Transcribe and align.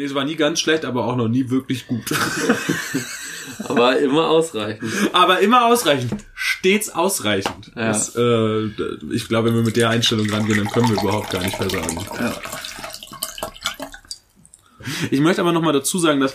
Nee, 0.00 0.06
es 0.06 0.14
war 0.14 0.24
nie 0.24 0.36
ganz 0.36 0.60
schlecht, 0.60 0.86
aber 0.86 1.04
auch 1.04 1.14
noch 1.14 1.28
nie 1.28 1.50
wirklich 1.50 1.86
gut. 1.86 2.04
Aber 3.68 3.98
immer 3.98 4.28
ausreichend. 4.28 4.90
aber 5.12 5.40
immer 5.40 5.66
ausreichend. 5.66 6.24
Stets 6.32 6.88
ausreichend. 6.88 7.70
Ja. 7.76 7.88
Das, 7.88 8.16
äh, 8.16 8.70
ich 9.12 9.28
glaube, 9.28 9.48
wenn 9.48 9.56
wir 9.56 9.62
mit 9.62 9.76
der 9.76 9.90
Einstellung 9.90 10.30
rangehen, 10.30 10.56
dann 10.56 10.68
können 10.68 10.88
wir 10.88 11.02
überhaupt 11.02 11.30
gar 11.30 11.42
nicht 11.42 11.56
versagen. 11.56 11.98
Ja. 12.18 12.32
Ich 15.10 15.20
möchte 15.20 15.42
aber 15.42 15.52
nochmal 15.52 15.74
dazu 15.74 15.98
sagen, 15.98 16.20
dass 16.20 16.34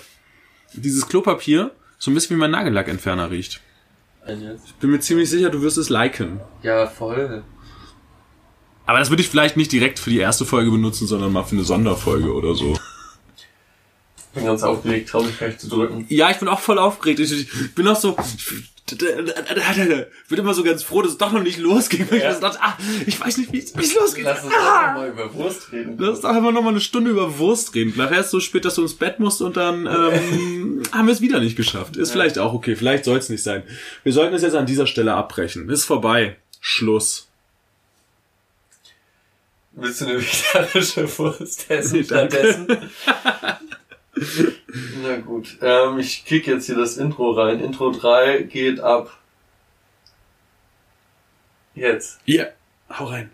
dieses 0.74 1.08
Klopapier 1.08 1.72
so 1.98 2.12
ein 2.12 2.14
bisschen 2.14 2.36
wie 2.36 2.40
mein 2.40 2.52
Nagellackentferner 2.52 3.32
riecht. 3.32 3.62
Ich 4.28 4.76
bin 4.76 4.92
mir 4.92 5.00
ziemlich 5.00 5.30
sicher, 5.30 5.50
du 5.50 5.64
wirst 5.64 5.80
es 5.80 5.90
liken. 5.90 6.40
Ja, 6.62 6.86
voll. 6.86 7.44
Aber 8.86 9.00
das 9.00 9.10
würde 9.10 9.24
ich 9.24 9.30
vielleicht 9.30 9.58
nicht 9.58 9.72
direkt 9.72 9.98
für 9.98 10.12
die 10.12 10.20
erste 10.20 10.46
Folge 10.46 10.70
benutzen, 10.70 11.08
sondern 11.08 11.34
mal 11.34 11.44
für 11.44 11.56
eine 11.56 11.66
Sonderfolge 11.66 12.32
oder 12.32 12.54
so. 12.54 12.78
Bin 14.36 14.46
ganz 14.46 14.62
aufgeregt, 14.64 15.10
trau 15.10 15.24
mich 15.24 15.38
gleich 15.38 15.58
zu 15.58 15.68
drücken. 15.70 16.06
Ja, 16.10 16.30
ich 16.30 16.38
bin 16.38 16.48
auch 16.48 16.60
voll 16.60 16.78
aufgeregt. 16.78 17.20
Ich, 17.22 17.32
ich 17.32 17.74
bin 17.74 17.88
auch 17.88 17.96
so. 18.00 18.16
Ich 18.88 20.28
bin 20.30 20.38
immer 20.40 20.54
so 20.54 20.64
ganz 20.64 20.84
froh, 20.84 21.02
dass 21.02 21.14
es 21.14 21.18
doch 21.18 21.32
noch 21.32 21.42
nicht 21.42 21.58
losging. 21.58 22.06
Weil 22.12 22.20
Ja. 22.20 22.32
ich 22.34 22.38
dachte, 22.38 22.60
ah, 22.62 22.78
ich 23.08 23.20
weiß 23.20 23.38
nicht, 23.38 23.52
wie 23.52 23.58
es 23.60 23.96
losgeht. 23.96 24.26
Lass 24.26 24.44
uns 24.44 24.54
Ah! 24.54 24.88
doch 24.94 24.94
mal 25.02 25.10
über 25.10 25.34
Wurst 25.34 25.72
reden. 25.72 25.96
Lass 25.98 26.10
uns 26.12 26.22
doch 26.22 26.30
einfach 26.30 26.52
noch 26.52 26.62
mal 26.62 26.70
eine 26.70 26.82
Stunde 26.82 27.10
über 27.10 27.40
Wurst 27.40 27.74
reden. 27.74 27.94
Nachher 27.96 28.20
ist 28.20 28.26
es 28.28 28.32
so 28.32 28.40
spät, 28.40 28.64
dass 28.66 28.76
du 28.76 28.84
ins 28.84 28.94
Bett 28.94 29.20
musst 29.20 29.42
und 29.42 29.58
dann 29.58 29.88
ähm, 29.88 30.84
haben 30.92 31.08
wir 31.08 31.14
es 31.14 31.22
wieder 31.22 31.40
nicht 31.40 31.56
geschafft. 31.56 31.98
Ist 31.98 32.12
vielleicht 32.12 32.38
auch 32.38 32.54
okay. 32.54 32.76
Vielleicht 32.76 33.06
soll 33.06 33.18
es 33.18 33.30
nicht 33.30 33.42
sein. 33.42 33.64
Wir 34.04 34.14
sollten 34.14 34.36
es 34.36 34.44
jetzt 34.44 34.56
an 34.56 34.68
dieser 34.68 34.86
Stelle 34.86 35.16
abbrechen. 35.16 35.68
Ist 35.70 35.86
vorbei. 35.86 36.36
Schluss. 36.62 37.28
Willst 39.78 40.02
du 40.02 40.06
eine 40.06 40.20
vegetarische 40.22 41.18
Wurst 41.18 41.66
essen 41.70 41.98
Nee, 41.98 42.04
stattdessen? 42.06 42.68
Na 45.02 45.18
gut, 45.18 45.58
ähm, 45.62 46.00
ich 46.00 46.26
kick 46.26 46.48
jetzt 46.48 46.68
hier 46.68 46.76
das 46.76 46.98
Intro 46.98 47.32
rein. 47.32 47.60
Intro 47.60 47.92
3 47.92 48.44
geht 48.44 48.80
ab. 48.80 49.18
Jetzt. 51.74 52.20
Ja, 52.26 52.46
hau 52.90 53.06
rein. 53.06 53.32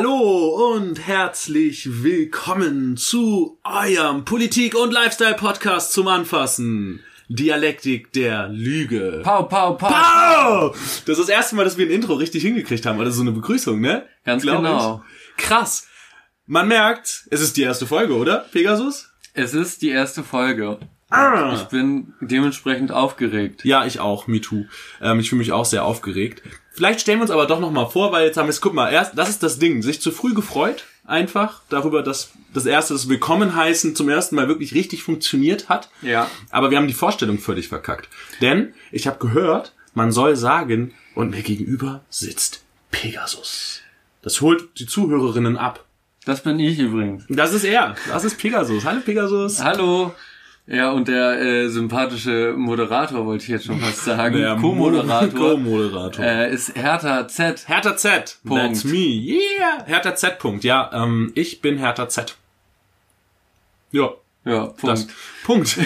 Hallo 0.00 0.74
und 0.76 1.08
herzlich 1.08 2.04
willkommen 2.04 2.96
zu 2.96 3.58
eurem 3.64 4.24
Politik- 4.24 4.76
und 4.76 4.92
Lifestyle-Podcast 4.92 5.92
zum 5.92 6.06
Anfassen. 6.06 7.00
Dialektik 7.28 8.12
der 8.12 8.46
Lüge. 8.46 9.22
Pau, 9.24 9.42
pau, 9.42 9.72
pau. 9.74 9.88
Pow! 9.88 11.02
Das 11.04 11.18
ist 11.18 11.28
das 11.28 11.28
erste 11.28 11.56
Mal, 11.56 11.64
dass 11.64 11.78
wir 11.78 11.86
ein 11.86 11.90
Intro 11.90 12.14
richtig 12.14 12.44
hingekriegt 12.44 12.86
haben. 12.86 13.00
Oder 13.00 13.10
so 13.10 13.22
eine 13.22 13.32
Begrüßung, 13.32 13.80
ne? 13.80 14.06
Ganz 14.24 14.44
Glaub 14.44 14.58
genau. 14.58 15.02
Ich. 15.36 15.44
Krass. 15.44 15.88
Man 16.46 16.68
merkt, 16.68 17.24
es 17.32 17.40
ist 17.40 17.56
die 17.56 17.62
erste 17.62 17.88
Folge, 17.88 18.14
oder? 18.14 18.46
Pegasus? 18.52 19.10
Es 19.34 19.52
ist 19.52 19.82
die 19.82 19.88
erste 19.90 20.22
Folge. 20.22 20.78
Ich 21.10 21.14
Ah. 21.16 21.66
bin 21.72 22.12
dementsprechend 22.20 22.92
aufgeregt. 22.92 23.64
Ja, 23.64 23.84
ich 23.84 23.98
auch, 23.98 24.28
me 24.28 24.40
too. 24.42 24.66
Ähm, 25.00 25.18
ich 25.18 25.30
fühle 25.30 25.38
mich 25.40 25.50
auch 25.50 25.64
sehr 25.64 25.84
aufgeregt. 25.84 26.42
Vielleicht 26.78 27.00
stellen 27.00 27.18
wir 27.18 27.22
uns 27.22 27.32
aber 27.32 27.46
doch 27.46 27.58
noch 27.58 27.72
mal 27.72 27.86
vor, 27.86 28.12
weil 28.12 28.24
jetzt 28.24 28.36
haben 28.36 28.46
wir 28.46 28.50
es, 28.50 28.60
guck 28.60 28.72
mal, 28.72 28.92
erst, 28.92 29.18
das 29.18 29.28
ist 29.28 29.42
das 29.42 29.58
Ding, 29.58 29.82
sich 29.82 30.00
zu 30.00 30.12
früh 30.12 30.32
gefreut, 30.32 30.84
einfach 31.04 31.60
darüber, 31.70 32.04
dass 32.04 32.30
das 32.54 32.66
erste, 32.66 32.94
das 32.94 33.08
Willkommen 33.08 33.56
heißen 33.56 33.96
zum 33.96 34.08
ersten 34.08 34.36
Mal 34.36 34.46
wirklich 34.46 34.74
richtig 34.74 35.02
funktioniert 35.02 35.68
hat. 35.68 35.90
Ja. 36.02 36.30
Aber 36.50 36.70
wir 36.70 36.78
haben 36.78 36.86
die 36.86 36.94
Vorstellung 36.94 37.40
völlig 37.40 37.66
verkackt. 37.66 38.08
Denn 38.40 38.74
ich 38.92 39.08
habe 39.08 39.18
gehört, 39.18 39.72
man 39.94 40.12
soll 40.12 40.36
sagen, 40.36 40.94
und 41.16 41.30
mir 41.30 41.42
gegenüber 41.42 42.02
sitzt 42.10 42.62
Pegasus. 42.92 43.80
Das 44.22 44.40
holt 44.40 44.78
die 44.78 44.86
Zuhörerinnen 44.86 45.56
ab. 45.56 45.84
Das 46.26 46.44
bin 46.44 46.60
ich 46.60 46.78
übrigens. 46.78 47.24
Das 47.28 47.54
ist 47.54 47.64
er. 47.64 47.96
Das 48.06 48.22
ist 48.22 48.38
Pegasus. 48.38 48.84
Hallo 48.84 49.00
Pegasus. 49.04 49.60
Hallo. 49.64 50.14
Ja, 50.70 50.90
und 50.90 51.08
der 51.08 51.40
äh, 51.40 51.68
sympathische 51.70 52.52
Moderator, 52.54 53.24
wollte 53.24 53.44
ich 53.44 53.48
jetzt 53.48 53.64
schon 53.64 53.80
fast 53.80 54.04
sagen. 54.04 54.36
Der 54.36 54.56
Co-Moderator. 54.56 55.54
Co-Moderator. 55.54 56.22
äh, 56.22 56.52
ist 56.52 56.76
Hertha 56.76 57.26
Z. 57.26 57.66
Hertha 57.68 57.96
Z. 57.96 58.38
Punkt. 58.44 58.62
That's 58.62 58.84
me. 58.84 58.98
Yeah. 58.98 59.86
Hertha 59.86 60.14
Z. 60.14 60.38
Punkt. 60.38 60.64
Ja, 60.64 60.90
ähm, 60.92 61.32
ich 61.34 61.62
bin 61.62 61.78
Hertha 61.78 62.08
Z. 62.10 62.36
Ja. 63.92 64.10
Ja, 64.44 64.66
Punkt. 64.66 64.84
Das, 64.84 65.06
Punkt. 65.44 65.78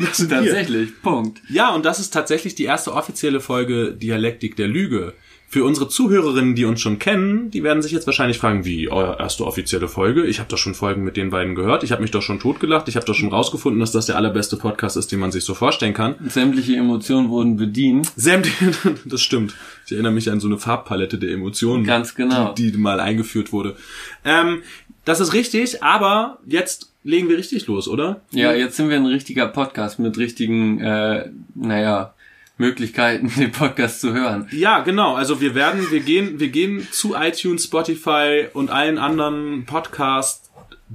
das. 0.00 0.28
Tatsächlich, 0.28 1.02
Punkt. 1.02 1.42
Ja, 1.48 1.74
und 1.74 1.84
das 1.84 1.98
ist 1.98 2.10
tatsächlich 2.12 2.54
die 2.54 2.64
erste 2.64 2.92
offizielle 2.92 3.40
Folge 3.40 3.92
Dialektik 3.92 4.54
der 4.56 4.68
Lüge. 4.68 5.14
Für 5.54 5.62
unsere 5.62 5.86
Zuhörerinnen, 5.86 6.56
die 6.56 6.64
uns 6.64 6.80
schon 6.80 6.98
kennen, 6.98 7.48
die 7.52 7.62
werden 7.62 7.80
sich 7.80 7.92
jetzt 7.92 8.06
wahrscheinlich 8.06 8.38
fragen, 8.38 8.64
wie, 8.64 8.90
euer 8.90 9.20
erste 9.20 9.46
offizielle 9.46 9.86
Folge? 9.86 10.26
Ich 10.26 10.40
habe 10.40 10.48
doch 10.48 10.58
schon 10.58 10.74
Folgen 10.74 11.04
mit 11.04 11.16
den 11.16 11.30
beiden 11.30 11.54
gehört. 11.54 11.84
Ich 11.84 11.92
habe 11.92 12.02
mich 12.02 12.10
doch 12.10 12.22
schon 12.22 12.40
totgelacht. 12.40 12.88
Ich 12.88 12.96
habe 12.96 13.06
doch 13.06 13.14
schon 13.14 13.28
rausgefunden, 13.28 13.78
dass 13.78 13.92
das 13.92 14.06
der 14.06 14.16
allerbeste 14.16 14.56
Podcast 14.56 14.96
ist, 14.96 15.12
den 15.12 15.20
man 15.20 15.30
sich 15.30 15.44
so 15.44 15.54
vorstellen 15.54 15.94
kann. 15.94 16.16
Sämtliche 16.26 16.74
Emotionen 16.74 17.28
wurden 17.28 17.56
bedient. 17.56 18.10
Sämtliche, 18.16 18.72
das 19.04 19.22
stimmt. 19.22 19.54
Ich 19.86 19.92
erinnere 19.92 20.10
mich 20.10 20.28
an 20.28 20.40
so 20.40 20.48
eine 20.48 20.58
Farbpalette 20.58 21.18
der 21.18 21.30
Emotionen, 21.30 21.84
Ganz 21.84 22.16
genau. 22.16 22.52
die, 22.54 22.72
die 22.72 22.78
mal 22.78 22.98
eingeführt 22.98 23.52
wurde. 23.52 23.76
Ähm, 24.24 24.62
das 25.04 25.20
ist 25.20 25.34
richtig, 25.34 25.84
aber 25.84 26.40
jetzt 26.46 26.90
legen 27.04 27.28
wir 27.28 27.38
richtig 27.38 27.68
los, 27.68 27.86
oder? 27.86 28.22
Ja, 28.32 28.52
jetzt 28.52 28.76
sind 28.76 28.88
wir 28.88 28.96
ein 28.96 29.06
richtiger 29.06 29.46
Podcast 29.46 30.00
mit 30.00 30.18
richtigen, 30.18 30.80
äh, 30.80 31.28
naja, 31.54 32.12
Möglichkeiten, 32.58 33.32
den 33.36 33.52
Podcast 33.52 34.00
zu 34.00 34.12
hören. 34.12 34.46
Ja, 34.52 34.80
genau. 34.80 35.14
Also 35.14 35.40
wir 35.40 35.54
werden, 35.54 35.90
wir 35.90 36.00
gehen, 36.00 36.38
wir 36.40 36.48
gehen 36.48 36.86
zu 36.90 37.14
iTunes, 37.14 37.64
Spotify 37.64 38.46
und 38.52 38.70
allen 38.70 38.98
anderen 38.98 39.64
Podcast 39.66 40.50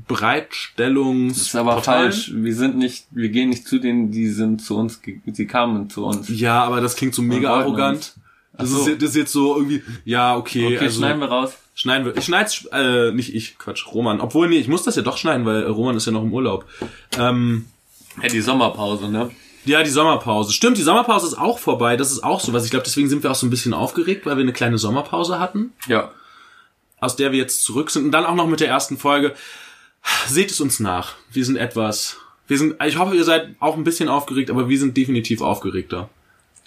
Bereitstellungs. 0.08 1.38
Das 1.38 1.47
ist 1.47 1.56
aber 1.56 1.74
Portalen. 1.75 2.12
falsch. 2.12 2.31
Wir 2.34 2.56
sind 2.56 2.78
nicht, 2.78 3.08
wir 3.12 3.30
gehen 3.30 3.50
nicht 3.50 3.68
zu 3.68 3.80
denen, 3.80 4.12
die 4.12 4.28
sind 4.28 4.62
zu 4.62 4.78
uns, 4.78 5.02
sie 5.25 5.47
kamen 5.47 5.90
zu 5.90 6.06
uns. 6.06 6.30
Ja, 6.30 6.64
aber 6.64 6.81
das 6.81 6.96
klingt 6.96 7.16
so 7.16 7.22
mega 7.22 7.53
arrogant. 7.53 8.14
Das, 8.53 8.70
so. 8.70 8.86
ist, 8.88 9.02
das 9.02 9.12
ist 9.12 9.16
jetzt 9.16 9.31
so 9.31 9.56
irgendwie, 9.56 9.81
ja, 10.03 10.36
okay, 10.36 10.66
Okay, 10.66 10.80
also 10.80 11.00
schneiden 11.00 11.22
wir 11.22 11.30
raus. 11.30 11.53
schneiden 11.76 12.06
wir. 12.06 12.18
Ich 12.18 12.26
schneid's, 12.26 12.68
äh, 12.74 13.12
nicht 13.12 13.34
ich, 13.34 13.58
Quatsch, 13.58 13.86
Roman. 13.88 14.20
Obwohl, 14.20 14.50
nee, 14.50 14.58
ich 14.58 14.68
muss 14.68 14.84
das 14.84 14.96
ja 14.97 15.02
doch 15.02 15.18
schneiden, 15.18 15.46
weil 15.46 15.64
Roman 15.64 15.96
ist 15.96 16.06
ja 16.06 16.12
noch 16.12 16.24
im 16.24 16.34
Urlaub. 16.34 16.66
Ähm, 17.18 17.66
Ja, 18.22 18.28
die 18.28 18.41
Sommerpause, 18.41 19.09
ne? 19.09 19.30
Ja, 19.66 19.84
die 19.84 19.90
Sommerpause. 19.90 20.53
Stimmt, 20.53 20.78
die 20.78 20.84
Sommerpause 20.84 21.28
ist 21.28 21.38
auch 21.38 21.59
vorbei. 21.59 21.97
Das 21.97 22.12
ist 22.12 22.24
auch 22.24 22.40
so 22.40 22.53
was. 22.53 22.64
Ich 22.66 22.72
glaube, 22.72 22.86
deswegen 22.86 23.09
sind 23.09 23.24
wir 23.24 23.31
auch 23.31 23.36
so 23.36 23.46
ein 23.46 23.50
bisschen 23.50 23.74
aufgeregt, 23.74 24.25
weil 24.25 24.38
wir 24.38 24.44
eine 24.44 24.53
kleine 24.53 24.78
Sommerpause 24.78 25.40
hatten. 25.40 25.74
Ja. 25.88 26.12
aus 27.00 27.16
der 27.16 27.31
wir 27.31 27.40
jetzt 27.40 27.64
zurück 27.64 27.92
sind 27.92 28.06
und 28.06 28.12
dann 28.12 28.25
auch 28.25 28.36
noch 28.36 28.47
mit 28.47 28.59
der 28.59 28.68
ersten 28.68 28.97
Folge. 28.97 29.34
Seht 30.28 30.52
es 30.52 30.59
uns 30.62 30.80
nach. 30.80 31.16
Wir 31.31 31.46
sind 31.46 31.58
etwas, 31.58 32.18
wir 32.47 32.58
sind, 32.58 32.75
ich 32.84 32.97
hoffe, 32.97 33.16
ihr 33.16 33.24
seid 33.25 33.56
auch 33.59 33.75
ein 33.78 33.84
bisschen 33.84 34.09
aufgeregt, 34.09 34.50
aber 34.50 34.70
wir 34.70 34.80
sind 34.80 34.96
definitiv 34.97 35.42
aufgeregter. 35.42 36.09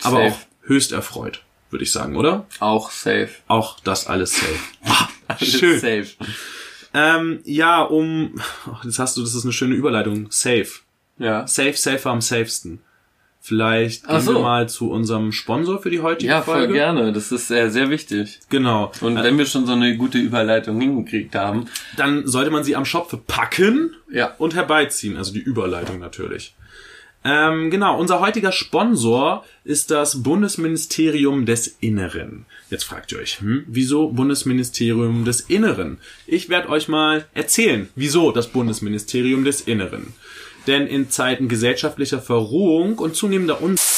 Aber 0.03 0.16
Safe. 0.19 0.32
auch 0.32 0.38
höchst 0.69 0.92
erfreut, 0.92 1.42
würde 1.70 1.84
ich 1.84 1.92
sagen, 1.92 2.16
oder? 2.16 2.47
Auch 2.60 2.91
safe. 2.91 3.30
Auch 3.48 3.80
das 3.80 4.06
alles 4.06 4.34
safe. 4.36 4.59
Alles 5.28 5.53
Schön. 5.59 5.78
Safe. 5.80 6.09
ähm, 6.94 7.41
ja, 7.44 7.82
um, 7.82 8.38
ach, 8.70 8.84
jetzt 8.84 8.98
hast 8.98 9.16
du, 9.16 9.22
das 9.22 9.34
ist 9.34 9.44
eine 9.44 9.53
schöne 9.53 9.74
Überleitung. 9.74 10.26
Safe. 10.30 10.69
Ja. 11.22 11.47
Safe, 11.47 11.75
safer 11.75 12.10
am 12.10 12.21
safesten. 12.21 12.81
Vielleicht 13.44 14.06
gehen 14.06 14.21
so. 14.21 14.34
wir 14.34 14.41
mal 14.41 14.69
zu 14.69 14.88
unserem 14.91 15.33
Sponsor 15.33 15.83
für 15.83 15.91
die 15.91 16.01
heutige 16.01 16.30
Ja, 16.30 16.42
voll 16.42 16.59
Folge. 16.59 16.74
gerne. 16.74 17.13
Das 17.13 17.33
ist 17.33 17.51
äh, 17.51 17.71
sehr 17.71 17.91
wichtig. 17.91 18.39
Genau. 18.51 18.92
Und 19.01 19.16
wenn 19.21 19.36
wir 19.36 19.47
schon 19.47 19.66
so 19.66 19.72
eine 19.72 19.97
gute 19.97 20.19
Überleitung 20.19 20.80
hingekriegt 20.80 21.34
haben, 21.34 21.66
Dann 21.97 22.24
sollte 22.27 22.53
man 22.53 22.63
sie 22.63 22.77
am 22.77 22.84
Schopfe 22.84 23.16
packen 23.16 23.97
ja, 24.13 24.34
und 24.39 24.54
herbeiziehen, 24.54 25.16
also 25.16 25.33
die 25.33 25.41
Überleitung 25.41 25.98
natürlich. 25.98 26.54
Ähm, 27.25 27.71
genau, 27.71 27.98
unser 27.98 28.21
heutiger 28.21 28.53
Sponsor 28.53 29.45
ist 29.65 29.91
das 29.91 30.22
Bundesministerium 30.22 31.47
des 31.47 31.68
Inneren. 31.80 32.47
Jetzt 32.71 32.84
fragt 32.84 33.13
ihr 33.13 33.18
euch, 33.18 33.41
hm, 33.41 33.65
wieso 33.68 34.09
Bundesministerium 34.09 35.25
des 35.25 35.41
Inneren? 35.42 35.98
Ich 36.27 36.48
werde 36.48 36.68
euch 36.68 36.89
mal 36.89 37.25
erzählen, 37.34 37.89
wieso 37.95 38.33
das 38.33 38.48
Bundesministerium 38.48 39.45
des 39.45 39.60
Inneren. 39.63 40.15
Denn 40.66 40.86
in 40.86 41.10
Zeiten 41.10 41.48
gesellschaftlicher 41.48 42.20
Verrohung 42.20 42.98
und 42.98 43.16
zunehmender 43.16 43.60
Unsicherheit 43.60 43.92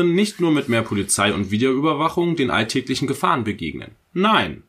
nicht 0.00 0.40
nur 0.40 0.50
mit 0.50 0.68
mehr 0.68 0.82
Polizei 0.82 1.34
und 1.34 1.50
Videoüberwachung 1.50 2.36
den 2.36 2.50
alltäglichen 2.50 3.06
Gefahren 3.06 3.44
begegnen. 3.44 3.92
Nein. 4.14 4.62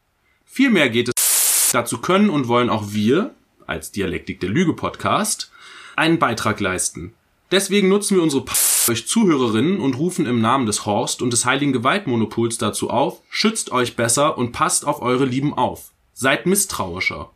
Vielmehr 0.45 0.89
geht 0.89 1.09
es 1.09 1.71
dazu 1.71 1.99
können 1.99 2.29
und 2.29 2.47
wollen 2.47 2.69
auch 2.69 2.93
wir, 2.93 3.33
als 3.65 3.91
Dialektik 3.91 4.39
der 4.41 4.49
Lüge 4.49 4.73
Podcast, 4.73 5.51
einen 5.95 6.19
Beitrag 6.19 6.59
leisten. 6.59 7.13
Deswegen 7.51 7.87
nutzen 7.87 8.17
wir 8.17 8.23
unsere 8.23 8.43
euch 8.89 9.07
Zuhörerinnen 9.07 9.79
und 9.79 9.97
rufen 9.97 10.25
im 10.25 10.41
Namen 10.41 10.65
des 10.65 10.85
Horst 10.85 11.21
und 11.21 11.31
des 11.31 11.45
heiligen 11.45 11.71
Gewaltmonopols 11.71 12.57
dazu 12.57 12.89
auf, 12.89 13.21
schützt 13.29 13.71
euch 13.71 13.95
besser 13.95 14.37
und 14.37 14.51
passt 14.51 14.85
auf 14.85 15.01
eure 15.01 15.25
Lieben 15.25 15.53
auf. 15.53 15.91
Seid 16.13 16.45
misstrauischer. 16.45 17.31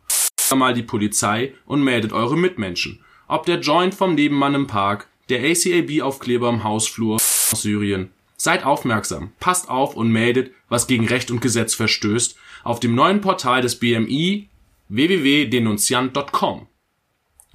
Mal 0.54 0.74
die 0.74 0.82
Polizei 0.82 1.54
und 1.66 1.82
meldet 1.82 2.12
eure 2.12 2.36
Mitmenschen. 2.36 3.04
Ob 3.30 3.44
der 3.44 3.60
Joint 3.60 3.94
vom 3.94 4.14
Nebenmann 4.14 4.54
im 4.54 4.66
Park, 4.66 5.06
der 5.28 5.40
ACAB-Aufkleber 5.40 6.48
im 6.48 6.64
Hausflur 6.64 7.16
aus 7.16 7.62
Syrien. 7.62 8.10
Seid 8.38 8.64
aufmerksam, 8.64 9.32
passt 9.38 9.68
auf 9.68 9.94
und 9.96 10.10
meldet, 10.10 10.52
was 10.70 10.86
gegen 10.86 11.06
Recht 11.06 11.30
und 11.30 11.40
Gesetz 11.40 11.74
verstößt, 11.74 12.36
auf 12.64 12.80
dem 12.80 12.94
neuen 12.94 13.20
Portal 13.20 13.60
des 13.60 13.78
BMI 13.78 14.48
www.denunziant.com. 14.88 16.68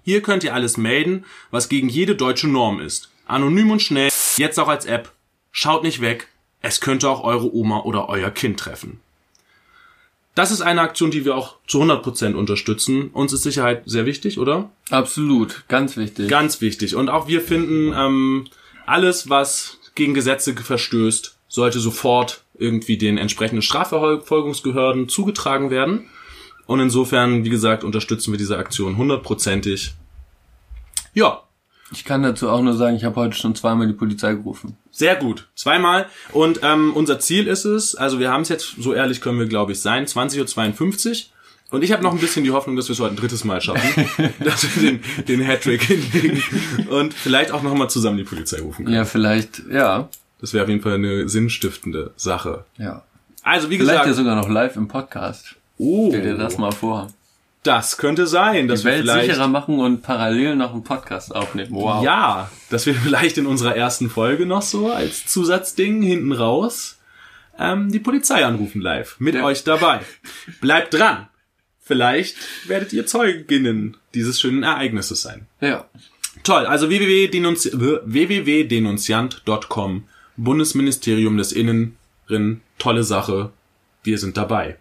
Hier 0.04 0.22
könnt 0.22 0.44
ihr 0.44 0.54
alles 0.54 0.78
melden, 0.78 1.26
was 1.50 1.70
gegen 1.70 1.90
jede 1.90 2.16
deutsche 2.16 2.48
Norm 2.48 2.80
ist. 2.80 3.10
Anonym 3.26 3.72
und 3.72 3.82
schnell, 3.82 4.12
jetzt 4.38 4.60
auch 4.60 4.68
als 4.68 4.86
App. 4.86 5.12
Schaut 5.52 5.84
nicht 5.84 6.02
weg, 6.02 6.28
es 6.62 6.82
könnte 6.82 7.10
auch 7.10 7.24
eure 7.24 7.52
Oma 7.52 7.80
oder 7.80 8.10
euer 8.10 8.30
Kind 8.30 8.60
treffen. 8.60 9.00
Das 10.36 10.50
ist 10.50 10.62
eine 10.62 10.82
Aktion, 10.82 11.12
die 11.12 11.26
wir 11.26 11.36
auch 11.36 11.58
zu 11.68 11.82
100% 11.82 12.34
unterstützen. 12.34 13.10
Uns 13.10 13.34
ist 13.34 13.44
Sicherheit 13.44 13.84
sehr 13.86 14.06
wichtig, 14.06 14.40
oder? 14.40 14.72
Absolut, 14.90 15.64
ganz 15.68 15.96
wichtig. 15.96 16.28
Ganz 16.28 16.60
wichtig. 16.60 16.96
Und 16.96 17.10
auch 17.10 17.28
wir 17.28 17.42
finden, 17.42 17.94
ähm, 17.96 18.48
alles, 18.86 19.30
was 19.30 19.78
gegen 19.94 20.16
Gesetze 20.16 20.56
verstößt, 20.56 21.38
sollte 21.48 21.80
sofort 21.80 22.44
irgendwie 22.58 22.98
den 22.98 23.20
entsprechenden 23.20 23.62
Strafverfolgungsbehörden 23.62 25.08
zugetragen 25.08 25.70
werden. 25.70 26.10
Und 26.66 26.80
insofern, 26.80 27.44
wie 27.44 27.50
gesagt, 27.50 27.84
unterstützen 27.84 28.32
wir 28.32 28.38
diese 28.38 28.58
Aktion 28.58 28.98
hundertprozentig. 28.98 29.94
Ja, 31.14 31.43
Ich 31.94 32.06
kann 32.06 32.24
dazu 32.24 32.50
auch 32.50 32.62
nur 32.62 32.76
sagen, 32.76 32.96
ich 32.96 33.04
habe 33.04 33.16
heute 33.16 33.38
schon 33.38 33.56
zweimal 33.56 33.88
die 33.88 33.94
Polizei 33.94 34.34
gerufen. 34.34 34.78
sehr 34.92 35.16
gut. 35.16 35.48
Zweimal. 35.56 36.08
Und 36.32 36.60
ähm, 36.64 36.92
unser 36.94 37.20
Ziel 37.20 37.48
ist 37.48 37.66
es, 37.66 37.96
also 37.96 38.20
wir 38.20 38.32
haben 38.32 38.42
es 38.42 38.50
jetzt, 38.50 38.76
so 38.80 38.94
ehrlich 38.94 39.22
können 39.22 39.40
wir, 39.40 39.48
glaube 39.48 39.72
ich, 39.72 39.82
sein, 39.82 40.06
20.52 40.06 41.10
Uhr. 41.10 41.16
Und 41.72 41.84
ich 41.84 41.92
habe 41.92 42.04
noch 42.04 42.12
ein 42.14 42.20
bisschen 42.20 42.44
die 42.44 42.52
Hoffnung, 42.52 42.76
dass 42.76 42.88
wir 42.88 42.94
es 42.94 43.00
heute 43.00 43.16
ein 43.16 43.18
drittes 43.18 43.44
Mal 43.46 43.60
schaffen, 43.62 44.06
dass 44.44 44.64
wir 44.76 44.92
den, 44.92 45.04
den 45.28 45.42
Hattrick 45.42 45.82
hinlegen 45.84 46.44
und 46.90 47.14
vielleicht 47.16 47.52
auch 47.52 47.64
nochmal 47.64 47.90
zusammen 47.90 48.18
die 48.18 48.24
Polizei 48.24 48.60
rufen 48.60 48.86
können. 48.86 48.96
Ja, 48.96 49.06
vielleicht, 49.06 49.64
ja. 49.72 50.10
Das 50.40 50.54
wäre 50.54 50.64
auf 50.64 50.70
jeden 50.70 50.82
Fall 50.82 50.96
eine 50.96 51.28
sinnstiftende 51.30 52.12
Sache. 52.16 52.66
Ja. 52.78 53.04
Also 53.42 53.70
wie 53.70 53.78
Vielleicht 53.78 53.92
gesagt, 53.92 54.08
ja 54.08 54.14
sogar 54.14 54.36
noch 54.36 54.50
live 54.50 54.76
im 54.76 54.88
Podcast. 54.88 55.56
oh, 55.78 56.10
Stell 56.10 56.22
dir 56.22 56.38
das 56.38 56.58
mal 56.58 56.72
vor. 56.72 57.08
Das 57.64 57.98
könnte 57.98 58.28
sein, 58.28 58.68
dass 58.68 58.82
Die 58.82 58.86
wir 58.86 58.92
Welt 58.94 59.02
vielleicht 59.04 59.30
sicherer 59.32 59.48
machen 59.48 59.80
und 59.80 60.02
parallel 60.02 60.56
noch 60.56 60.74
einen 60.74 60.84
Podcast 60.84 61.34
aufnehmen. 61.36 61.72
Wow. 61.72 62.04
Ja, 62.04 62.50
dass 62.70 62.86
wir 62.86 62.96
vielleicht 63.04 63.38
in 63.38 63.46
unserer 63.46 63.76
ersten 63.76 64.10
Folge 64.10 64.46
noch 64.46 64.62
so 64.62 64.92
als 64.92 65.26
Zusatzding 65.26 66.02
hinten 66.02 66.32
raus 66.34 66.98
ähm, 67.58 67.92
die 67.92 68.00
Polizei 68.00 68.46
anrufen 68.46 68.82
live. 68.82 69.16
Mit 69.20 69.36
Ja. 69.36 69.44
euch 69.46 69.64
dabei. 69.64 70.02
Bleibt 70.62 70.94
dran. 70.94 71.28
Vielleicht 71.80 72.36
werdet 72.68 72.94
ihr 72.94 73.06
Zeuginnen 73.06 73.98
dieses 74.14 74.40
schönen 74.40 74.64
Ereignisses 74.64 75.22
sein. 75.22 75.48
Ja. 75.60 75.86
Toll, 76.44 76.66
also 76.66 76.90
www.denunzi 76.90 77.72
www.denunziant.com 77.74 80.04
Bundesministerium 80.36 81.38
des 81.38 81.52
Inneren, 81.52 81.96
tolle 82.80 83.04
Sache. 83.04 83.52
Wir 84.04 84.18
sind 84.18 84.36
dabei. 84.36 84.78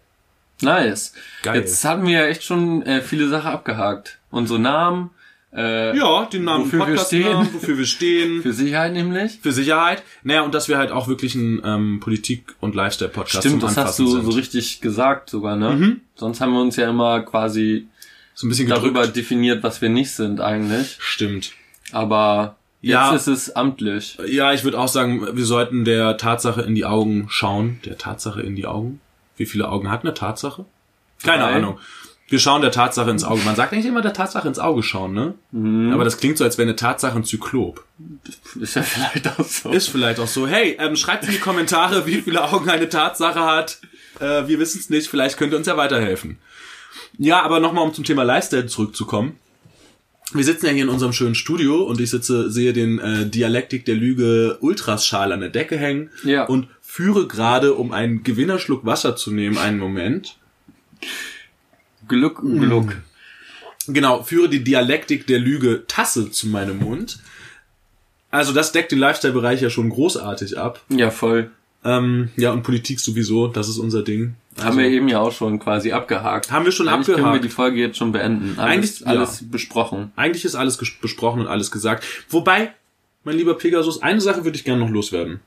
Nice. 0.61 1.13
Geil. 1.41 1.61
Jetzt 1.61 1.83
haben 1.83 2.05
wir 2.05 2.19
ja 2.19 2.25
echt 2.25 2.43
schon 2.43 2.83
äh, 2.83 3.01
viele 3.01 3.27
Sachen 3.27 3.51
abgehakt. 3.51 4.19
Unsere 4.31 4.59
Namen, 4.59 5.09
äh, 5.53 5.95
Ja, 5.97 6.25
den 6.25 6.45
Namen 6.45 6.65
Wofür 6.65 6.87
wir 6.87 6.97
stehen. 6.97 7.49
wofür 7.53 7.77
wir 7.77 7.85
stehen. 7.85 8.41
für 8.43 8.53
Sicherheit 8.53 8.93
nämlich. 8.93 9.39
Für 9.41 9.51
Sicherheit. 9.51 10.03
Naja, 10.23 10.41
und 10.41 10.53
dass 10.53 10.69
wir 10.69 10.77
halt 10.77 10.91
auch 10.91 11.07
wirklich 11.07 11.35
ein 11.35 11.61
ähm, 11.65 11.99
Politik- 11.99 12.55
und 12.61 12.75
Lifestyle-Podcast 12.75 13.43
Stimmt, 13.45 13.61
zum 13.61 13.69
das 13.69 13.77
hast 13.77 13.99
du 13.99 14.07
sind. 14.07 14.23
so 14.25 14.31
richtig 14.31 14.79
gesagt 14.81 15.29
sogar, 15.29 15.55
ne? 15.55 15.71
Mhm. 15.71 16.01
Sonst 16.15 16.39
haben 16.41 16.53
wir 16.53 16.61
uns 16.61 16.75
ja 16.77 16.89
immer 16.89 17.21
quasi 17.21 17.87
so 18.33 18.47
ein 18.47 18.49
bisschen 18.49 18.69
darüber 18.69 19.01
gedrückt. 19.01 19.17
definiert, 19.17 19.63
was 19.63 19.81
wir 19.81 19.89
nicht 19.89 20.11
sind 20.11 20.39
eigentlich. 20.41 20.97
Stimmt. 20.99 21.51
Aber 21.91 22.55
jetzt 22.81 22.91
Ja. 22.91 23.13
ist 23.15 23.27
es 23.27 23.55
amtlich. 23.55 24.17
Ja, 24.27 24.53
ich 24.53 24.63
würde 24.63 24.79
auch 24.79 24.87
sagen, 24.87 25.27
wir 25.35 25.45
sollten 25.45 25.85
der 25.85 26.17
Tatsache 26.17 26.61
in 26.61 26.73
die 26.73 26.85
Augen 26.85 27.27
schauen. 27.29 27.79
Der 27.85 27.97
Tatsache 27.99 28.41
in 28.41 28.55
die 28.55 28.65
Augen? 28.65 29.01
Wie 29.37 29.45
viele 29.45 29.69
Augen 29.69 29.89
hat 29.91 30.03
eine 30.03 30.13
Tatsache? 30.13 30.65
Keine 31.23 31.43
Drei. 31.43 31.53
Ahnung. 31.53 31.79
Wir 32.29 32.39
schauen 32.39 32.61
der 32.61 32.71
Tatsache 32.71 33.11
ins 33.11 33.23
Auge. 33.23 33.41
Man 33.43 33.55
sagt 33.55 33.73
eigentlich 33.73 33.85
immer 33.85 34.01
der 34.01 34.13
Tatsache 34.13 34.47
ins 34.47 34.57
Auge 34.57 34.81
schauen, 34.81 35.13
ne? 35.13 35.33
Mhm. 35.51 35.91
Aber 35.93 36.03
das 36.03 36.17
klingt 36.17 36.37
so, 36.37 36.43
als 36.43 36.57
wäre 36.57 36.67
eine 36.67 36.75
Tatsache 36.75 37.15
ein 37.15 37.25
Zyklop. 37.25 37.83
Ist 38.59 38.75
ja 38.75 38.81
vielleicht 38.81 39.27
auch 39.27 39.45
so. 39.45 39.71
Ist 39.71 39.89
vielleicht 39.89 40.19
auch 40.19 40.27
so. 40.27 40.47
Hey, 40.47 40.75
ähm, 40.79 40.95
schreibt 40.95 41.25
in 41.25 41.31
die 41.31 41.37
Kommentare, 41.39 42.05
wie 42.07 42.21
viele 42.21 42.43
Augen 42.43 42.69
eine 42.69 42.89
Tatsache 42.89 43.41
hat. 43.41 43.79
Äh, 44.19 44.47
wir 44.47 44.57
wissen 44.59 44.79
es 44.79 44.89
nicht. 44.89 45.09
Vielleicht 45.09 45.37
könnt 45.37 45.53
ihr 45.53 45.57
uns 45.57 45.67
ja 45.67 45.77
weiterhelfen. 45.77 46.37
Ja, 47.19 47.41
aber 47.43 47.59
nochmal, 47.59 47.83
um 47.83 47.93
zum 47.93 48.03
Thema 48.03 48.23
Lifestyle 48.23 48.65
zurückzukommen. 48.67 49.37
Wir 50.33 50.43
sitzen 50.43 50.65
ja 50.65 50.71
hier 50.71 50.83
in 50.83 50.89
unserem 50.89 51.13
schönen 51.13 51.35
Studio 51.35 51.83
und 51.83 51.99
ich 51.99 52.09
sitze, 52.09 52.49
sehe 52.49 52.73
den 52.73 52.97
äh, 52.97 53.27
Dialektik 53.27 53.85
der 53.85 53.93
Lüge 53.95 54.57
Ultraschal 54.61 55.31
an 55.31 55.41
der 55.41 55.49
Decke 55.49 55.77
hängen 55.77 56.09
Ja. 56.23 56.45
und 56.45 56.67
führe 56.93 57.25
gerade, 57.25 57.73
um 57.73 57.91
einen 57.91 58.21
Gewinnerschluck 58.21 58.85
Wasser 58.85 59.15
zu 59.15 59.31
nehmen, 59.31 59.57
einen 59.57 59.79
Moment. 59.79 60.37
Gluck, 62.07 62.39
Gluck. 62.43 62.97
Genau, 63.87 64.21
führe 64.21 64.47
die 64.47 64.63
Dialektik 64.63 65.25
der 65.25 65.39
Lüge 65.39 65.85
Tasse 65.87 66.29
zu 66.29 66.49
meinem 66.49 66.77
Mund. 66.77 67.17
Also 68.29 68.53
das 68.53 68.73
deckt 68.73 68.91
den 68.91 68.99
Lifestyle-Bereich 68.99 69.59
ja 69.59 69.71
schon 69.71 69.89
großartig 69.89 70.59
ab. 70.59 70.83
Ja, 70.89 71.09
voll. 71.09 71.49
Ähm, 71.83 72.29
ja, 72.37 72.51
und 72.51 72.61
Politik 72.61 72.99
sowieso, 72.99 73.47
das 73.47 73.69
ist 73.69 73.79
unser 73.79 74.03
Ding. 74.03 74.35
Also, 74.57 74.67
haben 74.67 74.77
wir 74.77 74.85
eben 74.85 75.07
ja 75.07 75.19
auch 75.19 75.31
schon 75.31 75.57
quasi 75.57 75.93
abgehakt. 75.93 76.51
haben 76.51 76.63
wir 76.63 76.71
schon 76.71 76.87
Eigentlich 76.87 77.07
können 77.07 77.17
wir 77.21 77.25
abgehakt. 77.25 77.43
die 77.43 77.49
Folge 77.49 77.79
jetzt 77.79 77.97
schon 77.97 78.11
beenden. 78.11 78.59
Alles, 78.59 78.71
Eigentlich, 78.71 78.99
ja. 78.99 79.07
alles 79.07 79.49
besprochen. 79.49 80.11
Eigentlich 80.15 80.45
ist 80.45 80.53
alles 80.53 80.77
besprochen 80.77 81.41
und 81.41 81.47
alles 81.47 81.71
gesagt. 81.71 82.05
Wobei, 82.29 82.71
mein 83.23 83.35
lieber 83.35 83.55
Pegasus, 83.55 84.03
eine 84.03 84.21
Sache 84.21 84.43
würde 84.43 84.57
ich 84.57 84.63
gerne 84.63 84.81
noch 84.81 84.91
loswerden. 84.91 85.39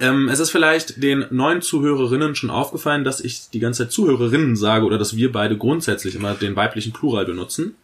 Ähm, 0.00 0.28
es 0.28 0.40
ist 0.40 0.50
vielleicht 0.50 1.02
den 1.02 1.26
neuen 1.30 1.62
Zuhörerinnen 1.62 2.34
schon 2.34 2.50
aufgefallen, 2.50 3.04
dass 3.04 3.20
ich 3.20 3.50
die 3.50 3.60
ganze 3.60 3.84
Zeit 3.84 3.92
Zuhörerinnen 3.92 4.56
sage 4.56 4.84
oder 4.84 4.98
dass 4.98 5.16
wir 5.16 5.32
beide 5.32 5.56
grundsätzlich 5.56 6.14
immer 6.14 6.34
den 6.34 6.56
weiblichen 6.56 6.92
Plural 6.92 7.24
benutzen. 7.24 7.74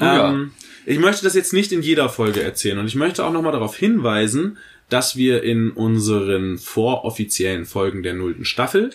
Oh 0.00 0.04
ja. 0.04 0.30
Ähm, 0.30 0.52
ich 0.86 0.98
möchte 0.98 1.24
das 1.24 1.34
jetzt 1.34 1.52
nicht 1.52 1.72
in 1.72 1.82
jeder 1.82 2.08
Folge 2.08 2.42
erzählen 2.42 2.78
und 2.78 2.86
ich 2.86 2.94
möchte 2.94 3.24
auch 3.24 3.32
nochmal 3.32 3.52
darauf 3.52 3.76
hinweisen, 3.76 4.58
dass 4.88 5.16
wir 5.16 5.42
in 5.42 5.70
unseren 5.70 6.56
voroffiziellen 6.58 7.66
Folgen 7.66 8.02
der 8.02 8.14
nullten 8.14 8.44
Staffel, 8.44 8.90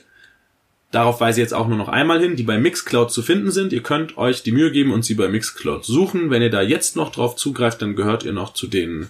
darauf 0.92 1.20
weise 1.20 1.40
ich 1.40 1.46
jetzt 1.46 1.54
auch 1.54 1.68
nur 1.68 1.78
noch 1.78 1.90
einmal 1.90 2.20
hin, 2.20 2.36
die 2.36 2.44
bei 2.44 2.58
Mixcloud 2.58 3.12
zu 3.12 3.22
finden 3.22 3.52
sind. 3.52 3.74
Ihr 3.74 3.84
könnt 3.84 4.18
euch 4.18 4.44
die 4.44 4.52
Mühe 4.52 4.72
geben 4.72 4.92
und 4.92 5.04
sie 5.06 5.16
bei 5.16 5.28
Mixcloud 5.28 5.86
suchen. 5.86 6.30
Wenn 6.30 6.42
ihr 6.42 6.50
da 6.50 6.62
jetzt 6.62 6.96
noch 6.96 7.12
drauf 7.12 7.36
zugreift, 7.36 7.82
dann 7.82 7.96
gehört 7.96 8.24
ihr 8.24 8.34
noch 8.34 8.54
zu 8.54 8.68
den 8.68 9.10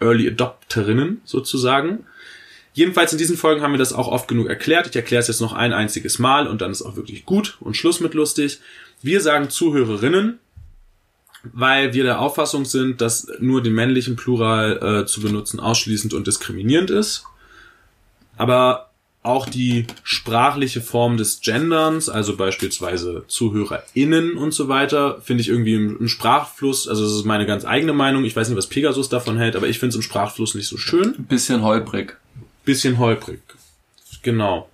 Early 0.00 0.28
Adopterinnen 0.28 1.20
sozusagen. 1.24 2.04
Jedenfalls 2.72 3.12
in 3.12 3.18
diesen 3.18 3.36
Folgen 3.36 3.62
haben 3.62 3.72
wir 3.72 3.78
das 3.78 3.92
auch 3.92 4.08
oft 4.08 4.28
genug 4.28 4.48
erklärt. 4.48 4.86
Ich 4.88 4.96
erkläre 4.96 5.20
es 5.20 5.28
jetzt 5.28 5.40
noch 5.40 5.52
ein 5.52 5.72
einziges 5.72 6.18
Mal 6.18 6.46
und 6.46 6.60
dann 6.60 6.70
ist 6.70 6.82
auch 6.82 6.96
wirklich 6.96 7.24
gut 7.24 7.56
und 7.60 7.76
Schluss 7.76 8.00
mit 8.00 8.14
lustig. 8.14 8.60
Wir 9.02 9.20
sagen 9.20 9.50
Zuhörerinnen, 9.50 10.38
weil 11.42 11.94
wir 11.94 12.04
der 12.04 12.20
Auffassung 12.20 12.64
sind, 12.64 13.00
dass 13.00 13.28
nur 13.40 13.62
den 13.62 13.74
männlichen 13.74 14.16
Plural 14.16 15.02
äh, 15.02 15.06
zu 15.06 15.20
benutzen 15.20 15.58
ausschließend 15.58 16.14
und 16.14 16.26
diskriminierend 16.26 16.90
ist. 16.90 17.24
Aber 18.36 18.90
auch 19.22 19.46
die 19.46 19.86
sprachliche 20.02 20.80
Form 20.80 21.16
des 21.18 21.40
Genderns, 21.42 22.08
also 22.08 22.36
beispielsweise 22.36 23.24
ZuhörerInnen 23.26 24.36
und 24.36 24.52
so 24.52 24.68
weiter, 24.68 25.20
finde 25.22 25.42
ich 25.42 25.48
irgendwie 25.48 25.74
im, 25.74 25.98
im 25.98 26.08
Sprachfluss, 26.08 26.88
also 26.88 27.02
das 27.02 27.12
ist 27.12 27.26
meine 27.26 27.44
ganz 27.44 27.66
eigene 27.66 27.92
Meinung, 27.92 28.24
ich 28.24 28.34
weiß 28.34 28.48
nicht, 28.48 28.56
was 28.56 28.68
Pegasus 28.68 29.10
davon 29.10 29.36
hält, 29.36 29.56
aber 29.56 29.68
ich 29.68 29.78
finde 29.78 29.90
es 29.90 29.96
im 29.96 30.02
Sprachfluss 30.02 30.54
nicht 30.54 30.68
so 30.68 30.78
schön 30.78 31.14
Ein 31.18 31.24
bisschen 31.24 31.62
holprig. 31.62 32.16
Bisschen 32.70 32.98
holprig. 32.98 33.40
Genau. 34.22 34.68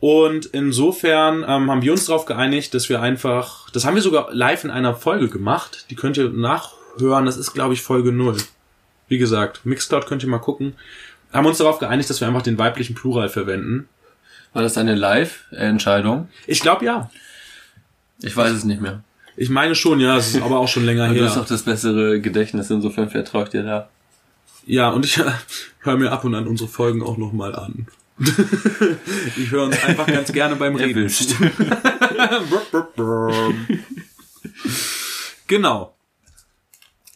Und 0.00 0.46
insofern 0.46 1.44
ähm, 1.46 1.70
haben 1.70 1.82
wir 1.82 1.92
uns 1.92 2.06
darauf 2.06 2.24
geeinigt, 2.26 2.74
dass 2.74 2.88
wir 2.88 3.00
einfach, 3.00 3.70
das 3.70 3.84
haben 3.84 3.94
wir 3.94 4.02
sogar 4.02 4.28
live 4.32 4.64
in 4.64 4.70
einer 4.70 4.94
Folge 4.94 5.28
gemacht, 5.28 5.86
die 5.90 5.94
könnt 5.94 6.16
ihr 6.16 6.28
nachhören, 6.28 7.24
das 7.24 7.36
ist 7.36 7.52
glaube 7.54 7.74
ich 7.74 7.82
Folge 7.82 8.10
0. 8.12 8.36
Wie 9.08 9.18
gesagt, 9.18 9.64
Mixcloud 9.64 10.06
könnt 10.06 10.22
ihr 10.24 10.28
mal 10.28 10.38
gucken. 10.38 10.74
Haben 11.32 11.46
uns 11.46 11.58
darauf 11.58 11.78
geeinigt, 11.78 12.10
dass 12.10 12.20
wir 12.20 12.28
einfach 12.28 12.42
den 12.42 12.58
weiblichen 12.58 12.94
Plural 12.94 13.28
verwenden. 13.28 13.88
War 14.52 14.62
das 14.62 14.76
eine 14.76 14.94
Live-Entscheidung? 14.94 16.28
Ich 16.46 16.60
glaube 16.60 16.84
ja. 16.84 17.10
Ich 18.20 18.36
weiß 18.36 18.52
es 18.52 18.64
nicht 18.64 18.80
mehr. 18.80 19.02
Ich 19.36 19.48
meine 19.48 19.74
schon, 19.74 19.98
ja, 20.00 20.16
es 20.16 20.34
ist 20.34 20.42
aber 20.42 20.58
auch 20.58 20.68
schon 20.68 20.84
länger 20.84 21.08
Du 21.14 21.24
hast 21.24 21.34
her. 21.36 21.42
auch 21.42 21.46
das 21.46 21.62
bessere 21.62 22.20
Gedächtnis, 22.20 22.70
insofern 22.70 23.08
vertraue 23.08 23.44
ich 23.44 23.48
dir 23.50 23.62
da. 23.62 23.88
Ja, 24.66 24.90
und 24.90 25.04
ich 25.04 25.18
höre 25.80 25.96
mir 25.96 26.12
ab 26.12 26.24
und 26.24 26.34
an 26.34 26.46
unsere 26.46 26.68
Folgen 26.68 27.02
auch 27.02 27.16
nochmal 27.16 27.54
an. 27.54 27.86
ich 29.36 29.50
höre 29.50 29.64
uns 29.64 29.82
einfach 29.84 30.06
ganz 30.06 30.32
gerne 30.32 30.56
beim 30.56 30.76
Reden. 30.76 31.10
Genau. 35.48 35.94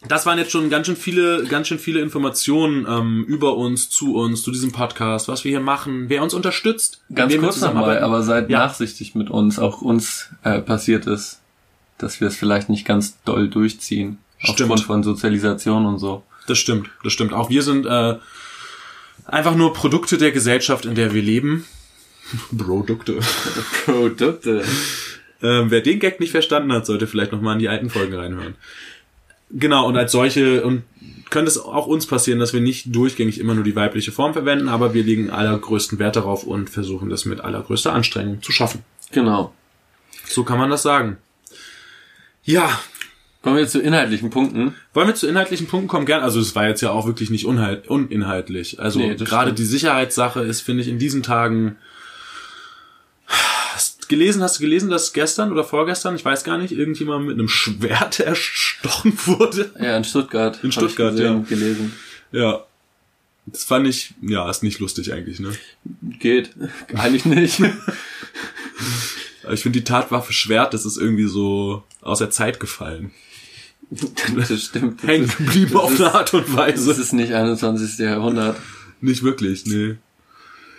das 0.08 0.26
waren 0.26 0.38
jetzt 0.38 0.50
schon 0.52 0.68
ganz 0.68 0.86
schön 0.86 0.96
viele, 0.96 1.44
ganz 1.46 1.68
schön 1.68 1.78
viele 1.78 2.00
Informationen 2.00 2.86
ähm, 2.88 3.24
über 3.26 3.56
uns, 3.56 3.88
zu 3.88 4.14
uns, 4.14 4.42
zu 4.42 4.50
diesem 4.50 4.72
Podcast, 4.72 5.26
was 5.28 5.42
wir 5.44 5.50
hier 5.50 5.60
machen, 5.60 6.08
wer 6.10 6.22
uns 6.22 6.34
unterstützt. 6.34 7.00
Ganz 7.14 7.34
kurz 7.38 7.60
nochmal, 7.62 8.00
aber 8.00 8.22
seid 8.22 8.50
Ja. 8.50 8.58
nachsichtig 8.60 9.14
mit 9.14 9.30
uns. 9.30 9.58
Auch 9.58 9.80
uns 9.80 10.28
äh, 10.42 10.60
passiert 10.60 11.06
es, 11.06 11.40
dass 11.98 12.20
wir 12.20 12.28
es 12.28 12.36
vielleicht 12.36 12.68
nicht 12.68 12.84
ganz 12.84 13.16
doll 13.24 13.48
durchziehen. 13.48 14.18
Stimmt. 14.38 14.60
Aufgrund 14.60 14.80
von 14.82 15.02
Sozialisation 15.02 15.86
und 15.86 15.98
so. 15.98 16.22
Das 16.46 16.58
stimmt, 16.58 16.90
das 17.02 17.12
stimmt. 17.12 17.32
Auch 17.32 17.50
wir 17.50 17.62
sind 17.62 17.86
äh, 17.86 18.16
einfach 19.24 19.54
nur 19.54 19.72
Produkte 19.72 20.18
der 20.18 20.32
Gesellschaft, 20.32 20.84
in 20.84 20.94
der 20.94 21.14
wir 21.14 21.22
leben. 21.22 21.64
Produkte. 22.56 23.18
Produkte. 23.84 24.64
Ähm, 25.42 25.70
wer 25.70 25.80
den 25.80 25.98
Gag 25.98 26.20
nicht 26.20 26.30
verstanden 26.30 26.72
hat, 26.72 26.86
sollte 26.86 27.06
vielleicht 27.06 27.32
nochmal 27.32 27.54
in 27.54 27.60
die 27.60 27.68
alten 27.68 27.90
Folgen 27.90 28.14
reinhören. 28.14 28.54
Genau, 29.50 29.86
und 29.86 29.96
als 29.96 30.12
solche, 30.12 30.64
und 30.64 30.82
könnte 31.30 31.50
es 31.50 31.58
auch 31.58 31.86
uns 31.86 32.06
passieren, 32.06 32.38
dass 32.40 32.52
wir 32.52 32.60
nicht 32.60 32.94
durchgängig 32.94 33.38
immer 33.38 33.54
nur 33.54 33.64
die 33.64 33.76
weibliche 33.76 34.12
Form 34.12 34.32
verwenden, 34.32 34.68
aber 34.68 34.94
wir 34.94 35.04
legen 35.04 35.30
allergrößten 35.30 35.98
Wert 35.98 36.16
darauf 36.16 36.44
und 36.44 36.70
versuchen 36.70 37.10
das 37.10 37.24
mit 37.24 37.40
allergrößter 37.40 37.92
Anstrengung 37.92 38.42
zu 38.42 38.52
schaffen. 38.52 38.82
Genau. 39.12 39.52
So 40.26 40.44
kann 40.44 40.58
man 40.58 40.70
das 40.70 40.82
sagen. 40.82 41.18
Ja, 42.44 42.80
Kommen 43.46 43.58
wir 43.58 43.68
zu 43.68 43.80
inhaltlichen 43.80 44.30
Punkten. 44.30 44.74
wollen 44.92 45.06
wir 45.06 45.14
zu 45.14 45.28
inhaltlichen 45.28 45.68
Punkten 45.68 45.86
kommen? 45.86 46.04
Gern. 46.04 46.20
Also 46.24 46.40
es 46.40 46.56
war 46.56 46.66
jetzt 46.66 46.80
ja 46.80 46.90
auch 46.90 47.06
wirklich 47.06 47.30
nicht 47.30 47.46
unhalt, 47.46 47.86
uninhaltlich. 47.86 48.80
Also 48.80 48.98
Nee, 48.98 49.14
gerade 49.14 49.50
stimmt. 49.50 49.58
die 49.60 49.64
Sicherheitssache 49.66 50.40
ist, 50.40 50.62
finde 50.62 50.82
ich, 50.82 50.88
in 50.88 50.98
diesen 50.98 51.22
Tagen. 51.22 51.76
Hast 53.28 54.02
du 54.02 54.08
gelesen, 54.08 54.42
hast 54.42 54.58
du 54.58 54.62
gelesen, 54.62 54.90
dass 54.90 55.12
gestern 55.12 55.52
oder 55.52 55.62
vorgestern, 55.62 56.16
ich 56.16 56.24
weiß 56.24 56.42
gar 56.42 56.58
nicht, 56.58 56.72
irgendjemand 56.72 57.24
mit 57.26 57.34
einem 57.38 57.46
Schwert 57.48 58.18
erstochen 58.20 59.12
wurde? 59.26 59.70
Ja, 59.80 59.96
in 59.96 60.02
Stuttgart. 60.02 60.58
In 60.64 60.72
Stuttgart, 60.72 61.12
gesehen, 61.12 61.42
ja. 61.42 61.48
gelesen. 61.48 61.92
Ja. 62.32 62.64
Das 63.46 63.62
fand 63.62 63.86
ich, 63.86 64.12
ja, 64.22 64.50
ist 64.50 64.64
nicht 64.64 64.80
lustig 64.80 65.12
eigentlich, 65.12 65.38
ne? 65.38 65.52
Geht. 66.18 66.50
Eigentlich 66.96 67.24
nicht. 67.26 67.62
Ich 69.52 69.60
finde 69.62 69.78
die 69.78 69.84
Tatwaffe 69.84 70.32
Schwert, 70.32 70.74
das 70.74 70.84
ist 70.84 70.96
irgendwie 70.96 71.28
so 71.28 71.84
aus 72.02 72.18
der 72.18 72.30
Zeit 72.30 72.58
gefallen. 72.58 73.12
Das 73.90 74.62
stimmt. 74.62 75.02
Das 75.02 75.09
Hängen 75.09 75.28
geblieben 75.28 75.73
das 75.73 75.83
auf 75.83 75.93
ist- 75.93 76.00
eine 76.00 76.14
Art 76.14 76.35
und 76.35 76.49
Das 76.49 76.57
Weise. 76.57 76.90
ist 76.93 77.12
nicht 77.12 77.33
21. 77.33 77.99
Jahrhundert. 77.99 78.57
Nicht 79.00 79.23
wirklich, 79.23 79.66
nee. 79.66 79.97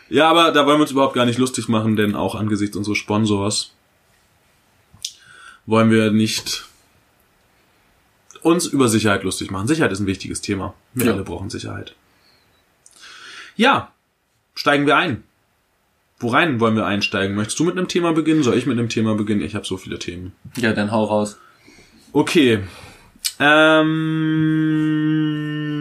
Ja, 0.10 0.30
aber 0.30 0.52
da 0.52 0.66
wollen 0.66 0.78
wir 0.78 0.84
uns 0.84 0.92
überhaupt 0.92 1.14
gar 1.16 1.26
nicht 1.26 1.38
lustig 1.40 1.68
machen, 1.68 1.96
denn 1.96 2.16
auch 2.16 2.36
angesichts 2.36 2.76
unseres 2.78 2.98
Sponsors 2.98 3.74
wollen 5.66 5.92
wir 5.92 6.12
nicht 6.12 6.66
uns 8.42 8.66
über 8.66 8.88
Sicherheit 8.88 9.24
lustig 9.24 9.52
machen. 9.52 9.68
Sicherheit 9.68 9.92
ist 9.92 10.00
ein 10.00 10.06
wichtiges 10.08 10.42
Thema. 10.42 10.74
Wir 10.94 11.08
Ja. 11.08 11.14
alle 11.14 11.24
brauchen 11.24 11.50
Sicherheit. 11.50 11.96
Ja, 13.56 13.92
steigen 14.56 14.86
wir 14.86 14.96
ein. 14.96 15.24
Worein 16.20 16.60
wollen 16.60 16.76
wir 16.76 16.86
einsteigen? 16.86 17.36
Möchtest 17.36 17.60
du 17.60 17.64
mit 17.66 17.78
einem 17.78 17.88
Thema 17.88 18.14
beginnen? 18.14 18.44
Soll 18.44 18.58
ich 18.58 18.66
mit 18.66 18.78
einem 18.80 18.90
Thema 18.90 19.16
beginnen? 19.16 19.42
Ich 19.42 19.56
habe 19.56 19.66
so 19.66 19.78
viele 19.78 20.00
Themen. 20.00 20.32
Ja, 20.56 20.74
dann 20.74 20.92
hau 20.92 21.04
raus. 21.04 21.38
Okay. 22.14 22.60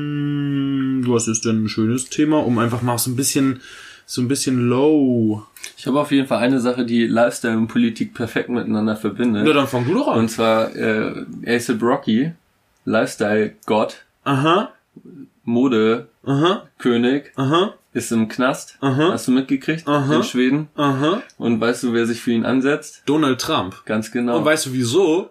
Ähm, 0.07 1.05
was 1.07 1.29
ist 1.29 1.45
denn 1.45 1.65
ein 1.65 1.69
schönes 1.69 2.09
Thema, 2.11 2.39
um 2.45 2.59
einfach 2.59 2.83
mal 2.83 2.99
so 2.99 3.11
ein 3.11 3.17
bisschen, 3.17 3.61
so 4.05 4.21
ein 4.21 4.29
bisschen 4.29 4.69
low. 4.69 5.43
Ich 5.77 5.87
habe 5.87 6.01
auf 6.01 6.11
jeden 6.13 6.27
Fall 6.27 6.39
eine 6.39 6.61
Sache, 6.61 6.85
die 6.85 7.07
Lifestyle 7.07 7.57
und 7.57 7.69
Politik 7.69 8.15
perfekt 8.15 8.49
miteinander 8.49 8.97
verbindet. 8.97 9.45
Na, 9.47 9.53
dann 9.53 9.67
fang 9.69 9.87
du 9.87 9.95
doch 9.95 10.09
an. 10.09 10.19
Und 10.21 10.31
zwar 10.31 10.75
äh, 10.75 11.25
A$AP 11.47 11.83
Rocky, 11.83 12.33
Lifestyle-Gott, 12.85 14.05
Aha, 14.25 14.71
Modekönig, 15.45 17.31
aha, 17.37 17.45
aha, 17.45 17.75
ist 17.93 18.11
im 18.13 18.29
Knast. 18.29 18.77
Aha. 18.81 19.13
Hast 19.13 19.29
du 19.29 19.33
mitgekriegt? 19.33 19.87
Aha. 19.87 20.17
In 20.17 20.23
Schweden. 20.25 20.69
aha. 20.77 21.23
Und 21.39 21.61
weißt 21.61 21.85
du, 21.85 21.93
wer 21.93 22.07
sich 22.07 22.21
für 22.21 22.33
ihn 22.33 22.45
ansetzt? 22.45 23.03
Donald 23.07 23.41
Trump. 23.41 23.85
Ganz 23.85 24.11
genau. 24.11 24.39
Und 24.39 24.45
weißt 24.45 24.67
du 24.67 24.73
wieso? 24.73 25.31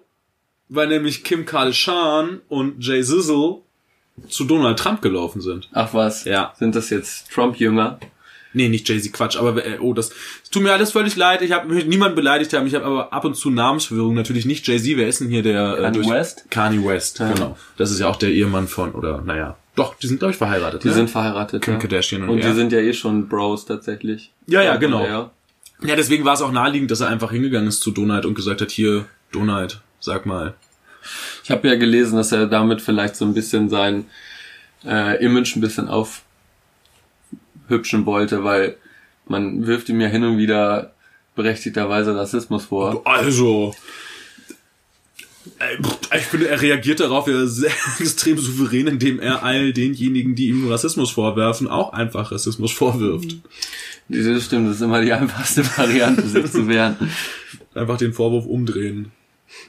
Weil 0.69 0.87
nämlich 0.87 1.23
Kim 1.23 1.45
Kardashian 1.45 2.41
und 2.47 2.83
Jay 2.83 3.03
Zizzle 3.03 3.57
zu 4.29 4.45
Donald 4.45 4.79
Trump 4.79 5.01
gelaufen 5.01 5.41
sind. 5.41 5.69
Ach 5.73 5.93
was? 5.93 6.25
Ja. 6.25 6.53
Sind 6.57 6.75
das 6.75 6.89
jetzt 6.89 7.31
Trump-Jünger? 7.31 7.99
Nee, 8.55 8.69
nicht 8.69 8.87
Jay-Z, 8.87 9.11
Quatsch, 9.11 9.35
aber 9.35 9.65
äh, 9.65 9.79
oh, 9.79 9.93
das 9.93 10.11
es 10.41 10.49
tut 10.49 10.63
mir 10.63 10.71
alles 10.71 10.93
völlig 10.93 11.17
leid. 11.17 11.41
Ich 11.41 11.51
habe 11.51 11.73
niemanden 11.83 12.15
beleidigt 12.15 12.53
haben. 12.53 12.65
Ich 12.65 12.73
habe 12.73 12.85
aber 12.85 13.11
ab 13.11 13.25
und 13.25 13.35
zu 13.35 13.49
Namensverwirrung. 13.49 14.15
Natürlich 14.15 14.45
nicht 14.45 14.65
Jay-Z. 14.65 14.95
Wer 14.95 15.09
ist 15.09 15.19
denn 15.19 15.27
hier 15.27 15.43
der? 15.43 15.75
Kanye 15.81 16.09
West? 16.09 16.45
Kanye 16.49 16.85
West, 16.85 17.19
Ja. 17.19 17.33
genau. 17.33 17.57
Das 17.75 17.91
ist 17.91 17.99
ja 17.99 18.07
auch 18.07 18.15
der 18.15 18.29
Ehemann 18.29 18.69
von 18.69 18.93
oder 18.93 19.21
naja, 19.21 19.57
doch, 19.75 19.95
die 19.95 20.07
sind 20.07 20.19
glaube 20.19 20.31
ich 20.31 20.37
verheiratet. 20.37 20.85
Die 20.85 20.87
ne? 20.87 20.93
sind 20.93 21.09
verheiratet. 21.09 21.63
Kim 21.63 21.73
ja. 21.73 21.79
Kardashian 21.81 22.23
und 22.23 22.29
Und 22.29 22.39
er. 22.39 22.49
die 22.49 22.55
sind 22.55 22.71
ja 22.71 22.79
eh 22.79 22.93
schon 22.93 23.27
Bros 23.27 23.65
tatsächlich. 23.65 24.31
Ja, 24.47 24.61
ja, 24.61 24.71
Oder 24.71 24.79
genau. 24.79 25.05
ja, 25.05 25.95
deswegen 25.97 26.23
war 26.23 26.35
es 26.35 26.41
auch 26.41 26.53
naheliegend, 26.53 26.89
dass 26.91 27.01
er 27.01 27.09
einfach 27.09 27.31
hingegangen 27.31 27.67
ist 27.67 27.81
zu 27.81 27.91
Donald 27.91 28.25
und 28.25 28.35
gesagt 28.35 28.61
hat, 28.61 28.71
hier 28.71 29.05
Donald, 29.33 29.81
sag 29.99 30.25
mal. 30.25 30.55
Ich 31.43 31.51
habe 31.51 31.67
ja 31.67 31.75
gelesen, 31.75 32.17
dass 32.17 32.31
er 32.31 32.47
damit 32.47 32.81
vielleicht 32.81 33.15
so 33.15 33.25
ein 33.25 33.33
bisschen 33.33 33.69
sein 33.69 34.05
äh, 34.83 35.23
Image 35.23 35.55
ein 35.55 35.61
bisschen 35.61 35.87
aufhübschen 35.87 36.23
wollte, 38.05 38.43
weil 38.43 38.77
man 39.27 39.67
wirft 39.67 39.89
ihm 39.89 40.01
ja 40.01 40.07
hin 40.07 40.23
und 40.23 40.37
wieder 40.37 40.93
berechtigterweise 41.35 42.15
Rassismus 42.15 42.65
vor. 42.65 43.01
Also, 43.05 43.75
äh, 45.59 46.17
ich 46.17 46.23
finde, 46.23 46.47
er 46.47 46.61
reagiert 46.61 46.99
darauf 46.99 47.27
ja 47.27 47.45
sehr 47.45 47.71
extrem 47.99 48.37
souverän, 48.37 48.87
indem 48.87 49.19
er 49.19 49.43
all 49.43 49.73
denjenigen, 49.73 50.35
die 50.35 50.47
ihm 50.47 50.69
Rassismus 50.69 51.11
vorwerfen, 51.11 51.67
auch 51.67 51.93
einfach 51.93 52.31
Rassismus 52.31 52.71
vorwirft. 52.71 53.35
Das 54.07 54.43
stimmt, 54.43 54.69
das 54.69 54.77
ist 54.77 54.81
immer 54.81 55.01
die 55.01 55.13
einfachste 55.13 55.65
Variante, 55.77 56.27
sich 56.27 56.51
zu 56.51 56.67
wehren. 56.67 56.95
Einfach 57.73 57.97
den 57.97 58.13
Vorwurf 58.13 58.45
umdrehen. 58.45 59.11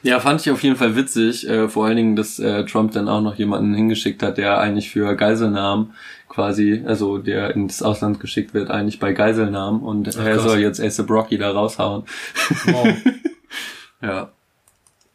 Ja, 0.03 0.19
fand 0.19 0.41
ich 0.41 0.51
auf 0.51 0.63
jeden 0.63 0.75
Fall 0.75 0.95
witzig, 0.95 1.47
äh, 1.47 1.67
vor 1.69 1.85
allen 1.85 1.97
Dingen, 1.97 2.15
dass 2.15 2.39
äh, 2.39 2.65
Trump 2.65 2.91
dann 2.91 3.09
auch 3.09 3.21
noch 3.21 3.35
jemanden 3.35 3.73
hingeschickt 3.73 4.21
hat, 4.23 4.37
der 4.37 4.59
eigentlich 4.59 4.89
für 4.89 5.15
Geiselnahmen 5.15 5.93
quasi, 6.29 6.83
also 6.85 7.17
der 7.17 7.55
ins 7.55 7.81
Ausland 7.81 8.19
geschickt 8.19 8.53
wird, 8.53 8.69
eigentlich 8.69 8.99
bei 8.99 9.13
Geiselnahmen 9.13 9.81
und 9.81 10.07
er 10.07 10.35
krass. 10.35 10.43
soll 10.43 10.59
jetzt 10.59 10.79
A$AP 10.79 11.09
Rocky 11.09 11.37
da 11.37 11.51
raushauen. 11.51 12.03
Wow. 12.65 12.87
Ja. 13.99 14.29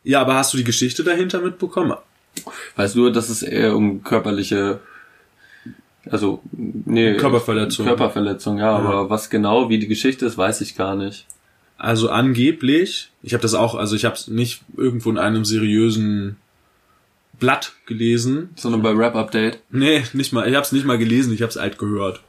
ja, 0.03 0.21
aber 0.21 0.35
hast 0.35 0.53
du 0.53 0.57
die 0.59 0.65
Geschichte 0.65 1.05
dahinter 1.05 1.41
mitbekommen? 1.41 1.97
Weißt 2.75 2.97
du, 2.97 3.11
dass 3.11 3.29
es 3.29 3.45
eher 3.45 3.77
um 3.77 4.03
körperliche, 4.03 4.81
also, 6.11 6.43
nee. 6.51 7.15
Körperverletzung. 7.17 7.87
Körperverletzung, 7.87 8.59
ja, 8.59 8.73
aber 8.73 9.09
was 9.09 9.31
genau, 9.31 9.69
wie 9.69 9.79
die 9.79 9.87
Geschichte 9.87 10.27
ist, 10.27 10.37
weiß 10.37 10.63
ich 10.63 10.75
gar 10.75 10.97
nicht. 10.97 11.27
Also 11.83 12.11
angeblich, 12.11 13.11
ich 13.25 13.35
habe 13.35 13.43
das 13.43 13.55
auch, 13.55 13.75
also 13.75 13.97
ich 13.97 14.05
habe 14.05 14.15
es 14.15 14.29
nicht 14.29 14.63
irgendwo 14.77 15.11
in 15.11 15.19
einem 15.19 15.45
seriösen 15.45 16.37
Blatt 17.41 17.73
gelesen. 17.87 18.51
Sondern 18.55 18.83
bei 18.83 18.93
Rap 18.93 19.17
Update. 19.17 19.59
Nee, 19.69 20.05
nicht 20.13 20.33
mal. 20.33 20.49
Ich 20.49 20.55
habe 20.55 20.65
es 20.65 20.71
nicht 20.71 20.87
mal 20.87 20.97
gelesen, 20.97 21.35
ich 21.35 21.43
habe 21.43 21.51
es 21.51 21.57
alt 21.57 21.79
gehört. 21.79 22.23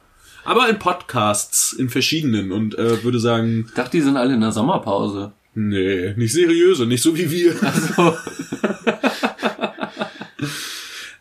Aber 0.44 0.68
in 0.68 0.80
Podcasts, 0.80 1.72
in 1.72 1.88
verschiedenen 1.88 2.50
und 2.50 2.76
äh, 2.76 3.04
würde 3.04 3.20
sagen, 3.20 3.66
Ich 3.68 3.74
dachte, 3.74 3.92
die 3.92 4.00
sind 4.02 4.16
alle 4.16 4.34
in 4.34 4.40
der 4.40 4.50
Sommerpause. 4.50 5.30
nee, 5.54 6.14
nicht 6.16 6.32
seriöse, 6.32 6.86
nicht 6.86 7.02
so 7.02 7.16
wie 7.16 7.30
wir. 7.30 7.54
Also, 7.62 8.16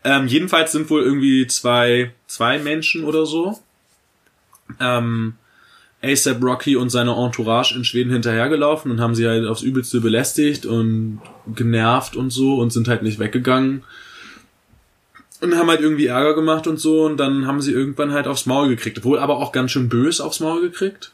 Ähm, 0.06 0.28
jedenfalls 0.28 0.72
sind 0.72 0.90
wohl 0.90 1.04
irgendwie 1.04 1.48
zwei, 1.48 2.12
zwei 2.28 2.58
Menschen 2.60 3.06
oder 3.06 3.26
so. 3.26 3.60
Ähm, 4.80 5.36
ASAP 6.04 6.44
Rocky 6.44 6.76
und 6.76 6.90
seine 6.90 7.12
Entourage 7.12 7.76
in 7.76 7.86
Schweden 7.86 8.12
hinterhergelaufen 8.12 8.92
und 8.92 9.00
haben 9.00 9.16
sie 9.16 9.28
halt 9.28 9.48
aufs 9.48 9.62
Übelste 9.62 10.02
belästigt 10.02 10.66
und 10.66 11.22
genervt 11.56 12.16
und 12.16 12.30
so 12.32 12.56
und 12.58 12.74
sind 12.74 12.88
halt 12.88 13.04
nicht 13.04 13.20
weggegangen. 13.20 13.84
Und 15.42 15.56
haben 15.56 15.70
halt 15.70 15.82
irgendwie 15.82 16.08
Ärger 16.08 16.36
gemacht 16.36 16.68
und 16.68 16.80
so 16.80 17.06
und 17.06 17.18
dann 17.18 17.48
haben 17.48 17.62
sie 17.62 17.72
irgendwann 17.72 18.12
halt 18.12 18.28
aufs 18.28 18.46
Maul 18.46 18.70
gekriegt. 18.70 19.04
Wohl 19.04 19.20
aber 19.20 19.38
auch 19.38 19.52
ganz 19.52 19.72
schön 19.72 19.90
bös 19.90 20.22
aufs 20.22 20.40
Maul 20.40 20.62
gekriegt. 20.62 21.12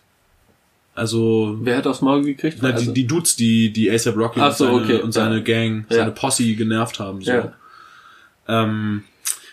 Also, 0.96 1.58
wer 1.62 1.78
hat 1.78 1.88
aufs 1.88 2.02
Maul 2.02 2.24
gekriegt? 2.24 2.58
na, 2.62 2.72
also, 2.72 2.88
die, 2.88 2.94
die 2.94 3.08
Dudes, 3.08 3.36
die, 3.36 3.72
die 3.72 3.90
ASAP 3.90 4.18
Rocky 4.18 4.40
so, 4.40 4.46
und 4.46 4.54
seine, 4.58 4.74
okay, 4.74 5.02
und 5.02 5.12
seine 5.14 5.36
ja. 5.38 5.42
Gang, 5.42 5.86
Ja. 5.90 5.98
seine 5.98 6.12
Posse 6.12 6.44
genervt 6.56 7.00
haben. 7.00 7.22
So. 7.22 7.32
Ja. 7.32 7.54
Ähm, 8.48 9.04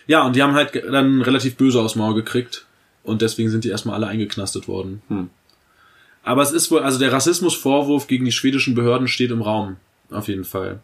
ja, 0.07 0.25
und 0.25 0.35
die 0.35 0.43
haben 0.43 0.53
halt 0.53 0.71
dann 0.75 1.21
relativ 1.21 1.55
böse 1.55 1.79
aufs 1.79 1.95
Maul 1.95 2.15
gekriegt. 2.15 2.66
Und 3.07 3.21
deswegen 3.21 3.49
sind 3.49 3.63
die 3.63 3.69
erstmal 3.69 3.95
alle 3.95 4.07
eingeknastet 4.07 4.67
worden. 4.67 5.01
Hm. 5.07 5.29
Aber 6.23 6.41
es 6.41 6.51
ist 6.51 6.69
wohl, 6.71 6.81
also 6.81 6.99
der 6.99 7.13
Rassismusvorwurf 7.13 8.07
gegen 8.07 8.25
die 8.25 8.33
schwedischen 8.33 8.75
Behörden 8.75 9.07
steht 9.07 9.31
im 9.31 9.41
Raum. 9.41 9.77
Auf 10.11 10.27
jeden 10.27 10.43
Fall. 10.43 10.81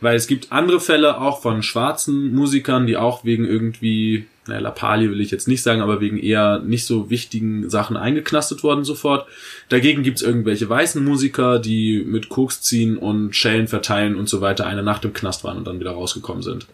Weil 0.00 0.16
es 0.16 0.26
gibt 0.26 0.52
andere 0.52 0.80
Fälle 0.80 1.20
auch 1.20 1.42
von 1.42 1.62
schwarzen 1.62 2.34
Musikern, 2.34 2.86
die 2.86 2.96
auch 2.96 3.22
wegen 3.22 3.44
irgendwie, 3.44 4.26
naja, 4.46 4.60
Lappalie 4.60 5.10
will 5.10 5.20
ich 5.20 5.30
jetzt 5.30 5.48
nicht 5.48 5.62
sagen, 5.62 5.82
aber 5.82 6.00
wegen 6.00 6.18
eher 6.18 6.60
nicht 6.60 6.86
so 6.86 7.10
wichtigen 7.10 7.68
Sachen 7.68 7.98
eingeknastet 7.98 8.62
worden 8.62 8.84
sofort. 8.84 9.28
Dagegen 9.68 10.02
gibt's 10.02 10.22
irgendwelche 10.22 10.66
weißen 10.66 11.04
Musiker, 11.04 11.58
die 11.58 12.02
mit 12.06 12.30
Koks 12.30 12.62
ziehen 12.62 12.96
und 12.96 13.36
Schellen 13.36 13.68
verteilen 13.68 14.16
und 14.16 14.30
so 14.30 14.40
weiter 14.40 14.66
eine 14.66 14.82
Nacht 14.82 15.04
im 15.04 15.12
Knast 15.12 15.44
waren 15.44 15.58
und 15.58 15.66
dann 15.66 15.80
wieder 15.80 15.92
rausgekommen 15.92 16.42
sind. 16.42 16.66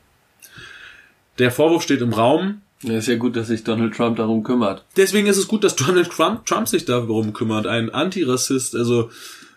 Der 1.40 1.50
Vorwurf 1.50 1.82
steht 1.82 2.02
im 2.02 2.12
Raum. 2.12 2.62
Ja, 2.82 2.98
ist 2.98 3.08
ja 3.08 3.16
gut, 3.16 3.36
dass 3.36 3.48
sich 3.48 3.64
Donald 3.64 3.94
Trump 3.94 4.16
darum 4.16 4.42
kümmert. 4.42 4.84
Deswegen 4.96 5.26
ist 5.26 5.38
es 5.38 5.48
gut, 5.48 5.64
dass 5.64 5.76
Donald 5.76 6.10
Trump, 6.10 6.44
Trump 6.44 6.68
sich 6.68 6.84
darum 6.84 7.32
kümmert. 7.32 7.66
Ein 7.66 7.90
Antirassist, 7.90 8.76
also 8.76 9.10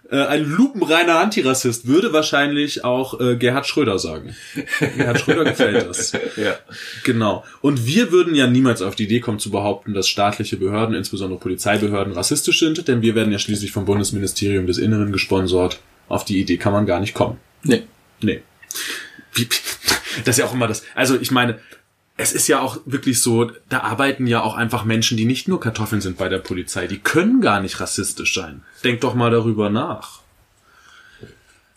äh, 0.09 0.25
ein 0.25 0.45
lupenreiner 0.45 1.19
Antirassist 1.19 1.85
würde 1.85 2.13
wahrscheinlich 2.13 2.83
auch 2.83 3.19
äh, 3.19 3.35
Gerhard 3.35 3.67
Schröder 3.67 3.99
sagen. 3.99 4.35
Gerhard 4.97 5.19
Schröder 5.19 5.43
gefällt 5.43 5.87
das. 5.87 6.13
Ja. 6.35 6.55
Genau. 7.03 7.43
Und 7.61 7.85
wir 7.85 8.11
würden 8.11 8.33
ja 8.35 8.47
niemals 8.47 8.81
auf 8.81 8.95
die 8.95 9.03
Idee 9.03 9.19
kommen 9.19 9.39
zu 9.39 9.51
behaupten, 9.51 9.93
dass 9.93 10.07
staatliche 10.07 10.57
Behörden, 10.57 10.95
insbesondere 10.95 11.39
Polizeibehörden, 11.39 12.13
rassistisch 12.13 12.59
sind, 12.59 12.87
denn 12.87 13.01
wir 13.01 13.15
werden 13.15 13.31
ja 13.31 13.39
schließlich 13.39 13.71
vom 13.71 13.85
Bundesministerium 13.85 14.65
des 14.65 14.77
Inneren 14.77 15.11
gesponsort. 15.11 15.79
Auf 16.07 16.25
die 16.25 16.39
Idee 16.39 16.57
kann 16.57 16.73
man 16.73 16.87
gar 16.87 16.99
nicht 16.99 17.13
kommen. 17.13 17.37
Nee. 17.63 17.83
Nee. 18.21 18.41
Wie, 19.33 19.47
das 20.25 20.35
ist 20.35 20.39
ja 20.39 20.45
auch 20.45 20.53
immer 20.53 20.67
das. 20.67 20.83
Also 20.95 21.19
ich 21.19 21.29
meine, 21.29 21.59
es 22.19 22.33
ist 22.33 22.47
ja 22.47 22.59
auch 22.59 22.79
wirklich 22.85 23.21
so, 23.21 23.49
da 23.69 23.79
arbeiten 23.79 24.27
ja 24.27 24.41
auch 24.41 24.55
einfach 24.55 24.83
Menschen, 24.83 25.15
die 25.17 25.25
nicht 25.25 25.47
nur 25.47 25.59
Kartoffeln 25.59 26.01
sind 26.01 26.17
bei 26.17 26.27
der 26.29 26.39
Polizei. 26.39 26.85
Die 26.87 26.99
können 26.99 27.39
gar 27.41 27.61
nicht 27.61 27.79
rassistisch 27.79 28.33
sein. 28.33 28.61
Denk 28.83 29.01
doch 29.01 29.15
mal 29.15 29.31
darüber 29.31 29.69
nach. 29.69 30.19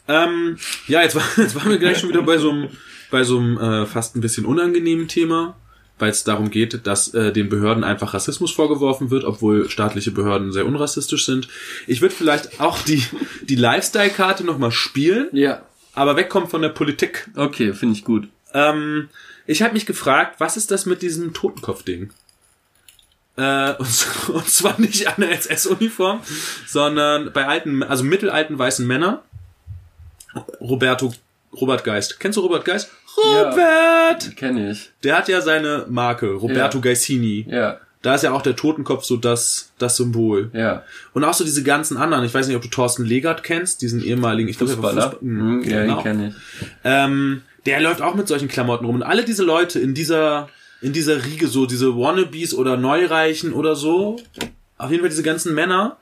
Ähm, 0.08 0.58
ja, 0.88 1.02
jetzt, 1.02 1.14
war, 1.14 1.22
jetzt 1.36 1.54
waren 1.54 1.70
wir 1.70 1.78
gleich 1.78 1.98
schon 1.98 2.08
wieder 2.08 2.22
bei 2.22 2.38
so 2.38 2.50
einem, 2.50 2.68
bei 3.10 3.24
so 3.24 3.38
einem 3.38 3.58
äh, 3.58 3.86
fast 3.86 4.16
ein 4.16 4.20
bisschen 4.20 4.44
unangenehmen 4.44 5.06
Thema, 5.06 5.56
weil 5.98 6.10
es 6.10 6.24
darum 6.24 6.50
geht, 6.50 6.86
dass 6.86 7.14
äh, 7.14 7.32
den 7.32 7.48
Behörden 7.48 7.84
einfach 7.84 8.12
Rassismus 8.14 8.50
vorgeworfen 8.50 9.10
wird, 9.10 9.24
obwohl 9.24 9.70
staatliche 9.70 10.10
Behörden 10.10 10.52
sehr 10.52 10.66
unrassistisch 10.66 11.24
sind. 11.24 11.48
Ich 11.86 12.00
würde 12.00 12.14
vielleicht 12.14 12.60
auch 12.60 12.82
die, 12.82 13.04
die 13.42 13.54
Lifestyle-Karte 13.54 14.44
nochmal 14.44 14.72
spielen, 14.72 15.28
Ja. 15.32 15.62
aber 15.94 16.16
wegkommen 16.16 16.48
von 16.48 16.62
der 16.62 16.70
Politik. 16.70 17.28
Okay, 17.36 17.72
finde 17.74 17.94
ich 17.96 18.04
gut. 18.04 18.28
Ähm, 18.54 19.08
ich 19.46 19.62
habe 19.62 19.74
mich 19.74 19.86
gefragt, 19.86 20.36
was 20.40 20.56
ist 20.56 20.70
das 20.70 20.86
mit 20.86 21.02
diesem 21.02 21.32
Totenkopf-Ding? 21.34 22.10
Äh, 23.36 23.72
und, 23.74 24.06
und 24.28 24.48
zwar 24.48 24.78
nicht 24.80 25.06
an 25.08 25.14
der 25.18 25.32
SS-Uniform, 25.32 26.20
sondern 26.66 27.32
bei 27.32 27.46
alten, 27.46 27.82
also 27.82 28.04
mittelalten 28.04 28.58
weißen 28.58 28.86
Männern. 28.86 29.18
Roberto, 30.60 31.12
Robert 31.60 31.84
Geist. 31.84 32.18
Kennst 32.20 32.36
du 32.36 32.40
Robert 32.42 32.64
Geist? 32.64 32.90
Ja. 33.22 33.50
Robert! 33.50 34.36
Kenne 34.36 34.70
ich. 34.70 34.90
Der 35.02 35.18
hat 35.18 35.28
ja 35.28 35.40
seine 35.42 35.84
Marke, 35.88 36.30
Roberto 36.32 36.78
Ja. 36.78 36.82
Geissini. 36.82 37.46
Ja. 37.48 37.78
Da 38.00 38.14
ist 38.16 38.24
ja 38.24 38.32
auch 38.32 38.42
der 38.42 38.56
Totenkopf 38.56 39.04
so 39.04 39.16
das, 39.16 39.70
das 39.78 39.96
Symbol. 39.96 40.50
Ja. 40.54 40.82
Und 41.12 41.22
auch 41.24 41.34
so 41.34 41.44
diese 41.44 41.62
ganzen 41.62 41.96
anderen. 41.98 42.24
Ich 42.24 42.34
weiß 42.34 42.46
nicht, 42.48 42.56
ob 42.56 42.62
du 42.62 42.68
Thorsten 42.68 43.04
Legert 43.04 43.44
kennst, 43.44 43.82
diesen 43.82 44.02
ehemaligen, 44.02 44.48
ich 44.48 44.56
glaube, 44.58 44.72
Fußballer. 44.72 45.12
Fußball- 45.12 45.18
Mhm, 45.20 45.56
Mhm, 45.58 45.62
ja, 45.64 45.82
genau. 45.82 45.94
den 45.96 46.02
kenne 46.02 46.28
ich. 46.28 46.66
Ähm, 46.84 47.42
der 47.66 47.80
läuft 47.80 48.02
auch 48.02 48.14
mit 48.14 48.28
solchen 48.28 48.48
Klamotten 48.48 48.84
rum. 48.84 48.96
Und 48.96 49.02
alle 49.02 49.24
diese 49.24 49.44
Leute 49.44 49.78
in 49.78 49.94
dieser, 49.94 50.48
in 50.80 50.92
dieser 50.92 51.24
Riege, 51.24 51.48
so 51.48 51.66
diese 51.66 51.96
Wannabes 51.96 52.54
oder 52.54 52.76
Neureichen 52.76 53.52
oder 53.52 53.76
so, 53.76 54.18
auf 54.78 54.90
jeden 54.90 55.02
Fall 55.02 55.10
diese 55.10 55.22
ganzen 55.22 55.54
Männer 55.54 55.96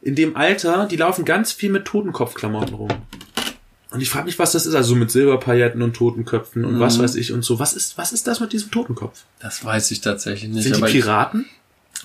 in 0.00 0.14
dem 0.14 0.36
Alter, 0.36 0.86
die 0.86 0.96
laufen 0.96 1.24
ganz 1.24 1.52
viel 1.52 1.70
mit 1.70 1.84
Totenkopfklamotten 1.84 2.74
rum. 2.74 2.88
Und 3.90 4.00
ich 4.00 4.08
frage 4.08 4.24
mich, 4.24 4.38
was 4.38 4.52
das 4.52 4.64
ist, 4.64 4.74
also 4.74 4.94
mit 4.94 5.10
Silberpailletten 5.10 5.82
und 5.82 5.94
Totenköpfen 5.94 6.64
und 6.64 6.80
was 6.80 6.98
weiß 6.98 7.14
ich 7.14 7.30
und 7.32 7.44
so. 7.44 7.58
Was 7.58 7.74
ist, 7.74 7.98
was 7.98 8.12
ist 8.12 8.26
das 8.26 8.40
mit 8.40 8.52
diesem 8.52 8.70
Totenkopf? 8.70 9.24
Das 9.38 9.62
weiß 9.64 9.90
ich 9.90 10.00
tatsächlich 10.00 10.50
nicht. 10.50 10.62
Sind 10.62 10.76
die 10.76 10.80
aber 10.80 10.88
ich, 10.88 10.94
Piraten? 10.94 11.44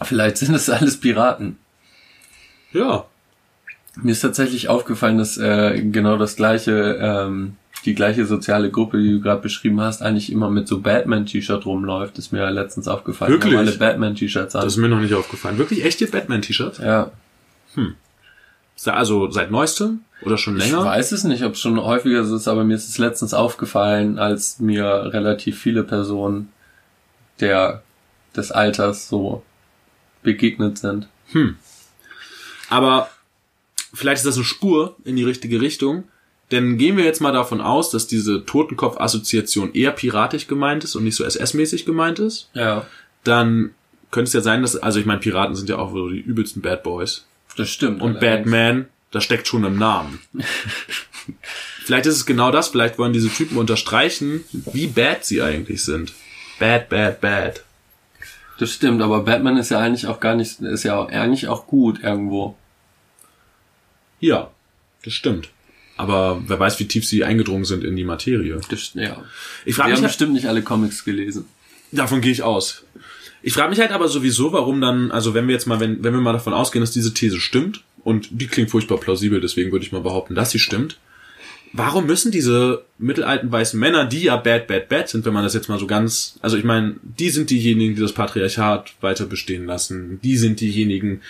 vielleicht 0.03 0.37
sind 0.37 0.53
es 0.53 0.69
alles 0.69 0.99
Piraten. 0.99 1.57
Ja. 2.73 3.05
Mir 4.03 4.11
ist 4.11 4.21
tatsächlich 4.21 4.69
aufgefallen, 4.69 5.17
dass 5.17 5.37
äh, 5.37 5.81
genau 5.81 6.17
das 6.17 6.35
gleiche, 6.35 6.97
ähm, 7.01 7.55
die 7.85 7.95
gleiche 7.95 8.25
soziale 8.25 8.69
Gruppe, 8.69 8.97
die 8.99 9.11
du 9.13 9.21
gerade 9.21 9.41
beschrieben 9.41 9.79
hast, 9.81 10.01
eigentlich 10.01 10.31
immer 10.31 10.49
mit 10.49 10.67
so 10.67 10.79
Batman-T-Shirt 10.81 11.65
rumläuft. 11.65 12.17
Ist 12.17 12.31
mir 12.31 12.39
ja 12.39 12.49
letztens 12.49 12.87
aufgefallen. 12.87 13.31
Wirklich? 13.31 13.57
Alle 13.57 13.71
Batman-T-Shirts 13.71 14.55
an. 14.55 14.63
Das 14.63 14.73
ist 14.73 14.77
mir 14.77 14.89
noch 14.89 14.99
nicht 14.99 15.13
aufgefallen. 15.13 15.57
Wirklich 15.57 15.83
echte 15.85 16.07
Batman-T-Shirts? 16.07 16.79
ja. 16.79 17.11
Also 18.85 19.31
seit 19.31 19.49
neuestem 19.49 20.01
oder 20.21 20.37
schon 20.37 20.57
Ich 20.57 20.65
länger? 20.65 20.85
weiß 20.85 21.11
es 21.11 21.23
nicht, 21.23 21.43
ob 21.43 21.53
es 21.53 21.59
schon 21.59 21.81
häufiger 21.81 22.21
ist, 22.21 22.47
aber 22.47 22.63
mir 22.63 22.75
ist 22.75 22.87
es 22.87 22.97
letztens 22.99 23.33
aufgefallen, 23.33 24.19
als 24.19 24.59
mir 24.59 24.85
relativ 25.13 25.59
viele 25.59 25.83
Personen 25.83 26.49
der 27.39 27.81
des 28.35 28.51
Alters 28.51 29.09
so 29.09 29.43
begegnet 30.23 30.77
sind. 30.77 31.07
Aber 32.69 33.09
vielleicht 33.97 34.19
ist 34.19 34.25
das 34.25 34.35
eine 34.35 34.45
Spur 34.45 34.95
in 35.03 35.15
die 35.15 35.23
richtige 35.23 35.59
Richtung. 35.59 36.05
Denn 36.51 36.77
gehen 36.77 36.95
wir 36.95 37.03
jetzt 37.03 37.19
mal 37.19 37.33
davon 37.33 37.59
aus, 37.59 37.89
dass 37.89 38.07
diese 38.07 38.45
Totenkopf-Assoziation 38.45 39.73
eher 39.73 39.91
piratisch 39.91 40.47
gemeint 40.47 40.85
ist 40.85 40.95
und 40.95 41.03
nicht 41.03 41.15
so 41.15 41.25
SS-mäßig 41.25 41.85
gemeint 41.85 42.19
ist. 42.19 42.49
Ja. 42.53 42.85
Dann 43.25 43.71
könnte 44.11 44.29
es 44.29 44.33
ja 44.33 44.39
sein, 44.39 44.61
dass, 44.61 44.77
also 44.77 44.99
ich 44.99 45.05
meine, 45.05 45.19
Piraten 45.19 45.55
sind 45.55 45.67
ja 45.67 45.77
auch 45.77 45.91
so 45.91 46.09
die 46.09 46.21
übelsten 46.21 46.61
Bad 46.61 46.83
Boys. 46.83 47.25
Das 47.57 47.69
stimmt. 47.69 48.01
Und 48.01 48.17
allerdings. 48.17 48.43
Batman, 48.45 48.85
das 49.11 49.25
steckt 49.25 49.47
schon 49.47 49.65
im 49.65 49.77
Namen. 49.77 50.19
vielleicht 51.83 52.05
ist 52.05 52.15
es 52.15 52.25
genau 52.25 52.51
das, 52.51 52.69
vielleicht 52.69 52.97
wollen 52.97 53.11
diese 53.11 53.29
Typen 53.29 53.57
unterstreichen, 53.57 54.45
wie 54.71 54.87
bad 54.87 55.25
sie 55.25 55.41
eigentlich 55.41 55.83
sind. 55.83 56.13
Bad, 56.59 56.87
bad, 56.87 57.19
bad. 57.19 57.63
Das 58.57 58.71
stimmt, 58.71 59.01
aber 59.01 59.21
Batman 59.21 59.57
ist 59.57 59.69
ja 59.69 59.79
eigentlich 59.79 60.07
auch 60.07 60.21
gar 60.21 60.35
nicht, 60.35 60.61
ist 60.61 60.83
ja 60.83 60.97
auch, 60.97 61.09
eigentlich 61.09 61.47
auch 61.49 61.67
gut 61.67 62.01
irgendwo. 62.01 62.55
Ja, 64.19 64.51
das 65.03 65.13
stimmt. 65.13 65.49
Aber 65.95 66.43
wer 66.45 66.59
weiß, 66.59 66.79
wie 66.79 66.87
tief 66.87 67.05
sie 67.07 67.23
eingedrungen 67.23 67.65
sind 67.65 67.83
in 67.83 67.95
die 67.95 68.03
Materie. 68.03 68.59
Das, 68.69 68.91
ja. 68.93 69.23
Ich 69.65 69.75
frage 69.75 69.85
haben 69.85 69.91
mich, 69.91 70.01
halt- 70.01 70.09
bestimmt 70.09 70.33
nicht 70.33 70.47
alle 70.47 70.61
Comics 70.61 71.03
gelesen. 71.03 71.45
Davon 71.91 72.21
gehe 72.21 72.31
ich 72.31 72.43
aus. 72.43 72.83
Ich 73.41 73.53
frage 73.53 73.69
mich 73.69 73.79
halt 73.79 73.91
aber 73.91 74.07
sowieso, 74.07 74.51
warum 74.51 74.81
dann, 74.81 75.11
also 75.11 75.33
wenn 75.33 75.47
wir 75.47 75.53
jetzt 75.53 75.67
mal, 75.67 75.79
wenn, 75.79 76.03
wenn 76.03 76.13
wir 76.13 76.21
mal 76.21 76.33
davon 76.33 76.53
ausgehen, 76.53 76.81
dass 76.81 76.91
diese 76.91 77.13
These 77.13 77.39
stimmt, 77.39 77.83
und 78.03 78.29
die 78.31 78.47
klingt 78.47 78.71
furchtbar 78.71 78.99
plausibel, 78.99 79.41
deswegen 79.41 79.71
würde 79.71 79.85
ich 79.85 79.91
mal 79.91 80.01
behaupten, 80.01 80.33
dass 80.33 80.51
sie 80.51 80.59
stimmt, 80.59 80.97
warum 81.73 82.05
müssen 82.05 82.31
diese 82.31 82.85
mittelalten 82.97 83.51
weißen 83.51 83.77
Männer, 83.79 84.05
die 84.05 84.23
ja 84.23 84.37
bad, 84.37 84.67
bad, 84.67 84.87
bad 84.87 85.09
sind, 85.09 85.25
wenn 85.25 85.33
man 85.33 85.43
das 85.43 85.53
jetzt 85.53 85.67
mal 85.67 85.77
so 85.79 85.87
ganz, 85.87 86.39
also 86.41 86.57
ich 86.57 86.63
meine, 86.63 86.95
die 87.01 87.29
sind 87.29 87.49
diejenigen, 87.49 87.95
die 87.95 88.01
das 88.01 88.13
Patriarchat 88.13 88.93
weiter 89.01 89.25
bestehen 89.25 89.65
lassen, 89.65 90.19
die 90.23 90.37
sind 90.37 90.61
diejenigen, 90.61 91.21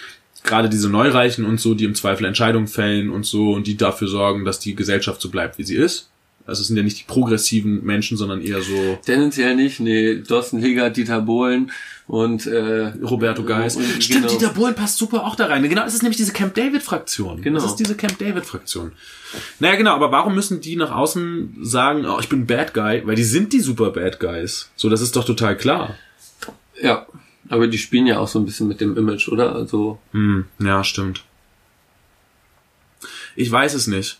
gerade 0.47 0.69
diese 0.69 0.89
Neureichen 0.89 1.45
und 1.45 1.59
so, 1.59 1.75
die 1.75 1.85
im 1.85 1.93
Zweifel 1.95 2.25
Entscheidungen 2.25 2.67
fällen 2.67 3.09
und 3.11 3.25
so, 3.25 3.51
und 3.53 3.67
die 3.67 3.77
dafür 3.77 4.07
sorgen, 4.07 4.45
dass 4.45 4.59
die 4.59 4.75
Gesellschaft 4.75 5.21
so 5.21 5.29
bleibt, 5.29 5.57
wie 5.57 5.63
sie 5.63 5.75
ist. 5.75 6.09
Also 6.45 6.61
es 6.61 6.67
sind 6.69 6.77
ja 6.77 6.83
nicht 6.83 6.97
die 6.97 7.03
progressiven 7.03 7.83
Menschen, 7.83 8.15
sondern 8.15 8.41
eher 8.41 8.61
so 8.61 8.97
Tendenziell 9.05 9.53
nicht, 9.53 9.81
nee, 9.81 10.21
Thorsten 10.21 10.61
Legert, 10.61 10.95
Dieter 10.95 11.19
Bohlen 11.19 11.71
und 12.07 12.47
äh, 12.47 12.93
Roberto 13.03 13.43
Geis. 13.43 13.75
und- 13.75 13.83
Stimmt, 14.01 14.27
genau. 14.27 14.33
Dieter 14.39 14.53
Bohlen 14.53 14.73
passt 14.73 14.97
super 14.97 15.25
auch 15.25 15.35
da 15.35 15.47
rein. 15.47 15.61
Genau, 15.67 15.83
das 15.83 15.93
ist 15.93 16.03
nämlich 16.03 16.15
diese 16.15 16.31
Camp 16.31 16.55
David 16.55 16.83
Fraktion. 16.83 17.41
Genau. 17.41 17.59
Das 17.59 17.69
ist 17.71 17.75
diese 17.75 17.95
Camp 17.95 18.17
David 18.17 18.45
Fraktion. 18.45 18.93
Naja, 19.59 19.75
genau, 19.75 19.93
aber 19.93 20.09
warum 20.13 20.35
müssen 20.35 20.61
die 20.61 20.77
nach 20.77 20.91
außen 20.95 21.57
sagen, 21.63 22.05
oh, 22.05 22.17
ich 22.21 22.29
bin 22.29 22.45
Bad 22.47 22.73
Guy? 22.73 23.05
Weil 23.05 23.15
die 23.15 23.25
sind 23.25 23.51
die 23.51 23.59
super 23.59 23.91
Bad 23.91 24.21
Guys. 24.21 24.71
So, 24.77 24.87
das 24.87 25.01
ist 25.01 25.17
doch 25.17 25.25
total 25.25 25.57
klar. 25.57 25.95
Ja, 26.81 27.07
aber 27.49 27.67
die 27.67 27.77
spielen 27.77 28.07
ja 28.07 28.19
auch 28.19 28.27
so 28.27 28.39
ein 28.39 28.45
bisschen 28.45 28.67
mit 28.67 28.81
dem 28.81 28.97
Image, 28.97 29.27
oder? 29.29 29.55
Also 29.55 29.99
Hm, 30.11 30.45
ja, 30.59 30.83
stimmt. 30.83 31.23
Ich 33.35 33.51
weiß 33.51 33.73
es 33.73 33.87
nicht. 33.87 34.19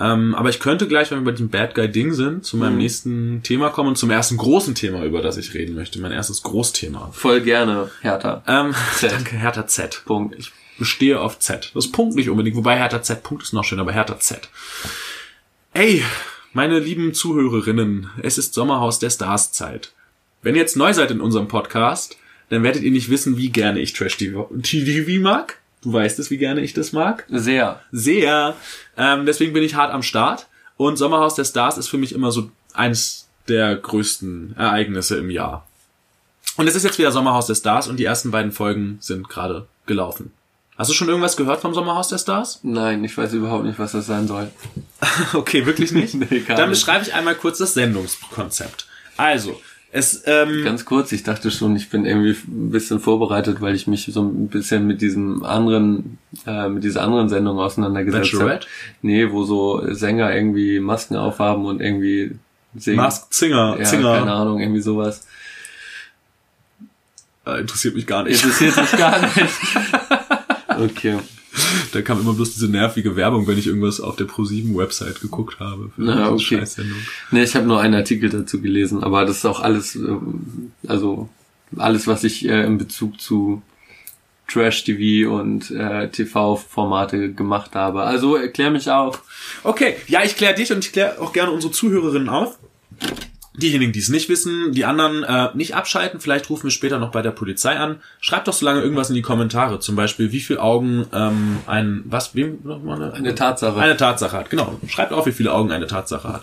Ähm, 0.00 0.34
aber 0.34 0.48
ich 0.48 0.58
könnte 0.58 0.88
gleich, 0.88 1.10
wenn 1.10 1.18
wir 1.20 1.24
bei 1.26 1.30
diesem 1.30 1.50
Bad 1.50 1.74
Guy-Ding 1.74 2.12
sind, 2.14 2.44
zu 2.44 2.56
meinem 2.56 2.78
nächsten 2.78 3.42
Thema 3.44 3.70
kommen 3.70 3.90
und 3.90 3.96
zum 3.98 4.10
ersten 4.10 4.36
großen 4.36 4.74
Thema, 4.74 5.04
über 5.04 5.22
das 5.22 5.36
ich 5.36 5.54
reden 5.54 5.76
möchte. 5.76 6.00
Mein 6.00 6.10
erstes 6.12 6.42
Großthema. 6.42 7.10
voll 7.12 7.40
gerne, 7.42 7.90
Hertha. 8.00 8.42
Ähm, 8.46 8.74
Z. 8.96 9.12
danke, 9.12 9.36
Hertha 9.36 9.66
Z. 9.68 10.02
Punkt. 10.04 10.34
Ich 10.36 10.52
bestehe 10.78 11.20
auf 11.20 11.38
Z. 11.38 11.70
Das 11.74 11.92
Punkt 11.92 12.16
nicht 12.16 12.28
unbedingt, 12.28 12.56
wobei 12.56 12.76
Hertha 12.76 13.02
Z 13.02 13.22
Punkt 13.22 13.44
ist 13.44 13.52
noch 13.52 13.62
schön, 13.62 13.78
aber 13.78 13.92
Hertha 13.92 14.18
Z. 14.18 14.48
Ey, 15.72 16.04
meine 16.52 16.80
lieben 16.80 17.14
Zuhörerinnen, 17.14 18.10
es 18.20 18.36
ist 18.36 18.54
Sommerhaus 18.54 18.98
der 18.98 19.10
Stars 19.10 19.52
Zeit. 19.52 19.92
Wenn 20.42 20.56
ihr 20.56 20.60
jetzt 20.60 20.76
neu 20.76 20.92
seid 20.92 21.12
in 21.12 21.20
unserem 21.20 21.46
Podcast, 21.48 22.16
dann 22.48 22.62
werdet 22.62 22.82
ihr 22.82 22.90
nicht 22.90 23.10
wissen, 23.10 23.36
wie 23.36 23.50
gerne 23.50 23.80
ich 23.80 23.92
Trash 23.92 24.16
TV 24.16 25.20
mag. 25.20 25.58
Du 25.82 25.92
weißt 25.92 26.18
es, 26.18 26.30
wie 26.30 26.38
gerne 26.38 26.62
ich 26.62 26.72
das 26.72 26.92
mag. 26.92 27.26
Sehr. 27.28 27.80
Sehr. 27.92 28.56
Ähm, 28.96 29.26
deswegen 29.26 29.52
bin 29.52 29.62
ich 29.62 29.74
hart 29.74 29.92
am 29.92 30.02
Start. 30.02 30.46
Und 30.76 30.96
Sommerhaus 30.96 31.34
der 31.34 31.44
Stars 31.44 31.78
ist 31.78 31.88
für 31.88 31.98
mich 31.98 32.12
immer 32.14 32.32
so 32.32 32.50
eines 32.72 33.28
der 33.48 33.76
größten 33.76 34.56
Ereignisse 34.56 35.18
im 35.18 35.30
Jahr. 35.30 35.66
Und 36.56 36.66
es 36.66 36.74
ist 36.74 36.84
jetzt 36.84 36.98
wieder 36.98 37.12
Sommerhaus 37.12 37.46
der 37.46 37.54
Stars 37.54 37.88
und 37.88 37.98
die 37.98 38.04
ersten 38.04 38.30
beiden 38.30 38.52
Folgen 38.52 38.98
sind 39.00 39.28
gerade 39.28 39.66
gelaufen. 39.86 40.32
Hast 40.76 40.90
du 40.90 40.94
schon 40.94 41.08
irgendwas 41.08 41.36
gehört 41.36 41.60
vom 41.60 41.74
Sommerhaus 41.74 42.08
der 42.08 42.18
Stars? 42.18 42.60
Nein, 42.62 43.04
ich 43.04 43.16
weiß 43.16 43.32
überhaupt 43.32 43.64
nicht, 43.64 43.78
was 43.78 43.92
das 43.92 44.06
sein 44.06 44.26
soll. 44.26 44.50
Okay, 45.34 45.66
wirklich 45.66 45.92
nicht? 45.92 46.14
Nee, 46.30 46.42
Dann 46.48 46.70
beschreibe 46.70 47.04
ich 47.04 47.14
einmal 47.14 47.34
kurz 47.34 47.58
das 47.58 47.74
Sendungskonzept. 47.74 48.86
Also, 49.16 49.60
es, 49.96 50.24
ähm, 50.26 50.64
Ganz 50.64 50.84
kurz, 50.84 51.12
ich 51.12 51.22
dachte 51.22 51.52
schon, 51.52 51.76
ich 51.76 51.88
bin 51.88 52.04
irgendwie 52.04 52.36
ein 52.48 52.70
bisschen 52.72 52.98
vorbereitet, 52.98 53.60
weil 53.60 53.76
ich 53.76 53.86
mich 53.86 54.10
so 54.12 54.22
ein 54.22 54.48
bisschen 54.48 54.88
mit 54.88 55.00
diesem 55.00 55.44
anderen, 55.44 56.18
äh, 56.48 56.68
mit 56.68 56.82
dieser 56.82 57.02
anderen 57.02 57.28
Sendung 57.28 57.60
auseinandergesetzt 57.60 58.34
habe. 58.34 58.58
Nee, 59.02 59.30
wo 59.30 59.44
so 59.44 59.82
Sänger 59.94 60.34
irgendwie 60.34 60.80
Masken 60.80 61.14
aufhaben 61.14 61.64
und 61.66 61.80
irgendwie 61.80 62.32
singen. 62.74 62.96
Mask 62.96 63.32
Singer, 63.32 63.76
ja, 63.78 63.84
Singer. 63.84 64.18
keine 64.18 64.32
Ahnung, 64.32 64.58
irgendwie 64.58 64.80
sowas. 64.80 65.28
Äh, 67.46 67.60
interessiert 67.60 67.94
mich 67.94 68.08
gar 68.08 68.24
nicht. 68.24 68.42
Interessiert 68.42 68.76
mich 68.76 68.92
gar 68.98 69.20
nicht. 69.36 69.60
Okay. 70.68 71.18
Da 71.92 72.02
kam 72.02 72.20
immer 72.20 72.32
bloß 72.34 72.54
diese 72.54 72.68
nervige 72.68 73.16
Werbung, 73.16 73.46
wenn 73.46 73.58
ich 73.58 73.66
irgendwas 73.66 74.00
auf 74.00 74.16
der 74.16 74.26
Pro7-Website 74.26 75.20
geguckt 75.20 75.60
habe. 75.60 75.90
Für 75.94 76.02
Na, 76.02 76.30
okay. 76.30 76.64
Nee, 77.30 77.44
ich 77.44 77.54
habe 77.54 77.66
nur 77.66 77.80
einen 77.80 77.94
Artikel 77.94 78.30
dazu 78.30 78.60
gelesen, 78.60 79.02
aber 79.02 79.24
das 79.24 79.38
ist 79.38 79.44
auch 79.44 79.60
alles, 79.60 79.94
ähm, 79.94 80.72
also 80.86 81.28
alles, 81.76 82.06
was 82.06 82.24
ich 82.24 82.48
äh, 82.48 82.64
in 82.64 82.78
Bezug 82.78 83.20
zu 83.20 83.62
Trash-TV 84.48 85.32
und 85.32 85.70
äh, 85.70 86.08
TV-Formate 86.08 87.32
gemacht 87.32 87.74
habe. 87.74 88.02
Also 88.02 88.36
erklär 88.36 88.70
mich 88.70 88.90
auf. 88.90 89.22
Okay, 89.62 89.96
ja, 90.06 90.22
ich 90.22 90.36
kläre 90.36 90.54
dich 90.54 90.72
und 90.72 90.84
ich 90.84 90.92
kläre 90.92 91.20
auch 91.20 91.32
gerne 91.32 91.52
unsere 91.52 91.72
Zuhörerinnen 91.72 92.28
auf. 92.28 92.58
Diejenigen, 93.56 93.92
die 93.92 94.00
es 94.00 94.08
nicht 94.08 94.28
wissen, 94.28 94.72
die 94.72 94.84
anderen 94.84 95.22
äh, 95.22 95.48
nicht 95.54 95.76
abschalten, 95.76 96.18
vielleicht 96.18 96.50
rufen 96.50 96.64
wir 96.64 96.70
später 96.72 96.98
noch 96.98 97.12
bei 97.12 97.22
der 97.22 97.30
Polizei 97.30 97.76
an. 97.78 98.00
Schreibt 98.20 98.48
doch 98.48 98.52
so 98.52 98.66
lange 98.66 98.80
irgendwas 98.80 99.10
in 99.10 99.14
die 99.14 99.22
Kommentare, 99.22 99.78
zum 99.78 99.94
Beispiel, 99.94 100.32
wie 100.32 100.40
viele 100.40 100.60
Augen 100.60 101.06
ähm, 101.12 101.58
ein, 101.66 102.02
was, 102.06 102.34
wem 102.34 102.58
nochmal 102.64 103.00
eine, 103.00 103.12
Eine 103.14 103.34
Tatsache. 103.36 103.78
eine 103.78 103.96
Tatsache 103.96 104.36
hat. 104.36 104.50
Genau, 104.50 104.80
schreibt 104.88 105.12
auf, 105.12 105.26
wie 105.26 105.32
viele 105.32 105.52
Augen 105.52 105.70
eine 105.70 105.86
Tatsache 105.86 106.28
hat. 106.28 106.42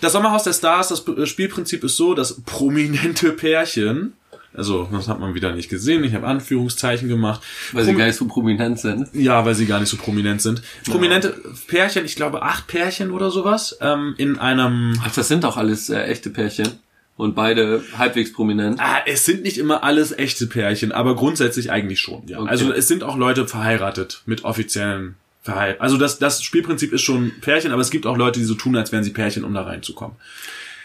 Das 0.00 0.12
Sommerhaus 0.12 0.44
der 0.44 0.52
Stars, 0.54 0.88
das 0.88 1.28
Spielprinzip 1.28 1.84
ist 1.84 1.96
so, 1.96 2.14
dass 2.14 2.40
prominente 2.42 3.32
Pärchen, 3.32 4.14
also 4.54 4.88
das 4.90 5.08
hat 5.08 5.20
man 5.20 5.34
wieder 5.34 5.52
nicht 5.52 5.68
gesehen, 5.68 6.02
ich 6.04 6.14
habe 6.14 6.26
Anführungszeichen 6.26 7.08
gemacht, 7.08 7.42
weil 7.72 7.84
sie 7.84 7.90
Prom- 7.92 7.98
gar 7.98 8.06
nicht 8.06 8.16
so 8.16 8.26
prominent 8.26 8.80
sind. 8.80 9.08
ja, 9.12 9.44
weil 9.44 9.54
sie 9.54 9.66
gar 9.66 9.80
nicht 9.80 9.90
so 9.90 9.96
prominent 9.96 10.40
sind. 10.42 10.62
Prominente 10.84 11.34
Pärchen, 11.66 12.04
ich 12.04 12.16
glaube 12.16 12.42
acht 12.42 12.66
Pärchen 12.66 13.10
oder 13.10 13.30
sowas, 13.30 13.76
ähm, 13.80 14.14
in 14.18 14.38
einem. 14.38 14.98
Ach, 15.04 15.14
das 15.14 15.28
sind 15.28 15.44
doch 15.44 15.56
alles 15.56 15.90
äh, 15.90 16.02
echte 16.04 16.30
Pärchen. 16.30 16.68
Und 17.16 17.34
beide 17.34 17.82
halbwegs 17.96 18.32
prominent. 18.32 18.78
Ah, 18.78 18.98
es 19.04 19.24
sind 19.24 19.42
nicht 19.42 19.58
immer 19.58 19.82
alles 19.82 20.16
echte 20.16 20.46
Pärchen, 20.46 20.92
aber 20.92 21.16
grundsätzlich 21.16 21.72
eigentlich 21.72 21.98
schon. 21.98 22.22
Ja. 22.28 22.38
Okay. 22.38 22.48
Also 22.48 22.72
es 22.72 22.86
sind 22.86 23.02
auch 23.02 23.16
Leute 23.16 23.48
verheiratet 23.48 24.22
mit 24.24 24.44
offiziellen 24.44 25.16
Verheirat. 25.42 25.80
Also 25.80 25.96
das, 25.96 26.20
das 26.20 26.44
Spielprinzip 26.44 26.92
ist 26.92 27.02
schon 27.02 27.32
Pärchen, 27.40 27.72
aber 27.72 27.82
es 27.82 27.90
gibt 27.90 28.06
auch 28.06 28.16
Leute, 28.16 28.38
die 28.38 28.44
so 28.44 28.54
tun, 28.54 28.76
als 28.76 28.92
wären 28.92 29.02
sie 29.02 29.10
Pärchen, 29.10 29.42
um 29.42 29.52
da 29.52 29.62
reinzukommen. 29.62 30.14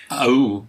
Au. 0.09 0.65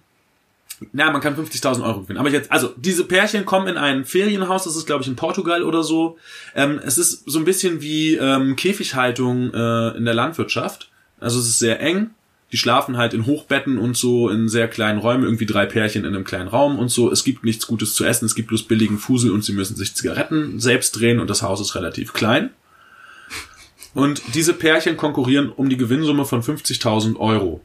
Na, 0.92 1.10
man 1.10 1.20
kann 1.20 1.37
50.000 1.37 1.84
Euro 1.84 2.02
gewinnen. 2.02 2.18
Aber 2.18 2.30
jetzt, 2.30 2.50
also 2.50 2.72
diese 2.76 3.04
Pärchen 3.04 3.44
kommen 3.44 3.68
in 3.68 3.76
ein 3.76 4.04
Ferienhaus, 4.04 4.64
das 4.64 4.76
ist 4.76 4.87
glaube 4.87 5.02
ich 5.02 5.08
in 5.08 5.16
Portugal 5.16 5.62
oder 5.62 5.82
so. 5.82 6.18
Ähm, 6.54 6.80
es 6.84 6.98
ist 6.98 7.22
so 7.26 7.38
ein 7.38 7.44
bisschen 7.44 7.80
wie 7.80 8.14
ähm, 8.16 8.56
Käfighaltung 8.56 9.52
äh, 9.54 9.96
in 9.96 10.04
der 10.04 10.14
Landwirtschaft. 10.14 10.90
Also 11.20 11.38
es 11.38 11.46
ist 11.46 11.58
sehr 11.58 11.80
eng. 11.80 12.10
Die 12.52 12.58
schlafen 12.58 12.96
halt 12.96 13.14
in 13.14 13.26
Hochbetten 13.26 13.78
und 13.78 13.96
so 13.96 14.28
in 14.28 14.48
sehr 14.48 14.68
kleinen 14.68 15.00
Räumen, 15.00 15.24
irgendwie 15.24 15.46
drei 15.46 15.66
Pärchen 15.66 16.04
in 16.04 16.14
einem 16.14 16.24
kleinen 16.24 16.48
Raum 16.48 16.78
und 16.78 16.88
so. 16.88 17.10
Es 17.10 17.24
gibt 17.24 17.44
nichts 17.44 17.66
Gutes 17.66 17.94
zu 17.94 18.04
essen, 18.04 18.26
es 18.26 18.34
gibt 18.34 18.48
bloß 18.48 18.64
billigen 18.64 18.98
Fusel 18.98 19.32
und 19.32 19.42
sie 19.42 19.52
müssen 19.52 19.74
sich 19.74 19.94
Zigaretten 19.94 20.60
selbst 20.60 20.92
drehen 20.92 21.18
und 21.18 21.28
das 21.28 21.42
Haus 21.42 21.60
ist 21.60 21.74
relativ 21.74 22.12
klein. 22.12 22.50
Und 23.94 24.22
diese 24.34 24.52
Pärchen 24.52 24.96
konkurrieren 24.96 25.50
um 25.50 25.68
die 25.68 25.76
Gewinnsumme 25.76 26.24
von 26.24 26.42
50.000 26.42 27.16
Euro. 27.16 27.60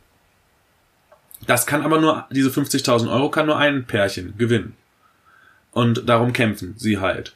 Das 1.50 1.66
kann 1.66 1.82
aber 1.82 2.00
nur, 2.00 2.26
diese 2.30 2.52
50.000 2.52 3.12
Euro 3.12 3.32
kann 3.32 3.48
nur 3.48 3.58
ein 3.58 3.86
Pärchen 3.86 4.36
gewinnen. 4.38 4.74
Und 5.72 6.08
darum 6.08 6.32
kämpfen 6.32 6.76
sie 6.78 7.00
halt. 7.00 7.34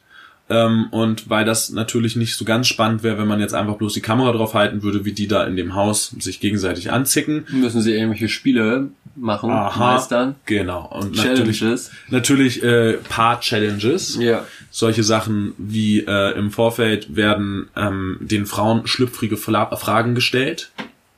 Ähm, 0.48 0.86
und 0.92 1.28
weil 1.30 1.44
das 1.44 1.70
natürlich 1.70 2.14
nicht 2.14 2.36
so 2.36 2.44
ganz 2.44 2.68
spannend 2.68 3.02
wäre, 3.02 3.18
wenn 3.18 3.26
man 3.26 3.40
jetzt 3.40 3.54
einfach 3.54 3.74
bloß 3.74 3.92
die 3.92 4.02
Kamera 4.02 4.30
drauf 4.30 4.54
halten 4.54 4.84
würde, 4.84 5.04
wie 5.04 5.14
die 5.14 5.26
da 5.26 5.42
in 5.42 5.56
dem 5.56 5.74
Haus 5.74 6.14
sich 6.20 6.38
gegenseitig 6.38 6.92
anzicken. 6.92 7.44
Müssen 7.50 7.82
sie 7.82 7.92
irgendwelche 7.92 8.28
Spiele 8.28 8.90
machen, 9.16 9.50
Aha. 9.50 9.94
meistern. 9.94 10.36
Genau. 10.46 10.86
Und 10.92 11.16
natürlich, 11.16 11.58
Challenges. 11.58 11.90
natürlich 12.08 12.62
äh, 12.62 12.98
Paar-Challenges. 13.08 14.18
Ja. 14.20 14.44
Solche 14.70 15.02
Sachen 15.02 15.54
wie 15.58 16.04
äh, 16.06 16.38
im 16.38 16.52
Vorfeld 16.52 17.16
werden 17.16 17.66
ähm, 17.74 18.18
den 18.20 18.46
Frauen 18.46 18.86
schlüpfrige 18.86 19.36
Fragen 19.36 20.14
gestellt. 20.14 20.70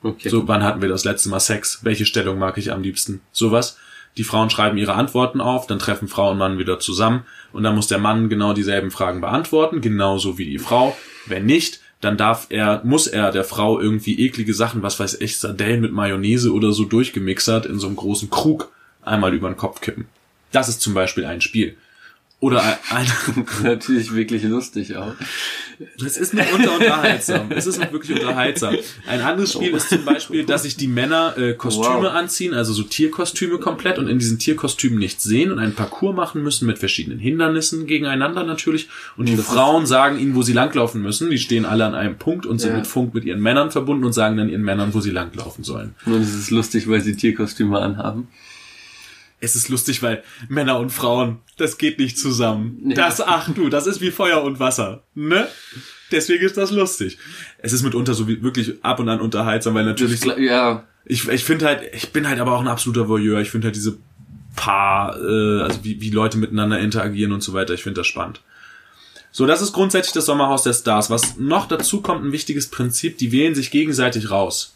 Okay. 0.07 0.29
So, 0.29 0.47
wann 0.47 0.63
hatten 0.63 0.81
wir 0.81 0.89
das 0.89 1.05
letzte 1.05 1.29
Mal 1.29 1.41
Sex? 1.41 1.81
Welche 1.83 2.07
Stellung 2.07 2.39
mag 2.39 2.59
ich 2.59 2.73
am 2.73 2.83
liebsten? 2.83 3.21
Sowas. 3.33 3.77
Die 4.17 4.25
Frauen 4.25 4.49
schreiben 4.49 4.79
ihre 4.79 4.95
Antworten 4.95 5.41
auf, 5.41 5.67
dann 5.67 5.79
treffen 5.79 6.09
Frau 6.09 6.31
und 6.31 6.39
Mann 6.39 6.59
wieder 6.59 6.79
zusammen 6.79 7.25
und 7.53 7.65
dann 7.65 7.75
muss 7.75 7.89
der 7.89 7.99
Mann 7.99 8.31
genau 8.31 8.55
dieselben 8.55 8.91
Fragen 8.91 9.21
beantworten, 9.21 9.83
genauso 9.83 10.39
wie 10.39 10.47
die 10.47 10.59
Frau. 10.59 10.97
Wenn 11.27 11.45
nicht, 11.45 11.81
dann 12.01 12.17
darf 12.17 12.47
er, 12.49 12.81
muss 12.85 13.07
er 13.07 13.31
der 13.31 13.45
Frau 13.45 13.79
irgendwie 13.79 14.19
eklige 14.25 14.55
Sachen, 14.55 14.83
was 14.83 14.99
weiß 14.99 15.21
ich, 15.21 15.39
Sardellen 15.39 15.83
mit 15.83 15.93
Mayonnaise 15.93 16.53
oder 16.53 16.73
so 16.73 16.85
durchgemixert 16.85 17.67
in 17.67 17.79
so 17.79 17.89
einem 17.89 17.97
großen 17.97 18.31
Krug 18.31 18.71
einmal 19.03 19.35
über 19.35 19.51
den 19.51 19.57
Kopf 19.57 19.81
kippen. 19.81 20.07
Das 20.51 20.69
ist 20.69 20.81
zum 20.81 20.95
Beispiel 20.95 21.27
ein 21.27 21.43
Spiel. 21.43 21.77
Oder 22.39 22.63
ein, 22.91 23.07
Natürlich 23.63 24.15
wirklich 24.15 24.43
lustig 24.45 24.95
auch. 24.97 25.15
es 26.05 26.19
ist 26.19 26.35
mitunter 26.35 26.75
unterhaltsam. 26.75 27.51
Es 27.51 27.67
ist 27.67 27.81
wirklich 27.93 28.13
unterhaltsam. 28.21 28.75
Ein 29.07 29.23
anderes 29.23 29.55
Spiel 29.55 29.75
ist 29.75 29.89
zum 29.89 30.05
Beispiel, 30.05 30.45
dass 30.45 30.65
sich 30.65 30.77
die 30.77 30.87
Männer 30.87 31.35
äh, 31.39 31.55
Kostüme 31.55 31.87
Wow. 32.03 32.15
anziehen, 32.15 32.53
also 32.53 32.75
so 32.75 32.83
Tierkostüme 32.83 33.59
komplett 33.59 33.99
und 33.99 34.09
in 34.09 34.19
diesen 34.19 34.39
Tierkostümen 34.39 34.99
nichts 34.99 35.25
sehen 35.25 35.51
und 35.51 35.59
einen 35.59 35.75
Parcours 35.75 36.15
machen 36.15 36.43
müssen 36.43 36.67
mit 36.67 36.79
verschiedenen 36.79 37.19
Hindernissen 37.19 37.87
gegeneinander 37.87 38.45
natürlich. 38.45 38.89
Und 39.17 39.31
die 39.31 39.37
Das 39.37 39.47
Frauen 39.47 39.87
sagen 39.87 40.19
ihnen, 40.19 40.35
wo 40.35 40.43
sie 40.43 40.53
langlaufen 40.53 41.01
müssen. 41.01 41.31
Die 41.31 41.39
stehen 41.39 41.65
alle 41.65 41.87
an 41.87 41.95
einem 41.95 42.17
Punkt 42.19 42.45
und 42.45 42.59
sind 42.59 42.73
Ja. 42.73 42.77
mit 42.77 42.87
Funk 42.87 43.15
mit 43.15 43.25
ihren 43.25 43.41
Männern 43.41 43.71
verbunden 43.71 44.05
und 44.05 44.13
sagen 44.13 44.37
dann 44.37 44.51
ihren 44.51 44.63
Männern, 44.63 44.93
wo 44.93 45.01
sie 45.01 45.11
langlaufen 45.11 45.65
sollen. 45.65 45.95
Und 46.05 46.21
es 46.21 46.35
ist 46.35 46.51
lustig, 46.51 46.87
weil 46.89 47.01
sie 47.01 47.17
Tierkostüme 47.17 47.79
anhaben. 47.79 48.29
Es 49.41 49.55
ist 49.55 49.69
lustig, 49.69 50.03
weil 50.03 50.23
Männer 50.49 50.79
und 50.79 50.91
Frauen, 50.91 51.39
das 51.59 51.79
geht 51.79 51.99
nicht 51.99 52.19
zusammen. 52.19 52.91
Ja. 52.91 52.95
Das, 52.95 53.21
ach 53.21 53.51
du, 53.53 53.69
das 53.69 53.87
ist 53.87 54.01
wie 54.01 54.11
Feuer 54.11 54.43
und 54.43 54.61
Wasser, 54.61 55.03
ne? 55.15 55.47
Deswegen 56.11 56.45
ist 56.45 56.57
das 56.57 56.71
lustig. 56.71 57.19
Es 57.59 57.73
ist 57.73 57.83
mitunter 57.83 58.15
so 58.15 58.29
wie 58.29 58.43
wirklich 58.43 58.83
ab 58.83 59.01
und 59.01 59.09
an 59.09 59.21
unterhaltsam, 59.21 59.75
weil 59.75 59.85
natürlich, 59.85 60.21
Das, 60.21 60.39
ja, 60.39 60.85
ich, 61.05 61.29
ich 61.29 61.45
finde 61.45 61.67
halt, 61.67 61.83
ich 61.95 62.13
bin 62.13 62.29
halt 62.29 62.41
aber 62.41 62.53
auch 62.53 62.61
ein 62.61 62.69
absoluter 62.69 63.09
Voyeur. 63.09 63.41
Ich 63.41 63.51
finde 63.51 63.67
halt 63.67 63.77
diese 63.77 63.99
Paar, 64.55 65.17
äh, 65.21 65.63
also 65.63 65.85
wie, 65.85 66.01
wie 66.01 66.11
Leute 66.11 66.39
miteinander 66.39 66.79
interagieren 66.79 67.33
und 67.33 67.43
so 67.43 67.53
weiter, 67.53 67.75
ich 67.75 67.83
finde 67.83 68.01
das 68.01 68.07
spannend. 68.07 68.41
So, 69.33 69.47
das 69.47 69.61
ist 69.61 69.73
grundsätzlich 69.73 70.15
das 70.15 70.27
Sommerhaus 70.27 70.63
der 70.63 70.73
Stars. 70.73 71.11
Was 71.11 71.37
noch 71.37 71.69
dazu 71.69 72.01
kommt, 72.01 72.25
ein 72.25 72.33
wichtiges 72.33 72.69
Prinzip, 72.71 73.19
die 73.19 73.33
wählen 73.33 73.55
sich 73.55 73.71
gegenseitig 73.71 74.31
raus. 74.31 74.76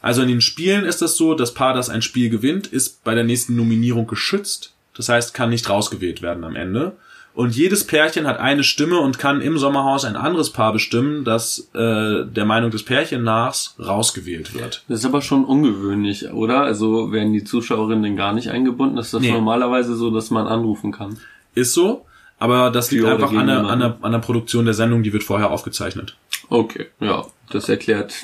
Also 0.00 0.22
in 0.22 0.28
den 0.28 0.40
Spielen 0.40 0.84
ist 0.84 1.02
das 1.02 1.16
so, 1.16 1.34
das 1.34 1.54
Paar, 1.54 1.74
das 1.74 1.90
ein 1.90 2.02
Spiel 2.02 2.30
gewinnt, 2.30 2.66
ist 2.68 3.02
bei 3.04 3.14
der 3.14 3.24
nächsten 3.24 3.56
Nominierung 3.56 4.06
geschützt. 4.06 4.72
Das 4.96 5.08
heißt, 5.08 5.34
kann 5.34 5.50
nicht 5.50 5.68
rausgewählt 5.68 6.22
werden 6.22 6.44
am 6.44 6.56
Ende. 6.56 6.96
Und 7.34 7.54
jedes 7.54 7.84
Pärchen 7.86 8.26
hat 8.26 8.40
eine 8.40 8.64
Stimme 8.64 8.98
und 8.98 9.20
kann 9.20 9.40
im 9.40 9.58
Sommerhaus 9.58 10.04
ein 10.04 10.16
anderes 10.16 10.50
Paar 10.50 10.72
bestimmen, 10.72 11.22
das 11.24 11.68
äh, 11.72 12.24
der 12.24 12.44
Meinung 12.44 12.72
des 12.72 12.82
Pärchen 12.82 13.22
nach 13.22 13.54
rausgewählt 13.78 14.54
wird. 14.54 14.82
das 14.88 15.00
ist 15.00 15.04
aber 15.04 15.22
schon 15.22 15.44
ungewöhnlich, 15.44 16.30
oder? 16.32 16.62
Also 16.62 17.12
werden 17.12 17.32
die 17.32 17.44
Zuschauerinnen 17.44 18.02
denn 18.02 18.16
gar 18.16 18.32
nicht 18.32 18.50
eingebunden? 18.50 18.96
Das 18.96 19.06
ist 19.06 19.14
doch 19.14 19.20
Nee. 19.20 19.30
normalerweise 19.30 19.94
so, 19.94 20.10
dass 20.10 20.30
man 20.30 20.48
anrufen 20.48 20.90
kann. 20.90 21.18
Ist 21.54 21.74
so, 21.74 22.06
aber 22.40 22.70
das 22.70 22.90
liegt 22.90 23.04
einfach 23.04 23.32
an 23.32 23.46
der, 23.46 23.58
an, 23.66 23.78
der, 23.78 23.98
an 24.02 24.10
der 24.12 24.18
Produktion 24.18 24.64
der 24.64 24.74
Sendung, 24.74 25.04
die 25.04 25.12
wird 25.12 25.22
vorher 25.22 25.50
aufgezeichnet. 25.52 26.16
Okay, 26.48 26.86
ja, 26.98 27.24
das 27.50 27.68
erklärt 27.68 28.14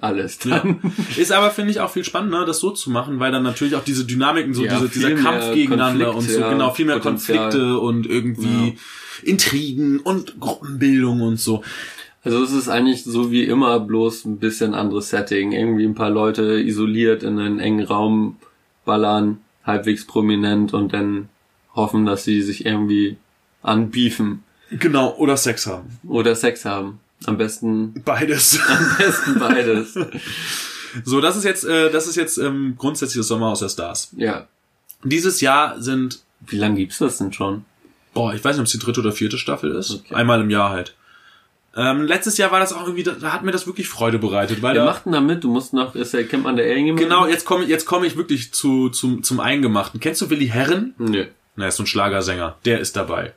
alles 0.00 0.38
dann. 0.38 0.80
Ist 1.16 1.32
aber, 1.32 1.50
finde 1.50 1.70
ich, 1.70 1.80
auch 1.80 1.90
viel 1.90 2.04
spannender, 2.04 2.44
das 2.44 2.60
so 2.60 2.70
zu 2.70 2.90
machen, 2.90 3.18
weil 3.18 3.32
dann 3.32 3.42
natürlich 3.42 3.74
auch 3.76 3.84
diese 3.84 4.04
Dynamiken, 4.04 4.54
so 4.54 4.64
Ja, 4.64 4.74
diese, 4.78 4.88
dieser 4.88 5.14
Kampf 5.14 5.52
gegeneinander 5.54 6.12
Konflikt, 6.12 6.28
und 6.28 6.34
so, 6.34 6.40
ja, 6.40 6.50
genau, 6.52 6.70
viel 6.72 6.86
mehr 6.86 6.96
Potenzial. 6.98 7.38
Konflikte 7.38 7.78
und 7.78 8.06
irgendwie 8.06 8.78
Intrigen 9.22 10.00
und 10.00 10.38
Gruppenbildung 10.40 11.22
und 11.22 11.40
so. 11.40 11.62
Also 12.24 12.42
es 12.42 12.52
ist 12.52 12.68
eigentlich 12.68 13.04
so 13.04 13.30
wie 13.30 13.44
immer, 13.44 13.78
bloß 13.80 14.24
ein 14.24 14.38
bisschen 14.38 14.74
anderes 14.74 15.10
Setting. 15.10 15.52
Irgendwie 15.52 15.84
ein 15.84 15.94
paar 15.94 16.10
Leute 16.10 16.60
isoliert 16.60 17.22
in 17.22 17.38
einen 17.38 17.60
engen 17.60 17.84
Raum 17.86 18.36
ballern, 18.84 19.38
halbwegs 19.64 20.06
prominent 20.06 20.74
und 20.74 20.92
dann 20.92 21.28
hoffen, 21.74 22.04
dass 22.04 22.24
sie 22.24 22.42
sich 22.42 22.66
irgendwie 22.66 23.16
anbiefen 23.62 24.42
Genau, 24.70 25.14
oder 25.16 25.36
Sex 25.36 25.66
haben. 25.66 26.00
oder 26.08 26.34
Sex 26.34 26.64
haben. 26.64 26.98
Am 27.24 27.38
besten, 27.38 27.94
Beides. 28.04 28.60
am 28.68 28.96
besten 28.98 29.38
beides. 29.38 29.98
So, 31.04 31.20
das 31.20 31.36
ist 31.36 31.44
jetzt, 31.44 31.64
äh, 31.64 31.90
das 31.90 32.06
ist 32.06 32.16
jetzt 32.16 32.38
ähm, 32.38 32.74
grundsätzlich 32.78 33.18
das 33.18 33.28
Sommerhaus 33.28 33.60
der 33.60 33.68
Stars. 33.68 34.10
Ja. 34.16 34.46
Dieses 35.02 35.40
Jahr 35.40 35.80
sind, 35.80 36.20
Wie 36.46 36.56
lange 36.58 36.76
gibt's 36.76 36.98
das 36.98 37.18
denn 37.18 37.32
schon? 37.32 37.64
boah, 38.14 38.32
ich 38.32 38.42
weiß 38.42 38.56
nicht, 38.56 38.60
ob 38.60 38.66
es 38.66 38.72
die 38.72 38.78
dritte 38.78 39.00
oder 39.00 39.12
vierte 39.12 39.36
Staffel 39.36 39.70
ist. 39.72 39.90
Okay. 39.90 40.14
Einmal 40.14 40.40
im 40.40 40.48
Jahr 40.48 40.70
halt. 40.70 40.94
Ähm, 41.76 42.06
letztes 42.06 42.38
Jahr 42.38 42.50
war 42.50 42.60
das 42.60 42.72
auch 42.72 42.82
irgendwie, 42.84 43.02
da, 43.02 43.12
da 43.12 43.32
hat 43.34 43.42
mir 43.42 43.52
das 43.52 43.66
wirklich 43.66 43.88
Freude 43.88 44.18
bereitet, 44.18 44.62
weil 44.62 44.74
Wer 44.74 44.84
da, 44.84 44.90
macht 44.90 45.04
denn 45.04 45.12
da 45.12 45.20
mit? 45.20 45.44
Du 45.44 45.50
musst 45.50 45.74
noch, 45.74 45.94
ist 45.94 46.14
der 46.14 46.26
Camp 46.26 46.46
an 46.46 46.56
der 46.56 46.64
Alien 46.64 46.96
Genau, 46.96 47.26
jetzt 47.26 47.44
komme 47.44 47.66
jetzt 47.66 47.84
komme 47.84 48.06
ich 48.06 48.16
wirklich 48.16 48.54
zu, 48.54 48.88
zum, 48.88 49.22
zum 49.22 49.40
Eingemachten. 49.40 50.00
Kennst 50.00 50.22
du 50.22 50.30
Willi 50.30 50.46
Herren? 50.48 50.94
Nö. 50.96 51.26
Na, 51.56 51.66
ist 51.66 51.76
so 51.76 51.82
ein 51.82 51.86
Schlagersänger. 51.86 52.56
Der 52.64 52.80
ist 52.80 52.96
dabei. 52.96 53.34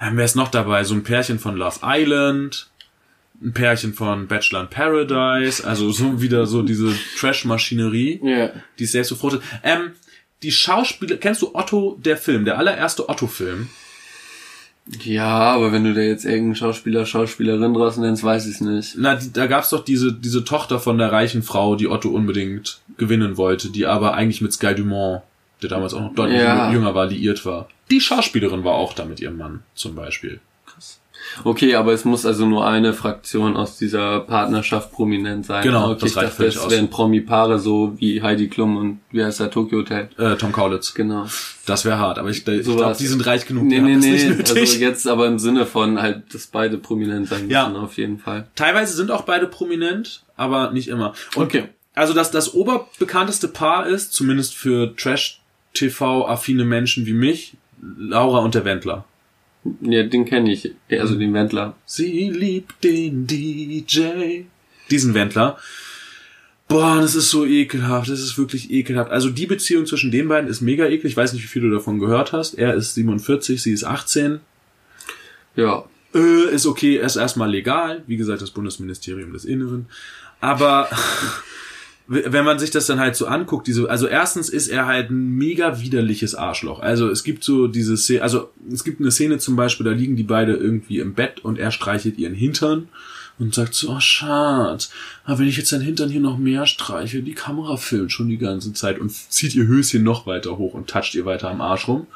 Ähm, 0.00 0.16
wer 0.16 0.24
ist 0.24 0.36
noch 0.36 0.48
dabei? 0.48 0.84
So 0.84 0.94
ein 0.94 1.02
Pärchen 1.02 1.38
von 1.38 1.56
Love 1.56 1.80
Island. 1.82 2.70
Ein 3.42 3.52
Pärchen 3.52 3.92
von 3.94 4.26
Bachelor 4.28 4.62
in 4.62 4.68
Paradise, 4.68 5.66
also 5.66 5.90
so 5.90 6.20
wieder 6.22 6.46
so 6.46 6.62
diese 6.62 6.94
Trash-Maschinerie, 7.18 8.20
Ja. 8.22 8.50
die 8.78 8.84
ist 8.84 8.92
selbst 8.92 9.10
befruchtet. 9.10 9.42
Ähm, 9.62 9.92
die 10.42 10.52
Schauspieler, 10.52 11.16
kennst 11.16 11.42
du 11.42 11.54
Otto, 11.54 11.98
der 12.02 12.16
Film, 12.16 12.44
der 12.44 12.58
allererste 12.58 13.08
Otto-Film? 13.08 13.68
Ja, 15.02 15.26
aber 15.52 15.72
wenn 15.72 15.82
du 15.82 15.94
da 15.94 16.00
jetzt 16.00 16.24
irgendeinen 16.24 16.54
Schauspieler, 16.54 17.06
Schauspielerin 17.06 17.74
draußen 17.74 18.00
nennst, 18.02 18.22
weiß 18.22 18.46
ich 18.46 18.60
nicht. 18.60 18.94
Na, 18.96 19.18
da 19.32 19.46
gab's 19.48 19.70
doch 19.70 19.84
diese, 19.84 20.12
diese 20.12 20.44
Tochter 20.44 20.78
von 20.78 20.96
der 20.98 21.10
reichen 21.10 21.42
Frau, 21.42 21.74
die 21.74 21.88
Otto 21.88 22.10
unbedingt 22.10 22.78
gewinnen 22.96 23.36
wollte, 23.36 23.70
die 23.70 23.84
aber 23.86 24.14
eigentlich 24.14 24.40
mit 24.42 24.52
Sky 24.52 24.76
Dumont, 24.76 25.22
der 25.60 25.70
damals 25.70 25.92
auch 25.92 26.02
noch 26.02 26.14
deutlich 26.14 26.38
Ja. 26.40 26.70
jünger 26.70 26.94
war, 26.94 27.06
liiert 27.06 27.44
war. 27.44 27.68
Die 27.90 28.00
Schauspielerin 28.00 28.62
war 28.62 28.74
auch 28.74 28.92
da 28.92 29.04
mit 29.04 29.18
ihrem 29.20 29.38
Mann, 29.38 29.62
zum 29.74 29.96
Beispiel. 29.96 30.38
Okay, 31.44 31.74
aber 31.74 31.92
es 31.92 32.04
muss 32.04 32.24
also 32.26 32.46
nur 32.46 32.66
eine 32.66 32.92
Fraktion 32.92 33.56
aus 33.56 33.76
dieser 33.78 34.20
Partnerschaft 34.20 34.92
prominent 34.92 35.46
sein. 35.46 35.62
Genau, 35.62 35.90
okay, 35.90 35.98
das 36.00 36.10
ich 36.10 36.16
reicht 36.16 36.26
dachte, 36.28 36.36
völlig 36.36 36.54
das 36.54 36.64
aus. 36.64 36.70
wären 36.70 36.88
Promi-Paare 36.90 37.58
so 37.58 37.94
wie 37.98 38.22
Heidi 38.22 38.48
Klum 38.48 38.76
und 38.76 39.00
wie 39.10 39.24
heißt 39.24 39.40
der 39.40 39.50
Tokyo 39.50 39.78
Hotel. 39.78 40.08
Äh, 40.18 40.36
Tom 40.36 40.52
Kaulitz. 40.52 40.94
Genau. 40.94 41.26
Das 41.66 41.84
wäre 41.84 41.98
hart, 41.98 42.18
aber 42.18 42.30
ich, 42.30 42.46
ich 42.46 42.64
So 42.64 42.76
glaube, 42.76 42.96
die 42.98 43.06
sind 43.06 43.26
reich 43.26 43.46
genug. 43.46 43.64
Nee, 43.64 43.80
nee, 43.80 43.96
nee. 43.96 44.30
Also 44.38 44.54
jetzt 44.78 45.06
aber 45.08 45.26
im 45.26 45.38
Sinne 45.38 45.66
von 45.66 46.00
halt, 46.00 46.32
dass 46.34 46.46
beide 46.46 46.78
prominent 46.78 47.28
sein 47.28 47.42
müssen, 47.42 47.50
Ja. 47.50 47.72
auf 47.72 47.96
jeden 47.96 48.18
Fall. 48.18 48.46
Teilweise 48.54 48.94
sind 48.94 49.10
auch 49.10 49.22
beide 49.22 49.46
prominent, 49.46 50.22
aber 50.36 50.70
nicht 50.72 50.88
immer. 50.88 51.12
Und 51.34 51.44
Okay. 51.46 51.64
Also 51.94 52.12
das, 52.12 52.30
das 52.30 52.52
oberbekannteste 52.52 53.48
Paar 53.48 53.86
ist, 53.86 54.12
zumindest 54.12 54.54
für 54.54 54.94
Trash-TV-affine 54.96 56.64
Menschen 56.64 57.06
wie 57.06 57.14
mich, 57.14 57.54
Laura 57.98 58.40
und 58.40 58.54
der 58.54 58.64
Wendler. 58.64 59.04
Ja, 59.80 60.02
den 60.02 60.24
kenne 60.24 60.52
ich. 60.52 60.72
Also 60.90 61.14
Mhm. 61.14 61.20
den 61.20 61.34
Wendler. 61.34 61.76
Sie 61.86 62.30
liebt 62.30 62.82
den 62.84 63.26
DJ. 63.26 64.42
Diesen 64.90 65.14
Wendler. 65.14 65.58
Boah, 66.68 66.96
das 67.00 67.14
ist 67.14 67.30
so 67.30 67.46
ekelhaft. 67.46 68.08
Das 68.10 68.20
ist 68.20 68.36
wirklich 68.38 68.70
ekelhaft. 68.70 69.10
Also 69.10 69.30
die 69.30 69.46
Beziehung 69.46 69.86
zwischen 69.86 70.10
den 70.10 70.28
beiden 70.28 70.50
ist 70.50 70.60
mega 70.60 70.84
eklig. 70.86 71.12
Ich 71.12 71.16
weiß 71.16 71.32
nicht, 71.32 71.42
wie 71.42 71.48
viel 71.48 71.62
du 71.62 71.70
davon 71.70 71.98
gehört 72.00 72.32
hast. 72.32 72.54
Er 72.54 72.74
ist 72.74 72.94
47, 72.94 73.62
sie 73.62 73.72
ist 73.72 73.84
18. 73.84 74.40
Ja. 75.54 75.84
Äh, 76.14 76.52
ist 76.54 76.66
okay, 76.66 76.96
ist 76.96 77.16
erstmal 77.16 77.50
legal. 77.50 78.02
Wie 78.06 78.16
gesagt, 78.16 78.42
das 78.42 78.50
Bundesministerium 78.50 79.32
des 79.32 79.44
Inneren. 79.44 79.86
Aber 80.40 80.88
wenn 82.08 82.44
man 82.44 82.58
sich 82.58 82.70
das 82.70 82.86
dann 82.86 83.00
halt 83.00 83.16
so 83.16 83.26
anguckt, 83.26 83.66
diese, 83.66 83.90
also 83.90 84.06
erstens 84.06 84.48
ist 84.48 84.68
er 84.68 84.86
halt 84.86 85.10
ein 85.10 85.30
mega 85.36 85.80
widerliches 85.80 86.34
Arschloch. 86.36 86.78
Also 86.78 87.08
es 87.08 87.24
gibt 87.24 87.42
so 87.42 87.66
diese 87.66 87.96
Szene, 87.96 88.22
also 88.22 88.50
es 88.70 88.84
gibt 88.84 89.00
eine 89.00 89.10
Szene 89.10 89.38
zum 89.38 89.56
Beispiel, 89.56 89.84
da 89.84 89.92
liegen 89.92 90.14
die 90.14 90.22
beide 90.22 90.54
irgendwie 90.54 91.00
im 91.00 91.14
Bett 91.14 91.44
und 91.44 91.58
er 91.58 91.72
streichelt 91.72 92.18
ihren 92.18 92.34
Hintern 92.34 92.88
und 93.38 93.54
sagt 93.54 93.74
so, 93.74 93.90
oh 93.90 94.00
Schatz, 94.00 94.90
aber 95.24 95.40
wenn 95.40 95.48
ich 95.48 95.56
jetzt 95.56 95.72
deinen 95.72 95.82
Hintern 95.82 96.08
hier 96.08 96.20
noch 96.20 96.38
mehr 96.38 96.66
streiche, 96.66 97.22
die 97.22 97.34
Kamera 97.34 97.76
filmt 97.76 98.12
schon 98.12 98.28
die 98.28 98.38
ganze 98.38 98.72
Zeit 98.72 99.00
und 99.00 99.12
zieht 99.12 99.54
ihr 99.54 99.66
Höschen 99.66 100.04
noch 100.04 100.26
weiter 100.26 100.58
hoch 100.58 100.74
und 100.74 100.88
toucht 100.88 101.14
ihr 101.16 101.26
weiter 101.26 101.50
am 101.50 101.60
Arsch 101.60 101.88
rum. 101.88 102.06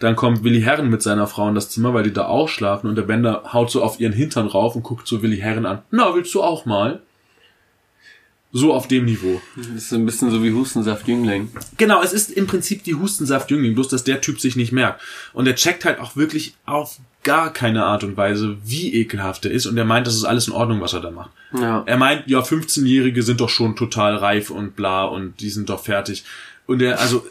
Dann 0.00 0.16
kommt 0.16 0.42
Willi 0.42 0.62
Herren 0.62 0.88
mit 0.88 1.02
seiner 1.02 1.26
Frau 1.26 1.48
in 1.48 1.54
das 1.54 1.70
Zimmer, 1.70 1.94
weil 1.94 2.02
die 2.02 2.12
da 2.12 2.26
auch 2.26 2.48
schlafen 2.48 2.88
und 2.88 2.96
der 2.96 3.02
Bender 3.02 3.52
haut 3.52 3.70
so 3.70 3.82
auf 3.82 4.00
ihren 4.00 4.12
Hintern 4.12 4.46
rauf 4.46 4.74
und 4.74 4.82
guckt 4.82 5.06
so 5.06 5.22
Willi 5.22 5.36
Herren 5.36 5.66
an. 5.66 5.82
Na, 5.90 6.14
willst 6.14 6.34
du 6.34 6.42
auch 6.42 6.64
mal? 6.66 7.02
So 8.56 8.72
auf 8.72 8.86
dem 8.86 9.04
Niveau. 9.04 9.42
Das 9.56 9.66
ist 9.66 9.92
ein 9.92 10.06
bisschen 10.06 10.30
so 10.30 10.40
wie 10.44 10.52
Hustensaft 10.52 11.08
Jüngling. 11.08 11.50
Genau, 11.76 12.00
es 12.02 12.12
ist 12.12 12.30
im 12.30 12.46
Prinzip 12.46 12.84
die 12.84 12.94
Hustensaft-Jüngling, 12.94 13.74
bloß 13.74 13.88
dass 13.88 14.04
der 14.04 14.20
Typ 14.20 14.40
sich 14.40 14.54
nicht 14.54 14.70
merkt. 14.70 15.02
Und 15.32 15.48
er 15.48 15.56
checkt 15.56 15.84
halt 15.84 15.98
auch 15.98 16.14
wirklich 16.14 16.54
auf 16.64 17.00
gar 17.24 17.52
keine 17.52 17.84
Art 17.84 18.04
und 18.04 18.16
Weise, 18.16 18.56
wie 18.64 18.94
ekelhaft 18.94 19.44
er 19.44 19.50
ist. 19.50 19.66
Und 19.66 19.76
er 19.76 19.84
meint, 19.84 20.06
das 20.06 20.14
ist 20.14 20.22
alles 20.22 20.46
in 20.46 20.52
Ordnung, 20.52 20.80
was 20.80 20.92
er 20.92 21.00
da 21.00 21.10
macht. 21.10 21.30
Ja. 21.52 21.82
Er 21.84 21.96
meint, 21.96 22.28
ja, 22.28 22.42
15-Jährige 22.42 23.24
sind 23.24 23.40
doch 23.40 23.48
schon 23.48 23.74
total 23.74 24.14
reif 24.14 24.50
und 24.50 24.76
bla 24.76 25.04
und 25.04 25.40
die 25.40 25.50
sind 25.50 25.68
doch 25.68 25.82
fertig. 25.82 26.24
Und 26.66 26.80
er, 26.80 26.98
also, 26.98 27.26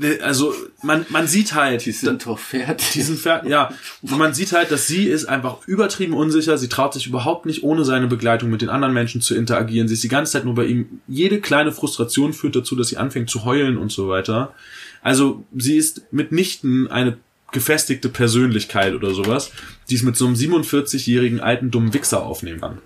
äh, 0.00 0.20
also, 0.20 0.52
man, 0.82 1.06
man 1.08 1.28
sieht 1.28 1.54
halt, 1.54 1.86
Die 1.86 1.92
sind 1.92 2.26
doch 2.26 2.38
fertig. 2.38 2.90
die 2.92 3.02
sind 3.02 3.20
fertig, 3.20 3.50
ja. 3.50 3.72
Und 4.02 4.18
man 4.18 4.34
sieht 4.34 4.52
halt, 4.52 4.72
dass 4.72 4.88
sie 4.88 5.04
ist 5.04 5.26
einfach 5.26 5.66
übertrieben 5.68 6.14
unsicher. 6.14 6.58
Sie 6.58 6.68
traut 6.68 6.92
sich 6.92 7.06
überhaupt 7.06 7.46
nicht, 7.46 7.62
ohne 7.62 7.84
seine 7.84 8.08
Begleitung 8.08 8.50
mit 8.50 8.62
den 8.62 8.68
anderen 8.68 8.92
Menschen 8.92 9.20
zu 9.20 9.36
interagieren. 9.36 9.86
Sie 9.86 9.94
ist 9.94 10.02
die 10.02 10.08
ganze 10.08 10.32
Zeit 10.32 10.44
nur 10.44 10.56
bei 10.56 10.66
ihm. 10.66 11.00
Jede 11.06 11.40
kleine 11.40 11.70
Frustration 11.70 12.32
führt 12.32 12.56
dazu, 12.56 12.74
dass 12.74 12.88
sie 12.88 12.96
anfängt 12.96 13.30
zu 13.30 13.44
heulen 13.44 13.78
und 13.78 13.92
so 13.92 14.08
weiter. 14.08 14.54
Also, 15.02 15.44
sie 15.56 15.76
ist 15.76 16.12
mitnichten 16.12 16.90
eine 16.90 17.16
gefestigte 17.52 18.08
Persönlichkeit 18.08 18.94
oder 18.94 19.14
sowas, 19.14 19.52
die 19.88 19.94
es 19.94 20.02
mit 20.02 20.16
so 20.16 20.26
einem 20.26 20.34
47-jährigen 20.34 21.38
alten 21.38 21.70
dummen 21.70 21.94
Wichser 21.94 22.24
aufnehmen 22.24 22.60
kann. 22.60 22.78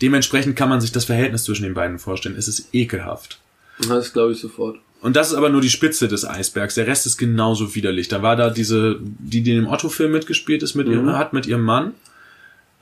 Dementsprechend 0.00 0.54
kann 0.54 0.68
man 0.68 0.80
sich 0.80 0.92
das 0.92 1.06
Verhältnis 1.06 1.42
zwischen 1.42 1.64
den 1.64 1.74
beiden 1.74 1.98
vorstellen. 1.98 2.36
Es 2.36 2.46
ist 2.46 2.72
ekelhaft. 2.72 3.40
Das 3.86 4.12
glaube 4.12 4.32
ich 4.32 4.40
sofort. 4.40 4.78
Und 5.00 5.14
das 5.14 5.28
ist 5.30 5.34
aber 5.34 5.48
nur 5.48 5.60
die 5.60 5.70
Spitze 5.70 6.08
des 6.08 6.24
Eisbergs. 6.24 6.74
Der 6.74 6.86
Rest 6.88 7.06
ist 7.06 7.18
genauso 7.18 7.74
widerlich. 7.76 8.08
Da 8.08 8.20
war 8.22 8.34
da 8.34 8.50
diese, 8.50 8.98
die, 9.00 9.42
die 9.42 9.52
in 9.52 9.62
dem 9.64 9.68
Otto-Film 9.68 10.10
mitgespielt 10.10 10.62
ist, 10.64 10.74
mit 10.74 10.88
Mhm. 10.88 10.92
ihrem, 10.94 11.12
hat 11.16 11.32
mit 11.32 11.46
ihrem 11.46 11.62
Mann. 11.62 11.92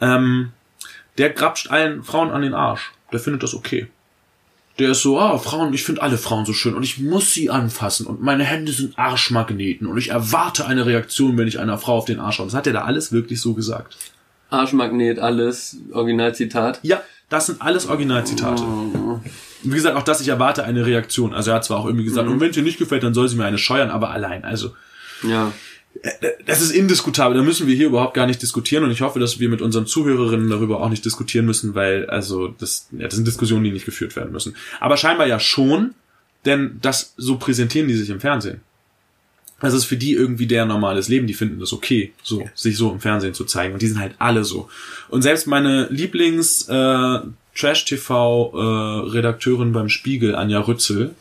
Ähm, 0.01 0.51
der 1.19 1.31
grapscht 1.31 1.71
allen 1.71 2.03
Frauen 2.05 2.31
an 2.31 2.43
den 2.43 2.55
Arsch. 2.55 2.93
Der 3.13 3.21
findet 3.21 3.43
das 3.43 3.55
okay. 3.55 3.89
Der 4.79 4.91
ist 4.91 5.01
so, 5.03 5.19
ah, 5.19 5.39
Frauen, 5.39 5.73
ich 5.73 5.85
finde 5.85 6.03
alle 6.03 6.19
Frauen 6.19 6.45
so 6.45 6.53
schön 6.53 6.75
und 6.75 6.83
ich 6.83 6.99
muss 6.99 7.33
sie 7.33 7.49
anfassen 7.49 8.07
und 8.07 8.21
meine 8.23 8.45
Hände 8.45 8.73
sind 8.73 8.99
Arschmagneten 8.99 9.87
und 9.87 9.97
ich 9.97 10.11
erwarte 10.11 10.67
eine 10.67 10.85
Reaktion, 10.85 11.39
wenn 11.39 11.49
ich 11.49 11.59
einer 11.59 11.79
Frau 11.79 11.97
auf 11.97 12.05
den 12.05 12.21
Arsch 12.21 12.37
schaue. 12.37 12.47
Das 12.47 12.55
hat 12.55 12.67
er 12.67 12.75
da 12.75 12.85
alles 12.85 13.11
wirklich 13.11 13.41
so 13.41 13.55
gesagt. 13.55 13.97
Arschmagnet, 14.51 15.19
alles, 15.19 15.79
Originalzitat. 15.93 16.81
Ja, 16.83 17.03
das 17.31 17.47
sind 17.47 17.63
alles 17.63 17.87
Originalzitate. 17.87 18.63
Oh. 18.63 19.21
Wie 19.67 19.77
gesagt, 19.77 19.97
auch 19.97 20.03
das, 20.03 20.21
ich 20.21 20.29
erwarte 20.29 20.65
eine 20.65 20.87
Reaktion. 20.87 21.35
Also 21.35 21.51
er 21.51 21.57
hat 21.57 21.65
zwar 21.65 21.79
auch 21.79 21.87
irgendwie 21.87 22.05
Mhm. 22.05 22.09
gesagt, 22.09 22.29
und 22.29 22.41
wenn 22.41 22.51
es 22.51 22.57
ihr 22.57 22.63
nicht 22.63 22.79
gefällt, 22.79 23.03
dann 23.03 23.15
soll 23.15 23.29
sie 23.29 23.37
mir 23.37 23.45
eine 23.45 23.59
scheuern, 23.59 23.91
aber 23.91 24.11
allein. 24.11 24.45
Also 24.45 24.75
Ja. 25.23 25.53
das 26.47 26.61
ist 26.61 26.73
indiskutabel. 26.73 27.37
Da 27.39 27.43
müssen 27.43 27.67
wir 27.67 27.75
hier 27.75 27.87
überhaupt 27.87 28.15
gar 28.15 28.27
nicht 28.27 28.43
diskutieren. 28.43 28.85
Und 28.85 28.91
ich 28.91 29.01
hoffe, 29.01 29.19
dass 29.19 29.41
wir 29.41 29.49
mit 29.49 29.63
unseren 29.63 29.87
Zuhörerinnen 29.87 30.51
darüber 30.51 30.81
auch 30.81 30.89
nicht 30.91 31.05
diskutieren 31.05 31.47
müssen, 31.47 31.75
weil 31.75 32.07
also 32.11 32.49
das, 32.49 32.89
ja, 32.93 33.05
das 33.07 33.15
sind 33.15 33.27
Diskussionen, 33.27 33.65
die 33.65 33.71
nicht 33.73 33.87
geführt 33.87 34.15
werden 34.17 34.33
müssen. 34.33 34.55
Aber 34.81 34.97
scheinbar 34.97 35.27
ja 35.27 35.41
schon, 35.41 35.95
denn 36.45 36.79
das 36.83 37.15
so 37.17 37.37
präsentieren 37.39 37.89
die 37.89 37.95
sich 37.95 38.11
im 38.11 38.21
Fernsehen. 38.21 38.61
Das 39.59 39.73
ist 39.73 39.87
für 39.87 39.97
die 39.97 40.13
irgendwie 40.13 40.47
der 40.47 40.67
normales 40.67 41.09
Leben. 41.09 41.27
Die 41.27 41.33
finden 41.33 41.61
das 41.61 41.73
okay, 41.73 42.13
so 42.23 42.47
sich 42.55 42.77
so 42.77 42.93
im 42.93 43.01
Fernsehen 43.01 43.33
zu 43.33 43.47
zeigen. 43.47 43.73
Und 43.73 43.81
die 43.81 43.87
sind 43.87 43.99
halt 43.99 44.15
alle 44.19 44.45
so. 44.45 44.69
Und 45.09 45.23
selbst 45.23 45.47
meine 45.47 45.87
Lieblings 45.89 46.69
äh, 46.69 47.19
Trash-TV-Redakteurin 47.57 49.73
beim 49.73 49.88
Spiegel, 49.88 50.35
Anja 50.35 50.61
Rützel, 50.61 51.14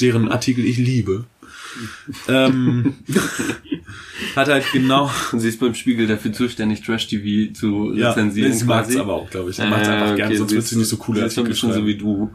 deren 0.00 0.30
Artikel 0.30 0.64
ich 0.64 0.78
liebe, 0.78 1.24
ähm, 2.28 2.94
hat 4.36 4.48
halt 4.48 4.64
genau 4.72 5.10
sie 5.32 5.48
ist 5.48 5.60
beim 5.60 5.74
Spiegel 5.74 6.06
dafür 6.06 6.32
zuständig, 6.32 6.82
Trash-TV 6.82 7.52
zu 7.52 7.92
ja, 7.94 8.10
rezensieren. 8.10 8.50
nee, 8.50 8.56
sie 8.56 8.64
macht 8.64 8.90
es 8.90 8.96
aber 8.96 9.14
auch, 9.14 9.30
glaube 9.30 9.50
ich. 9.50 9.56
Sie 9.56 9.62
macht 9.62 9.82
es 9.82 9.88
Äh, 9.88 9.92
einfach 9.92 10.16
gerne, 10.16 10.30
okay, 10.30 10.38
sonst 10.38 10.52
wird 10.52 10.64
sie 10.64 10.78
nicht 10.78 10.88
so 10.88 10.96
coole 10.96 11.20
sie 11.20 11.26
ist 11.26 11.34
so 11.34 11.42
ein 11.42 11.46
Artikel 11.48 11.72
so 11.72 11.86
wie 11.86 11.96
du. 11.96 12.30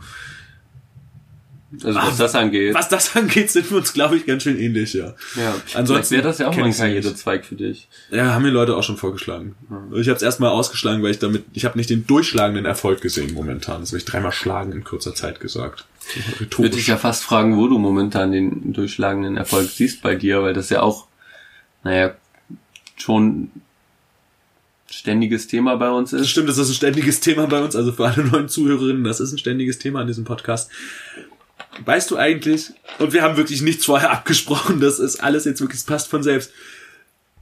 Also 1.84 2.00
was 2.00 2.06
Ach, 2.14 2.18
das 2.18 2.36
angeht. 2.36 2.74
Was 2.74 2.90
das 2.90 3.16
angeht, 3.16 3.50
sind 3.52 3.70
wir 3.72 3.78
uns, 3.78 3.94
glaube 3.94 4.18
ich, 4.18 4.26
ganz 4.26 4.44
schön 4.44 4.60
ähnlich, 4.60 4.94
ja. 4.94 5.14
Ja. 5.36 5.56
Ansonsten 5.74 6.16
wäre 6.16 6.24
das 6.24 6.38
ja 6.40 6.48
auch 6.48 6.56
mal 6.56 6.66
ein. 6.66 6.74
Karrierezweig 6.74 7.46
für 7.46 7.56
dich. 7.56 7.88
Ja, 8.12 8.34
haben 8.34 8.44
mir 8.44 8.52
Leute 8.52 8.76
auch 8.76 8.84
schon 8.84 8.98
vorgeschlagen. 8.98 9.56
Ich 9.94 10.08
habe 10.08 10.18
es 10.18 10.22
erstmal 10.22 10.50
ausgeschlagen, 10.52 11.02
weil 11.04 11.12
ich 11.12 11.20
damit, 11.20 11.46
ich 11.54 11.66
habe 11.66 11.78
nicht 11.78 11.90
den 11.90 12.06
durchschlagenden 12.08 12.66
Erfolg 12.66 13.02
gesehen 13.02 13.34
momentan. 13.34 13.82
Das 13.82 13.90
habe 13.90 13.98
ich 13.98 14.06
dreimal 14.06 14.32
schlagen 14.32 14.72
in 14.72 14.84
kurzer 14.84 15.14
Zeit 15.16 15.40
gesagt. 15.40 15.86
So 16.00 16.10
Würde 16.12 16.36
ich 16.40 16.42
Rhetorisch. 16.42 16.88
ja 16.88 16.98
fast 16.98 17.24
fragen, 17.24 17.58
wo 17.58 17.68
du 17.68 17.78
momentan 17.80 18.32
den 18.32 18.74
durchschlagenden 18.74 19.38
Erfolg 19.38 19.70
siehst 19.70 20.02
bei 20.02 20.16
dir, 20.16 20.44
weil 20.44 20.54
das 20.54 20.70
ja 20.70 20.82
auch, 20.82 21.08
naja, 21.84 22.14
schon 22.98 23.50
ständiges 24.88 25.48
Thema 25.48 25.76
bei 25.78 25.90
uns 25.90 26.12
Das 26.12 26.22
ist. 26.22 26.30
stimmt, 26.30 26.48
das 26.48 26.58
ist 26.58 26.70
ein 26.70 26.76
ständiges 26.76 27.20
Thema 27.20 27.48
bei 27.48 27.60
uns, 27.62 27.76
also 27.76 27.92
für 27.92 28.06
alle 28.08 28.24
neuen 28.24 28.48
Zuhörerinnen, 28.48 29.04
das 29.04 29.20
ist 29.20 29.32
ein 29.34 29.38
ständiges 29.38 29.80
Thema 29.80 30.02
an 30.02 30.08
diesem 30.08 30.24
Podcast. 30.26 30.70
Weißt 31.84 32.10
du 32.12 32.18
eigentlich, 32.18 32.72
und 33.00 33.14
wir 33.14 33.22
haben 33.22 33.38
wirklich 33.38 33.62
nichts 33.62 33.86
vorher 33.86 34.12
abgesprochen, 34.18 34.80
das 34.80 35.00
ist 35.00 35.18
alles 35.24 35.46
jetzt 35.46 35.62
wirklich, 35.62 35.80
es 35.82 35.86
passt 35.86 36.08
von 36.08 36.24
selbst. 36.24 36.52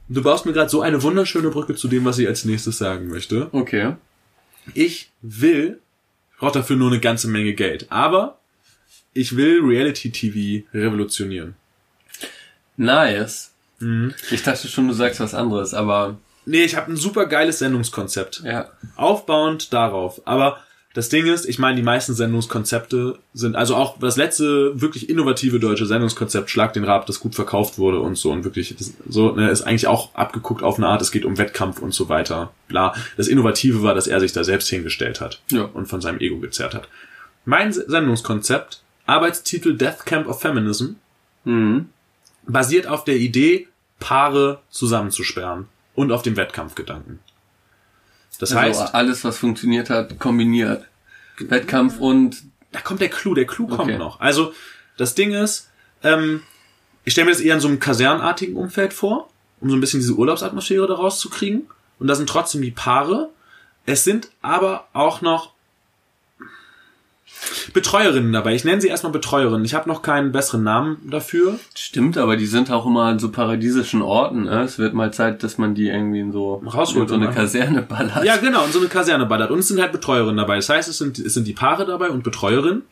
Du 0.08 0.22
baust 0.22 0.44
mir 0.44 0.52
gerade 0.52 0.68
so 0.70 0.82
eine 0.82 1.02
wunderschöne 1.02 1.50
Brücke 1.50 1.74
zu 1.74 1.88
dem, 1.88 2.04
was 2.04 2.18
ich 2.18 2.26
als 2.28 2.44
nächstes 2.44 2.78
sagen 2.78 3.08
möchte. 3.08 3.48
Okay. 3.52 3.94
Ich 4.74 5.10
will, 5.22 5.80
ich 6.32 6.38
brauche 6.38 6.52
dafür 6.52 6.76
nur 6.76 6.90
eine 6.90 7.00
ganze 7.00 7.28
Menge 7.28 7.54
Geld, 7.54 7.86
aber 7.90 8.38
ich 9.12 9.36
will 9.36 9.60
Reality 9.62 10.10
TV 10.10 10.66
revolutionieren. 10.74 11.54
Nice. 12.76 13.52
Mhm. 13.78 14.14
Ich 14.30 14.42
dachte 14.42 14.68
schon, 14.68 14.88
du 14.88 14.94
sagst 14.94 15.20
was 15.20 15.34
anderes, 15.34 15.74
aber 15.74 16.18
Nee, 16.46 16.64
ich 16.64 16.76
habe 16.76 16.92
ein 16.92 16.96
super 16.96 17.24
geiles 17.26 17.60
Sendungskonzept. 17.60 18.42
ja. 18.44 18.70
Aufbauend 18.96 19.72
darauf. 19.72 20.20
Aber 20.26 20.60
Das 20.94 21.08
Ding 21.08 21.26
ist, 21.26 21.44
ich 21.46 21.58
meine, 21.58 21.74
die 21.74 21.82
meisten 21.82 22.14
Sendungskonzepte 22.14 23.18
sind, 23.34 23.56
also 23.56 23.74
auch 23.74 23.98
das 23.98 24.16
letzte 24.16 24.80
wirklich 24.80 25.10
innovative 25.10 25.58
deutsche 25.58 25.86
Sendungskonzept, 25.86 26.48
Schlag 26.48 26.72
den 26.72 26.84
Rab, 26.84 27.06
das 27.06 27.18
gut 27.18 27.34
verkauft 27.34 27.78
wurde 27.78 27.98
und 27.98 28.16
so 28.16 28.30
und 28.30 28.44
wirklich 28.44 28.76
das, 28.76 28.94
so, 29.08 29.32
ne, 29.32 29.50
ist 29.50 29.62
eigentlich 29.62 29.88
auch 29.88 30.14
abgeguckt 30.14 30.62
auf 30.62 30.76
eine 30.78 30.86
Art, 30.86 31.02
es 31.02 31.10
geht 31.10 31.24
um 31.24 31.36
Wettkampf 31.36 31.80
und 31.82 31.92
so 31.92 32.08
weiter. 32.08 32.52
Bla. 32.68 32.94
Das 33.16 33.26
Innovative 33.26 33.82
war, 33.82 33.94
dass 33.96 34.06
er 34.06 34.20
sich 34.20 34.32
da 34.32 34.44
selbst 34.44 34.68
hingestellt 34.68 35.20
hat 35.20 35.42
Ja. 35.50 35.64
und 35.64 35.86
von 35.86 36.00
seinem 36.00 36.20
Ego 36.20 36.38
gezerrt 36.38 36.74
hat. 36.74 36.88
Mein 37.44 37.72
Sendungskonzept, 37.72 38.80
Arbeitstitel 39.04 39.76
Death 39.76 40.06
Camp 40.06 40.28
of 40.28 40.40
Feminism, 40.40 40.92
Mhm. 41.44 41.88
basiert 42.46 42.86
auf 42.86 43.04
der 43.04 43.16
Idee, 43.16 43.66
Paare 43.98 44.60
zusammenzusperren 44.70 45.66
und 45.96 46.12
auf 46.12 46.22
dem 46.22 46.36
Wettkampfgedanken. 46.36 47.18
Das 48.38 48.52
Also 48.52 48.80
heißt, 48.82 48.94
alles, 48.94 49.24
was 49.24 49.38
funktioniert 49.38 49.90
hat, 49.90 50.18
kombiniert. 50.18 50.84
Wettkampf 51.38 51.98
und 51.98 52.42
da 52.72 52.80
kommt 52.80 53.00
der 53.00 53.08
Clou, 53.08 53.34
der 53.34 53.46
Clou 53.46 53.66
kommt 53.66 53.80
Okay. 53.82 53.98
noch. 53.98 54.20
Also, 54.20 54.52
das 54.96 55.14
Ding 55.14 55.32
ist, 55.32 55.70
ähm, 56.02 56.42
ich 57.04 57.12
stelle 57.12 57.26
mir 57.26 57.32
das 57.32 57.40
eher 57.40 57.54
in 57.54 57.60
so 57.60 57.68
einem 57.68 57.80
kasernartigen 57.80 58.56
Umfeld 58.56 58.92
vor, 58.92 59.28
um 59.60 59.70
so 59.70 59.76
ein 59.76 59.80
bisschen 59.80 60.00
diese 60.00 60.14
Urlaubsatmosphäre 60.14 60.86
daraus 60.86 61.18
zu 61.20 61.30
kriegen. 61.30 61.68
Und 61.98 62.06
da 62.08 62.14
sind 62.14 62.28
trotzdem 62.28 62.62
die 62.62 62.70
Paare. 62.70 63.30
Es 63.86 64.04
sind 64.04 64.28
aber 64.42 64.88
auch 64.92 65.20
noch 65.20 65.52
Betreuerinnen 67.72 68.32
dabei. 68.32 68.54
Ich 68.54 68.64
nenne 68.64 68.80
sie 68.80 68.88
erstmal 68.88 69.12
Betreuerinnen. 69.12 69.64
Ich 69.64 69.74
habe 69.74 69.88
noch 69.88 70.02
keinen 70.02 70.32
besseren 70.32 70.62
Namen 70.62 70.98
dafür. 71.10 71.58
stimmt, 71.74 72.18
aber 72.18 72.36
die 72.36 72.46
sind 72.46 72.70
auch 72.70 72.86
immer 72.86 73.04
an 73.04 73.18
so 73.18 73.30
paradiesischen 73.30 74.02
Orten. 74.02 74.44
Ne? 74.44 74.62
Es 74.62 74.78
wird 74.78 74.94
mal 74.94 75.12
Zeit, 75.12 75.42
dass 75.42 75.58
man 75.58 75.74
die 75.74 75.88
irgendwie 75.88 76.20
in 76.20 76.32
so, 76.32 76.62
Rausholt 76.66 77.04
in 77.04 77.08
so 77.08 77.14
eine 77.14 77.24
immer. 77.26 77.34
Kaserne 77.34 77.82
ballert. 77.82 78.24
Ja, 78.24 78.36
genau, 78.36 78.64
und 78.64 78.72
so 78.72 78.78
eine 78.78 78.88
Kaserne 78.88 79.26
ballert. 79.26 79.50
Und 79.50 79.58
es 79.58 79.68
sind 79.68 79.80
halt 79.80 79.92
Betreuerinnen 79.92 80.36
dabei. 80.36 80.56
Das 80.56 80.68
heißt, 80.68 80.88
es 80.88 80.98
sind, 80.98 81.18
es 81.18 81.34
sind 81.34 81.46
die 81.46 81.52
Paare 81.52 81.86
dabei 81.86 82.10
und 82.10 82.22
Betreuerinnen. 82.22 82.82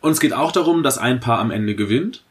Und 0.00 0.12
es 0.12 0.20
geht 0.20 0.32
auch 0.32 0.52
darum, 0.52 0.82
dass 0.82 0.98
ein 0.98 1.20
Paar 1.20 1.38
am 1.38 1.50
Ende 1.50 1.74
gewinnt. 1.74 2.22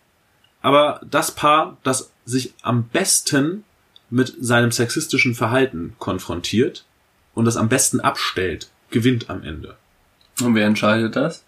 Aber 0.62 1.02
das 1.10 1.32
Paar, 1.32 1.78
das 1.84 2.12
sich 2.26 2.54
am 2.62 2.84
besten 2.84 3.64
mit 4.10 4.34
seinem 4.40 4.72
sexistischen 4.72 5.36
Verhalten 5.36 5.96
konfrontiert 6.00 6.86
und 7.34 7.46
das 7.46 7.58
am 7.58 7.70
besten 7.70 8.00
abstellt, 8.00 8.70
gewinnt 8.90 9.30
am 9.30 9.44
Ende. 9.44 9.78
Und 10.41 10.56
wer 10.56 10.65
entscheidet 10.65 11.15
das? 11.15 11.43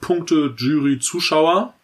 Punkte, 0.00 0.54
Jury, 0.56 0.98
Zuschauer. 0.98 1.74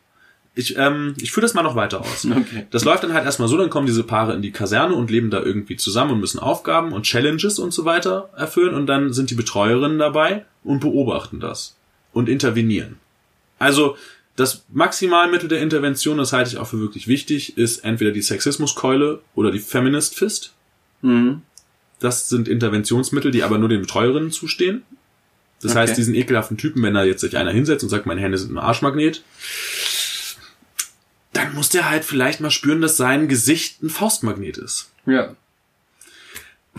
Ich, 0.55 0.79
ähm, 0.79 1.15
ich 1.21 1.33
führe 1.33 1.43
das 1.43 1.53
mal 1.53 1.63
noch 1.63 1.77
weiter 1.77 2.01
aus. 2.01 2.27
Okay. 2.31 2.67
Das 2.71 2.85
läuft 2.85 3.05
dann 3.05 3.13
halt 3.13 3.27
erstmal 3.27 3.49
so, 3.49 3.59
dann 3.59 3.69
kommen 3.69 3.87
diese 3.87 4.05
Paare 4.05 4.35
in 4.35 4.43
die 4.43 4.53
Kaserne 4.53 4.95
und 4.95 5.11
leben 5.11 5.31
da 5.31 5.43
irgendwie 5.43 5.77
zusammen 5.77 6.13
und 6.13 6.21
müssen 6.21 6.39
Aufgaben 6.39 6.93
und 6.93 7.05
Challenges 7.05 7.59
und 7.59 7.73
so 7.73 7.85
weiter 7.85 8.31
erfüllen 8.37 8.75
und 8.75 8.87
dann 8.87 9.13
sind 9.13 9.31
die 9.31 9.35
Betreuerinnen 9.35 9.99
dabei 9.99 10.47
und 10.65 10.81
beobachten 10.81 11.41
das 11.41 11.77
und 12.13 12.31
intervenieren. 12.31 12.97
Also 13.59 13.97
das 14.37 14.65
Maximalmittel 14.73 15.49
der 15.49 15.61
Intervention, 15.61 16.19
das 16.19 16.33
halte 16.33 16.51
ich 16.51 16.59
auch 16.59 16.67
für 16.67 16.81
wirklich 16.81 17.09
wichtig, 17.09 17.57
ist 17.59 17.85
entweder 17.85 18.11
die 18.11 18.23
Sexismuskeule 18.23 19.21
oder 19.35 19.51
die 19.51 19.59
Feminist 19.59 20.15
Fist. 20.15 20.55
Mhm. 21.03 21.43
Das 22.01 22.29
sind 22.29 22.49
Interventionsmittel, 22.49 23.31
die 23.31 23.43
aber 23.43 23.59
nur 23.59 23.69
den 23.69 23.81
Betreuerinnen 23.81 24.31
zustehen. 24.31 24.83
Das 25.63 25.73
Okay. 25.73 25.81
heißt, 25.81 25.97
diesen 25.97 26.15
ekelhaften 26.15 26.59
Typen, 26.59 26.83
wenn 26.83 26.95
da 26.95 27.03
jetzt 27.05 27.23
sich 27.23 27.37
einer 27.37 27.51
hinsetzt 27.51 27.83
und 27.83 27.89
sagt, 27.89 28.05
meine 28.07 28.21
Hände 28.21 28.37
sind 28.39 28.53
ein 28.53 28.59
Arschmagnet, 28.59 29.23
dann 31.33 31.55
muss 31.55 31.69
der 31.71 31.89
halt 31.91 32.05
vielleicht 32.05 32.41
mal 32.41 32.51
spüren, 32.51 32.81
dass 32.81 32.97
sein 32.97 33.29
Gesicht 33.29 33.83
ein 33.83 33.91
Faustmagnet 33.91 34.59
ist. 34.59 34.91
Ja, 35.07 35.35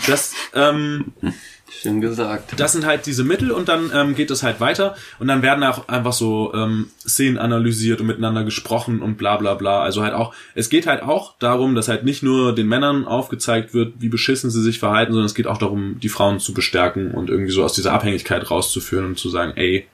Das, 0.06 0.34
ähm, 0.53 1.13
schön 1.69 2.01
gesagt. 2.01 2.60
das 2.60 2.71
sind 2.71 2.86
halt 2.86 3.06
diese 3.06 3.23
Mittel 3.23 3.51
und 3.51 3.67
dann 3.69 3.91
ähm, 3.93 4.15
geht 4.15 4.32
es 4.32 4.43
halt 4.43 4.60
weiter 4.60 4.95
und 5.19 5.27
dann 5.27 5.41
werden 5.41 5.63
auch 5.63 5.88
einfach 5.88 6.13
so 6.13 6.53
ähm, 6.53 6.89
Szenen 6.99 7.38
analysiert 7.38 8.01
und 8.01 8.08
miteinander 8.08 8.43
gesprochen 8.43 9.01
und 9.01 9.17
bla 9.17 9.38
bla 9.38 9.53
bla. 9.53 9.82
Also 9.82 10.03
halt 10.03 10.13
auch, 10.13 10.34
es 10.56 10.69
geht 10.69 10.88
halt 10.88 11.03
auch 11.03 11.36
darum, 11.39 11.75
dass 11.75 11.88
halt 11.88 12.03
nicht 12.03 12.23
nur 12.23 12.53
den 12.56 12.67
Männern 12.67 13.06
aufgezeigt 13.06 13.73
wird, 13.73 13.95
wie 13.99 14.10
beschissen 14.10 14.49
sie 14.49 14.62
sich 14.62 14.80
verhalten, 14.80 15.12
sondern 15.12 15.27
es 15.27 15.36
geht 15.36 15.47
auch 15.47 15.58
darum, 15.58 15.99
die 15.99 16.10
Frauen 16.10 16.39
zu 16.39 16.53
bestärken 16.53 17.12
und 17.12 17.30
irgendwie 17.30 17.51
so 17.51 17.63
aus 17.63 17.73
dieser 17.73 17.93
Abhängigkeit 17.93 18.49
rauszuführen 18.49 19.06
und 19.06 19.19
zu 19.19 19.30
sagen, 19.30 19.53
ey, 19.56 19.88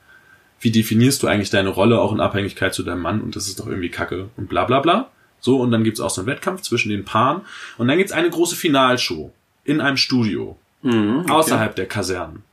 wie 0.60 0.72
definierst 0.72 1.22
du 1.22 1.28
eigentlich 1.28 1.50
deine 1.50 1.70
Rolle 1.70 2.00
auch 2.00 2.14
in 2.14 2.22
Abhängigkeit 2.22 2.74
zu 2.74 2.84
deinem 2.84 3.02
Mann 3.02 3.22
und 3.22 3.36
das 3.36 3.48
ist 3.48 3.60
doch 3.60 3.68
irgendwie 3.68 3.90
Kacke 3.90 4.30
und 4.38 4.48
bla 4.48 4.66
bla 4.66 4.80
bla. 4.80 5.10
So, 5.40 5.60
und 5.60 5.72
dann 5.72 5.84
gibt's 5.84 6.00
auch 6.00 6.10
so 6.10 6.22
einen 6.22 6.28
Wettkampf 6.28 6.62
zwischen 6.62 6.90
den 6.90 7.04
Paaren 7.04 7.42
und 7.78 7.90
dann 7.90 7.98
gibt's 7.98 8.14
eine 8.14 8.30
große 8.30 8.56
Finalshow 8.56 9.34
in 9.66 9.82
einem 9.82 9.98
Studio 9.98 10.58
Mhm, 10.84 11.22
okay. 11.22 11.32
außerhalb 11.32 11.76
der 11.76 11.88
Kasernen. 11.88 12.44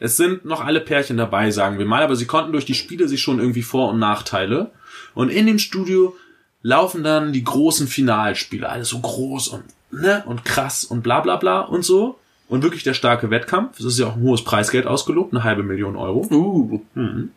Es 0.00 0.16
sind 0.16 0.44
noch 0.44 0.64
alle 0.64 0.80
Pärchen 0.80 1.16
dabei, 1.16 1.50
sagen 1.50 1.78
wir 1.78 1.86
mal, 1.86 2.02
aber 2.02 2.16
sie 2.16 2.26
konnten 2.26 2.52
durch 2.52 2.64
die 2.64 2.74
Spiele 2.74 3.08
sich 3.08 3.22
schon 3.22 3.38
irgendwie 3.38 3.62
Vor- 3.62 3.90
und 3.90 3.98
Nachteile. 3.98 4.70
Und 5.14 5.30
in 5.30 5.46
dem 5.46 5.58
Studio 5.58 6.16
laufen 6.62 7.04
dann 7.04 7.32
die 7.32 7.44
großen 7.44 7.86
Finalspiele, 7.86 8.68
alles 8.68 8.88
so 8.88 8.98
groß 8.98 9.48
und 9.48 9.64
ne 9.92 10.24
und 10.26 10.44
krass 10.44 10.84
und 10.84 11.02
bla 11.02 11.20
bla 11.20 11.36
bla 11.36 11.60
und 11.60 11.84
so. 11.84 12.18
Und 12.48 12.62
wirklich 12.62 12.82
der 12.82 12.94
starke 12.94 13.30
Wettkampf. 13.30 13.76
Das 13.78 13.86
ist 13.86 13.98
ja 13.98 14.06
auch 14.06 14.16
ein 14.16 14.22
hohes 14.22 14.44
Preisgeld 14.44 14.86
ausgelobt, 14.86 15.32
eine 15.32 15.44
halbe 15.44 15.62
Million 15.62 15.96
Euro. 15.96 16.26
Uh. 16.30 16.80
Mhm. 16.94 17.30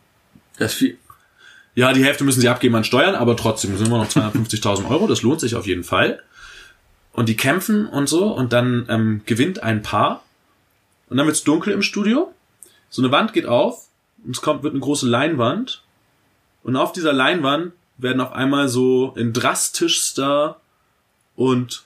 Das 0.58 0.74
ist 0.74 0.78
viel. 0.80 0.98
Ja, 1.76 1.94
die 1.94 2.04
Hälfte 2.04 2.24
müssen 2.24 2.42
sie 2.42 2.50
abgeben 2.50 2.76
an 2.76 2.84
Steuern, 2.84 3.16
aber 3.16 3.38
trotzdem 3.38 3.78
sind 3.78 3.90
wir 3.90 3.98
noch 3.98 4.10
250.000 4.10 4.90
Euro. 4.90 5.08
Das 5.08 5.22
lohnt 5.22 5.40
sich 5.40 5.56
auf 5.56 5.68
jeden 5.68 5.84
Fall. 5.84 6.22
Und 7.18 7.30
die 7.30 7.36
kämpfen 7.36 7.88
und 7.88 8.08
so 8.08 8.32
und 8.32 8.54
dann 8.54 8.86
ähm, 8.90 9.22
gewinnt 9.26 9.64
ein 9.64 9.82
Paar 9.82 10.24
und 11.10 11.18
dann 11.18 11.26
wird's 11.26 11.44
dunkel 11.44 11.74
im 11.74 11.82
Studio. 11.82 12.32
So 12.92 13.02
eine 13.02 13.12
Wand 13.12 13.34
geht 13.34 13.48
auf 13.48 13.88
und 14.24 14.36
es 14.36 14.42
kommt 14.44 14.62
wird 14.62 14.74
eine 14.74 14.82
große 14.82 15.08
Leinwand 15.08 15.82
und 16.62 16.76
auf 16.76 16.92
dieser 16.92 17.14
Leinwand 17.14 17.74
werden 17.98 18.22
auf 18.22 18.34
einmal 18.34 18.70
so 18.70 19.16
in 19.18 19.34
drastischster 19.34 20.62
und 21.36 21.86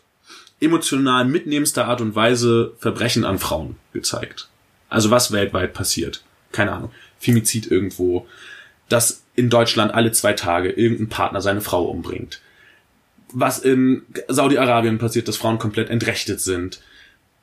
emotional 0.60 1.24
mitnehmendster 1.24 1.86
Art 1.86 2.02
und 2.02 2.13
Weise 2.13 2.74
Verbrechen 2.80 3.24
an 3.24 3.39
Frauen 3.39 3.78
gezeigt. 3.94 4.50
Also 4.89 5.12
was 5.12 5.32
weltweit 5.32 5.74
passiert. 5.74 6.26
Keine 6.52 6.74
Ahnung. 6.74 6.91
Femizid 7.20 7.72
irgendwo. 7.72 8.28
Dass 8.89 9.24
in 9.36 9.50
Deutschland 9.50 9.94
alle 9.94 10.12
zwei 10.12 10.34
Tage 10.34 10.72
irgendein 10.72 11.08
Partner 11.08 11.39
seine 11.39 11.62
Frau 11.62 11.86
umbringt. 11.86 12.41
Was 13.34 13.60
in 13.60 14.04
Saudi-Arabien 14.28 14.98
passiert, 14.98 15.28
dass 15.28 15.38
Frauen 15.38 15.60
komplett 15.60 15.89
entrechtet 15.89 16.41
sind. 16.41 16.82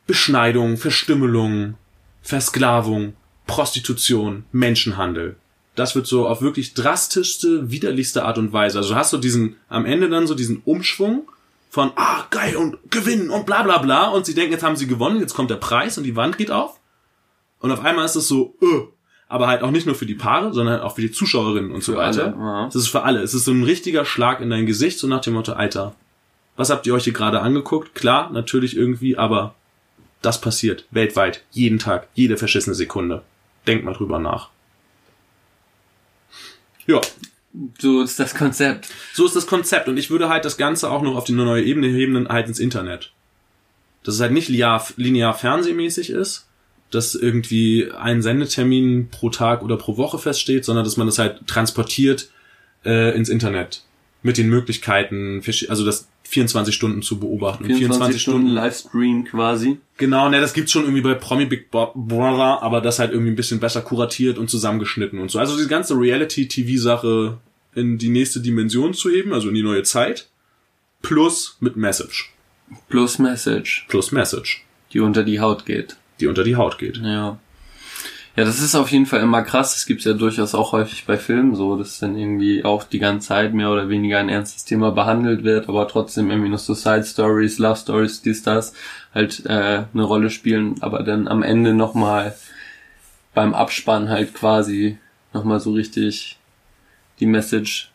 Beschneidung, 0.07 0.77
Verstümmelung, 0.77 1.74
Versklavung, 2.22 3.14
Prostitution, 3.46 4.44
Menschenhandel. 4.53 5.37
Das 5.74 5.94
wird 5.94 6.07
so 6.07 6.27
auf 6.27 6.42
wirklich 6.42 6.74
drastischste, 6.74 7.70
widerlichste 7.70 8.24
Art 8.24 8.38
und 8.38 8.53
Weise. 8.53 8.79
Also 8.79 8.94
hast 8.94 9.12
du 9.12 9.18
diesen, 9.18 9.57
am 9.68 9.87
Ende 9.87 10.09
dann 10.09 10.27
so 10.27 10.35
diesen 10.35 10.62
Umschwung 10.64 11.31
von, 11.70 11.92
ah, 11.96 12.24
geil 12.31 12.57
und 12.57 12.79
gewinnen 12.90 13.31
und 13.31 13.46
bla 13.46 13.62
bla 13.62 13.79
bla. 13.79 14.09
Und 14.09 14.27
sie 14.27 14.35
denken, 14.35 14.53
jetzt 14.53 14.64
haben 14.64 14.77
sie 14.77 14.87
gewonnen, 14.87 15.20
jetzt 15.20 15.35
kommt 15.35 15.51
der 15.51 15.57
Preis 15.57 15.96
und 15.96 16.05
die 16.05 16.16
Wand 16.16 16.37
geht 16.37 16.51
auf. 16.51 16.81
Und 17.61 17.70
auf 17.70 17.85
einmal 17.85 18.05
ist 18.05 18.16
es 18.16 18.29
so, 18.29 18.57
äh, 18.61 18.88
aber 19.29 19.47
halt 19.49 19.62
auch 19.62 19.71
nicht 19.71 19.87
nur 19.87 19.95
für 19.95 20.07
die 20.07 20.14
Paare, 20.14 20.53
sondern 20.55 20.81
auch 20.81 20.95
für 20.95 21.03
die 21.03 21.11
Zuschauerinnen 21.12 21.71
und 21.71 21.85
so 21.85 21.93
Für 21.93 21.99
weiter. 21.99 22.25
alle, 22.35 22.37
ja. 22.38 22.64
Das 22.67 22.77
ist 22.77 22.88
für 22.88 23.03
alle. 23.03 23.21
Es 23.23 23.35
ist 23.35 23.45
so 23.45 23.53
ein 23.53 23.62
richtiger 23.62 24.05
Schlag 24.05 24.41
in 24.41 24.51
dein 24.51 24.67
Gesicht, 24.67 24.99
so 24.99 25.07
nach 25.07 25.21
dem 25.21 25.35
Motto, 25.35 25.53
Alter, 25.53 25.95
was 26.57 26.71
habt 26.71 26.87
ihr 26.87 26.95
euch 26.95 27.05
hier 27.05 27.12
gerade 27.12 27.41
angeguckt? 27.41 27.95
Klar, 27.95 28.31
natürlich 28.33 28.77
irgendwie, 28.77 29.17
aber 29.17 29.55
das 30.23 30.41
passiert 30.41 30.87
weltweit, 30.91 31.43
jeden 31.53 31.79
Tag, 31.79 32.09
jede 32.14 32.37
verschissene 32.37 32.75
Sekunde. 32.75 33.23
Denkt 33.67 33.85
mal 33.85 33.93
drüber 33.95 34.19
nach. 34.19 34.49
Ja, 36.87 37.01
So 37.79 38.03
ist 38.03 38.19
das 38.19 38.35
Konzept. 38.35 38.88
so 39.12 39.27
ist 39.27 39.37
das 39.37 39.47
Konzept. 39.47 39.88
Und 39.88 39.97
ich 39.99 40.11
würde 40.11 40.29
halt 40.29 40.45
das 40.45 40.57
Ganze 40.57 40.91
auch 40.91 41.03
noch 41.03 41.17
auf 41.17 41.25
die 41.25 41.33
neue 41.33 41.62
Ebene 41.62 41.87
heben, 41.88 42.29
halt 42.29 42.49
ins 42.49 42.59
Internet. 42.59 43.12
Dass 44.05 44.14
es 44.14 44.21
halt 44.21 44.33
nicht 44.33 44.49
linear, 44.49 44.85
linear 44.97 45.35
fernsehmäßig 45.35 46.11
ist, 46.11 46.47
dass 46.90 47.14
irgendwie 47.14 47.90
ein 47.92 48.22
Sendetermin 48.22 49.09
pro 49.11 49.31
Tag 49.31 49.62
oder 49.62 49.77
pro 49.77 49.96
Woche 49.96 50.18
feststeht, 50.18 50.64
sondern 50.64 50.85
dass 50.85 50.96
man 50.96 51.07
das 51.07 51.18
halt 51.18 51.46
transportiert 51.46 52.31
äh, 52.85 53.16
ins 53.16 53.29
Internet. 53.29 53.85
Mit 54.22 54.37
den 54.37 54.48
Möglichkeiten, 54.48 55.42
also 55.68 55.85
das 55.85 56.09
24 56.24 56.74
Stunden 56.74 57.03
zu 57.03 57.18
beobachten. 57.18 57.64
Und 57.64 57.74
24, 57.74 58.20
Stunden 58.20 58.48
Livestream 58.48 59.24
quasi. 59.24 59.79
Genau, 59.96 60.29
ne, 60.29 60.40
das 60.40 60.53
gibt's 60.53 60.72
schon 60.72 60.83
irgendwie 60.83 61.01
bei 61.03 61.14
Promi 61.14 61.46
Big 61.46 61.70
Brother, 61.70 62.62
aber 62.62 62.81
das 62.81 62.98
halt 62.98 63.12
irgendwie 63.12 63.31
ein 63.31 63.37
bisschen 63.37 63.61
besser 63.61 63.81
kuratiert 63.81 64.36
und 64.36 64.51
zusammengeschnitten 64.51 65.20
und 65.20 65.30
so. 65.30 65.39
Also 65.39 65.57
diese 65.57 65.68
ganze 65.68 65.95
Reality-TV-Sache 65.95 67.39
in 67.74 67.97
die 67.97 68.11
nächste 68.11 68.41
Dimension 68.41 68.93
zu 68.93 69.09
heben, 69.11 69.32
also 69.32 69.49
in 69.49 69.55
die 69.55 69.62
neue 69.62 69.84
Zeit, 69.84 70.28
plus 71.01 71.57
mit 71.61 71.76
Message. 71.76 72.34
Plus 72.89 73.18
Message, 73.18 73.86
Plus 73.89 74.12
Message, 74.12 74.64
die 74.93 75.01
unter 75.01 75.22
die 75.22 75.41
Haut 75.41 75.64
geht. 75.64 75.97
Die 76.21 76.27
unter 76.27 76.45
die 76.45 76.57
Haut 76.57 76.79
geht. 76.79 76.97
Ja. 76.99 77.39
Ja, 78.37 78.45
das 78.45 78.61
ist 78.61 78.77
auf 78.77 78.93
jeden 78.93 79.07
Fall 79.07 79.21
immer 79.21 79.43
krass. 79.43 79.75
Das 79.75 79.85
gibt's 79.87 80.05
ja 80.05 80.12
durchaus 80.12 80.55
auch 80.55 80.71
häufig 80.71 81.07
bei 81.07 81.16
Filmen 81.19 81.57
so, 81.57 81.77
dass 81.77 81.99
dann 81.99 82.16
irgendwie 82.16 82.64
auch 82.64 82.85
die 82.85 83.01
ganze 83.01 83.29
Zeit 83.29 83.53
mehr 83.53 83.69
oder 83.73 83.89
weniger 83.89 84.19
ein 84.21 84.29
ernstes 84.29 84.64
Thema 84.64 84.93
behandelt 84.93 85.43
wird, 85.43 85.69
aber 85.69 85.89
trotzdem 85.89 86.31
irgendwie 86.31 86.51
noch 86.51 86.61
so 86.61 86.73
Side 86.75 87.03
Stories, 87.05 87.59
Love 87.59 87.81
Stories, 87.81 88.23
dies, 88.23 88.45
das 88.45 88.75
halt 89.12 89.45
äh, 89.47 89.83
eine 89.93 90.03
Rolle 90.05 90.31
spielen, 90.31 90.77
aber 90.83 91.03
dann 91.03 91.27
am 91.27 91.43
Ende 91.43 91.75
nochmal 91.75 92.37
beim 93.35 93.55
Abspann 93.55 94.09
halt 94.09 94.35
quasi 94.35 94.99
nochmal 95.33 95.59
so 95.59 95.73
richtig 95.73 96.39
die 97.19 97.27
Message 97.27 97.91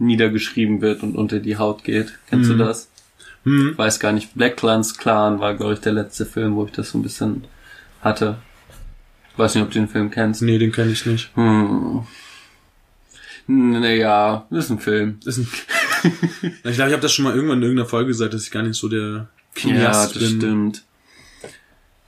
niedergeschrieben 0.00 0.80
wird 0.80 1.04
und 1.04 1.16
unter 1.16 1.38
die 1.38 1.58
Haut 1.58 1.84
geht. 1.84 2.12
Kennst 2.28 2.50
Mhm. 2.50 2.58
du 2.58 2.64
das? 2.64 2.88
Hm. 3.44 3.78
Weiß 3.78 4.00
gar 4.00 4.10
nicht. 4.12 4.34
Black 4.34 4.56
Clans 4.56 4.98
Clan 4.98 5.38
war, 5.38 5.54
glaube 5.54 5.74
ich, 5.74 5.80
der 5.80 5.92
letzte 5.92 6.26
Film, 6.26 6.56
wo 6.56 6.64
ich 6.64 6.72
das 6.72 6.90
so 6.90 6.98
ein 6.98 7.02
bisschen 7.02 7.44
hatte. 8.06 8.38
Weiß 9.36 9.54
nicht, 9.54 9.64
ob 9.64 9.70
du 9.70 9.78
den 9.78 9.88
Film 9.88 10.10
kennst. 10.10 10.40
Nee, 10.42 10.58
den 10.58 10.72
kenne 10.72 10.92
ich 10.92 11.04
nicht. 11.06 11.30
Hm. 11.34 12.06
Naja, 13.48 14.46
ist 14.50 14.70
ein 14.70 14.78
Film. 14.78 15.20
Ist 15.24 15.38
ein 15.38 15.48
ich 16.42 16.74
glaube, 16.74 16.88
ich 16.88 16.92
habe 16.92 17.00
das 17.00 17.12
schon 17.12 17.24
mal 17.24 17.34
irgendwann 17.34 17.58
in 17.58 17.64
irgendeiner 17.64 17.88
Folge 17.88 18.08
gesagt, 18.08 18.34
dass 18.34 18.44
ich 18.44 18.50
gar 18.50 18.62
nicht 18.62 18.76
so 18.78 18.88
der 18.88 19.28
Ja, 19.56 19.60
Cineast 19.60 20.14
das 20.16 20.18
bin. 20.22 20.36
stimmt. 20.40 20.82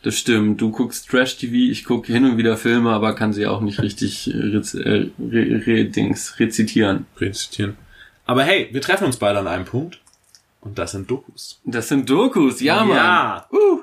Das 0.03 0.17
stimmt. 0.17 0.61
Du 0.61 0.71
guckst 0.71 1.09
Trash-TV, 1.09 1.71
ich 1.71 1.85
gucke 1.85 2.13
hin 2.13 2.25
und 2.25 2.37
wieder 2.39 2.57
Filme, 2.57 2.91
aber 2.91 3.15
kann 3.15 3.33
sie 3.33 3.47
auch 3.47 3.61
nicht 3.61 3.81
richtig 3.83 4.33
äh, 4.33 4.37
rez 4.37 4.75
äh, 4.75 5.11
re 5.19 5.63
re 5.67 5.85
Dings 5.87 6.39
rezitieren. 6.39 7.07
Rezitieren. 7.19 7.77
Aber 8.25 8.43
hey, 8.45 8.69
wir 8.73 8.81
treffen 8.81 9.05
uns 9.05 9.17
beide 9.17 9.39
an 9.39 9.47
einem 9.49 9.65
Punkt. 9.65 10.01
Und 10.61 10.79
das 10.79 10.93
sind 10.93 11.11
Dokus. 11.11 11.61
Das 11.65 11.89
sind 11.89 12.09
Dokus, 12.11 12.61
ja, 12.61 12.85
Mann. 12.85 12.97
Ja. 12.97 13.47
Uh. 13.53 13.81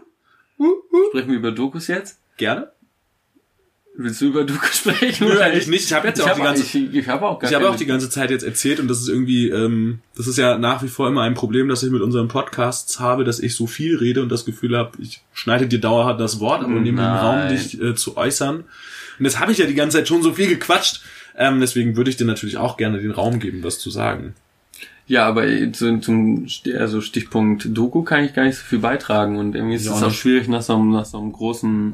Sprechen 1.10 1.30
wir 1.30 1.38
über 1.38 1.51
Dokus 1.51 1.88
jetzt? 1.88 2.20
Gerne? 2.38 2.70
Willst 3.97 4.20
du 4.20 4.26
über 4.26 4.43
Dokus 4.43 4.78
sprechen? 4.80 5.28
Nö, 5.28 5.39
eigentlich 5.39 5.68
nicht. 5.68 5.86
Ich 5.86 5.93
habe 5.93 6.08
jetzt 6.10 6.20
Ich 6.20 6.26
ja 6.26 6.32
auch 6.32 6.36
die 6.36 6.41
habe 6.41 6.56
ganze 6.58 6.78
ich, 6.78 6.93
ich 6.95 7.08
hab 7.08 7.22
auch 7.22 7.39
gar 7.39 7.49
Ich 7.49 7.56
keine- 7.58 7.70
auch 7.70 7.76
die 7.78 7.86
ganze 7.86 8.10
Zeit 8.10 8.30
jetzt 8.30 8.43
erzählt 8.43 8.82
und 8.82 8.89
das 8.89 8.99
ist 8.99 9.08
irgendwie, 9.08 9.47
ähm, 9.49 9.99
das 10.18 10.28
ist 10.28 10.38
ja 10.38 10.58
nach 10.58 10.84
wie 10.84 10.89
vor 10.89 11.08
immer 11.08 11.22
ein 11.22 11.34
Problem, 11.34 11.70
das 11.70 11.82
ich 11.84 11.91
mit 11.91 12.01
unseren 12.01 12.28
Podcasts 12.28 12.99
habe, 12.99 13.24
dass 13.24 13.39
ich 13.39 13.56
so 13.56 13.68
viel 13.68 13.95
rede 13.95 14.22
und 14.22 14.28
das 14.30 14.43
Gefühl 14.43 14.76
habe, 14.78 14.91
ich 15.01 15.22
schneide 15.34 15.68
dir 15.68 15.80
dauerhaft 15.80 16.20
das 16.20 16.41
Wort, 16.41 16.62
aber 16.64 16.74
nehme 16.74 17.01
den. 17.01 17.06
Raum, 17.10 17.47
dich 17.47 17.82
äh, 17.82 17.95
zu 17.95 18.18
äußern. 18.18 18.66
Und 19.18 19.24
jetzt 19.26 19.39
habe 19.39 19.53
ich 19.53 19.60
ja 19.60 19.66
die 19.66 19.76
ganze 19.76 19.97
Zeit 19.97 20.10
schon 20.10 20.22
so 20.22 20.34
viel 20.34 20.47
gequatscht. 20.49 21.01
Ähm, 21.38 21.62
deswegen 21.62 21.95
würde 21.95 22.10
ich 22.10 22.18
dir 22.18 22.26
natürlich 22.26 22.58
auch 22.58 22.76
gerne 22.76 22.99
den 22.99 23.12
Raum 23.12 23.39
geben, 23.39 23.64
was 23.64 23.80
zu 23.80 23.89
sagen. 23.89 24.36
Ja, 25.08 25.28
aber 25.28 25.43
zum, 25.74 26.01
zum 26.01 26.47
also 26.80 26.99
Stichpunkt 27.01 27.68
Doku 27.78 28.01
kann 28.03 28.24
ich 28.24 28.34
gar 28.34 28.43
nicht 28.45 28.58
so 28.58 28.64
viel 28.64 28.80
beitragen 28.80 29.38
und 29.38 29.53
irgendwie 29.56 29.76
ist 29.76 29.86
Ja, 29.86 29.95
es 29.95 30.01
auch 30.03 30.08
nicht. 30.08 30.20
schwierig 30.20 30.47
nach 30.47 30.64
so 30.64 30.74
einem, 30.76 30.91
nach 30.91 31.06
so 31.06 31.20
einem 31.20 31.32
großen 31.32 31.93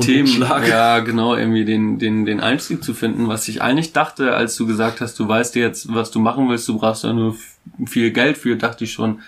Themen, 0.00 0.44
ja 0.68 1.00
genau, 1.00 1.34
irgendwie 1.36 1.64
den, 1.64 1.98
den, 1.98 2.24
den 2.24 2.40
Einstieg 2.40 2.82
zu 2.84 2.94
finden, 2.94 3.26
was 3.28 3.48
ich 3.48 3.62
eigentlich 3.62 3.92
dachte, 3.92 4.34
als 4.34 4.56
du 4.56 4.66
gesagt 4.66 5.00
hast, 5.00 5.18
du 5.18 5.26
weißt 5.26 5.54
jetzt, 5.56 5.92
was 5.92 6.10
du 6.10 6.20
machen 6.20 6.48
willst, 6.48 6.68
du 6.68 6.78
brauchst 6.78 7.02
da 7.04 7.12
nur 7.12 7.36
viel 7.86 8.10
Geld 8.12 8.38
für, 8.38 8.56
dachte 8.56 8.84
ich 8.84 8.92
schon, 8.92 9.20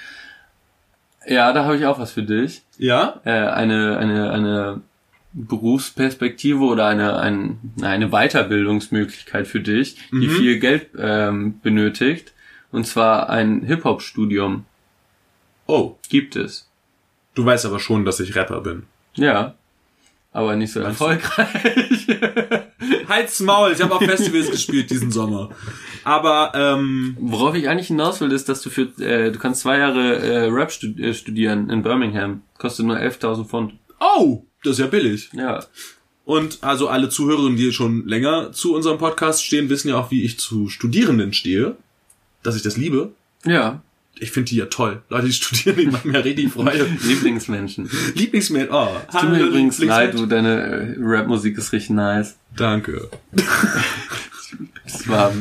ja, 1.26 1.52
da 1.52 1.64
habe 1.64 1.76
ich 1.76 1.86
auch 1.86 1.98
was 1.98 2.12
für 2.12 2.22
dich. 2.22 2.62
Ja? 2.78 3.20
Äh, 3.24 3.30
eine, 3.30 3.98
eine, 3.98 4.30
eine 4.30 4.80
Berufsperspektive 5.32 6.60
oder 6.64 6.86
eine, 6.86 7.18
ein, 7.18 7.58
eine 7.82 8.08
Weiterbildungsmöglichkeit 8.10 9.46
für 9.46 9.60
dich, 9.60 9.96
die 10.10 10.26
Mhm. 10.28 10.30
viel 10.30 10.58
Geld 10.58 10.88
ähm, 10.98 11.60
benötigt. 11.62 12.32
Und 12.72 12.86
zwar 12.86 13.28
ein 13.30 13.62
Hip-Hop-Studium 13.62 14.64
Oh, 15.66 15.96
gibt 16.08 16.34
es. 16.36 16.68
du 17.34 17.44
weißt 17.44 17.64
aber 17.66 17.78
schon, 17.78 18.04
dass 18.04 18.18
ich 18.20 18.34
Rapper 18.34 18.60
bin. 18.60 18.84
Ja. 19.14 19.54
Aber 20.32 20.54
nicht 20.56 20.72
so 20.72 20.80
Meinst 20.80 21.00
erfolgreich. 21.00 22.06
Halt's 23.08 23.40
Maul, 23.40 23.72
ich 23.72 23.80
habe 23.82 23.94
auf 23.94 24.02
Festivals 24.02 24.50
gespielt 24.52 24.90
diesen 24.90 25.10
Sommer. 25.10 25.50
Aber, 26.04 26.52
ähm, 26.54 27.16
Worauf 27.20 27.54
ich 27.56 27.68
eigentlich 27.68 27.88
hinaus 27.88 28.20
will, 28.20 28.30
ist, 28.32 28.48
dass 28.48 28.62
du 28.62 28.70
für, 28.70 28.82
äh, 29.02 29.32
du 29.32 29.38
kannst 29.40 29.62
zwei 29.62 29.78
Jahre 29.78 30.16
äh, 30.18 30.46
Rap 30.46 30.70
stud 30.70 30.98
äh, 31.00 31.14
studieren 31.14 31.68
in 31.70 31.82
Birmingham. 31.82 32.42
Kostet 32.58 32.86
nur 32.86 32.96
11.000 32.96 33.44
Pfund. 33.46 33.72
oh, 33.98 34.44
das 34.62 34.72
ist 34.74 34.78
ja 34.80 34.86
billig. 34.86 35.30
Ja. 35.32 35.64
Und 36.24 36.58
also 36.62 36.88
alle 36.88 37.08
Zuhörerinnen, 37.08 37.56
die 37.56 37.72
schon 37.72 38.06
länger 38.06 38.52
zu 38.52 38.74
unserem 38.74 38.98
Podcast 38.98 39.44
stehen, 39.44 39.68
wissen 39.68 39.88
ja 39.88 39.96
auch, 39.98 40.10
wie 40.12 40.22
ich 40.22 40.38
zu 40.38 40.68
Studierenden 40.68 41.32
stehe. 41.32 41.76
Dass 42.42 42.56
ich 42.56 42.62
das 42.62 42.76
liebe. 42.76 43.12
Ja. 43.44 43.82
Ich 44.18 44.32
finde 44.32 44.50
die 44.50 44.56
ja 44.56 44.66
toll. 44.66 45.02
Leute, 45.08 45.26
die 45.26 45.32
studieren, 45.34 45.76
die 45.76 45.86
machen 45.86 46.10
mir 46.10 46.24
richtig 46.24 46.52
Freude. 46.52 46.86
Lieblingsmenschen. 47.02 47.90
Lieblingsmail, 48.14 48.68
oh. 48.70 48.88
Tut 49.10 49.30
mir 49.30 49.40
übrigens 49.40 49.78
leid, 49.78 50.14
du, 50.14 50.26
deine 50.26 50.60
äh, 50.60 50.96
Rap-Musik 50.98 51.56
ist 51.58 51.72
richtig 51.72 51.90
nice. 51.90 52.36
Danke. 52.56 53.08
Das 54.84 55.08
war 55.08 55.32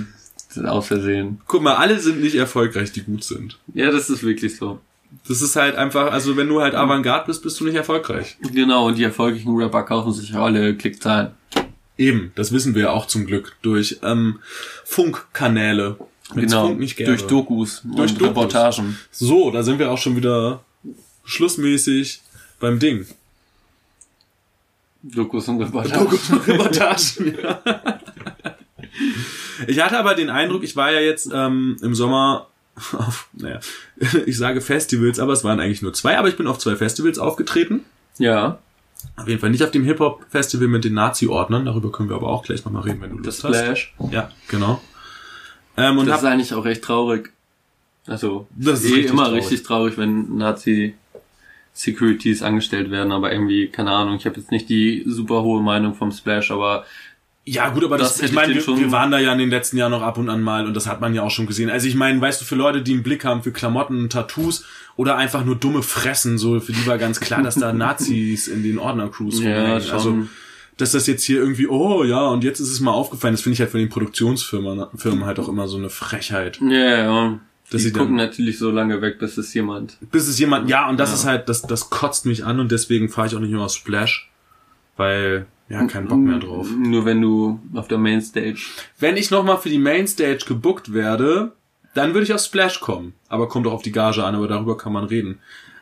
aus 0.66 0.88
Versehen. 0.88 1.42
Guck 1.48 1.62
mal, 1.62 1.76
alle 1.76 2.00
sind 2.00 2.22
nicht 2.22 2.36
erfolgreich, 2.36 2.92
die 2.92 3.04
gut 3.04 3.24
sind. 3.24 3.58
Ja, 3.74 3.92
das 3.92 4.10
ist 4.10 4.24
wirklich 4.24 4.56
so. 4.56 4.80
Das 5.28 5.42
ist 5.42 5.56
halt 5.56 5.76
einfach, 5.76 6.12
also 6.12 6.38
wenn 6.38 6.48
du 6.48 6.62
halt 6.62 6.76
Avantgarde 6.76 7.28
bist, 7.28 7.42
bist 7.42 7.60
du 7.60 7.66
nicht 7.66 7.76
erfolgreich. 7.76 8.38
Genau, 8.54 8.88
und 8.88 8.98
die 8.98 9.04
erfolgreichen 9.04 9.56
Rapper 9.56 9.84
kaufen 9.84 10.14
sich 10.14 10.36
alle 10.36 10.76
Klickzahlen. 10.76 11.32
Eben, 11.98 12.32
das 12.36 12.52
wissen 12.52 12.76
wir 12.76 12.84
ja 12.84 12.90
auch 12.92 13.08
zum 13.08 13.26
Glück 13.26 13.56
durch 13.62 14.00
ähm, 14.04 14.40
Funkkanäle. 14.86 15.98
Genau, 16.36 16.74
durch 16.74 17.26
Dokus 17.26 17.82
Durch 17.84 18.12
und 18.12 18.22
Dokus. 18.22 18.30
Reportagen. 18.30 19.00
So, 19.12 19.50
da 19.52 19.64
sind 19.64 19.80
wir 19.80 19.90
auch 19.92 19.98
schon 19.98 20.16
wieder 20.16 20.64
schlussmäßig 21.26 22.22
beim 22.60 22.78
Ding. 22.80 23.06
Dokus 25.02 25.48
und 25.48 25.62
Reportagen. 25.62 26.04
Dokus 26.04 26.30
und 26.30 26.48
Reportagen, 26.48 27.38
ja. 27.42 27.62
Ich 29.68 29.82
hatte 29.82 29.98
aber 29.98 30.14
den 30.14 30.30
Eindruck, 30.30 30.64
ich 30.64 30.76
war 30.76 30.92
ja 30.92 31.00
jetzt 31.00 31.30
ähm, 31.34 31.78
im 31.82 31.96
Sommer 31.96 32.48
auf, 32.94 33.28
naja, 33.34 33.60
ich 34.26 34.38
sage 34.38 34.62
Festivals, 34.62 35.20
aber 35.20 35.34
es 35.34 35.44
waren 35.44 35.60
eigentlich 35.60 35.82
nur 35.82 35.94
zwei, 35.94 36.18
aber 36.18 36.28
ich 36.28 36.38
bin 36.38 36.48
auf 36.48 36.60
zwei 36.60 36.76
Festivals 36.76 37.18
aufgetreten. 37.18 37.86
Ja, 38.18 38.60
Auf 39.16 39.28
jeden 39.28 39.40
Fall 39.40 39.50
nicht 39.50 39.64
auf 39.64 39.72
dem 39.72 39.84
Hip-Hop-Festival 39.84 40.68
mit 40.68 40.84
den 40.84 40.94
Nazi-Ordnern, 40.94 41.66
darüber 41.66 41.92
können 41.92 42.10
wir 42.10 42.16
aber 42.16 42.28
auch 42.28 42.44
gleich 42.44 42.66
nochmal 42.66 42.84
reden, 42.84 43.02
wenn 43.02 43.12
du 43.12 43.24
das 43.24 43.42
Lust 43.44 43.56
hast. 43.56 43.64
Splash. 43.64 43.96
Ja, 44.12 44.32
genau. 44.48 44.82
Ähm, 45.80 45.98
und 45.98 46.08
das 46.08 46.22
ist 46.22 46.28
eigentlich 46.28 46.54
auch 46.54 46.66
recht 46.66 46.84
traurig. 46.84 47.32
Also, 48.08 48.48
Das 48.56 48.84
ist 48.84 48.92
eh 48.92 49.02
immer 49.02 49.26
traurig. 49.26 49.44
richtig 49.44 49.64
traurig, 49.64 49.98
wenn 49.98 50.38
Nazi-Securities 50.38 52.42
angestellt 52.42 52.92
werden, 52.92 53.12
aber 53.12 53.32
irgendwie, 53.32 53.68
keine 53.68 53.92
Ahnung, 53.92 54.16
ich 54.16 54.26
habe 54.26 54.38
jetzt 54.38 54.52
nicht 54.52 54.70
die 54.70 55.04
super 55.06 55.44
hohe 55.44 55.62
Meinung 55.62 55.96
vom 55.96 56.12
Splash, 56.12 56.52
aber 56.52 56.86
ja 57.46 57.70
gut, 57.70 57.84
aber 57.84 57.98
das, 57.98 58.18
das 58.18 58.30
ich 58.30 58.36
meine, 58.36 58.54
wir, 58.54 58.66
wir 58.66 58.92
waren 58.92 59.10
da 59.10 59.18
ja 59.18 59.34
in 59.34 59.40
den 59.40 59.50
letzten 59.50 59.78
Jahren 59.78 59.92
noch 59.92 60.04
ab 60.04 60.20
und 60.20 60.30
an 60.30 60.42
mal 60.42 60.68
und 60.68 60.76
das 60.76 60.86
hat 60.86 61.02
man 61.02 61.16
ja 61.16 61.24
auch 61.24 61.32
schon 61.32 61.48
gesehen. 61.48 61.72
Also 61.72 61.88
ich 61.88 61.96
meine, 61.96 62.22
weißt 62.22 62.42
du, 62.42 62.46
für 62.46 62.56
Leute, 62.56 62.84
die 62.84 62.94
einen 62.94 63.02
Blick 63.02 63.26
haben 63.26 63.42
für 63.42 63.52
Klamotten, 63.52 64.08
Tattoos 64.10 64.66
oder 64.98 65.18
einfach 65.18 65.44
nur 65.44 65.56
dumme 65.56 65.82
Fressen, 65.82 66.38
so 66.38 66.60
für 66.60 66.74
die 66.74 66.86
war 66.86 67.00
ganz 67.00 67.20
klar, 67.20 67.42
dass 67.42 67.56
da 67.56 67.74
Nazis 67.86 68.48
in 68.48 68.62
den 68.62 68.78
Ordner-Crews 68.78 69.42
ja, 69.42 69.58
rumhängen. 69.58 69.82
schon. 69.82 69.94
Also 69.94 70.28
dass 70.80 70.94
das 70.94 71.06
jetzt 71.08 71.24
hier 71.24 71.40
irgendwie, 71.40 71.68
oh 71.68 72.04
ja, 72.04 72.28
und 72.28 72.44
jetzt 72.44 72.60
ist 72.60 72.72
es 72.72 72.80
mal 72.80 72.92
aufgefallen, 72.92 73.34
das 73.34 73.42
finde 73.42 73.54
ich 73.54 73.60
halt 73.60 73.70
von 73.72 73.80
den 73.80 73.90
Produktionsfirmen 73.90 74.86
Firmen 74.96 75.26
halt 75.26 75.40
auch 75.40 75.48
immer 75.50 75.68
so 75.68 75.78
eine 75.78 75.90
Frechheit. 75.90 76.60
ja, 76.62 76.70
ja. 77.04 77.40
Dass 77.72 77.82
Die 77.82 77.88
sie 77.90 77.94
dann- 77.94 78.02
gucken 78.02 78.16
natürlich 78.16 78.58
so 78.58 78.72
lange 78.72 79.00
weg, 79.04 79.20
bis 79.20 79.38
es 79.38 79.54
jemand. 79.54 79.98
Bis 80.12 80.28
es 80.28 80.40
jemand, 80.40 80.68
ja, 80.72 80.90
und 80.90 81.00
das 81.00 81.10
Ja. 81.10 81.16
ist 81.16 81.26
halt, 81.26 81.50
das, 81.50 81.62
das 81.62 81.92
kotzt 81.92 82.26
mich 82.26 82.44
an 82.44 82.60
und 82.60 82.72
deswegen 82.72 83.10
fahre 83.10 83.28
ich 83.28 83.36
auch 83.36 83.40
nicht 83.40 83.52
mehr 83.52 83.62
auf 83.62 83.72
Splash, 83.72 84.32
weil, 84.98 85.46
ja, 85.70 85.86
kein 85.86 86.08
Bock 86.08 86.18
mehr 86.18 86.40
drauf. 86.40 86.68
Nur 86.76 87.06
wenn 87.06 87.22
du 87.22 87.60
auf 87.76 87.88
der 87.88 88.00
Mainstage. 88.00 88.58
Wenn 88.98 89.18
ich 89.18 89.30
nochmal 89.30 89.60
für 89.60 89.70
die 89.70 89.78
Mainstage 89.78 90.46
gebuckt 90.48 90.94
werde, 90.94 91.52
dann 91.94 92.14
würde 92.16 92.24
ich 92.24 92.34
auf 92.34 92.42
Splash 92.42 92.80
kommen. 92.80 93.14
Aber 93.28 93.48
kommt 93.48 93.68
auch 93.68 93.74
auf 93.74 93.82
die 93.84 93.92
Gage 93.92 94.24
an, 94.24 94.34
aber 94.34 94.48
darüber 94.48 94.76
kann 94.76 94.94
man 94.94 95.04
reden. 95.04 95.38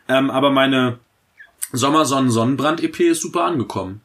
Ähm, 0.10 0.30
aber 0.30 0.52
meine 0.52 0.98
Sommersonnen-Sonnenbrand-EP 1.72 3.00
ist 3.12 3.22
super 3.22 3.46
angekommen. 3.46 4.02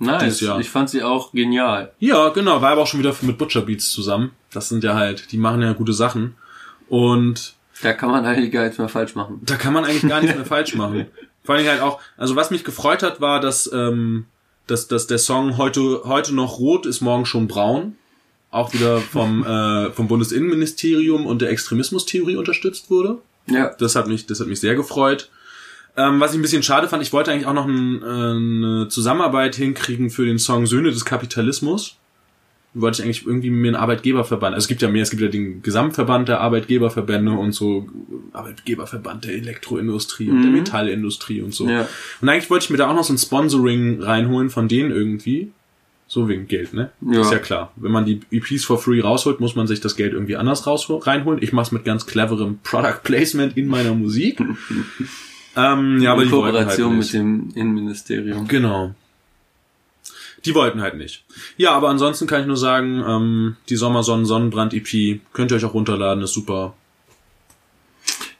Nice. 0.00 0.42
Ich 0.58 0.70
fand 0.70 0.88
sie 0.88 1.02
auch 1.02 1.32
genial. 1.32 1.92
Ja, 1.98 2.30
genau, 2.30 2.62
war 2.62 2.70
aber 2.70 2.82
auch 2.82 2.86
schon 2.86 3.00
wieder 3.00 3.14
mit 3.20 3.36
Butcher 3.36 3.60
Beats 3.60 3.90
zusammen. 3.92 4.30
Das 4.50 4.68
sind 4.70 4.82
ja 4.82 4.94
halt, 4.94 5.30
die 5.30 5.36
machen 5.36 5.60
ja 5.60 5.74
gute 5.74 5.92
Sachen. 5.92 6.36
Und 6.88 7.54
Da 7.82 7.92
kann 7.92 8.10
man 8.10 8.24
eigentlich 8.24 8.50
gar 8.50 8.62
nichts 8.64 8.78
mehr 8.78 8.88
falsch 8.88 9.14
machen. 9.14 9.40
da 9.44 9.56
kann 9.56 9.72
man 9.74 9.84
eigentlich 9.84 10.08
gar 10.08 10.20
nichts 10.20 10.36
mehr 10.36 10.46
falsch 10.56 10.74
machen. 10.74 11.06
Vor 11.44 11.54
allem 11.54 11.66
halt 11.66 11.82
auch, 11.82 12.00
also 12.16 12.34
was 12.34 12.50
mich 12.50 12.64
gefreut 12.64 13.02
hat, 13.02 13.20
war, 13.20 13.40
dass, 13.40 13.70
ähm, 13.72 14.24
dass, 14.66 14.88
dass 14.88 15.06
der 15.06 15.18
Song 15.18 15.58
heute, 15.58 16.02
heute 16.04 16.34
noch 16.34 16.58
rot 16.58 16.86
ist, 16.86 17.00
morgen 17.02 17.26
schon 17.26 17.46
braun. 17.46 17.96
Auch 18.50 18.72
wieder 18.72 19.00
vom, 19.00 19.44
äh, 19.46 19.90
vom 19.92 20.08
Bundesinnenministerium 20.08 21.26
und 21.26 21.42
der 21.42 21.50
Extremismustheorie 21.50 22.36
unterstützt 22.36 22.90
wurde. 22.90 23.18
Ja. 23.46 23.74
Das 23.78 23.96
hat 23.96 24.06
mich, 24.08 24.26
das 24.26 24.40
hat 24.40 24.46
mich 24.46 24.60
sehr 24.60 24.74
gefreut. 24.74 25.30
Ähm, 25.96 26.20
was 26.20 26.32
ich 26.32 26.38
ein 26.38 26.42
bisschen 26.42 26.62
schade 26.62 26.88
fand, 26.88 27.02
ich 27.02 27.12
wollte 27.12 27.32
eigentlich 27.32 27.46
auch 27.46 27.54
noch 27.54 27.66
ein, 27.66 28.02
äh, 28.02 28.06
eine 28.06 28.88
Zusammenarbeit 28.88 29.56
hinkriegen 29.56 30.10
für 30.10 30.24
den 30.24 30.38
Song 30.38 30.66
Söhne 30.66 30.90
des 30.90 31.04
Kapitalismus. 31.04 31.96
Wollte 32.72 33.00
ich 33.00 33.04
eigentlich 33.04 33.26
irgendwie 33.26 33.50
mir 33.50 33.68
einen 33.68 33.76
Arbeitgeberverband, 33.76 34.54
also 34.54 34.64
es 34.64 34.68
gibt 34.68 34.80
ja 34.80 34.88
mehr, 34.88 35.02
es 35.02 35.10
gibt 35.10 35.20
ja 35.20 35.28
den 35.28 35.60
Gesamtverband 35.60 36.28
der 36.28 36.40
Arbeitgeberverbände 36.40 37.32
und 37.32 37.50
so 37.50 37.88
Arbeitgeberverband 38.32 39.24
der 39.24 39.34
Elektroindustrie 39.34 40.30
und 40.30 40.42
der 40.42 40.52
Metallindustrie 40.52 41.40
und 41.40 41.52
so. 41.52 41.68
Ja. 41.68 41.88
Und 42.20 42.28
eigentlich 42.28 42.48
wollte 42.48 42.66
ich 42.66 42.70
mir 42.70 42.76
da 42.76 42.88
auch 42.88 42.94
noch 42.94 43.02
so 43.02 43.12
ein 43.12 43.18
Sponsoring 43.18 44.00
reinholen 44.00 44.50
von 44.50 44.68
denen 44.68 44.92
irgendwie. 44.92 45.50
So 46.06 46.28
wegen 46.28 46.46
Geld, 46.48 46.74
ne? 46.74 46.90
Ja. 47.00 47.20
Ist 47.20 47.30
ja 47.30 47.38
klar. 47.38 47.72
Wenn 47.76 47.92
man 47.92 48.04
die 48.04 48.20
EPs 48.32 48.64
for 48.64 48.78
free 48.78 49.00
rausholt, 49.00 49.38
muss 49.38 49.54
man 49.54 49.68
sich 49.68 49.80
das 49.80 49.94
Geld 49.94 50.12
irgendwie 50.12 50.36
anders 50.36 50.66
raus 50.66 50.88
reinholen. 50.88 51.40
Ich 51.40 51.52
mach's 51.52 51.70
mit 51.70 51.84
ganz 51.84 52.06
cleverem 52.06 52.58
Product 52.64 53.00
Placement 53.04 53.56
in 53.56 53.68
meiner 53.68 53.94
Musik. 53.94 54.40
ähm, 55.56 56.00
ja, 56.00 56.12
aber 56.12 56.22
In 56.22 56.28
die 56.28 56.34
halt 56.34 56.42
Kooperation 56.44 56.96
nicht. 56.98 57.12
mit 57.12 57.20
dem 57.22 57.48
Innenministerium. 57.54 58.46
Genau. 58.48 58.94
Die 60.44 60.54
wollten 60.54 60.80
halt 60.80 60.96
nicht. 60.96 61.24
Ja, 61.58 61.72
aber 61.72 61.88
ansonsten 61.90 62.26
kann 62.26 62.40
ich 62.42 62.46
nur 62.46 62.56
sagen, 62.56 63.04
ähm, 63.06 63.56
die 63.68 63.76
Sommersonnen 63.76 64.24
Sonnenbrand 64.24 64.72
EP 64.72 65.20
könnt 65.32 65.50
ihr 65.52 65.56
euch 65.56 65.64
auch 65.64 65.74
runterladen, 65.74 66.24
ist 66.24 66.32
super. 66.32 66.74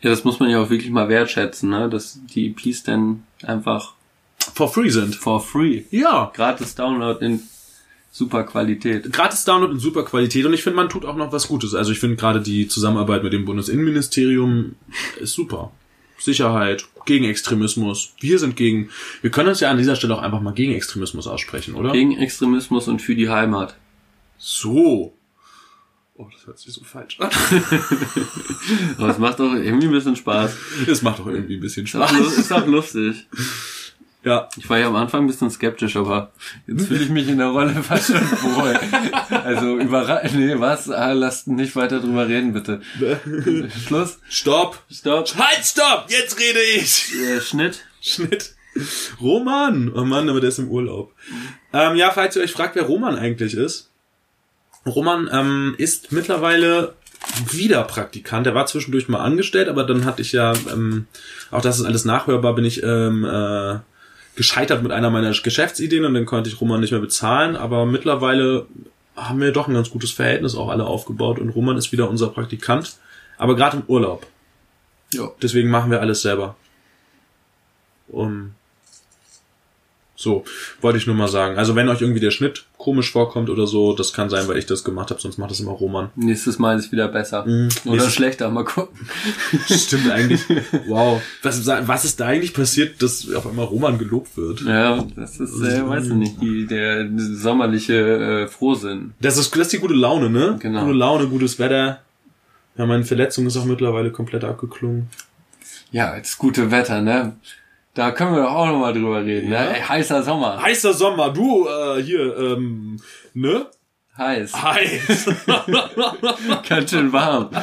Ja, 0.01 0.09
das 0.09 0.25
muss 0.25 0.41
man 0.41 0.49
ja 0.49 0.63
auch 0.63 0.71
wirklich 0.71 0.91
mal 0.91 1.11
wertschätzen, 1.11 1.69
ne? 1.69 1.91
dass 1.91 2.19
die 2.35 2.47
EPs 2.49 2.85
dann 2.85 3.25
einfach 3.43 3.93
For 4.55 4.73
free 4.73 4.89
sind. 4.89 5.15
for 5.15 5.41
free, 5.43 5.83
Ja. 5.91 6.33
gratis 6.35 6.75
Download 6.75 7.23
in 7.23 7.41
super 8.11 8.45
Qualität. 8.45 9.13
Gratis 9.13 9.45
Download 9.45 9.71
in 9.75 9.79
super 9.79 10.03
Qualität 10.05 10.47
und 10.47 10.55
ich 10.55 10.63
finde, 10.63 10.77
man 10.77 10.89
tut 10.89 11.05
auch 11.05 11.17
noch 11.17 11.33
was 11.33 11.49
Gutes. 11.49 11.75
Also 11.75 11.93
ich 11.93 12.01
finde 12.01 12.17
gerade 12.17 12.41
die 12.41 12.67
Zusammenarbeit 12.67 13.23
mit 13.23 13.35
dem 13.35 13.45
Bundesinnenministerium 13.45 14.75
ist 15.21 15.35
super. 15.35 15.71
Sicherheit, 16.21 16.85
gegen 17.07 17.25
Extremismus. 17.25 18.13
Wir 18.21 18.39
sind 18.39 18.57
gegen, 18.57 18.91
wir 19.23 19.31
können 19.31 19.49
uns 19.49 19.61
ja 19.61 19.71
an 19.71 19.79
dieser 19.79 19.97
Stelle 19.97 20.15
auch 20.17 20.23
einfach 20.23 20.41
mal 20.41 20.53
gegen 20.55 20.73
Extremismus 20.75 21.27
aussprechen, 21.27 21.75
oder? 21.75 21.93
Gegen 21.93 22.17
Extremismus 22.19 22.89
und 22.89 23.01
für 23.03 23.15
die 23.15 23.29
Heimat. 23.31 23.77
So. 24.39 25.15
Oh, 26.15 26.29
das 26.33 26.47
hört 26.47 26.59
sich 26.59 26.73
so 26.75 26.85
falsch 26.85 27.19
an. 27.21 27.31
Aber 28.99 29.09
es 29.11 29.19
macht 29.19 29.41
doch 29.41 29.55
irgendwie 29.55 29.87
ein 29.87 29.93
bisschen 29.93 30.17
Spaß. 30.17 30.55
Das 30.87 31.01
macht 31.03 31.19
doch 31.21 31.27
irgendwie 31.27 31.55
ein 31.57 31.61
bisschen 31.61 31.87
Spaß. 31.87 32.13
lu- 32.13 32.25
ist 32.27 32.53
auch 32.53 32.67
lustig. 32.67 33.27
Ja, 34.23 34.49
Ich 34.59 34.69
war 34.69 34.79
ja 34.79 34.87
am 34.89 34.97
Anfang 34.97 35.23
ein 35.23 35.27
bisschen 35.27 35.51
skeptisch, 35.51 35.97
aber 35.97 36.33
jetzt 36.67 36.89
fühle 36.89 37.03
ich 37.03 37.09
mich 37.09 37.27
in 37.29 37.39
der 37.39 37.49
Rolle 37.49 37.71
fast 37.83 38.09
schon 38.09 38.21
wohl. 38.55 38.79
Also 39.31 39.79
überraschend. 39.79 40.39
Nee, 40.39 40.59
was? 40.59 40.91
Ah, 40.91 41.13
lasst 41.13 41.49
nicht 41.49 41.75
weiter 41.75 42.01
drüber 42.01 42.29
reden, 42.29 42.53
bitte. 42.53 42.83
Schluss. 43.87 44.19
Stopp! 44.29 44.83
Stopp. 44.91 45.35
Halt, 45.39 45.65
stopp! 45.65 46.07
Jetzt 46.09 46.39
rede 46.39 46.61
ich! 46.77 47.15
Äh, 47.15 47.41
Schnitt. 47.41 47.81
Schnitt. 48.03 48.55
Roman! 49.21 49.91
Oh 49.95 50.05
Mann, 50.05 50.29
aber 50.29 50.41
der 50.41 50.51
ist 50.51 50.59
im 50.59 50.69
Urlaub. 50.69 51.13
Ähm, 51.73 51.97
ja, 51.97 52.11
falls 52.11 52.37
ihr 52.37 52.43
euch 52.43 52.53
fragt, 52.53 52.77
wer 52.77 52.85
Roman 52.85 53.17
eigentlich 53.17 53.55
ist. 53.55 53.91
Roman 54.87 55.29
ähm, 55.33 55.75
ist 55.79 56.13
mittlerweile 56.13 56.95
wieder 57.51 57.83
Praktikant. 57.85 58.47
Er 58.47 58.55
war 58.55 58.67
zwischendurch 58.67 59.09
mal 59.09 59.21
angestellt, 59.21 59.69
aber 59.69 59.85
dann 59.85 60.05
hatte 60.05 60.23
ich 60.23 60.33
ja, 60.33 60.53
ähm, 60.73 61.07
auch 61.51 61.61
das 61.63 61.79
ist 61.79 61.85
alles 61.85 62.05
nachhörbar, 62.05 62.55
bin 62.55 62.65
ich 62.65 62.83
ähm, 62.83 63.25
äh, 63.25 63.79
gescheitert 64.41 64.83
mit 64.83 64.91
einer 64.91 65.11
meiner 65.11 65.33
Geschäftsideen 65.33 66.07
und 66.07 66.15
dann 66.15 66.25
konnte 66.25 66.49
ich 66.49 66.59
Roman 66.63 66.81
nicht 66.81 66.93
mehr 66.93 67.01
bezahlen. 67.01 67.57
Aber 67.57 67.85
mittlerweile 67.85 68.67
haben 69.15 69.39
wir 69.39 69.53
doch 69.53 69.69
ein 69.69 69.75
ganz 69.75 69.91
gutes 69.91 70.13
Verhältnis 70.13 70.55
auch 70.55 70.71
alle 70.71 70.87
aufgebaut 70.87 71.39
und 71.39 71.51
Roman 71.51 71.77
ist 71.77 71.93
wieder 71.93 72.09
unser 72.09 72.29
Praktikant, 72.29 72.97
aber 73.37 73.55
gerade 73.55 73.77
im 73.77 73.83
Urlaub. 73.87 74.27
Ja. 75.13 75.31
Deswegen 75.43 75.69
machen 75.69 75.91
wir 75.91 76.01
alles 76.01 76.23
selber. 76.23 76.57
Um, 78.09 78.55
so, 80.21 80.45
wollte 80.83 80.99
ich 80.99 81.07
nur 81.07 81.17
mal 81.17 81.29
sagen. 81.29 81.57
Also 81.57 81.75
wenn 81.77 81.89
euch 81.89 82.03
irgendwie 82.03 82.21
der 82.21 82.31
Schnitt 82.31 82.65
komisch 82.77 83.11
vorkommt 83.11 83.49
oder 83.49 83.67
so, 83.67 83.95
das 83.95 84.13
kann 84.13 84.29
sein, 84.29 84.47
weil 84.49 84.59
ich 84.59 84.67
das 84.67 84.85
gemacht 84.85 85.09
habe, 85.09 85.19
sonst 85.19 85.39
macht 85.39 85.51
das 85.51 85.61
immer 85.61 85.71
Roman. 85.71 86.11
Nächstes 86.15 86.59
Mal 86.59 86.77
ist 86.77 86.87
es 86.87 86.93
wieder 86.93 87.09
besser. 87.09 87.47
Mhm. 87.47 87.71
Oder 87.87 88.11
schlechter, 88.11 88.51
mal 88.51 88.67
gucken. 88.67 89.09
Stimmt 89.67 90.11
eigentlich. 90.11 90.41
Wow. 90.87 91.23
Was, 91.43 91.67
was 91.67 92.05
ist 92.05 92.21
da 92.21 92.27
eigentlich 92.27 92.53
passiert, 92.53 93.01
dass 93.03 93.33
auf 93.33 93.47
einmal 93.47 93.65
Roman 93.65 93.99
gelobt 93.99 94.37
wird? 94.37 94.63
Ja, 94.63 95.05
das 95.17 95.39
ist, 95.39 95.61
äh, 95.61 95.87
weiß 95.87 96.09
ich 96.09 96.13
nicht, 96.15 96.41
die, 96.41 96.67
der 96.67 97.09
sommerliche 97.17 97.95
äh, 97.95 98.49
Frohsinn. 98.49 99.15
Das 99.21 99.37
ist, 99.37 99.55
das 99.55 99.63
ist 99.63 99.73
die 99.73 99.79
gute 99.79 99.95
Laune, 99.95 100.31
ne? 100.31 100.57
Genau. 100.59 100.85
Gute 100.85 100.99
Laune, 100.99 101.27
gutes 101.29 101.59
Wetter. 101.59 102.01
Ja, 102.77 102.87
meine 102.87 103.05
Verletzung 103.05 103.47
ist 103.47 103.57
auch 103.57 103.65
mittlerweile 103.65 104.11
komplett 104.11 104.45
abgeklungen. 104.45 105.09
Ja, 105.93 106.17
jetzt 106.17 106.39
gute 106.39 106.71
Wetter, 106.71 107.01
ne? 107.01 107.37
Da 107.95 108.13
können 108.13 108.35
wir 108.35 108.43
doch 108.43 108.53
auch 108.53 108.67
nochmal 108.67 108.93
drüber 108.93 109.25
reden, 109.25 109.51
Ja. 109.51 109.63
ne? 109.65 109.77
Ey, 109.77 109.83
heißer 109.83 110.23
Sommer. 110.23 110.63
Heißer 110.63 110.95
Sommer, 110.95 111.31
du, 111.31 111.67
äh, 111.69 112.03
hier, 112.03 112.37
ähm, 112.37 113.01
ne? 113.35 113.67
Heiß. 114.17 114.53
Heiß. 114.63 115.27
Ganz 116.69 116.91
schön 116.91 117.13
warm. 117.13 117.51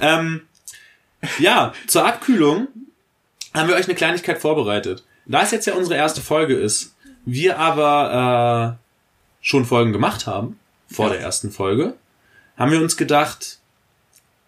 Ähm, 0.00 0.42
ja, 1.38 1.72
zur 1.86 2.04
Abkühlung 2.06 2.68
haben 3.54 3.68
wir 3.68 3.76
euch 3.76 3.86
eine 3.86 3.94
Kleinigkeit 3.94 4.38
vorbereitet. 4.38 5.04
Da 5.26 5.42
es 5.42 5.52
jetzt 5.52 5.66
ja 5.66 5.74
unsere 5.74 5.96
erste 5.96 6.20
Folge 6.20 6.54
ist, 6.54 6.94
wir 7.24 7.58
aber 7.58 8.78
äh, 8.78 8.84
schon 9.40 9.64
Folgen 9.64 9.92
gemacht 9.92 10.26
haben, 10.26 10.58
vor 10.90 11.06
Ja. 11.06 11.12
der 11.14 11.22
ersten 11.22 11.50
Folge, 11.50 11.94
haben 12.58 12.70
wir 12.72 12.80
uns 12.82 12.96
gedacht, 12.98 13.58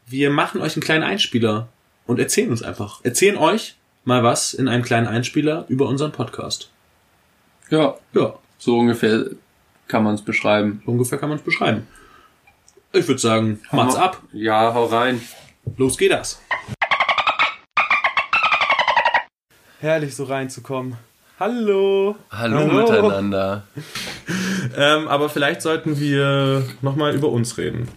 wir 0.07 0.31
machen 0.31 0.61
euch 0.61 0.75
einen 0.77 0.83
kleinen 0.83 1.05
Einspieler 1.05 1.69
und 2.07 2.19
erzählen 2.19 2.51
uns 2.51 2.63
einfach. 2.63 3.01
Erzählen 3.05 3.37
euch 3.37 3.77
mal 4.05 4.23
was 4.23 4.55
in 4.55 4.69
einem 4.69 4.83
kleinen 4.85 5.07
Einspieler 5.07 5.65
über 5.69 5.87
unseren 5.89 6.13
Podcast. 6.13 6.71
Ja, 7.71 7.95
Ja, 8.13 8.35
so 8.59 8.79
ungefähr 8.79 9.27
kann 9.89 10.03
man 10.05 10.15
es 10.15 10.23
beschreiben. 10.23 10.83
so 10.85 10.93
ungefähr 10.93 11.19
kann 11.19 11.29
man 11.29 11.39
es 11.39 11.45
beschreiben. 11.45 11.87
Ich 12.93 13.07
würde 13.09 13.21
sagen, 13.21 13.61
macht's 13.73 13.97
ab. 13.97 14.23
Ja, 14.33 14.73
hau 14.73 14.85
rein. 14.87 15.21
Los 15.77 15.99
geht 15.99 16.13
das. 16.13 16.41
Herrlich, 19.81 20.15
so 20.15 20.25
reinzukommen. 20.25 20.97
Hallo. 21.39 22.17
Hallo, 22.31 22.67
miteinander. 22.67 23.65
Ähm, 24.77 25.07
aber 25.07 25.29
vielleicht 25.29 25.63
sollten 25.63 26.01
wir 26.01 26.65
nochmal 26.83 27.15
über 27.15 27.29
uns 27.29 27.57
reden. 27.57 27.89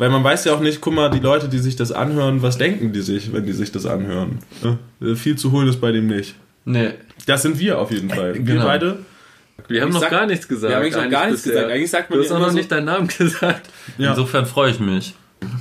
Weil 0.00 0.08
man 0.08 0.24
weiß 0.24 0.46
ja 0.46 0.54
auch 0.54 0.60
nicht, 0.60 0.80
guck 0.80 0.94
mal, 0.94 1.10
die 1.10 1.18
Leute, 1.18 1.46
die 1.50 1.58
sich 1.58 1.76
das 1.76 1.92
anhören, 1.92 2.40
was 2.40 2.56
denken 2.56 2.92
die 2.94 3.02
sich, 3.02 3.34
wenn 3.34 3.44
die 3.44 3.52
sich 3.52 3.70
das 3.70 3.84
anhören? 3.84 4.38
Äh, 5.02 5.14
viel 5.14 5.36
zu 5.36 5.52
holen 5.52 5.68
ist 5.68 5.78
bei 5.78 5.92
dem 5.92 6.06
nicht. 6.06 6.34
Nee, 6.64 6.92
Das 7.26 7.42
sind 7.42 7.58
wir 7.58 7.78
auf 7.78 7.90
jeden 7.90 8.08
Fall. 8.08 8.32
Wir 8.34 8.40
Genau. 8.42 8.64
beide. 8.64 8.98
wir 9.68 9.82
haben 9.82 9.88
Ich 9.88 9.94
noch 9.94 10.00
sag- 10.00 10.10
gar 10.10 10.26
nichts 10.26 10.48
gesagt. 10.48 10.70
Wir 10.70 10.76
haben 10.76 10.82
eigentlich 10.84 10.96
noch 11.04 11.10
gar 11.10 11.26
nichts 11.26 11.42
bisher. 11.42 11.52
gesagt. 11.60 11.74
Eigentlich 11.74 11.90
sagt 11.90 12.08
man 12.10 12.18
Du 12.18 12.24
hast 12.24 12.32
auch 12.32 12.38
noch 12.38 12.48
so- 12.48 12.56
nicht 12.56 12.72
deinen 12.72 12.86
Namen 12.86 13.08
gesagt. 13.18 13.68
Ja. 13.98 14.10
Insofern 14.10 14.46
freue 14.46 14.70
ich 14.70 14.80
mich. 14.80 15.14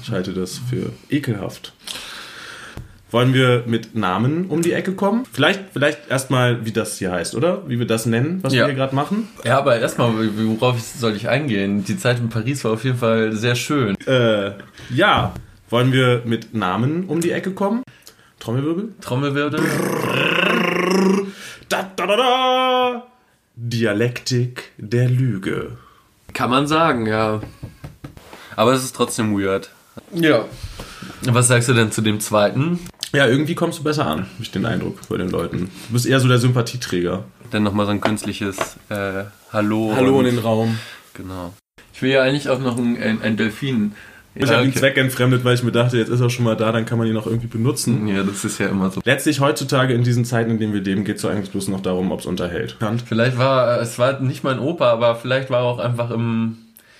Ich 0.03 0.09
halte 0.11 0.31
das 0.33 0.59
für 0.69 0.91
ekelhaft. 1.09 1.73
Wollen 3.11 3.33
wir 3.33 3.63
mit 3.65 3.95
Namen 3.95 4.45
um 4.49 4.61
die 4.61 4.71
Ecke 4.71 4.93
kommen? 4.93 5.23
Vielleicht, 5.31 5.61
vielleicht 5.73 6.09
erstmal, 6.11 6.63
wie 6.65 6.71
das 6.71 6.99
hier 6.99 7.11
heißt, 7.11 7.33
oder? 7.33 7.67
Wie 7.67 7.79
wir 7.79 7.87
das 7.87 8.05
nennen, 8.05 8.39
was 8.43 8.53
Ja. 8.53 8.61
wir 8.61 8.65
hier 8.67 8.75
gerade 8.75 8.93
machen? 8.95 9.27
Ja, 9.43 9.57
aber 9.57 9.79
erstmal, 9.79 10.11
worauf 10.37 10.79
soll 10.79 11.15
ich 11.15 11.27
eingehen? 11.27 11.83
Die 11.83 11.97
Zeit 11.97 12.19
in 12.19 12.29
Paris 12.29 12.63
war 12.63 12.73
auf 12.73 12.83
jeden 12.83 12.97
Fall 12.99 13.33
sehr 13.33 13.55
schön. 13.55 13.95
Äh, 14.05 14.51
ja. 14.91 15.33
Wollen 15.71 15.91
wir 15.91 16.21
mit 16.25 16.53
Namen 16.53 17.05
um 17.05 17.19
die 17.21 17.31
Ecke 17.31 17.51
kommen? 17.51 17.83
Trommelwirbel? 18.39 18.89
Trommelwirbel. 19.01 19.59
Da, 21.67 21.89
da, 21.95 22.07
da, 22.07 22.15
da. 22.15 23.03
Dialektik 23.55 24.71
der 24.77 25.09
Lüge. 25.09 25.77
Kann 26.33 26.49
man 26.49 26.67
sagen, 26.67 27.05
ja. 27.07 27.41
Aber 28.55 28.73
es 28.73 28.83
ist 28.83 28.95
trotzdem 28.95 29.37
weird. 29.37 29.69
Ja. 30.13 30.45
Was 31.23 31.47
sagst 31.49 31.67
du 31.69 31.73
denn 31.73 31.91
zu 31.91 32.01
dem 32.01 32.19
zweiten? 32.19 32.79
Ja, 33.13 33.25
irgendwie 33.27 33.55
kommst 33.55 33.79
du 33.79 33.83
besser 33.83 34.05
an, 34.05 34.19
habe 34.19 34.27
ich 34.41 34.51
den 34.51 34.65
Eindruck 34.65 34.99
bei 35.09 35.17
den 35.17 35.29
Leuten. 35.29 35.69
Du 35.87 35.93
bist 35.93 36.05
eher 36.05 36.19
so 36.19 36.27
der 36.27 36.37
Sympathieträger. 36.37 37.23
Dann 37.51 37.63
nochmal 37.63 37.85
so 37.87 37.91
ein 37.91 38.01
künstliches 38.01 38.57
äh, 38.89 39.23
Hallo. 39.51 39.93
Hallo 39.95 40.19
und- 40.19 40.25
in 40.27 40.35
den 40.35 40.43
Raum. 40.43 40.77
Genau. 41.15 41.53
Ich 41.93 42.01
will 42.01 42.11
ja 42.11 42.21
eigentlich 42.21 42.49
auch 42.49 42.59
noch 42.59 42.77
ein, 42.77 43.01
ein, 43.01 43.21
ein 43.21 43.35
Delfin. 43.35 43.93
Ich 44.35 44.43
Ja, 44.47 44.55
habe 44.57 44.63
ihn 44.65 44.69
okay. 44.69 44.79
zweckentfremdet, 44.79 45.43
weil 45.43 45.55
ich 45.55 45.63
mir 45.63 45.71
dachte, 45.71 45.97
jetzt 45.97 46.09
ist 46.09 46.21
er 46.21 46.29
schon 46.29 46.45
mal 46.45 46.55
da, 46.55 46.71
dann 46.71 46.85
kann 46.85 46.99
man 46.99 47.07
ihn 47.07 47.17
auch 47.17 47.25
irgendwie 47.25 47.47
benutzen. 47.47 48.07
Ja, 48.07 48.21
das 48.23 48.45
ist 48.45 48.59
ja 48.59 48.67
immer 48.67 48.91
so. 48.91 49.01
Letztlich 49.03 49.39
heutzutage 49.39 49.93
in 49.95 50.03
diesen 50.03 50.23
Zeiten, 50.23 50.51
in 50.51 50.59
denen 50.59 50.73
wir 50.73 50.81
leben, 50.81 51.03
geht 51.03 51.15
es 51.15 51.23
so 51.23 51.27
eigentlich 51.27 51.49
bloß 51.49 51.67
noch 51.69 51.81
darum, 51.81 52.11
ob 52.11 52.19
es 52.19 52.25
unterhält. 52.27 52.77
Vielleicht 53.07 53.37
war, 53.39 53.81
es 53.81 53.97
war 53.97 54.19
nicht 54.21 54.43
mein 54.43 54.59
Opa, 54.59 54.91
aber 54.91 55.15
vielleicht 55.15 55.49
war 55.49 55.61
er 55.61 55.65
auch 55.65 55.79
einfach 55.79 56.11
im, 56.11 56.57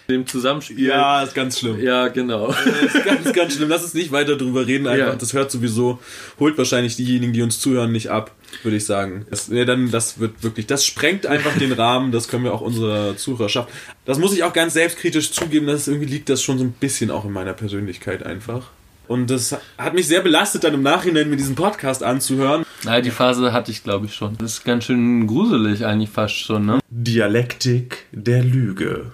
Dem 0.10 0.26
Zusammenspiel. 0.28 0.92
ist 1.24 1.36
ganz 1.36 1.60
schlimm. 1.60 1.80
Ja, 1.80 2.08
genau. 2.08 2.48
Das 2.48 2.66
ist 2.96 3.06
ganz, 3.06 3.34
ganz 3.34 3.56
schlimm. 3.56 3.70
Lass 3.70 3.84
uns 3.84 3.94
nicht 3.94 4.12
weiter 4.12 4.36
drüber 4.36 4.66
reden. 4.66 4.88
Einfach, 4.88 5.08
Ja. 5.08 5.16
das 5.16 5.34
hört 5.34 5.52
sowieso, 5.52 6.00
holt 6.40 6.58
wahrscheinlich 6.58 6.96
diejenigen, 6.96 7.32
die 7.34 7.42
uns 7.42 7.60
zuhören, 7.60 7.92
nicht 7.92 8.10
ab, 8.10 8.32
würde 8.64 8.78
ich 8.78 8.86
sagen. 8.86 9.26
Das, 9.30 9.48
nee, 9.50 9.66
dann, 9.66 9.92
das 9.92 10.20
wird 10.20 10.42
wirklich, 10.44 10.66
das 10.68 10.86
sprengt 10.86 11.26
einfach 11.28 11.56
den 11.58 11.72
Rahmen. 11.72 12.12
Das 12.12 12.28
können 12.28 12.44
wir 12.44 12.54
auch 12.54 12.62
unserer 12.62 13.16
Zuhörerschaft. 13.18 13.70
Das 14.06 14.18
muss 14.18 14.34
ich 14.34 14.44
auch 14.44 14.54
ganz 14.54 14.74
selbstkritisch 14.74 15.32
zugeben, 15.32 15.68
dass 15.68 15.88
irgendwie 15.88 16.08
liegt 16.08 16.30
das 16.30 16.42
schon 16.42 16.58
so 16.58 16.64
ein 16.64 16.72
bisschen 16.72 17.12
auch 17.12 17.26
in 17.26 17.32
meiner 17.32 17.54
Persönlichkeit 17.54 18.24
einfach. 18.26 18.72
Und 19.08 19.30
das 19.32 19.56
hat 19.78 19.96
mich 19.96 20.08
sehr 20.08 20.22
belastet, 20.22 20.64
dann 20.64 20.76
im 20.76 20.84
Nachhinein 20.84 21.30
mir 21.32 21.36
diesen 21.36 21.56
Podcast 21.56 22.04
anzuhören. 22.04 22.64
Na, 22.84 23.02
die 23.02 23.10
Phase 23.10 23.52
hatte 23.54 23.72
ich, 23.72 23.84
glaube 23.84 24.06
ich, 24.06 24.14
schon. 24.14 24.38
Das 24.38 24.54
ist 24.54 24.66
ganz 24.66 24.86
schön 24.86 25.26
gruselig 25.26 25.84
eigentlich 25.86 26.12
fast 26.12 26.36
schon, 26.36 26.66
ne? 26.68 26.80
Dialektik 26.90 28.06
der 28.12 28.44
Lüge. 28.44 29.12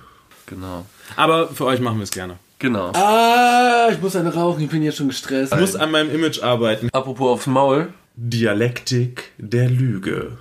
Genau. 0.47 0.85
Aber 1.15 1.47
für 1.49 1.65
euch 1.65 1.79
machen 1.79 1.97
wir 1.97 2.03
es 2.03 2.11
gerne. 2.11 2.37
Genau. 2.59 2.91
Ah, 2.93 3.89
ich 3.91 4.01
muss 4.01 4.15
eine 4.15 4.33
rauchen, 4.33 4.63
ich 4.63 4.69
bin 4.69 4.81
jetzt 4.81 4.97
schon 4.97 5.07
gestresst. 5.09 5.53
Ich 5.53 5.59
muss 5.59 5.75
an 5.75 5.91
meinem 5.91 6.13
Image 6.13 6.41
arbeiten. 6.41 6.89
Apropos 6.93 7.29
aufs 7.31 7.47
Maul. 7.47 7.89
Dialektik 8.15 9.31
der 9.37 9.69
Lüge. 9.69 10.37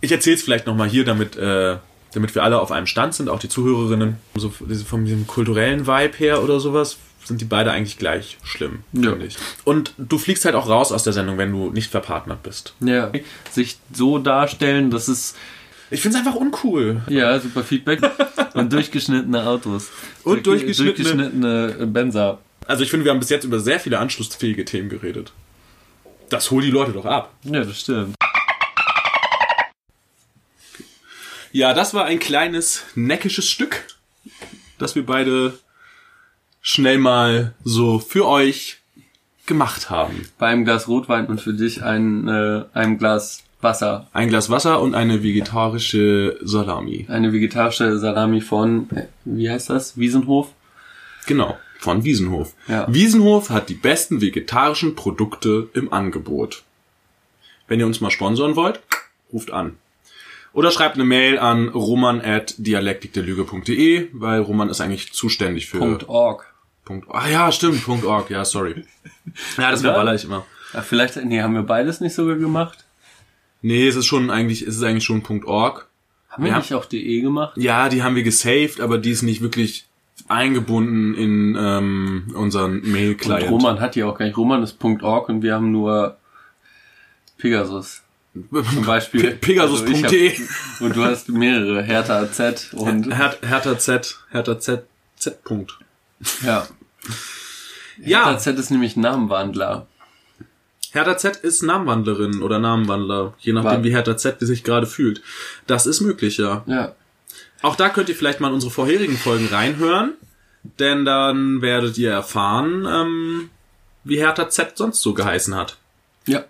Ich 0.00 0.10
erzähle 0.12 0.36
es 0.36 0.42
vielleicht 0.42 0.66
nochmal 0.66 0.88
hier, 0.88 1.04
damit, 1.04 1.36
äh, 1.36 1.76
damit 2.14 2.34
wir 2.34 2.42
alle 2.42 2.60
auf 2.60 2.70
einem 2.72 2.86
Stand 2.86 3.14
sind, 3.14 3.28
auch 3.28 3.38
die 3.38 3.48
Zuhörerinnen. 3.48 4.16
So 4.36 4.48
von 4.50 5.04
diesem 5.04 5.26
kulturellen 5.26 5.86
Vibe 5.86 6.16
her 6.16 6.42
oder 6.42 6.60
sowas 6.60 6.96
sind 7.24 7.40
die 7.40 7.46
beide 7.46 7.70
eigentlich 7.72 7.96
gleich 7.98 8.36
schlimm, 8.44 8.80
Ja. 8.92 9.10
finde 9.10 9.26
ich. 9.26 9.36
Und 9.64 9.94
du 9.96 10.18
fliegst 10.18 10.44
halt 10.44 10.54
auch 10.54 10.68
raus 10.68 10.92
aus 10.92 11.04
der 11.04 11.12
Sendung, 11.14 11.38
wenn 11.38 11.52
du 11.52 11.70
nicht 11.70 11.90
verpartnert 11.90 12.42
bist. 12.42 12.74
Ja. 12.80 13.10
Sich 13.50 13.78
so 13.92 14.18
darstellen, 14.18 14.90
dass 14.90 15.08
es, 15.08 15.34
Ich 15.90 16.00
finde 16.00 16.18
es 16.18 16.26
einfach 16.26 16.38
uncool. 16.38 17.02
ja, 17.08 17.38
super 17.38 17.62
Feedback. 17.62 18.00
Und 18.54 18.72
durchgeschnittene 18.72 19.44
Autos. 19.46 19.90
Und 20.22 20.46
durchgeschnittene- 20.46 20.84
durchgeschnittene 20.84 21.86
Benzer. 21.88 22.38
Also 22.66 22.82
ich 22.84 22.90
finde, 22.90 23.04
wir 23.04 23.12
haben 23.12 23.20
bis 23.20 23.28
jetzt 23.30 23.44
über 23.44 23.60
sehr 23.60 23.78
viele 23.80 23.98
anschlussfähige 23.98 24.64
Themen 24.64 24.88
geredet. 24.88 25.32
Das 26.30 26.50
holt 26.50 26.64
die 26.64 26.70
Leute 26.70 26.92
doch 26.92 27.04
ab. 27.04 27.32
Ja, 27.42 27.62
das 27.64 27.80
stimmt. 27.80 28.14
Ja, 31.52 31.72
das 31.72 31.94
war 31.94 32.04
ein 32.06 32.18
kleines 32.18 32.82
neckisches 32.94 33.48
Stück, 33.48 33.84
das 34.78 34.94
wir 34.96 35.06
beide 35.06 35.58
schnell 36.60 36.98
mal 36.98 37.54
so 37.62 37.98
für 38.00 38.26
euch 38.26 38.78
gemacht 39.46 39.90
haben. 39.90 40.26
Bei 40.38 40.48
einem 40.48 40.64
Glas 40.64 40.88
Rotwein 40.88 41.26
und 41.26 41.40
für 41.40 41.52
dich 41.54 41.82
ein, 41.82 42.26
äh, 42.26 42.64
einem 42.72 42.98
Glas 42.98 43.43
Wasser. 43.64 44.06
Ein 44.12 44.28
Glas 44.28 44.50
Wasser 44.50 44.80
und 44.80 44.94
eine 44.94 45.24
vegetarische 45.24 46.38
Salami. 46.42 47.06
Eine 47.08 47.32
vegetarische 47.32 47.98
Salami 47.98 48.40
von, 48.40 48.88
äh, 48.94 49.06
wie 49.24 49.50
heißt 49.50 49.70
das? 49.70 49.98
Wiesenhof? 49.98 50.52
Genau, 51.26 51.58
von 51.80 52.04
Wiesenhof. 52.04 52.54
Ja. 52.68 52.86
Wiesenhof 52.88 53.50
hat 53.50 53.68
die 53.68 53.74
besten 53.74 54.20
vegetarischen 54.20 54.94
Produkte 54.94 55.68
im 55.74 55.92
Angebot. 55.92 56.62
Wenn 57.66 57.80
ihr 57.80 57.86
uns 57.86 58.00
mal 58.00 58.10
sponsoren 58.10 58.54
wollt, 58.54 58.78
ruft 59.32 59.50
an. 59.50 59.76
Oder 60.52 60.70
schreibt 60.70 60.94
eine 60.94 61.02
Mail 61.04 61.40
an 61.40 61.66
roman.dialektikderlüge.de, 61.68 64.10
weil 64.12 64.40
Roman 64.40 64.68
ist 64.68 64.80
eigentlich 64.80 65.12
zuständig 65.12 65.66
für... 65.66 65.80
Punkt 65.80 66.08
.org. 66.08 66.54
Punkt. 66.84 67.08
Ah 67.10 67.28
ja, 67.28 67.50
stimmt, 67.50 67.84
Punkt 67.84 68.04
.org, 68.04 68.30
ja, 68.30 68.44
sorry. 68.44 68.84
Ja, 69.56 69.70
das 69.70 69.80
Oder? 69.80 69.90
verballer 69.90 70.14
ich 70.14 70.24
immer. 70.24 70.44
Ja, 70.74 70.82
vielleicht, 70.82 71.16
nee, 71.24 71.40
haben 71.42 71.54
wir 71.54 71.62
beides 71.62 72.00
nicht 72.00 72.14
sogar 72.14 72.36
gemacht? 72.36 72.83
Nee, 73.66 73.88
es 73.88 73.96
ist 73.96 74.04
schon 74.06 74.30
eigentlich, 74.30 74.60
es 74.62 74.76
ist 74.76 74.82
eigentlich 74.82 75.04
schon 75.04 75.22
.org. 75.46 75.88
Haben 76.28 76.44
wir 76.44 76.50
Ja. 76.50 76.58
nicht 76.58 76.74
auch 76.74 76.84
DE 76.84 77.20
gemacht? 77.22 77.56
Ja, 77.56 77.88
die 77.88 78.02
haben 78.02 78.14
wir 78.14 78.22
gesaved, 78.22 78.80
aber 78.80 78.98
die 78.98 79.10
ist 79.10 79.22
nicht 79.22 79.40
wirklich 79.40 79.86
eingebunden 80.28 81.14
in 81.14 81.56
ähm, 81.58 82.32
unseren 82.34 82.82
Mail-Client. 82.82 83.50
Roman 83.50 83.80
hat 83.80 83.94
die 83.94 84.02
auch 84.04 84.18
gar 84.18 84.26
nicht. 84.26 84.36
Roman 84.36 84.62
ist 84.62 84.76
.org 84.84 85.28
und 85.30 85.42
wir 85.42 85.54
haben 85.54 85.70
nur 85.72 86.16
Pegasus. 87.38 88.02
Zum 88.34 88.84
Beispiel. 88.86 89.22
Pe- 89.30 89.36
Pegasus.de. 89.36 90.02
Also 90.04 90.42
hab- 90.44 90.80
und 90.82 90.96
du 90.96 91.04
hast 91.04 91.28
mehrere. 91.30 91.82
Hertha 91.82 92.30
Z 92.30 92.70
und, 92.74 93.16
Her 93.16 93.36
Hertha 93.46 93.78
Z, 93.78 94.18
Hertha 94.30 94.58
Z, 94.58 94.84
Z. 95.16 95.42
Punkt. 95.44 95.78
ja. 96.44 96.66
Ja, 98.04 98.24
Hertha 98.26 98.38
Z 98.38 98.58
ist 98.58 98.70
nämlich 98.70 98.96
Namenwandler. 98.96 99.86
Hertha 100.94 101.16
Z 101.16 101.36
ist 101.36 101.62
Namenwandlerin 101.62 102.40
oder 102.42 102.58
Namenwandler, 102.58 103.34
je 103.40 103.52
nachdem 103.52 103.70
War- 103.70 103.84
wie 103.84 103.90
Hertha 103.90 104.16
Z 104.16 104.36
sich 104.40 104.62
gerade 104.64 104.86
fühlt. 104.86 105.22
Das 105.66 105.86
ist 105.86 106.00
möglich, 106.00 106.38
ja. 106.38 106.62
Ja. 106.66 106.94
Auch 107.62 107.76
da 107.76 107.88
könnt 107.88 108.08
ihr 108.08 108.14
vielleicht 108.14 108.40
mal 108.40 108.48
in 108.48 108.54
unsere 108.54 108.70
vorherigen 108.72 109.16
Folgen 109.16 109.46
reinhören, 109.48 110.12
denn 110.78 111.04
dann 111.04 111.62
werdet 111.62 111.98
ihr 111.98 112.10
erfahren, 112.12 112.86
ähm, 112.88 113.50
wie 114.04 114.18
Hertha 114.18 114.48
Z 114.50 114.76
sonst 114.76 115.00
so 115.02 115.14
geheißen 115.14 115.54
hat. 115.54 115.76
Ja. 116.26 116.44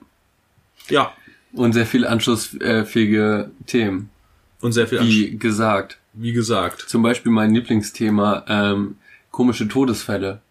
Ja, 0.88 1.12
Und 1.53 1.72
sehr 1.72 1.86
viele 1.86 2.09
anschlussfähige 2.11 3.51
Themen. 3.66 4.11
und 4.61 4.72
sehr 4.72 4.86
viel, 4.88 5.01
Wie 5.03 5.36
gesagt. 5.38 5.99
wie 6.12 6.32
gesagt. 6.32 6.82
Zum 6.88 7.03
Beispiel 7.03 7.32
mein 7.32 7.55
Lieblingsthema, 7.55 8.45
ähm, 8.49 8.97
komische 9.35 9.66
Todesfälle. 9.66 10.43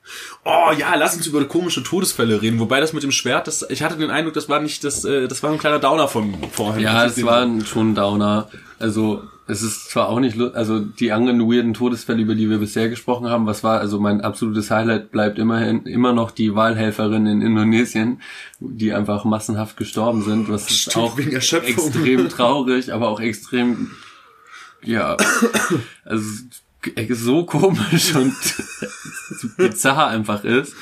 Oh 0.44 0.72
ja, 0.78 0.94
lass 0.96 1.16
uns 1.16 1.26
über 1.26 1.44
komische 1.46 1.84
Todesfälle 1.84 2.42
reden. 2.42 2.60
Wobei 2.60 2.82
das 2.82 2.92
mit 2.92 3.02
dem 3.02 3.12
Schwert, 3.14 3.48
das, 3.48 3.66
ich 3.70 3.82
hatte 3.82 3.96
den 3.98 4.10
Eindruck, 4.10 4.34
das 4.34 4.50
war 4.50 4.60
nicht 4.60 4.84
das, 4.84 5.06
äh, 5.06 5.30
das 5.30 5.42
war 5.42 5.52
ein 5.52 5.58
kleiner 5.58 5.80
Downer 5.80 6.10
von 6.10 6.36
vorhin. 6.52 6.84
Ja, 6.84 7.06
es 7.06 7.24
war 7.24 7.42
ein- 7.44 7.66
schon 7.66 7.92
ein 7.92 7.96
Downer. 7.96 8.50
Also 8.80 9.24
es 9.48 9.62
ist 9.62 9.90
zwar 9.90 10.10
auch 10.10 10.20
nicht, 10.20 10.38
also 10.40 10.80
die 10.82 11.14
anderen 11.14 11.40
weirden 11.50 11.74
Todesfälle, 11.74 12.22
über 12.22 12.36
die 12.36 12.50
wir 12.50 12.58
bisher 12.58 12.90
gesprochen 12.90 13.30
haben, 13.30 13.46
was 13.46 13.64
war, 13.64 13.80
also 13.80 14.00
mein 14.02 14.20
absolutes 14.20 14.70
Highlight 14.70 15.12
bleibt 15.12 15.40
immerhin 15.40 15.86
immer 15.86 16.12
noch 16.12 16.32
die 16.32 16.54
Wahlhelferin 16.54 17.26
in 17.26 17.42
Indonesien, 17.42 18.22
die 18.60 18.94
einfach 18.94 19.24
massenhaft 19.24 19.78
gestorben 19.78 20.24
sind, 20.24 20.50
was 20.50 20.70
ist 20.70 20.96
auch 20.98 21.18
extrem 21.18 22.28
traurig, 22.30 22.92
aber 22.94 23.08
auch 23.10 23.20
extrem, 23.22 23.92
ja, 24.84 25.16
also 26.06 26.26
so 27.12 27.46
komisch 27.46 28.16
und 28.16 28.34
so 28.34 29.48
bizarr 29.58 30.08
einfach 30.08 30.44
ist. 30.44 30.76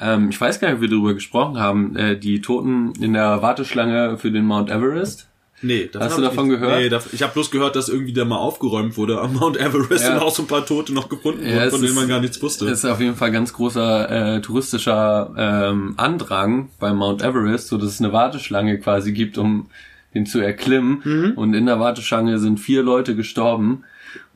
Ähm, 0.00 0.30
ich 0.30 0.40
weiß 0.40 0.58
gar 0.60 0.68
nicht, 0.68 0.76
ob 0.76 0.82
wir 0.82 0.88
darüber 0.88 1.14
gesprochen 1.14 1.58
haben, 1.58 1.96
äh, 1.96 2.16
die 2.18 2.40
Toten 2.40 2.92
in 3.00 3.12
der 3.12 3.42
Warteschlange 3.42 4.18
für 4.18 4.30
den 4.30 4.44
Mount 4.44 4.70
Everest. 4.70 5.28
Nee, 5.64 5.88
das 5.92 6.02
Hast 6.02 6.18
du 6.18 6.22
davon 6.22 6.48
nicht- 6.48 6.58
gehört? 6.58 6.80
Nee, 6.80 6.88
da, 6.88 7.00
ich 7.12 7.22
habe 7.22 7.32
bloß 7.34 7.52
gehört, 7.52 7.76
dass 7.76 7.88
irgendwie 7.88 8.12
da 8.12 8.24
mal 8.24 8.36
aufgeräumt 8.38 8.96
wurde 8.96 9.20
am 9.20 9.34
Mount 9.34 9.56
Everest 9.56 10.02
Ja. 10.04 10.14
und 10.16 10.22
auch 10.22 10.34
so 10.34 10.42
ein 10.42 10.48
paar 10.48 10.66
Tote 10.66 10.92
noch 10.92 11.08
gefunden 11.08 11.44
wurden, 11.44 11.70
von 11.70 11.80
denen 11.82 11.94
man 11.94 12.08
gar 12.08 12.18
nichts 12.20 12.42
wusste. 12.42 12.64
Das 12.66 12.80
ist 12.80 12.84
auf 12.84 12.98
jeden 13.00 13.14
Fall 13.14 13.30
ganz 13.30 13.52
großer 13.52 14.36
äh, 14.36 14.40
touristischer 14.40 15.32
ähm, 15.36 15.94
Andrang 15.98 16.70
bei 16.80 16.92
Mount 16.92 17.22
Everest, 17.22 17.68
so 17.68 17.78
dass 17.78 17.90
es 17.90 18.00
eine 18.00 18.12
Warteschlange 18.12 18.78
quasi 18.80 19.12
gibt, 19.12 19.38
um 19.38 19.68
den 20.14 20.26
zu 20.26 20.40
erklimmen. 20.40 21.00
Mhm. 21.04 21.32
Und 21.36 21.54
in 21.54 21.66
der 21.66 21.78
Warteschlange 21.78 22.40
sind 22.40 22.58
vier 22.58 22.82
Leute 22.82 23.14
gestorben. 23.14 23.84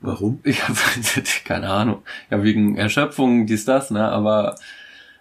Warum? 0.07 0.41
Ich 0.45 0.67
habe 0.67 0.79
keine 1.45 1.69
Ahnung. 1.69 2.03
Ja, 2.31 2.43
wegen 2.43 2.77
Erschöpfung, 2.77 3.47
dies, 3.47 3.65
das, 3.65 3.91
ne? 3.91 4.09
Aber 4.09 4.57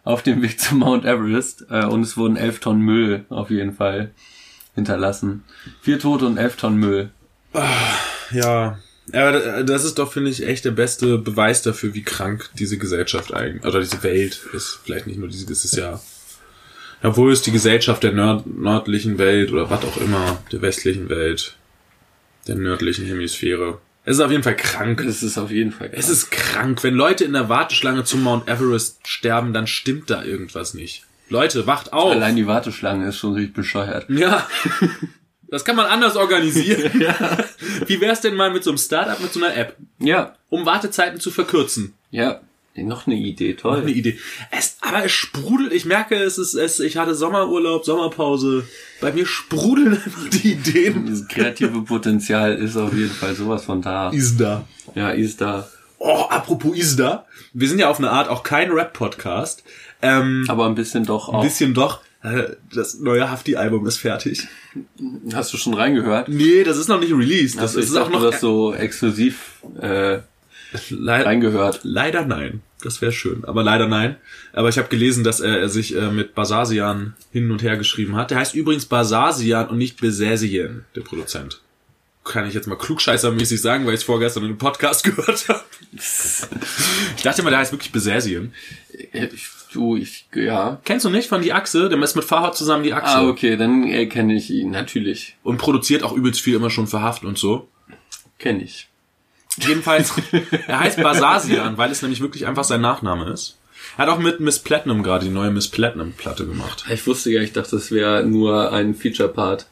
auf 0.03 0.21
dem 0.21 0.41
Weg 0.41 0.59
zum 0.59 0.79
Mount 0.79 1.05
Everest. 1.05 1.65
Äh, 1.69 1.86
und 1.86 2.01
es 2.01 2.15
wurden 2.15 2.38
elf 2.38 2.59
Tonnen 2.59 2.81
Müll 2.81 3.25
auf 3.29 3.49
jeden 3.49 3.73
Fall 3.73 4.11
hinterlassen. 4.75 5.43
Vier 5.81 5.99
Tote 5.99 6.25
und 6.25 6.38
elf 6.38 6.55
Tonnen 6.55 6.79
Müll. 6.79 7.09
Ja, 8.31 8.77
aber 9.13 9.63
das 9.63 9.83
ist 9.83 9.99
doch, 9.99 10.11
finde 10.11 10.31
ich, 10.31 10.45
echt 10.45 10.65
der 10.65 10.71
beste 10.71 11.17
Beweis 11.17 11.61
dafür, 11.61 11.93
wie 11.93 12.03
krank 12.03 12.49
diese 12.57 12.77
Gesellschaft 12.77 13.33
eigentlich, 13.33 13.63
oder 13.63 13.79
diese 13.79 14.01
Welt 14.03 14.41
ist. 14.53 14.79
Vielleicht 14.83 15.05
nicht 15.07 15.19
nur 15.19 15.27
diese, 15.27 15.45
das 15.45 15.63
ist 15.63 15.77
ja, 15.77 15.99
obwohl 17.03 17.31
es 17.31 17.43
die 17.43 17.51
Gesellschaft 17.51 18.01
der 18.03 18.13
nord 18.13 18.47
nördlichen 18.47 19.17
Welt 19.17 19.51
oder 19.51 19.69
was 19.69 19.83
auch 19.83 19.97
immer, 19.97 20.41
der 20.51 20.61
westlichen 20.61 21.09
Welt, 21.09 21.55
der 22.47 22.55
nördlichen 22.55 23.05
Hemisphäre. 23.05 23.79
Es 24.06 24.18
ist 24.18 24.22
auf 24.22 24.32
jeden 24.32 24.43
Fall 24.43 24.56
krank. 24.56 25.01
Es 25.01 25.24
ist 25.24 25.38
auf 25.38 25.49
jeden 25.51 25.72
Fall 25.72 25.89
Es 25.91 26.10
ist 26.10 26.30
krank. 26.32 26.84
Wenn 26.84 26.93
Leute 26.93 27.24
in 27.26 27.34
der 27.34 27.49
Warteschlange 27.49 28.03
zum 28.03 28.24
Mount 28.24 28.47
Everest 28.47 29.08
sterben, 29.08 29.51
dann 29.53 29.66
stimmt 29.68 30.10
da 30.10 30.24
irgendwas 30.24 30.74
nicht. 30.76 31.03
Leute, 31.30 31.66
wacht 31.66 31.91
auf. 31.91 32.12
Allein 32.12 32.36
die 32.36 32.45
Warteschlange 32.45 33.08
ist 33.08 33.18
schon 33.18 33.34
richtig 33.34 33.53
bescheuert. 33.56 34.08
Ja. 34.10 34.47
Das 35.47 35.64
kann 35.66 35.76
man 35.76 35.86
anders 35.88 36.16
organisieren. 36.16 36.91
Wie 37.88 38.01
wär's 38.01 38.22
denn 38.22 38.36
mal 38.36 38.51
mit 38.51 38.64
so 38.64 38.72
einem 38.72 38.78
Startup, 38.78 39.20
mit 39.20 39.32
so 39.34 39.43
einer 39.43 39.56
App, 39.56 39.76
Ja, 39.99 40.36
um 40.49 40.66
Wartezeiten 40.66 41.20
zu 41.20 41.32
verkürzen? 41.32 41.93
ja. 42.12 42.41
Noch 42.78 43.07
eine 43.07 43.15
Idee, 43.15 43.53
toll. 43.53 43.82
Eine 43.82 43.91
Idee. 43.91 44.19
Es, 44.51 44.78
aber 44.82 45.05
es 45.05 45.11
sprudelt. 45.11 45.71
Ich 45.71 45.86
merke, 45.86 46.15
es 46.15 46.38
ist, 46.38 46.53
es, 46.55 46.80
ich 46.82 46.97
hatte 46.97 47.15
Sommerurlaub, 47.15 47.86
Sommerpause. 47.86 48.65
Bei 48.99 49.13
mir 49.13 49.26
sprudeln 49.26 49.93
einfach 50.05 50.30
die 50.30 50.51
Ideen. 50.53 51.05
Das 51.09 51.28
kreative 51.28 51.82
Potenzial 51.84 52.55
ist 52.55 52.76
auf 52.76 52.93
jeden 52.93 53.11
Fall 53.13 53.34
sowas 53.34 53.63
von 53.65 53.82
da. 53.82 54.09
Isda. 54.09 54.67
Ja, 54.93 55.11
ist 55.11 55.39
da. 55.41 55.69
Oh, 55.99 56.23
apropos 56.30 56.76
Isda. 56.78 57.26
Wir 57.53 57.69
sind 57.69 57.80
ja 57.80 57.89
auf 57.89 57.99
eine 57.99 58.11
Art 58.11 58.28
auch 58.30 58.43
kein 58.43 58.71
Rap-Podcast. 58.71 59.63
Ähm, 60.01 60.43
Aber 60.49 60.65
ein 60.65 60.76
bisschen 60.76 61.05
doch 61.05 61.30
ein 61.30 61.36
auch. 61.36 61.43
bisschen 61.43 61.73
doch. 61.73 62.01
Äh, 62.23 62.43
Das 62.73 62.99
neue 62.99 63.30
Hafti-Album 63.32 63.88
ist 63.88 63.97
fertig. 63.97 64.47
Hast 65.34 65.53
du 65.53 65.57
schon 65.57 65.73
reingehört? 65.76 66.28
Nee, 66.28 66.63
das 66.63 66.78
ist 66.78 66.89
noch 66.89 66.99
nicht 66.99 67.13
released. 67.13 67.55
Das 67.55 67.78
Also 67.78 67.80
ich 67.80 67.86
ist 67.86 67.95
auch 67.95 68.09
noch 68.09 68.19
du 68.19 68.32
hast 68.34 68.41
so 68.41 68.73
exklusiv 68.73 69.53
äh, 69.80 70.19
Le 70.89 71.26
reingehört. 71.26 71.82
Leider 71.84 72.26
nein. 72.26 72.61
Das 72.82 73.01
wäre 73.01 73.11
schön. 73.11 73.43
Aber 73.45 73.63
leider 73.63 73.88
nein. 73.88 74.17
Aber 74.53 74.69
ich 74.69 74.78
habe 74.78 74.89
gelesen, 74.89 75.23
dass 75.23 75.39
er, 75.39 75.59
er 75.59 75.69
sich 75.69 75.95
äh, 75.95 76.11
mit 76.11 76.36
Basasian 76.36 77.15
hin 77.32 77.49
und 77.51 77.63
her 77.63 77.78
geschrieben 77.78 78.15
hat. 78.15 78.32
Der 78.32 78.38
heißt 78.38 78.53
übrigens 78.53 78.86
Basasian 78.86 79.69
und 79.69 79.78
nicht 79.78 79.99
Besasien, 79.99 80.86
der 80.95 81.01
Produzent. 81.01 81.61
Kann 82.23 82.47
ich 82.47 82.53
jetzt 82.53 82.67
mal 82.67 82.76
klugscheißermäßig 82.76 83.61
sagen, 83.61 83.86
weil 83.86 83.93
ich 83.93 83.99
es 83.99 84.03
vorgestern 84.03 84.43
in 84.43 84.49
einem 84.49 84.57
Podcast 84.57 85.03
gehört 85.15 85.47
habe. 85.47 85.61
ich 85.93 87.23
dachte 87.23 87.43
mal, 87.43 87.49
der 87.51 87.59
heißt 87.59 87.71
wirklich 87.71 87.91
Besasien. 87.91 88.53
Äh, 89.13 89.28
Ich, 89.28 89.47
du, 89.73 89.95
ich, 89.95 90.28
ja. 90.34 90.80
Kennst 90.86 91.05
du 91.05 91.09
nicht 91.09 91.30
von 91.30 91.41
Die 91.41 91.53
Achse? 91.53 91.89
Der 91.89 92.01
ist 92.01 92.15
mit 92.15 92.26
Farhad 92.26 92.55
zusammen 92.55 92.84
Die 92.84 92.93
Achse. 92.93 93.17
Ah, 93.17 93.28
okay, 93.28 93.57
dann 93.57 93.84
äh, 93.88 94.05
kenne 94.07 94.36
ich 94.36 94.49
ihn. 94.49 94.71
Natürlich. 94.71 95.38
Und 95.43 95.57
produziert 95.57 96.03
auch 96.03 96.13
übelst 96.13 96.41
viel 96.41 96.55
immer 96.55 96.69
schon 96.69 96.88
für 96.88 97.01
Haft 97.01 97.23
und 97.26 97.38
so. 97.38 97.67
Kenne 98.38 98.63
ich. 98.63 98.89
Jedenfalls, 99.58 100.14
er 100.68 100.80
heißt 100.82 101.01
Basasian, 101.01 101.78
weil 101.78 101.91
es 101.91 102.01
nämlich 102.01 102.22
wirklich 102.22 102.45
einfach 102.47 102.64
sein 102.64 102.82
Nachname 102.82 103.30
ist. 103.32 103.58
Er 103.97 104.08
hat 104.08 104.10
auch 104.10 104.20
mit 104.20 104.39
Miss 104.39 104.60
Platinum 104.60 105.03
gerade 105.03 105.26
die 105.26 105.32
neue 105.32 105.51
Miss 105.51 105.68
Platinum 105.70 106.12
Platte 106.14 106.45
gemacht. 106.45 106.84
Ich 106.89 107.06
wusste 107.08 107.32
ja, 107.32 107.41
ich 107.41 107.53
dachte, 107.53 107.76
es 107.78 107.91
wäre 107.91 108.26
nur 108.26 108.72
ein 108.74 108.95
Feature-Part. 108.95 109.68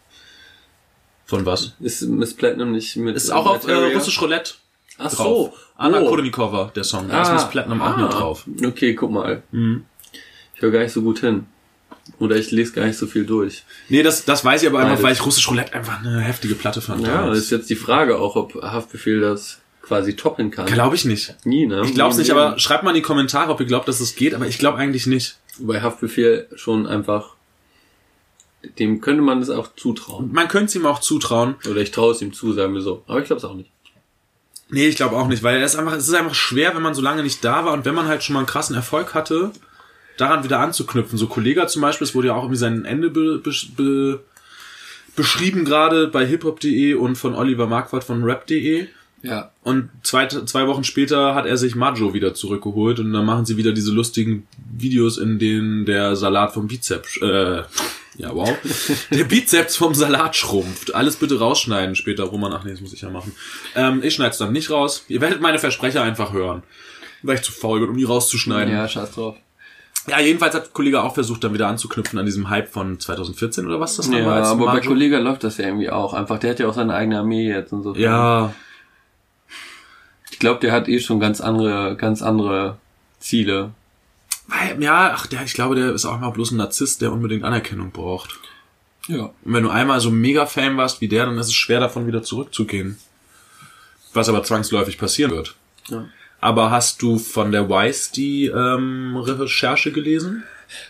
Von 1.26 1.46
was? 1.46 1.74
Ist 1.80 2.02
Miss 2.04 2.34
Platinum 2.34 2.72
nicht 2.72 2.96
mit 2.98 3.16
Ist 3.16 3.32
auch 3.32 3.46
auf 3.46 3.68
äh? 3.68 3.74
Russisch 3.74 4.22
Roulette 4.22 4.54
Ach 4.98 5.12
drauf. 5.12 5.18
so. 5.52 5.54
Anna 5.76 6.00
Oh. 6.02 6.08
Kournikova, 6.10 6.72
der 6.76 6.84
Song. 6.84 7.10
Da 7.10 7.24
ist 7.24 7.34
Miss 7.34 7.50
Platinum 7.50 7.82
auch 7.82 7.98
mit 7.98 8.14
drauf. 8.14 8.46
Okay, 8.66 8.94
guck 8.94 9.12
mal. 9.12 9.42
Mhm. 9.52 9.86
Ich 10.56 10.62
höre 10.62 10.72
gar 10.72 10.80
nicht 10.84 10.94
so 10.94 11.02
gut 11.02 11.20
hin. 11.20 11.46
Oder 12.20 12.36
ich 12.36 12.52
lese 12.52 12.74
gar 12.74 12.86
nicht 12.86 12.98
so 12.98 13.08
viel 13.08 13.26
durch. 13.26 13.64
Nee, 13.90 14.04
das, 14.04 14.26
das 14.26 14.44
weiß 14.46 14.62
ich 14.62 14.68
aber 14.70 14.80
einfach, 14.80 14.92
Beides. 14.96 15.04
weil 15.06 15.14
ich 15.14 15.26
Russisch 15.26 15.50
Roulette 15.50 15.74
einfach 15.74 16.00
eine 16.00 16.20
heftige 16.20 16.54
Platte 16.56 16.82
fand. 16.82 17.02
Ja, 17.08 17.14
damals. 17.16 17.38
das 17.38 17.46
ist 17.46 17.52
jetzt 17.52 17.70
die 17.70 17.76
Frage 17.78 18.20
auch, 18.20 18.36
ob 18.36 18.62
Haftbefehl 18.62 19.22
das 19.22 19.60
quasi 19.84 20.16
toppen 20.16 20.50
kann. 20.50 20.66
Glaube 20.66 20.96
ich 20.96 21.06
nicht. 21.06 21.36
Nie, 21.46 21.68
ne? 21.68 21.82
Ich 21.86 21.94
glaube 21.94 22.12
es 22.12 22.18
nicht, 22.18 22.32
aber 22.32 22.58
schreibt 22.58 22.84
mal 22.84 22.92
in 22.92 22.96
die 22.96 23.02
Kommentare, 23.02 23.52
ob 23.52 23.60
ihr 23.60 23.66
glaubt, 23.68 23.88
dass 23.88 24.00
es 24.00 24.16
geht, 24.16 24.34
aber 24.34 24.48
ich 24.48 24.58
glaube 24.58 24.78
eigentlich 24.80 25.06
nicht. 25.06 25.38
Bei 25.60 25.82
Haftbefehl 25.82 26.48
schon 26.56 26.88
einfach, 26.88 27.36
dem 28.80 29.02
könnte 29.02 29.22
man 29.22 29.40
das 29.40 29.50
auch 29.50 29.76
zutrauen. 29.76 30.32
Man 30.32 30.48
könnte 30.48 30.66
es 30.66 30.76
ihm 30.76 30.86
auch 30.86 31.00
zutrauen. 31.00 31.56
Oder 31.70 31.82
ich 31.82 31.92
traue 31.92 32.14
es 32.14 32.22
ihm 32.22 32.34
zu, 32.34 32.54
sagen 32.54 32.74
wir 32.74 32.82
so. 32.82 33.04
Aber 33.08 33.20
ich 33.20 33.26
glaube 33.26 33.38
es 33.40 33.46
auch 33.46 33.54
nicht. 33.54 33.70
Nee, 34.70 34.88
ich 34.88 34.96
glaube 34.96 35.18
auch 35.18 35.28
nicht, 35.28 35.44
weil 35.44 35.62
es, 35.62 35.76
einfach, 35.76 35.94
es 35.94 36.08
ist 36.08 36.16
einfach 36.16 36.34
schwer, 36.34 36.74
wenn 36.74 36.82
man 36.82 36.96
so 36.96 37.02
lange 37.02 37.22
nicht 37.22 37.44
da 37.44 37.66
war 37.66 37.74
und 37.74 37.86
wenn 37.86 37.94
man 37.94 38.08
halt 38.08 38.24
schon 38.24 38.34
mal 38.34 38.40
einen 38.40 38.48
krassen 38.48 38.76
Erfolg 38.76 39.14
hatte, 39.14 39.52
daran 40.18 40.44
wieder 40.44 40.60
anzuknüpfen. 40.60 41.18
So 41.18 41.28
Kollega 41.28 41.68
zum 41.68 41.82
Beispiel, 41.82 42.08
es 42.08 42.16
wurde 42.16 42.30
ja 42.30 42.36
auch 42.36 42.44
irgendwie 42.44 42.58
sein 42.58 42.86
Ende 42.86 43.10
be, 43.10 43.44
be, 43.76 44.24
beschrieben 45.16 45.66
gerade 45.66 46.08
bei 46.08 46.26
hiphop.de 46.26 46.96
und 46.96 47.18
von 47.18 47.36
Oliver 47.36 47.68
Marquardt 47.68 48.06
von 48.06 48.24
rap.de. 48.24 48.88
Ja. 49.24 49.52
Und 49.64 49.90
zwei, 50.04 50.28
zwei 50.28 50.68
Wochen 50.68 50.84
später 50.84 51.34
hat 51.34 51.46
er 51.46 51.58
sich 51.58 51.76
Majo 51.76 52.14
wieder 52.14 52.34
zurückgeholt 52.34 53.00
und 53.00 53.12
dann 53.14 53.26
machen 53.26 53.46
sie 53.46 53.58
wieder 53.58 53.72
diese 53.72 53.92
lustigen 53.92 54.46
Videos, 54.78 55.18
in 55.18 55.40
denen 55.40 55.86
der 55.86 56.16
Salat 56.16 56.54
vom 56.54 56.68
Bizeps, 56.68 57.18
äh, 57.22 57.64
ja 58.18 58.36
wow, 58.36 58.54
der 59.12 59.24
Bizeps 59.24 59.78
vom 59.78 59.96
Salat 59.96 60.36
schrumpft. 60.36 60.94
Alles 60.94 61.16
bitte 61.16 61.40
rausschneiden 61.40 61.96
später, 61.96 62.26
Roman. 62.26 62.52
Ach 62.54 62.64
nee, 62.66 62.72
das 62.72 62.82
muss 62.82 62.94
ich 62.94 63.02
ja 63.02 63.10
machen. 63.10 63.32
Ähm, 63.76 64.02
ich 64.04 64.14
schneide 64.14 64.32
es 64.32 64.38
dann 64.38 64.52
nicht 64.52 64.70
raus. 64.70 65.06
Ihr 65.08 65.22
werdet 65.22 65.40
meine 65.42 65.58
Versprecher 65.58 66.04
einfach 66.04 66.34
hören. 66.34 66.62
Weil 67.22 67.36
ich 67.36 67.42
zu 67.44 67.54
faul 67.54 67.80
bin, 67.80 67.90
um 67.90 67.98
die 67.98 68.04
rauszuschneiden. 68.04 68.74
Ja, 68.74 68.86
scheiß 68.88 69.12
drauf. 69.12 69.38
Ja, 70.10 70.20
jedenfalls 70.20 70.54
hat 70.54 70.74
Kollege 70.74 71.02
auch 71.02 71.14
versucht, 71.14 71.46
dann 71.46 71.54
wieder 71.54 71.70
anzuknüpfen 71.70 72.20
an 72.20 72.26
diesem 72.26 72.50
Hype 72.50 72.68
von 72.68 73.00
2014 73.00 73.66
oder 73.66 73.80
was 73.80 73.96
das 73.96 74.10
Ja, 74.10 74.26
war. 74.26 74.36
als 74.36 74.50
aber 74.50 74.66
bei 74.66 74.74
Majo- 74.80 74.88
Kollega 74.90 75.20
läuft 75.20 75.46
das 75.46 75.58
ja 75.58 75.68
irgendwie 75.68 75.90
auch. 75.90 76.14
Einfach, 76.14 76.40
der 76.40 76.50
hat 76.50 76.60
ja 76.60 76.68
auch 76.68 76.74
seine 76.74 76.94
eigene 76.94 77.20
Armee 77.20 77.48
jetzt 77.48 77.72
und 77.72 77.84
so. 77.84 77.96
Ja, 77.96 78.48
Ich 78.48 78.73
glaube, 80.44 80.60
der 80.60 80.74
hat 80.74 80.90
eh 80.90 81.00
schon 81.00 81.22
ganz 81.22 81.40
andere, 81.40 81.96
ganz 81.96 82.22
andere 82.22 82.78
Ziele. 83.20 83.72
ja, 84.78 85.14
ach, 85.16 85.26
der, 85.26 85.44
ich 85.44 85.54
glaube, 85.54 85.76
der 85.76 85.94
ist 85.94 86.06
auch 86.06 86.20
mal 86.20 86.32
bloß 86.32 86.52
ein 86.52 86.58
Narzisst, 86.58 87.02
der 87.02 87.14
unbedingt 87.14 87.46
Anerkennung 87.46 87.92
braucht. 87.92 88.40
Ja. 89.08 89.32
Und 89.44 89.54
wenn 89.54 89.64
du 89.64 89.70
einmal 89.70 90.02
so 90.02 90.12
mega 90.12 90.46
Fan 90.46 90.76
warst 90.76 91.00
wie 91.00 91.08
der, 91.08 91.26
dann 91.26 91.38
ist 91.38 91.48
es 91.48 91.54
schwer 91.54 91.80
davon 91.80 92.08
wieder 92.08 92.24
zurückzugehen. 92.24 92.98
Was 94.14 94.28
aber 94.28 94.44
zwangsläufig 94.44 94.98
passieren 94.98 95.32
wird. 95.32 95.56
ja. 95.88 96.06
Aber 96.42 96.72
hast 96.72 97.02
du 97.02 97.20
von 97.20 97.54
der 97.54 97.70
Weiss 97.70 98.12
die 98.12 98.48
ähm, 98.48 99.16
Recherche 99.16 99.94
gelesen? 99.94 100.44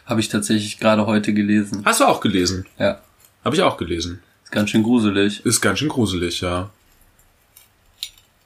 Habe 0.07 0.19
ich 0.19 0.29
tatsächlich 0.29 0.79
gerade 0.79 1.05
heute 1.05 1.31
gelesen. 1.31 1.83
Hast 1.85 1.99
du 1.99 2.05
auch 2.05 2.21
gelesen? 2.21 2.65
Ja. 2.79 3.01
Habe 3.45 3.55
ich 3.55 3.61
auch 3.61 3.77
gelesen. 3.77 4.23
Ist 4.43 4.51
ganz 4.51 4.71
schön 4.71 4.81
gruselig. 4.81 5.45
Ist 5.45 5.61
ganz 5.61 5.77
schön 5.77 5.89
gruselig, 5.89 6.41
ja. 6.41 6.71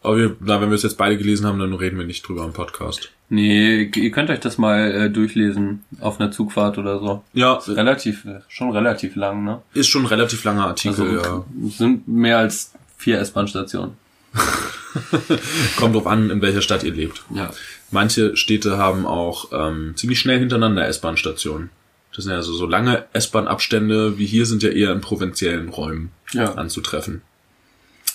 Aber 0.03 0.17
wir, 0.17 0.35
na, 0.39 0.61
wenn 0.61 0.69
wir 0.69 0.75
es 0.75 0.83
jetzt 0.83 0.97
beide 0.97 1.17
gelesen 1.17 1.45
haben, 1.45 1.59
dann 1.59 1.73
reden 1.73 1.97
wir 1.97 2.05
nicht 2.05 2.27
drüber 2.27 2.45
im 2.45 2.53
Podcast. 2.53 3.11
Nee, 3.29 3.91
ihr 3.93 4.11
könnt 4.11 4.29
euch 4.29 4.39
das 4.39 4.57
mal 4.57 4.91
äh, 4.91 5.09
durchlesen 5.09 5.83
auf 5.99 6.19
einer 6.19 6.31
Zugfahrt 6.31 6.77
oder 6.77 6.99
so. 6.99 7.23
Ja, 7.33 7.57
Ist 7.57 7.67
relativ, 7.69 8.25
schon 8.47 8.71
relativ 8.71 9.15
lang, 9.15 9.43
ne? 9.43 9.61
ist 9.73 9.87
schon 9.89 10.03
ein 10.03 10.07
relativ 10.07 10.43
langer 10.45 10.67
Artikel, 10.67 11.19
Also 11.19 11.29
ja. 11.29 11.45
es 11.67 11.77
sind 11.77 12.07
mehr 12.07 12.37
als 12.37 12.71
vier 12.97 13.19
S-Bahn-Stationen. 13.19 13.93
Kommt 15.77 15.95
drauf 15.95 16.07
an, 16.07 16.29
in 16.29 16.41
welcher 16.41 16.61
Stadt 16.61 16.83
ihr 16.83 16.93
lebt. 16.93 17.23
Ja. 17.33 17.51
Manche 17.91 18.35
Städte 18.37 18.77
haben 18.77 19.05
auch 19.05 19.49
ähm, 19.51 19.93
ziemlich 19.95 20.19
schnell 20.19 20.39
hintereinander 20.39 20.87
S-Bahn-Stationen. 20.87 21.69
Das 22.15 22.23
sind 22.25 22.33
ja 22.33 22.41
so, 22.41 22.53
so 22.53 22.65
lange 22.65 23.05
S-Bahn-Abstände 23.13 24.17
wie 24.17 24.25
hier 24.25 24.45
sind 24.45 24.63
ja 24.63 24.69
eher 24.69 24.91
in 24.91 25.01
provinziellen 25.01 25.69
Räumen 25.69 26.11
Ja. 26.31 26.53
anzutreffen. 26.55 27.21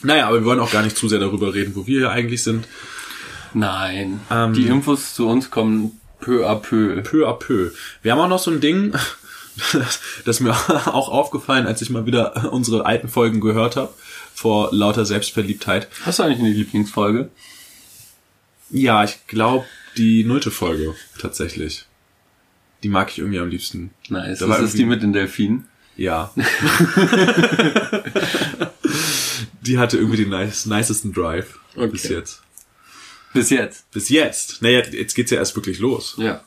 Naja, 0.02 0.28
aber 0.28 0.40
wir 0.40 0.44
wollen 0.44 0.60
auch 0.60 0.72
gar 0.72 0.82
nicht 0.82 0.96
zu 0.96 1.08
sehr 1.08 1.18
darüber 1.18 1.54
reden, 1.54 1.74
wo 1.74 1.86
wir 1.86 1.98
hier 2.00 2.10
eigentlich 2.10 2.42
sind. 2.42 2.66
Nein. 3.54 4.20
Ähm, 4.30 4.54
Die 4.54 4.66
Infos 4.66 5.14
zu 5.14 5.28
uns 5.28 5.50
kommen 5.50 6.00
peu 6.20 6.48
à 6.48 6.56
peu. 6.56 7.02
Peu 7.02 7.28
à 7.28 7.34
peu. 7.34 7.70
Wir 8.02 8.12
haben 8.12 8.20
auch 8.20 8.28
noch 8.28 8.38
so 8.38 8.50
ein 8.50 8.60
Ding, 8.60 8.92
das 9.72 10.00
ist 10.24 10.40
mir 10.40 10.52
auch 10.86 11.08
aufgefallen, 11.08 11.66
als 11.66 11.82
ich 11.82 11.90
mal 11.90 12.06
wieder 12.06 12.52
unsere 12.52 12.86
alten 12.86 13.08
Folgen 13.08 13.40
gehört 13.40 13.76
habe, 13.76 13.92
vor 14.34 14.70
lauter 14.72 15.04
Selbstverliebtheit. 15.04 15.88
Hast 16.04 16.18
du 16.18 16.22
eigentlich 16.22 16.38
eine 16.40 16.50
Lieblingsfolge? 16.50 17.28
Ja, 18.70 19.04
ich 19.04 19.26
glaube, 19.26 19.66
die 19.98 20.24
nullte 20.24 20.50
Folge 20.50 20.94
tatsächlich. 21.20 21.84
Die 22.82 22.88
mag 22.88 23.10
ich 23.10 23.18
irgendwie 23.18 23.38
am 23.38 23.48
liebsten. 23.48 23.90
Nice. 24.08 24.38
Da 24.38 24.46
Das 24.46 24.60
ist 24.60 24.78
die 24.78 24.86
mit 24.86 25.02
den 25.02 25.12
Delfinen. 25.12 25.68
Ja. 25.96 26.32
die 29.62 29.78
hatte 29.78 29.96
irgendwie 29.96 30.18
den 30.18 30.30
nice, 30.30 30.66
nicesten 30.66 31.12
Drive 31.12 31.58
Okay. 31.74 31.88
bis 31.88 32.08
jetzt. 32.08 32.42
Bis 33.32 33.50
jetzt. 33.50 33.90
Bis 33.92 34.08
jetzt. 34.10 34.62
Naja, 34.62 34.82
jetzt 34.90 35.14
geht's 35.14 35.30
ja 35.30 35.38
erst 35.38 35.56
wirklich 35.56 35.78
los. 35.78 36.16
Ja. 36.18 36.42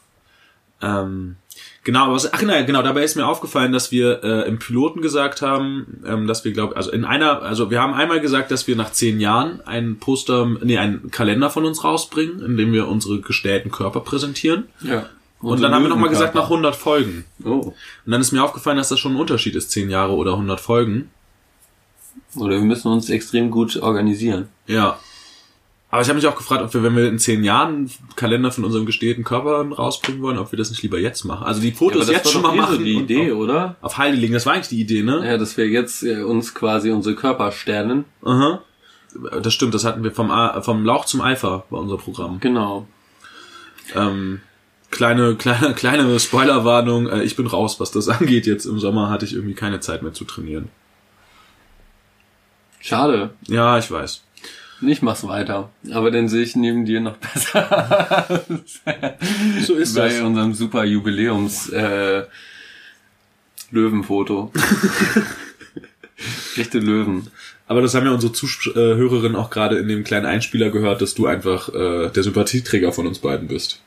Ähm, 0.81 1.37
genau, 1.83 2.05
aber 2.05 2.13
was, 2.13 2.31
ach 2.31 2.41
nein, 2.43 2.67
genau, 2.67 2.83
dabei 2.83 3.03
ist 3.03 3.15
mir 3.15 3.25
aufgefallen, 3.25 3.71
dass 3.71 3.91
wir 3.91 4.23
äh, 4.23 4.47
im 4.47 4.59
Piloten 4.59 5.01
gesagt 5.01 5.41
haben, 5.41 6.03
ähm, 6.05 6.27
dass 6.27 6.45
wir 6.45 6.51
glaube, 6.51 6.75
also 6.75 6.91
in 6.91 7.05
einer, 7.05 7.41
also 7.41 7.71
wir 7.71 7.81
haben 7.81 7.93
einmal 7.93 8.19
gesagt, 8.19 8.51
dass 8.51 8.67
wir 8.67 8.75
nach 8.75 8.91
zehn 8.91 9.19
Jahren 9.19 9.61
ein 9.61 9.97
Poster, 9.97 10.45
nee, 10.45 10.77
einen 10.77 11.09
Kalender 11.09 11.49
von 11.49 11.65
uns 11.65 11.83
rausbringen, 11.83 12.41
in 12.41 12.57
dem 12.57 12.71
wir 12.71 12.87
unsere 12.87 13.19
gestellten 13.19 13.71
Körper 13.71 14.01
präsentieren. 14.01 14.65
Ja. 14.81 15.09
Und 15.41 15.61
dann 15.61 15.73
haben 15.73 15.83
wir 15.83 15.89
nochmal 15.89 16.09
gesagt, 16.09 16.33
nach 16.33 16.45
100 16.45 16.75
Folgen. 16.75 17.25
Oh. 17.43 17.49
Und 17.49 17.73
dann 18.05 18.21
ist 18.21 18.31
mir 18.31 18.43
aufgefallen, 18.43 18.77
dass 18.77 18.89
das 18.89 18.99
schon 18.99 19.13
ein 19.13 19.19
Unterschied 19.19 19.55
ist, 19.55 19.69
zehn 19.69 19.89
Jahre 19.89 20.13
oder 20.13 20.31
100 20.31 20.59
Folgen. 20.59 21.11
Oder 22.35 22.55
wir 22.55 22.61
müssen 22.61 22.89
uns 22.91 23.09
extrem 23.09 23.49
gut 23.51 23.77
organisieren. 23.77 24.49
Ja. 24.67 24.99
Aber 25.89 26.01
ich 26.01 26.09
habe 26.09 26.17
mich 26.17 26.27
auch 26.27 26.35
gefragt, 26.35 26.61
ob 26.61 26.73
wir, 26.73 26.83
wenn 26.83 26.95
wir 26.97 27.07
in 27.07 27.19
zehn 27.19 27.43
Jahren 27.45 27.75
einen 27.75 27.91
Kalender 28.17 28.51
von 28.51 28.65
unserem 28.65 28.85
gestählten 28.85 29.23
Körper 29.23 29.61
rausbringen 29.65 30.21
wollen, 30.21 30.37
ob 30.37 30.51
wir 30.51 30.57
das 30.57 30.69
nicht 30.69 30.83
lieber 30.83 30.99
jetzt 30.99 31.23
machen. 31.23 31.45
Also 31.45 31.61
die 31.61 31.71
Fotos 31.71 32.09
jetzt 32.09 32.29
schon 32.29 32.41
mal 32.41 32.53
eh 32.53 32.57
machen. 32.57 32.75
so 32.77 32.83
die 32.83 32.95
Idee, 32.97 33.31
auf, 33.31 33.37
oder? 33.37 33.75
auf 33.81 33.97
legen. 33.99 34.33
Das 34.33 34.45
war 34.45 34.53
eigentlich 34.53 34.67
die 34.67 34.81
Idee, 34.81 35.03
ne? 35.03 35.25
Ja, 35.25 35.37
dass 35.37 35.55
wir 35.55 35.67
jetzt 35.69 36.03
äh, 36.03 36.23
uns 36.23 36.53
quasi 36.53 36.91
unsere 36.91 37.15
Körper 37.15 37.51
sternen. 37.53 38.03
Aha. 38.23 38.61
Das 39.41 39.53
stimmt, 39.53 39.73
das 39.73 39.85
hatten 39.85 40.03
wir 40.03 40.11
vom, 40.11 40.29
A- 40.31 40.61
vom 40.61 40.83
Lauch 40.83 41.05
zum 41.05 41.21
Eifer 41.21 41.63
bei 41.69 41.77
unser 41.77 41.97
Programm. 41.97 42.41
Genau. 42.41 42.85
Ähm, 43.95 44.41
kleine, 44.91 45.35
kleine, 45.37 45.73
kleine 45.75 46.19
Spoilerwarnung, 46.19 47.07
äh, 47.07 47.23
ich 47.23 47.37
bin 47.37 47.47
raus, 47.47 47.79
was 47.79 47.91
das 47.91 48.09
angeht. 48.09 48.47
Jetzt 48.47 48.65
im 48.65 48.79
Sommer 48.79 49.09
hatte 49.09 49.23
ich 49.23 49.33
irgendwie 49.33 49.55
keine 49.55 49.79
Zeit 49.79 50.03
mehr 50.03 50.11
zu 50.13 50.25
trainieren. 50.25 50.67
Schade. 52.85 53.31
Ja, 53.47 53.79
ich 53.79 53.89
weiß. 53.89 54.21
Ich 54.81 55.01
mach's 55.01 55.25
weiter. 55.25 55.71
Aber 55.91 56.11
dann 56.11 56.29
sehe 56.29 56.43
ich 56.43 56.55
neben 56.55 56.85
dir 56.85 57.01
noch 57.01 57.17
besser 57.17 58.45
So 59.65 59.73
ist 59.73 59.95
bei 59.95 60.21
unserem 60.21 60.53
super 60.53 60.83
Jubiläums 60.83 61.69
äh, 61.69 62.25
Löwenfoto. 63.71 64.51
Echte 66.57 66.77
Löwen. 66.77 67.31
Aber 67.65 67.81
das 67.81 67.95
haben 67.95 68.05
ja 68.05 68.11
unsere 68.11 68.33
Zuhörerinnen 68.33 69.35
auch 69.35 69.49
gerade 69.49 69.79
in 69.79 69.87
dem 69.87 70.03
kleinen 70.03 70.27
Einspieler 70.27 70.69
gehört, 70.69 71.01
dass 71.01 71.15
du 71.15 71.25
einfach 71.25 71.69
äh, 71.69 72.11
der 72.11 72.21
Sympathieträger 72.21 72.91
von 72.91 73.07
uns 73.07 73.17
beiden 73.17 73.47
bist. 73.47 73.81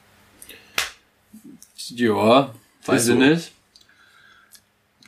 Ja, 1.90 2.52
weiß 2.84 3.02
Ist 3.02 3.08
ich 3.10 3.14
so. 3.14 3.20
nicht. 3.20 3.52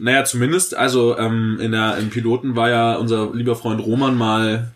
Naja, 0.02 0.24
zumindest, 0.24 0.74
also 0.74 1.16
ähm, 1.18 1.58
in 1.60 1.72
der, 1.72 1.98
im 1.98 2.08
Piloten 2.10 2.56
war 2.56 2.70
ja 2.70 2.94
unser 2.96 3.34
lieber 3.34 3.54
Freund 3.54 3.80
Roman 3.84 4.16
mal 4.16 4.70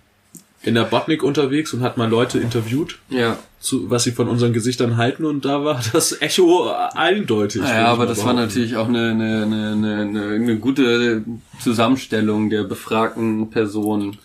in 0.63 0.75
der 0.75 0.85
Botnik 0.85 1.23
unterwegs 1.23 1.73
und 1.75 1.83
hat 1.83 1.97
mal 1.97 2.09
Leute 2.09 2.39
interviewt, 2.39 2.99
Ja. 3.11 3.39
zu, 3.61 3.91
was 3.91 4.05
sie 4.05 4.13
von 4.13 4.29
unseren 4.29 4.53
Gesichtern 4.53 4.97
halten 4.97 5.25
und 5.25 5.45
da 5.45 5.65
war 5.65 5.81
das 5.93 6.21
Echo 6.23 6.71
eindeutig. 6.95 7.63
Ja, 7.63 7.87
aber 7.87 7.99
mal 8.05 8.07
das 8.07 8.19
war 8.19 8.33
behaupten. 8.35 8.47
natürlich 8.49 8.77
auch 8.77 8.89
eine, 8.89 9.11
eine, 9.11 9.43
eine, 9.45 9.73
eine, 9.73 9.97
eine, 10.01 10.23
eine 10.35 10.57
gute 10.59 11.23
Zusammenstellung 11.61 12.49
der 12.51 12.65
befragten 12.65 13.51
Personen 13.51 14.19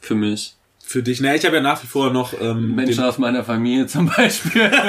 für 0.00 0.14
mich. 0.14 0.54
Für 0.84 1.02
dich, 1.02 1.20
naja, 1.20 1.34
ich 1.34 1.44
habe 1.44 1.56
ja 1.56 1.62
nach 1.62 1.82
wie 1.82 1.86
vor 1.86 2.10
noch 2.14 2.32
ähm, 2.40 2.74
Menschen 2.74 3.04
aus 3.04 3.18
meiner 3.18 3.44
Familie 3.44 3.86
zum 3.86 4.06
Beispiel. 4.06 4.70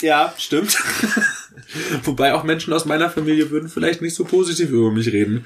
Ja, 0.00 0.34
stimmt. 0.38 0.76
Wobei 2.04 2.34
auch 2.34 2.44
Menschen 2.44 2.72
aus 2.72 2.84
meiner 2.84 3.10
Familie 3.10 3.50
würden 3.50 3.68
vielleicht 3.68 4.02
nicht 4.02 4.14
so 4.14 4.24
positiv 4.24 4.70
über 4.70 4.90
mich 4.90 5.08
reden. 5.12 5.44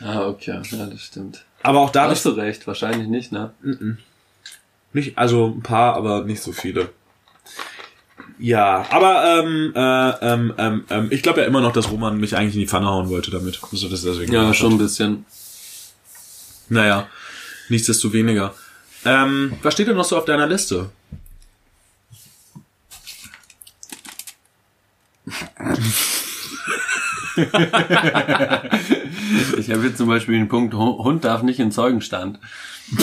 ah, 0.00 0.26
okay, 0.28 0.60
ja, 0.70 0.86
das 0.86 1.00
stimmt. 1.02 1.44
Aber 1.62 1.80
auch 1.80 1.90
da 1.90 2.08
Hast 2.08 2.24
du 2.24 2.30
recht, 2.30 2.66
wahrscheinlich 2.66 3.08
nicht, 3.08 3.32
ne? 3.32 3.52
Nicht, 4.92 5.18
also 5.18 5.46
ein 5.56 5.62
paar, 5.62 5.94
aber 5.94 6.24
nicht 6.24 6.42
so 6.42 6.52
viele. 6.52 6.90
Ja, 8.38 8.86
aber 8.90 9.42
ähm, 9.44 9.72
äh, 9.74 10.10
ähm, 10.32 10.54
ähm, 10.58 10.84
ähm, 10.90 11.06
ich 11.10 11.22
glaube 11.22 11.40
ja 11.40 11.46
immer 11.46 11.60
noch, 11.62 11.72
dass 11.72 11.90
Roman 11.90 12.18
mich 12.18 12.36
eigentlich 12.36 12.54
in 12.54 12.60
die 12.60 12.66
Pfanne 12.66 12.86
hauen 12.86 13.08
wollte 13.08 13.30
damit. 13.30 13.60
Also 13.72 13.88
das 13.88 14.02
deswegen 14.02 14.32
Ja, 14.32 14.52
schon 14.52 14.72
ein 14.72 14.72
hat. 14.74 14.78
bisschen. 14.80 15.24
Naja, 16.68 17.08
nichtsdestoweniger. 17.68 18.54
Ähm, 19.04 19.54
was 19.62 19.74
steht 19.74 19.88
denn 19.88 19.96
noch 19.96 20.04
so 20.04 20.16
auf 20.18 20.24
deiner 20.26 20.46
Liste? 20.46 20.90
Ich 29.58 29.70
habe 29.70 29.84
jetzt 29.86 29.98
zum 29.98 30.08
Beispiel 30.08 30.34
den 30.36 30.48
Punkt, 30.48 30.74
Hu- 30.74 31.02
Hund 31.04 31.24
darf 31.24 31.42
nicht 31.42 31.58
in 31.58 31.70
Zeugenstand. 31.72 32.38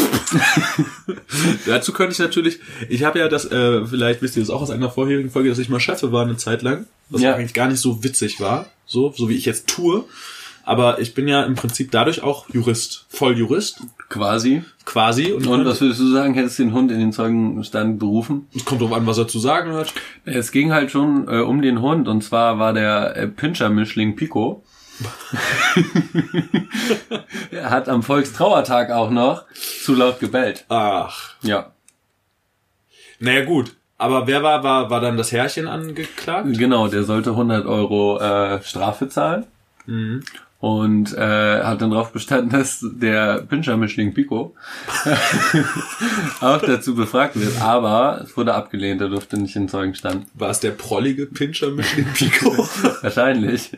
Dazu 1.66 1.92
könnte 1.94 2.14
ich 2.14 2.20
natürlich, 2.20 2.60
ich 2.90 3.04
habe 3.04 3.20
ja 3.20 3.28
das, 3.28 3.46
äh, 3.52 3.86
vielleicht 3.86 4.22
wisst 4.22 4.38
ihr 4.38 4.42
das 4.44 4.50
auch 4.50 4.62
aus 4.62 4.70
einer 4.72 4.90
vorherigen 4.90 5.30
Folge, 5.30 5.50
dass 5.50 5.60
ich 5.60 5.70
mal 5.70 5.80
Chefe 5.80 6.12
war 6.12 6.24
eine 6.24 6.38
Zeit 6.38 6.62
lang, 6.62 6.88
was 7.10 7.22
Ja. 7.22 7.36
eigentlich 7.36 7.54
gar 7.54 7.68
nicht 7.68 7.80
so 7.80 8.04
witzig 8.04 8.40
war, 8.40 8.68
so, 8.86 9.14
so 9.16 9.30
wie 9.30 9.36
ich 9.36 9.46
jetzt 9.46 9.68
tue. 9.68 10.06
Aber 10.66 11.00
ich 11.00 11.14
bin 11.14 11.28
ja 11.28 11.44
im 11.44 11.56
Prinzip 11.56 11.92
dadurch 11.92 12.24
auch 12.24 12.50
Jurist, 12.50 13.06
Volljurist, 13.10 13.82
Quasi. 14.10 14.64
Quasi. 14.86 15.32
Und, 15.32 15.48
Und 15.48 15.66
was 15.66 15.82
würdest 15.82 16.00
du 16.00 16.12
sagen, 16.12 16.34
hättest 16.34 16.60
du 16.60 16.64
den 16.64 16.74
Hund 16.74 16.92
in 16.92 17.00
den 17.00 17.12
Zeugenstand 17.14 18.00
berufen? 18.00 18.48
es 18.56 18.66
kommt 18.66 18.82
drauf 18.82 18.94
an, 18.94 19.06
was 19.06 19.18
er 19.18 19.28
zu 19.28 19.40
sagen 19.40 19.74
hat. 19.74 19.94
Es 20.26 20.52
ging 20.52 20.72
halt 20.72 20.92
schon 20.92 21.28
äh, 21.28 21.40
um 21.40 21.62
den 21.62 21.82
Hund 21.82 22.08
und 22.08 22.24
zwar 22.24 22.60
war 22.60 22.74
der 22.74 23.16
äh, 23.16 23.28
Pinscher-Mischling 23.28 24.16
Pico. 24.16 24.64
er 27.52 27.70
hat 27.72 27.90
am 27.90 28.04
Volkstrauertag 28.04 28.92
auch 28.92 29.10
noch 29.10 29.46
zu 29.84 29.96
laut 29.96 30.20
gebellt. 30.20 30.66
Ach, 30.70 31.34
Ja, 31.42 31.74
naja 33.20 33.46
gut. 33.46 33.76
Aber 33.98 34.28
wer 34.28 34.44
war, 34.44 34.64
war, 34.64 34.90
war 34.90 35.00
dann 35.00 35.16
das 35.16 35.32
Herrchen 35.32 35.68
angeklagt? 35.68 36.58
genau, 36.58 36.90
der 36.90 37.04
sollte 37.04 37.30
100 37.30 37.66
Euro 37.66 38.20
äh, 38.20 38.62
Strafe 38.64 39.08
zahlen. 39.08 39.46
Und 40.64 41.14
äh, 41.14 41.62
hat 41.62 41.82
dann 41.82 41.92
darauf 41.92 42.14
bestanden, 42.14 42.50
dass 42.58 42.80
der 42.82 43.42
Pinscher-Mischling 43.42 44.14
Pico 44.14 44.56
auch 46.40 46.62
dazu 46.62 46.96
befragt 46.96 47.38
wird. 47.38 47.62
Aber 47.62 48.22
es 48.24 48.38
wurde 48.38 48.54
abgelehnt, 48.54 49.02
er 49.02 49.10
durfte 49.10 49.38
nicht 49.38 49.58
in 49.58 49.68
Zeugenstand. 49.68 50.26
War 50.36 50.52
es 50.52 50.62
der 50.62 50.72
prollige 50.72 51.26
Pinscher 51.26 51.70
dem 51.98 52.06
Pico? 52.14 52.52
Wahrscheinlich. 53.02 53.72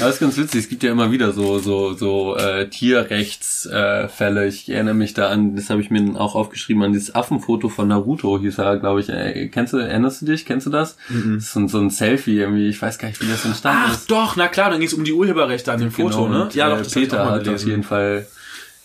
Aber 0.00 0.10
ist 0.10 0.20
ganz 0.20 0.36
witzig, 0.36 0.60
es 0.64 0.68
gibt 0.68 0.82
ja 0.82 0.90
immer 0.92 1.10
wieder 1.12 1.32
so 1.32 1.58
so 1.58 1.92
so 1.94 2.36
äh, 2.36 2.68
Tierrechtsfälle. 2.68 4.44
Äh, 4.44 4.48
ich 4.48 4.68
erinnere 4.68 4.94
mich 4.94 5.14
da 5.14 5.28
an, 5.28 5.56
das 5.56 5.70
habe 5.70 5.80
ich 5.80 5.90
mir 5.90 6.18
auch 6.20 6.34
aufgeschrieben, 6.34 6.82
an 6.82 6.92
dieses 6.92 7.14
Affenfoto 7.14 7.68
von 7.68 7.88
Naruto 7.88 8.38
hieß 8.38 8.58
er, 8.58 8.78
glaube 8.78 9.00
ich. 9.00 9.08
Äh, 9.08 9.48
kennst 9.48 9.72
du, 9.72 9.78
erinnerst 9.78 10.22
du 10.22 10.26
dich? 10.26 10.44
Kennst 10.46 10.66
du 10.66 10.70
das? 10.70 10.96
Das 11.08 11.16
ist 11.44 11.52
so, 11.52 11.60
ein- 11.60 11.68
so 11.68 11.78
ein 11.78 11.90
Selfie 11.90 12.38
irgendwie, 12.38 12.68
ich 12.68 12.80
weiß 12.80 12.98
gar 12.98 13.08
nicht, 13.08 13.20
wie 13.22 13.28
das 13.28 13.44
entstanden 13.44 13.82
Ach 13.86 13.92
ist. 13.94 14.10
doch, 14.10 14.36
na 14.36 14.48
klar, 14.48 14.70
dann 14.70 14.78
ging 14.80 14.88
es 14.88 14.94
um 14.94 15.04
die 15.04 15.12
Urheberrechte 15.12 15.72
an 15.72 15.80
dem 15.80 15.90
Foto, 15.90 16.24
Genau, 16.24 16.28
ne? 16.28 16.42
und, 16.44 16.54
Ja, 16.54 16.68
äh, 16.68 16.70
doch, 16.70 16.78
das 16.82 16.92
Peter 16.92 17.30
hat 17.30 17.48
auf 17.48 17.64
jeden 17.66 17.82
Fall 17.82 18.26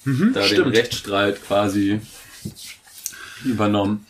da 0.06 0.12
den 0.40 0.44
stimmt. 0.44 0.76
Rechtsstreit 0.76 1.44
quasi 1.46 2.00
übernommen. 3.44 4.06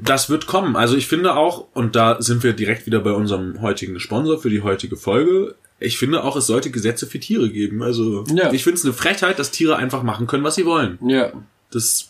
Das 0.00 0.30
wird 0.30 0.46
kommen. 0.46 0.76
Also 0.76 0.96
ich 0.96 1.06
finde 1.08 1.34
auch, 1.36 1.66
und 1.74 1.96
da 1.96 2.20
sind 2.22 2.42
wir 2.42 2.52
direkt 2.52 2.86
wieder 2.86 3.00
bei 3.00 3.10
unserem 3.12 3.60
heutigen 3.60 3.98
Sponsor 4.00 4.40
für 4.40 4.50
die 4.50 4.62
heutige 4.62 4.96
Folge, 4.96 5.54
ich 5.84 5.98
finde 5.98 6.24
auch, 6.24 6.36
es 6.36 6.46
sollte 6.46 6.70
Gesetze 6.70 7.06
für 7.06 7.18
Tiere 7.20 7.50
geben. 7.50 7.82
Also 7.82 8.24
Ja. 8.34 8.52
ich 8.52 8.64
finde 8.64 8.78
es 8.78 8.84
eine 8.84 8.94
Frechheit, 8.94 9.38
dass 9.38 9.50
Tiere 9.50 9.76
einfach 9.76 10.02
machen 10.02 10.26
können, 10.26 10.44
was 10.44 10.54
sie 10.54 10.66
wollen. 10.66 10.98
Ja, 11.06 11.32
Das 11.70 12.08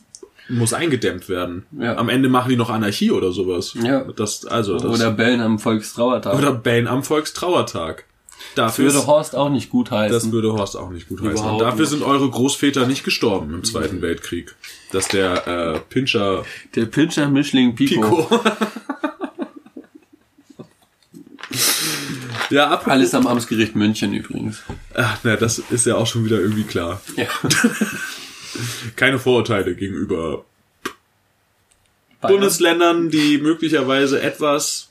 muss 0.49 0.73
eingedämmt 0.75 1.29
werden. 1.29 1.65
Ja. 1.79 1.97
Am 1.97 2.09
Ende 2.09 2.29
machen 2.29 2.51
die 2.51 2.57
noch 2.57 2.69
Anarchie 2.69 3.11
oder 3.13 3.33
sowas. 3.33 3.75
Ja. 3.83 4.05
Das, 4.17 4.45
also, 4.45 4.77
das, 4.79 4.85
oder 5.01 5.11
bellen 5.13 5.41
am 5.41 5.59
Volkstrauertag. 5.59 6.37
oder 6.37 6.53
Bane 6.53 6.91
am 6.91 7.03
Volkstrauertag. 7.05 8.05
Dafür 8.57 8.87
würde 8.87 8.99
ist, 8.99 9.07
Horst 9.07 9.37
auch 9.37 9.51
nicht 9.51 9.71
gut 9.71 9.93
heißen. 9.93 10.13
das 10.13 10.33
würde 10.33 10.53
Horst 10.53 10.77
auch 10.77 10.91
nicht 10.91 11.09
gut 11.09 11.23
heißen. 11.23 11.47
Und 11.49 11.61
dafür 11.61 11.81
nicht. 11.83 11.91
sind 11.91 12.03
eure 12.03 12.29
Großväter 12.29 12.87
nicht 12.89 13.05
gestorben 13.05 13.55
im 13.55 13.63
Zweiten 13.65 14.03
Weltkrieg. 14.03 14.55
Dass 14.91 15.07
der 15.09 15.47
äh, 15.47 15.79
Pinscher 15.89 16.45
Der 16.75 16.87
Pinscher-Mischling 16.87 17.77
Pico. 17.77 18.01
Pico. 18.25 18.41
ja, 22.53 22.69
ab 22.69 22.87
Alles 22.87 23.15
am 23.15 23.27
Amtsgericht 23.27 23.75
München 23.75 24.13
übrigens. 24.15 24.63
Ach, 24.95 25.19
na, 25.25 25.37
das 25.37 25.59
ist 25.59 25.87
ja 25.87 25.97
auch 25.97 26.07
schon 26.07 26.25
wieder 26.25 26.39
irgendwie 26.41 26.65
klar. 26.65 27.01
Ja. 27.17 27.27
Keine 28.97 29.19
Vorurteile 29.19 29.75
gegenüber 29.75 30.45
Bundesländern, 32.21 33.11
die 33.11 33.39
möglicherweise 33.39 34.21
etwas 34.23 34.91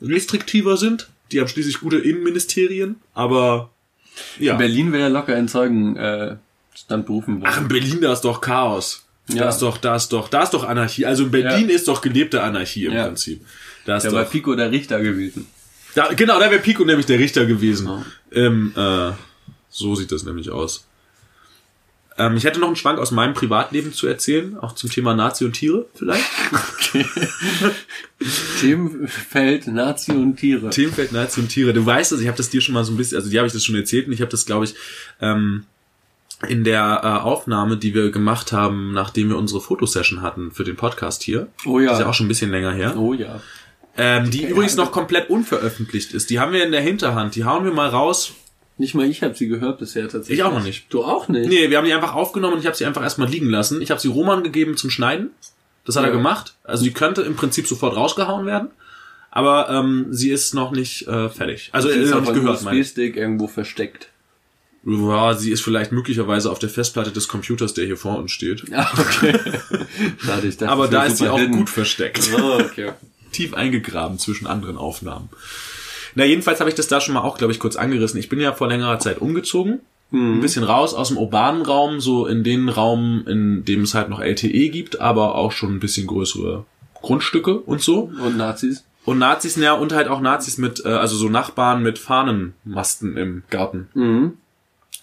restriktiver 0.00 0.76
sind. 0.76 1.08
Die 1.32 1.40
haben 1.40 1.48
schließlich 1.48 1.80
gute 1.80 1.98
Innenministerien, 1.98 2.96
aber 3.14 3.70
ja. 4.38 4.56
Berlin 4.56 4.92
wäre 4.92 5.02
ja 5.04 5.08
locker 5.08 5.36
in 5.36 5.48
Zeugen 5.48 5.96
äh, 5.96 6.36
Stand 6.74 7.06
berufen 7.06 7.40
worden. 7.40 7.50
Ach, 7.52 7.60
in 7.60 7.68
Berlin, 7.68 8.00
da 8.00 8.12
ist 8.12 8.22
doch 8.22 8.40
Chaos. 8.40 9.04
Da 9.26 9.34
Ja. 9.34 9.48
ist 9.48 9.58
doch, 9.58 9.76
da 9.78 9.96
ist 9.96 10.12
doch, 10.12 10.28
da 10.28 10.42
ist 10.44 10.54
doch 10.54 10.64
Anarchie. 10.64 11.04
Also 11.04 11.24
in 11.24 11.30
Berlin 11.30 11.68
Ja. 11.68 11.74
ist 11.74 11.88
doch 11.88 12.00
gelebte 12.00 12.42
Anarchie 12.42 12.86
im 12.86 12.92
Ja. 12.92 13.06
Prinzip. 13.06 13.44
Da 13.84 13.96
ist 13.96 14.04
da 14.06 14.12
war 14.12 14.24
doch, 14.24 14.30
Pico 14.30 14.54
der 14.54 14.70
Richter 14.70 15.00
gewesen. 15.00 15.46
Da, 15.94 16.12
genau, 16.14 16.38
da 16.38 16.50
wäre 16.50 16.60
Pico 16.60 16.84
nämlich 16.84 17.06
der 17.06 17.18
Richter 17.18 17.46
gewesen. 17.46 17.86
Ja. 17.86 18.04
Ähm, 18.32 18.72
äh, 18.76 19.12
so 19.70 19.94
sieht 19.94 20.12
das 20.12 20.24
nämlich 20.24 20.50
aus. 20.50 20.88
Ähm, 22.18 22.36
ich 22.36 22.44
hätte 22.44 22.58
noch 22.58 22.66
einen 22.66 22.76
Schwank 22.76 22.98
aus 22.98 23.12
meinem 23.12 23.32
Privatleben 23.32 23.92
zu 23.92 24.08
erzählen, 24.08 24.58
auch 24.58 24.74
zum 24.74 24.90
Thema 24.90 25.14
Nazi 25.14 25.44
und 25.44 25.52
Tiere 25.52 25.86
vielleicht. 25.94 26.24
Themenfeld 28.60 29.68
Nazi 29.68 30.10
und 30.10 30.36
Tiere. 30.36 30.70
Themenfeld 30.70 31.12
Nazi 31.12 31.40
und 31.40 31.48
Tiere. 31.48 31.72
Du 31.72 31.86
weißt 31.86 32.10
es, 32.10 32.20
ich 32.20 32.26
habe 32.26 32.36
das 32.36 32.50
dir 32.50 32.60
schon 32.60 32.74
mal 32.74 32.84
so 32.84 32.92
ein 32.92 32.96
bisschen, 32.96 33.16
also 33.16 33.30
dir 33.30 33.38
habe 33.38 33.46
ich 33.46 33.52
das 33.52 33.64
schon 33.64 33.76
erzählt 33.76 34.08
und 34.08 34.12
ich 34.12 34.20
habe 34.20 34.32
das, 34.32 34.46
glaube 34.46 34.64
ich, 34.64 34.74
ähm, 35.20 35.64
in 36.46 36.64
der 36.64 37.00
äh, 37.02 37.06
Aufnahme, 37.06 37.76
die 37.76 37.94
wir 37.94 38.10
gemacht 38.10 38.52
haben, 38.52 38.92
nachdem 38.92 39.28
wir 39.28 39.38
unsere 39.38 39.60
Fotosession 39.60 40.22
hatten 40.22 40.50
für 40.50 40.64
den 40.64 40.76
Podcast 40.76 41.22
hier. 41.22 41.48
Oh 41.66 41.78
ja. 41.78 41.86
Das 41.86 41.98
ist 41.98 42.02
ja 42.02 42.08
auch 42.08 42.14
schon 42.14 42.26
ein 42.26 42.28
bisschen 42.28 42.50
länger 42.50 42.72
her. 42.72 42.96
Oh 42.96 43.14
ja. 43.14 43.40
Ähm, 43.98 44.30
die 44.30 44.46
übrigens 44.46 44.76
noch 44.76 44.92
komplett 44.92 45.28
unveröffentlicht 45.28 46.12
ist. 46.14 46.30
Die 46.30 46.38
haben 46.38 46.52
wir 46.52 46.64
in 46.64 46.70
der 46.72 46.80
Hinterhand. 46.80 47.34
Die 47.34 47.44
hauen 47.44 47.64
wir 47.64 47.72
mal 47.72 47.88
raus. 47.88 48.32
Nicht 48.78 48.94
mal 48.94 49.04
ich 49.10 49.22
habe 49.24 49.34
sie 49.34 49.48
gehört 49.48 49.80
bisher 49.80 50.04
tatsächlich. 50.04 50.38
Ich 50.38 50.44
auch 50.44 50.52
noch 50.52 50.62
nicht. 50.62 50.86
Du 50.90 51.02
auch 51.02 51.26
nicht? 51.28 51.48
Nee, 51.48 51.68
wir 51.68 51.76
haben 51.78 51.84
die 51.84 51.92
einfach 51.92 52.14
aufgenommen 52.14 52.54
und 52.54 52.60
ich 52.60 52.66
habe 52.66 52.76
sie 52.76 52.86
einfach 52.86 53.02
erstmal 53.02 53.28
liegen 53.28 53.50
lassen. 53.50 53.82
Ich 53.82 53.90
habe 53.90 54.00
sie 54.00 54.06
Roman 54.08 54.44
gegeben 54.44 54.76
zum 54.76 54.88
Schneiden. 54.90 55.30
Das 55.84 55.96
hat 55.96 56.04
er 56.04 56.10
Ja. 56.10 56.14
gemacht. 56.16 56.54
Also 56.62 56.84
die 56.84 56.92
könnte 56.92 57.22
im 57.22 57.34
Prinzip 57.34 57.66
sofort 57.66 57.96
rausgehauen 57.96 58.46
werden. 58.46 58.68
Aber 59.32 59.68
ähm, 59.68 60.06
sie 60.10 60.30
ist 60.30 60.54
noch 60.54 60.70
nicht 60.70 61.06
äh, 61.08 61.28
fertig. 61.28 61.70
Also 61.72 61.88
Sie 61.88 61.96
äh, 61.98 62.02
ist 62.02 62.10
noch 62.10 62.20
nicht 62.20 62.34
gehört, 62.34 62.62
meine. 62.62 62.78
USB-Stick 62.78 63.16
irgendwo 63.16 63.48
versteckt. 63.48 64.08
Ja, 64.84 65.34
sie 65.34 65.50
ist 65.50 65.60
vielleicht 65.62 65.90
möglicherweise 65.92 66.50
auf 66.50 66.58
der 66.60 66.68
Festplatte 66.70 67.10
des 67.10 67.26
Computers, 67.28 67.74
der 67.74 67.84
hier 67.84 67.96
vor 67.96 68.16
uns 68.16 68.30
steht. 68.30 68.64
Ah, 68.72 68.88
okay. 68.96 69.38
Schade, 70.24 70.46
ich 70.46 70.56
dachte, 70.56 70.72
Aber 70.72 70.86
da 70.88 71.04
ist 71.04 71.18
sie 71.18 71.28
auch 71.28 71.44
gut 71.50 71.68
versteckt. 71.68 72.30
Oh, 72.40 72.60
okay. 72.60 72.92
Tief 73.32 73.54
eingegraben 73.54 74.18
zwischen 74.18 74.46
anderen 74.46 74.76
Aufnahmen. 74.76 75.28
Na, 76.14 76.24
jedenfalls 76.24 76.60
habe 76.60 76.70
ich 76.70 76.76
das 76.76 76.88
da 76.88 77.00
schon 77.00 77.14
mal 77.14 77.22
auch, 77.22 77.38
glaube 77.38 77.52
ich, 77.52 77.60
kurz 77.60 77.76
angerissen. 77.76 78.18
Ich 78.18 78.28
bin 78.28 78.40
ja 78.40 78.52
vor 78.52 78.68
längerer 78.68 78.98
Zeit 78.98 79.20
umgezogen. 79.20 79.80
Ein 80.10 80.40
bisschen 80.40 80.64
raus 80.64 80.94
aus 80.94 81.08
dem 81.08 81.18
urbanen 81.18 81.62
Raum, 81.62 82.00
so 82.00 82.26
in 82.26 82.42
den 82.42 82.70
Raum, 82.70 83.24
in 83.26 83.66
dem 83.66 83.82
es 83.82 83.94
halt 83.94 84.08
noch 84.08 84.20
LTE 84.20 84.70
gibt, 84.70 85.00
aber 85.00 85.34
auch 85.34 85.52
schon 85.52 85.74
ein 85.74 85.80
bisschen 85.80 86.06
größere 86.06 86.64
Grundstücke 86.94 87.58
und 87.58 87.82
so. 87.82 88.10
Und 88.24 88.38
Nazis? 88.38 88.84
Und 89.04 89.18
Nazis, 89.18 89.56
ja, 89.56 89.74
und 89.74 89.92
halt 89.92 90.08
auch 90.08 90.20
Nazis 90.20 90.56
mit, 90.56 90.84
äh, 90.84 90.88
also 90.88 91.14
so 91.14 91.28
Nachbarn 91.28 91.82
mit 91.82 91.98
Fahnenmasten 91.98 93.18
im 93.18 93.42
Garten. 93.50 93.88
Mhm. 93.92 94.38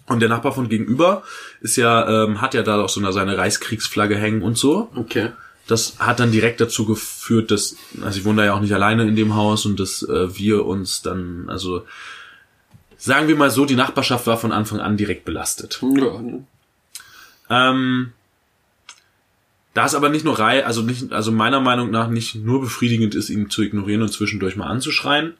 Und 0.07 0.19
der 0.19 0.29
Nachbar 0.29 0.53
von 0.53 0.69
gegenüber 0.69 1.23
ist 1.61 1.75
ja, 1.75 2.23
ähm, 2.23 2.41
hat 2.41 2.53
ja 2.53 2.63
da 2.63 2.81
auch 2.81 2.89
so 2.89 2.99
eine, 2.99 3.11
seine 3.13 3.37
Reichskriegsflagge 3.37 4.15
hängen 4.15 4.41
und 4.41 4.57
so. 4.57 4.89
Okay. 4.95 5.29
Das 5.67 5.97
hat 5.97 6.19
dann 6.19 6.31
direkt 6.31 6.61
dazu 6.61 6.85
geführt, 6.85 7.49
dass, 7.49 7.75
also 8.01 8.19
ich 8.19 8.25
wohne 8.25 8.41
da 8.41 8.45
ja 8.45 8.53
auch 8.53 8.61
nicht 8.61 8.73
alleine 8.73 9.07
in 9.07 9.15
dem 9.15 9.35
Haus 9.35 9.65
und 9.65 9.79
dass 9.79 10.03
äh, 10.03 10.37
wir 10.37 10.65
uns 10.65 11.01
dann, 11.01 11.49
also 11.49 11.85
sagen 12.97 13.27
wir 13.27 13.35
mal 13.35 13.49
so, 13.49 13.65
die 13.65 13.75
Nachbarschaft 13.75 14.27
war 14.27 14.37
von 14.37 14.51
Anfang 14.51 14.79
an 14.79 14.97
direkt 14.97 15.25
belastet. 15.25 15.79
Ja? 17.49 17.69
Ähm, 17.69 18.13
da 19.73 19.85
es 19.85 19.95
aber 19.95 20.09
nicht 20.09 20.23
nur 20.23 20.39
Reihe, 20.39 20.65
also 20.65 20.81
nicht, 20.81 21.11
also 21.11 21.31
meiner 21.31 21.59
Meinung 21.59 21.91
nach 21.91 22.09
nicht 22.09 22.35
nur 22.35 22.61
befriedigend 22.61 23.13
ist, 23.13 23.29
ihn 23.29 23.49
zu 23.49 23.61
ignorieren 23.61 24.01
und 24.01 24.11
zwischendurch 24.11 24.55
mal 24.55 24.67
anzuschreien, 24.67 25.33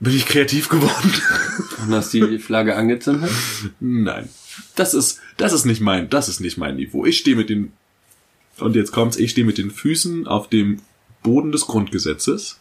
bin 0.00 0.14
ich 0.14 0.26
kreativ 0.26 0.68
geworden. 0.68 1.12
Und 1.82 1.94
hast 1.94 2.12
die 2.12 2.38
Flagge 2.38 2.76
angezündet? 2.76 3.30
Nein. 3.78 4.28
Das 4.74 4.94
ist, 4.94 5.20
das 5.36 5.52
ist 5.52 5.64
nicht 5.64 5.80
mein, 5.80 6.10
das 6.10 6.28
ist 6.28 6.40
nicht 6.40 6.58
mein 6.58 6.76
Niveau. 6.76 7.04
Ich 7.04 7.18
stehe 7.18 7.36
mit 7.36 7.50
den, 7.50 7.72
und 8.58 8.76
jetzt 8.76 8.92
kommt's, 8.92 9.16
ich 9.16 9.32
stehe 9.32 9.46
mit 9.46 9.58
den 9.58 9.70
Füßen 9.70 10.26
auf 10.26 10.48
dem 10.48 10.80
Boden 11.22 11.52
des 11.52 11.66
Grundgesetzes 11.66 12.60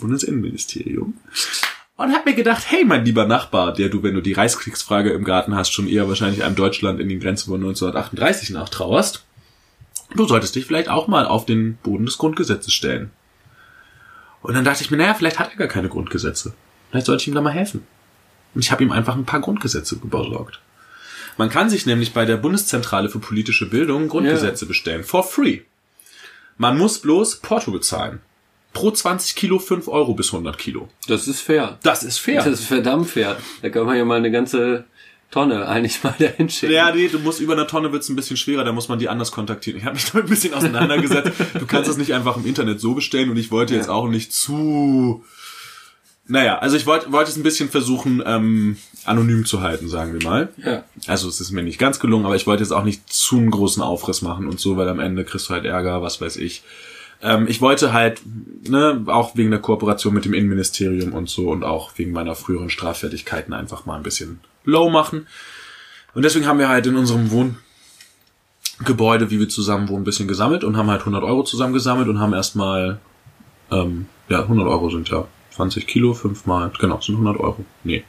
und 0.00 0.10
ins 0.10 0.22
Innenministerium. 0.22 1.14
Und 1.96 2.14
hab 2.14 2.24
mir 2.24 2.34
gedacht, 2.34 2.64
hey, 2.66 2.84
mein 2.84 3.04
lieber 3.04 3.26
Nachbar, 3.26 3.74
der 3.74 3.90
du, 3.90 4.02
wenn 4.02 4.14
du 4.14 4.22
die 4.22 4.32
Reichskriegsfrage 4.32 5.10
im 5.10 5.22
Garten 5.22 5.54
hast, 5.54 5.70
schon 5.70 5.86
eher 5.86 6.08
wahrscheinlich 6.08 6.42
einem 6.42 6.56
Deutschland 6.56 6.98
in 6.98 7.10
den 7.10 7.20
Grenzen 7.20 7.50
von 7.50 7.60
1938 7.60 8.50
nachtrauerst, 8.50 9.24
du 10.14 10.26
solltest 10.26 10.54
dich 10.54 10.64
vielleicht 10.64 10.88
auch 10.88 11.08
mal 11.08 11.26
auf 11.26 11.44
den 11.44 11.76
Boden 11.82 12.06
des 12.06 12.16
Grundgesetzes 12.16 12.72
stellen. 12.72 13.10
Und 14.40 14.54
dann 14.54 14.64
dachte 14.64 14.82
ich 14.82 14.90
mir, 14.90 14.96
naja, 14.96 15.12
vielleicht 15.12 15.38
hat 15.38 15.50
er 15.50 15.58
gar 15.58 15.68
keine 15.68 15.90
Grundgesetze. 15.90 16.54
Vielleicht 16.90 17.06
sollte 17.06 17.20
ich 17.20 17.28
ihm 17.28 17.34
da 17.34 17.42
mal 17.42 17.52
helfen. 17.52 17.86
Und 18.54 18.64
ich 18.64 18.72
habe 18.72 18.82
ihm 18.82 18.92
einfach 18.92 19.14
ein 19.14 19.26
paar 19.26 19.40
Grundgesetze 19.40 19.96
besorgt. 19.96 20.60
Man 21.40 21.48
kann 21.48 21.70
sich 21.70 21.86
nämlich 21.86 22.12
bei 22.12 22.26
der 22.26 22.36
Bundeszentrale 22.36 23.08
für 23.08 23.18
politische 23.18 23.64
Bildung 23.70 24.08
Grundgesetze 24.08 24.66
bestellen. 24.66 25.04
For 25.04 25.22
free. 25.24 25.60
Man 26.58 26.76
muss 26.76 26.98
bloß 26.98 27.36
Porto 27.36 27.70
bezahlen. 27.70 28.20
Pro 28.74 28.90
20 28.90 29.34
Kilo 29.36 29.58
5 29.58 29.88
Euro 29.88 30.12
bis 30.12 30.34
100 30.34 30.58
Kilo. 30.58 30.90
Das 31.08 31.26
ist 31.28 31.40
fair. 31.40 31.78
Das 31.82 32.02
ist 32.02 32.18
fair. 32.18 32.44
Das 32.44 32.60
ist 32.60 32.66
verdammt 32.66 33.08
fair. 33.08 33.38
Da 33.62 33.70
kann 33.70 33.86
man 33.86 33.96
ja 33.96 34.04
mal 34.04 34.18
eine 34.18 34.30
ganze 34.30 34.84
Tonne 35.30 35.66
eigentlich 35.66 36.04
mal 36.04 36.14
dahin 36.18 36.50
schicken. 36.50 36.74
Ja, 36.74 36.94
nee, 36.94 37.08
du 37.08 37.18
musst 37.18 37.40
über 37.40 37.54
einer 37.54 37.66
Tonne 37.66 37.90
wird's 37.90 38.10
ein 38.10 38.16
bisschen 38.16 38.36
schwerer, 38.36 38.62
da 38.64 38.72
muss 38.72 38.88
man 38.90 38.98
die 38.98 39.08
anders 39.08 39.32
kontaktieren. 39.32 39.78
Ich 39.78 39.86
habe 39.86 39.94
mich 39.94 40.04
damit 40.12 40.26
ein 40.26 40.28
bisschen 40.28 40.52
auseinandergesetzt. 40.52 41.32
Du 41.58 41.64
kannst 41.64 41.88
das 41.88 41.96
nicht 41.96 42.12
einfach 42.12 42.36
im 42.36 42.44
Internet 42.44 42.80
so 42.82 42.92
bestellen 42.92 43.30
und 43.30 43.38
ich 43.38 43.50
wollte 43.50 43.74
jetzt 43.74 43.86
Ja. 43.86 43.92
auch 43.94 44.08
nicht 44.08 44.34
zu. 44.34 45.24
Naja, 46.30 46.58
also 46.58 46.76
ich 46.76 46.86
wollte 46.86 47.10
wollte 47.10 47.28
es 47.32 47.36
ein 47.36 47.42
bisschen 47.42 47.68
versuchen, 47.68 48.22
ähm, 48.24 48.76
anonym 49.04 49.44
zu 49.44 49.62
halten, 49.62 49.88
sagen 49.88 50.12
wir 50.12 50.22
mal. 50.22 50.48
Ja. 50.64 50.84
Also 51.08 51.28
es 51.28 51.40
ist 51.40 51.50
mir 51.50 51.64
nicht 51.64 51.80
ganz 51.80 51.98
gelungen, 51.98 52.24
aber 52.24 52.36
ich 52.36 52.46
wollte 52.46 52.62
jetzt 52.62 52.70
auch 52.70 52.84
nicht 52.84 53.12
zu 53.12 53.38
einen 53.38 53.50
großen 53.50 53.82
Aufriss 53.82 54.22
machen 54.22 54.46
und 54.46 54.60
so, 54.60 54.76
weil 54.76 54.88
am 54.88 55.00
Ende 55.00 55.24
kriegst 55.24 55.48
du 55.48 55.54
halt 55.54 55.64
Ärger, 55.64 56.02
was 56.02 56.20
weiß 56.20 56.36
ich. 56.36 56.62
Ähm, 57.20 57.48
ich 57.48 57.60
wollte 57.60 57.92
halt, 57.92 58.22
ne, 58.68 59.02
auch 59.06 59.34
wegen 59.34 59.50
der 59.50 59.58
Kooperation 59.58 60.14
mit 60.14 60.24
dem 60.24 60.32
Innenministerium 60.32 61.14
und 61.14 61.28
so 61.28 61.50
und 61.50 61.64
auch 61.64 61.98
wegen 61.98 62.12
meiner 62.12 62.36
früheren 62.36 62.70
Straffertigkeiten 62.70 63.52
einfach 63.52 63.84
mal 63.84 63.96
ein 63.96 64.04
bisschen 64.04 64.38
low 64.64 64.88
machen. 64.88 65.26
Und 66.14 66.24
deswegen 66.24 66.46
haben 66.46 66.60
wir 66.60 66.68
halt 66.68 66.86
in 66.86 66.94
unserem 66.94 67.32
Wohngebäude, 68.78 69.32
wie 69.32 69.40
wir 69.40 69.48
zusammen 69.48 69.88
wohnen, 69.88 70.02
ein 70.02 70.04
bisschen 70.04 70.28
gesammelt 70.28 70.62
und 70.62 70.76
haben 70.76 70.90
halt 70.90 71.00
100 71.00 71.24
Euro 71.24 71.42
zusammen 71.42 71.72
gesammelt 71.72 72.08
und 72.08 72.20
haben 72.20 72.34
erstmal, 72.34 73.00
ähm, 73.72 74.06
ja, 74.28 74.42
100 74.42 74.68
Euro 74.68 74.90
sind 74.90 75.08
ja 75.08 75.26
20 75.60 75.86
Kilo, 75.86 76.14
5 76.14 76.46
mal, 76.46 76.72
genau, 76.80 77.00
sind 77.02 77.16
100 77.16 77.38
Euro. 77.38 77.66
Nee. 77.84 78.02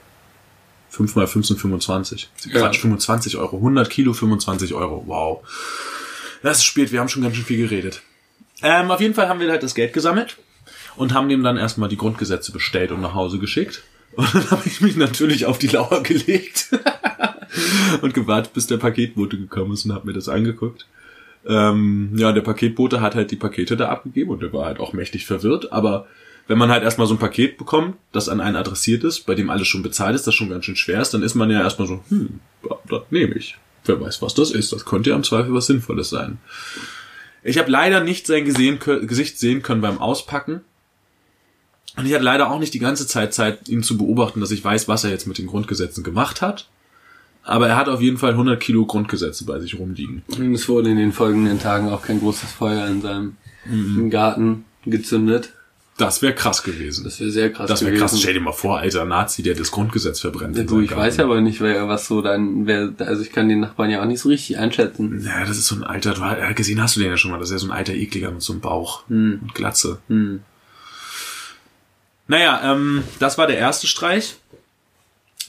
5 0.88 1.16
mal 1.16 1.26
15, 1.26 1.58
25. 1.58 2.30
Ja. 2.46 2.60
Quatsch, 2.60 2.78
25 2.78 3.36
Euro. 3.36 3.56
100 3.56 3.90
Kilo, 3.90 4.14
25 4.14 4.72
Euro. 4.72 5.04
Wow. 5.06 5.42
Das 6.42 6.58
ist 6.58 6.64
spät, 6.64 6.92
wir 6.92 7.00
haben 7.00 7.10
schon 7.10 7.22
ganz 7.22 7.36
schön 7.36 7.44
viel 7.44 7.68
geredet. 7.68 8.00
Ähm, 8.62 8.90
auf 8.90 9.02
jeden 9.02 9.12
Fall 9.12 9.28
haben 9.28 9.38
wir 9.38 9.50
halt 9.50 9.62
das 9.62 9.74
Geld 9.74 9.92
gesammelt 9.92 10.38
und 10.96 11.12
haben 11.12 11.28
dem 11.28 11.42
dann 11.42 11.58
erstmal 11.58 11.90
die 11.90 11.98
Grundgesetze 11.98 12.52
bestellt 12.52 12.90
und 12.90 13.02
nach 13.02 13.14
Hause 13.14 13.38
geschickt. 13.38 13.82
Und 14.14 14.34
dann 14.34 14.50
habe 14.50 14.62
ich 14.66 14.82
mich 14.82 14.96
natürlich 14.96 15.46
auf 15.46 15.56
die 15.56 15.68
Lauer 15.68 16.02
gelegt 16.02 16.68
und 18.02 18.12
gewartet, 18.12 18.52
bis 18.52 18.66
der 18.66 18.76
Paketbote 18.76 19.38
gekommen 19.38 19.72
ist 19.72 19.86
und 19.86 19.94
habe 19.94 20.06
mir 20.06 20.12
das 20.12 20.28
angeguckt. 20.28 20.86
Ähm, 21.46 22.10
ja, 22.16 22.32
der 22.32 22.42
Paketbote 22.42 23.00
hat 23.00 23.14
halt 23.14 23.30
die 23.30 23.36
Pakete 23.36 23.74
da 23.74 23.88
abgegeben 23.88 24.32
und 24.32 24.42
der 24.42 24.52
war 24.52 24.66
halt 24.66 24.80
auch 24.80 24.92
mächtig 24.92 25.24
verwirrt, 25.24 25.72
aber 25.72 26.08
wenn 26.52 26.58
man 26.58 26.70
halt 26.70 26.82
erstmal 26.82 27.06
so 27.06 27.14
ein 27.14 27.18
Paket 27.18 27.56
bekommt, 27.56 27.96
das 28.12 28.28
an 28.28 28.42
einen 28.42 28.56
adressiert 28.56 29.04
ist, 29.04 29.24
bei 29.24 29.34
dem 29.34 29.48
alles 29.48 29.68
schon 29.68 29.82
bezahlt 29.82 30.14
ist, 30.14 30.26
das 30.26 30.34
schon 30.34 30.50
ganz 30.50 30.66
schön 30.66 30.76
schwer 30.76 31.00
ist, 31.00 31.14
dann 31.14 31.22
ist 31.22 31.34
man 31.34 31.48
ja 31.48 31.62
erstmal 31.62 31.88
so, 31.88 32.04
hm, 32.10 32.40
das 32.90 33.04
nehme 33.08 33.34
ich. 33.36 33.56
Wer 33.86 33.98
weiß, 33.98 34.20
was 34.20 34.34
das 34.34 34.50
ist. 34.50 34.70
Das 34.70 34.84
könnte 34.84 35.08
ja 35.08 35.16
im 35.16 35.24
Zweifel 35.24 35.54
was 35.54 35.64
Sinnvolles 35.64 36.10
sein. 36.10 36.36
Ich 37.42 37.56
habe 37.56 37.70
leider 37.70 38.04
nicht 38.04 38.26
sein 38.26 38.44
gesehen, 38.44 38.78
Gesicht 38.78 39.38
sehen 39.38 39.62
können 39.62 39.80
beim 39.80 39.96
Auspacken. 39.96 40.60
Und 41.96 42.04
ich 42.04 42.12
hatte 42.12 42.22
leider 42.22 42.50
auch 42.50 42.58
nicht 42.58 42.74
die 42.74 42.78
ganze 42.80 43.06
Zeit 43.06 43.32
Zeit, 43.32 43.70
ihn 43.70 43.82
zu 43.82 43.96
beobachten, 43.96 44.40
dass 44.40 44.50
ich 44.50 44.62
weiß, 44.62 44.88
was 44.88 45.04
er 45.04 45.10
jetzt 45.10 45.26
mit 45.26 45.38
den 45.38 45.46
Grundgesetzen 45.46 46.04
gemacht 46.04 46.42
hat. 46.42 46.68
Aber 47.44 47.66
er 47.66 47.76
hat 47.76 47.88
auf 47.88 48.02
jeden 48.02 48.18
Fall 48.18 48.32
100 48.32 48.60
Kilo 48.60 48.84
Grundgesetze 48.84 49.46
bei 49.46 49.58
sich 49.58 49.78
rumliegen. 49.78 50.22
Und 50.28 50.52
es 50.54 50.68
wurde 50.68 50.90
in 50.90 50.98
den 50.98 51.12
folgenden 51.12 51.58
Tagen 51.58 51.88
auch 51.88 52.02
kein 52.02 52.20
großes 52.20 52.52
Feuer 52.52 52.86
in 52.88 53.00
seinem 53.00 53.36
Mhm. 53.64 54.10
Garten 54.10 54.64
gezündet. 54.84 55.52
Das 56.06 56.22
wäre 56.22 56.34
krass 56.34 56.62
gewesen. 56.62 57.04
Das 57.04 57.18
wäre 57.20 57.30
sehr 57.30 57.52
krass 57.52 57.68
Das 57.68 57.80
wäre 57.82 57.92
gewesen. 57.92 58.08
krass. 58.08 58.20
Stell 58.20 58.34
dir 58.34 58.40
mal 58.40 58.52
vor, 58.52 58.78
alter 58.78 59.04
Nazi, 59.04 59.42
der 59.42 59.54
das 59.54 59.70
Grundgesetz 59.70 60.20
verbrennt. 60.20 60.56
Ja, 60.56 60.64
du, 60.64 60.80
ich 60.80 60.90
Garten. 60.90 61.02
weiß 61.04 61.16
ja 61.18 61.24
aber 61.24 61.40
nicht, 61.40 61.60
wer, 61.60 61.88
was 61.88 62.06
so 62.06 62.22
dein, 62.22 62.66
wer, 62.66 62.92
also 62.98 63.22
ich 63.22 63.32
kann 63.32 63.48
den 63.48 63.60
Nachbarn 63.60 63.90
ja 63.90 64.02
auch 64.02 64.06
nicht 64.06 64.20
so 64.20 64.28
richtig 64.28 64.58
einschätzen. 64.58 65.22
Ja, 65.24 65.44
das 65.44 65.58
ist 65.58 65.66
so 65.66 65.76
ein 65.76 65.84
alter, 65.84 66.14
du, 66.14 66.20
ja, 66.20 66.52
gesehen 66.52 66.80
hast 66.82 66.96
du 66.96 67.00
den 67.00 67.10
ja 67.10 67.16
schon 67.16 67.30
mal, 67.30 67.38
das 67.38 67.48
ist 67.48 67.52
ja 67.54 67.58
so 67.58 67.66
ein 67.66 67.72
alter 67.76 67.94
Ekliger 67.94 68.30
mit 68.30 68.42
so 68.42 68.52
einem 68.52 68.60
Bauch 68.60 69.04
und 69.08 69.50
Glatze. 69.54 69.98
Hm. 70.08 70.40
Naja, 72.28 72.72
ähm, 72.72 73.02
das 73.18 73.38
war 73.38 73.46
der 73.46 73.58
erste 73.58 73.86
Streich. 73.86 74.36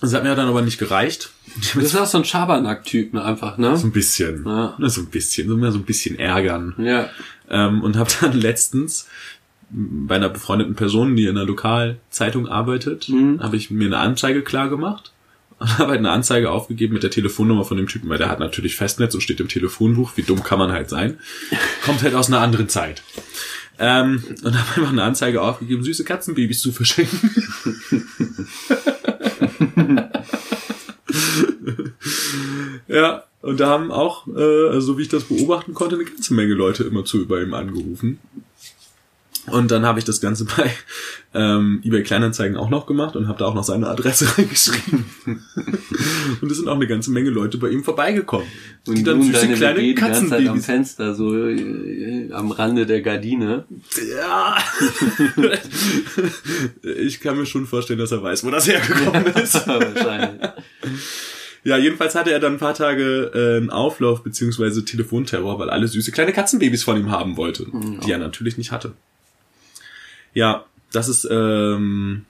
Das 0.02 0.14
hat 0.14 0.24
mir 0.24 0.36
dann 0.36 0.50
aber 0.50 0.62
nicht 0.62 0.80
gereicht. 0.80 1.30
Das 1.76 1.76
ist 1.76 1.96
auch 1.96 2.06
so 2.06 2.18
ein 2.18 2.26
Schabernack-Typ, 2.26 3.14
ne, 3.14 3.24
einfach, 3.24 3.58
ne? 3.58 3.78
So 3.78 3.88
ein 3.88 3.94
bisschen. 3.94 4.44
Ja. 4.46 4.76
Ne, 4.78 4.90
So 4.90 5.00
ein 5.02 5.08
bisschen. 5.08 5.48
So, 5.48 5.56
ein 5.78 5.84
bisschen 5.86 6.20
ärgern. 6.20 6.74
Ja. 6.78 7.10
Ähm, 7.50 7.82
und 7.84 7.96
habe 7.96 8.10
dann 8.20 8.34
letztens 8.40 9.08
bei 9.76 10.16
einer 10.16 10.30
befreundeten 10.30 10.76
Person, 10.76 11.16
die 11.16 11.24
in 11.24 11.38
einer 11.38 11.46
Lokalzeitung 11.46 12.48
arbeitet, 12.48 13.10
Mhm. 13.10 13.42
habe 13.42 13.58
ich 13.58 13.72
mir 13.72 13.88
eine 13.88 13.98
Anzeige 13.98 14.44
klar 14.44 14.70
gemacht 14.70 15.12
und 15.60 15.78
habe 15.80 15.92
halt 15.92 16.00
eine 16.00 16.12
Anzeige 16.12 16.52
aufgegeben 16.52 16.94
mit 16.94 17.04
der 17.04 17.12
Telefonnummer 17.12 17.66
von 17.66 17.78
dem 17.78 17.88
Typen, 17.88 18.10
weil 18.10 18.18
der 18.18 18.30
hat 18.30 18.40
natürlich 18.40 18.76
Festnetz 18.76 19.14
und 19.16 19.22
steht 19.22 19.40
im 19.40 19.48
Telefonbuch. 19.48 20.12
Wie 20.16 20.24
dumm 20.24 20.44
kann 20.44 20.60
man 20.60 20.72
halt 20.72 20.90
sein? 20.90 21.18
Kommt 21.86 22.04
halt 22.04 22.16
aus 22.16 22.28
einer 22.28 22.40
anderen 22.40 22.70
Zeit. 22.70 23.04
Ähm, 23.80 24.24
und 24.44 24.54
habe 24.54 24.76
einfach 24.76 24.92
eine 24.92 25.04
Anzeige 25.04 25.42
aufgegeben, 25.42 25.84
süße 25.84 26.04
Katzenbabys 26.04 26.62
zu 26.62 26.72
verschenken. 26.72 27.32
ja, 32.88 33.24
und 33.42 33.60
da 33.60 33.68
haben 33.68 33.92
auch, 33.92 34.28
äh, 34.28 34.70
also 34.70 34.94
so 34.94 34.98
wie 34.98 35.04
ich 35.04 35.10
das 35.10 35.26
beobachten 35.26 35.74
konnte, 35.74 35.96
eine 35.96 36.06
ganze 36.06 36.34
Menge 36.34 36.54
Leute 36.54 36.84
immer 36.84 37.06
zu 37.06 37.22
über 37.22 37.42
ihm 37.42 37.54
angerufen. 37.54 38.20
Und 39.48 39.72
dann 39.72 39.86
habe 39.86 40.00
ich 40.00 40.06
das 40.06 40.22
Ganze 40.22 40.46
bei 40.58 40.72
ähm, 41.34 41.82
eBay 41.84 42.04
Kleinanzeigen 42.04 42.56
auch 42.56 42.70
noch 42.70 42.86
gemacht 42.86 43.16
und 43.16 43.28
habe 43.28 43.40
da 43.40 43.46
auch 43.46 43.54
noch 43.54 43.64
seine 43.64 43.88
Adresse 43.88 44.26
reingeschrieben. 44.38 45.06
und 46.42 46.52
es 46.52 46.58
sind 46.58 46.68
auch 46.68 46.76
eine 46.76 46.88
ganze 46.88 47.12
Menge 47.12 47.30
Leute 47.30 47.58
bei 47.58 47.70
ihm 47.70 47.84
vorbeigekommen. 47.84 48.48
Und 48.88 48.98
die 48.98 49.04
dann 49.04 49.20
und 49.20 49.24
süße 49.24 49.54
kleine 49.54 49.80
WG 49.80 49.88
die 49.88 49.96
ganze 49.96 50.28
Zeit 50.28 50.48
am. 50.48 50.62
Fenster, 50.62 51.14
so 51.14 51.36
äh, 51.36 52.32
am 52.32 52.52
Rande 52.52 52.86
der 52.86 53.02
Gardine. 53.02 53.66
Ja. 54.16 54.58
ich 56.98 57.20
kann 57.20 57.38
mir 57.38 57.46
schon 57.46 57.66
vorstellen, 57.66 58.00
dass 58.00 58.12
er 58.12 58.24
weiß, 58.24 58.46
wo 58.46 58.52
das 58.52 58.68
hergekommen 58.68 59.26
ist. 59.28 59.68
Wahrscheinlich. 59.68 60.42
Ja, 61.66 61.78
jedenfalls 61.78 62.16
hatte 62.16 62.32
er 62.32 62.40
dann 62.40 62.54
ein 62.54 62.60
paar 62.60 62.74
Tage 62.74 63.32
äh, 63.34 63.58
einen 63.58 63.70
Auflauf 63.70 64.24
beziehungsweise 64.24 64.84
Telefonterror, 64.84 65.60
weil 65.60 65.70
alle 65.70 65.88
süße 65.88 66.12
kleine 66.12 66.34
Katzenbabys 66.34 66.84
von 66.84 66.98
ihm 66.98 67.10
haben 67.10 67.38
wollte, 67.38 67.68
die 68.06 68.12
er 68.12 68.18
natürlich 68.18 68.58
nicht 68.58 68.72
hatte. 68.72 68.94
Ja, 70.34 70.66
das 70.92 71.10
ist 71.10 71.28
ähm, 71.30 72.26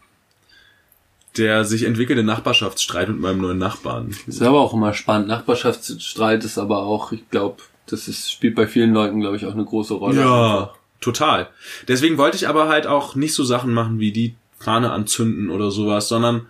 der 1.37 1.65
sich 1.65 1.83
entwickelnde 1.83 2.23
Nachbarschaftsstreit 2.23 3.09
mit 3.09 3.19
meinem 3.19 3.41
neuen 3.41 3.57
Nachbarn. 3.57 4.15
Ist 4.27 4.41
aber 4.41 4.61
auch 4.61 4.73
immer 4.73 4.93
spannend. 4.93 5.27
Nachbarschaftsstreit 5.27 6.43
ist 6.43 6.57
aber 6.57 6.83
auch, 6.83 7.11
ich 7.11 7.27
glaube, 7.29 7.63
das 7.87 8.07
ist, 8.07 8.31
spielt 8.31 8.55
bei 8.55 8.67
vielen 8.67 8.93
Leuten, 8.93 9.19
glaube 9.19 9.37
ich, 9.37 9.45
auch 9.45 9.53
eine 9.53 9.65
große 9.65 9.95
Rolle. 9.95 10.21
Ja, 10.21 10.73
total. 11.01 11.49
Deswegen 11.87 12.17
wollte 12.17 12.37
ich 12.37 12.47
aber 12.47 12.67
halt 12.69 12.87
auch 12.87 13.15
nicht 13.15 13.33
so 13.33 13.43
Sachen 13.43 13.73
machen 13.73 13.99
wie 13.99 14.11
die 14.11 14.35
Fahne 14.59 14.91
anzünden 14.91 15.49
oder 15.49 15.71
sowas, 15.71 16.07
sondern 16.07 16.47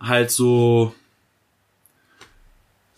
halt 0.00 0.30
so 0.30 0.94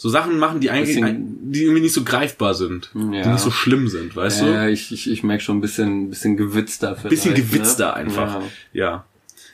so 0.03 0.09
Sachen 0.09 0.39
machen, 0.39 0.61
die 0.61 0.71
eigentlich 0.71 0.97
Bisschen- 0.97 1.53
die 1.53 1.63
irgendwie 1.65 1.83
nicht 1.83 1.93
so 1.93 2.05
greifbar 2.05 2.55
sind, 2.55 2.91
die 2.95 3.17
Ja. 3.19 3.33
nicht 3.33 3.41
so 3.43 3.51
schlimm 3.51 3.87
sind, 3.89 4.17
weißt 4.17 4.41
Ja, 4.41 4.47
du? 4.47 4.53
ja, 4.55 4.69
ich, 4.69 4.93
ich, 4.93 5.11
ich 5.11 5.23
merke 5.23 5.43
schon 5.43 5.59
ein 5.59 5.61
bisschen, 5.61 6.09
bisschen 6.09 6.39
gewitzter. 6.39 6.97
Vielleicht, 6.97 7.11
Bisschen 7.11 7.35
gewitzter 7.35 7.89
ne? 7.89 7.95
einfach. 7.95 8.41
Ja. 8.73 8.85
Ja. 8.85 9.05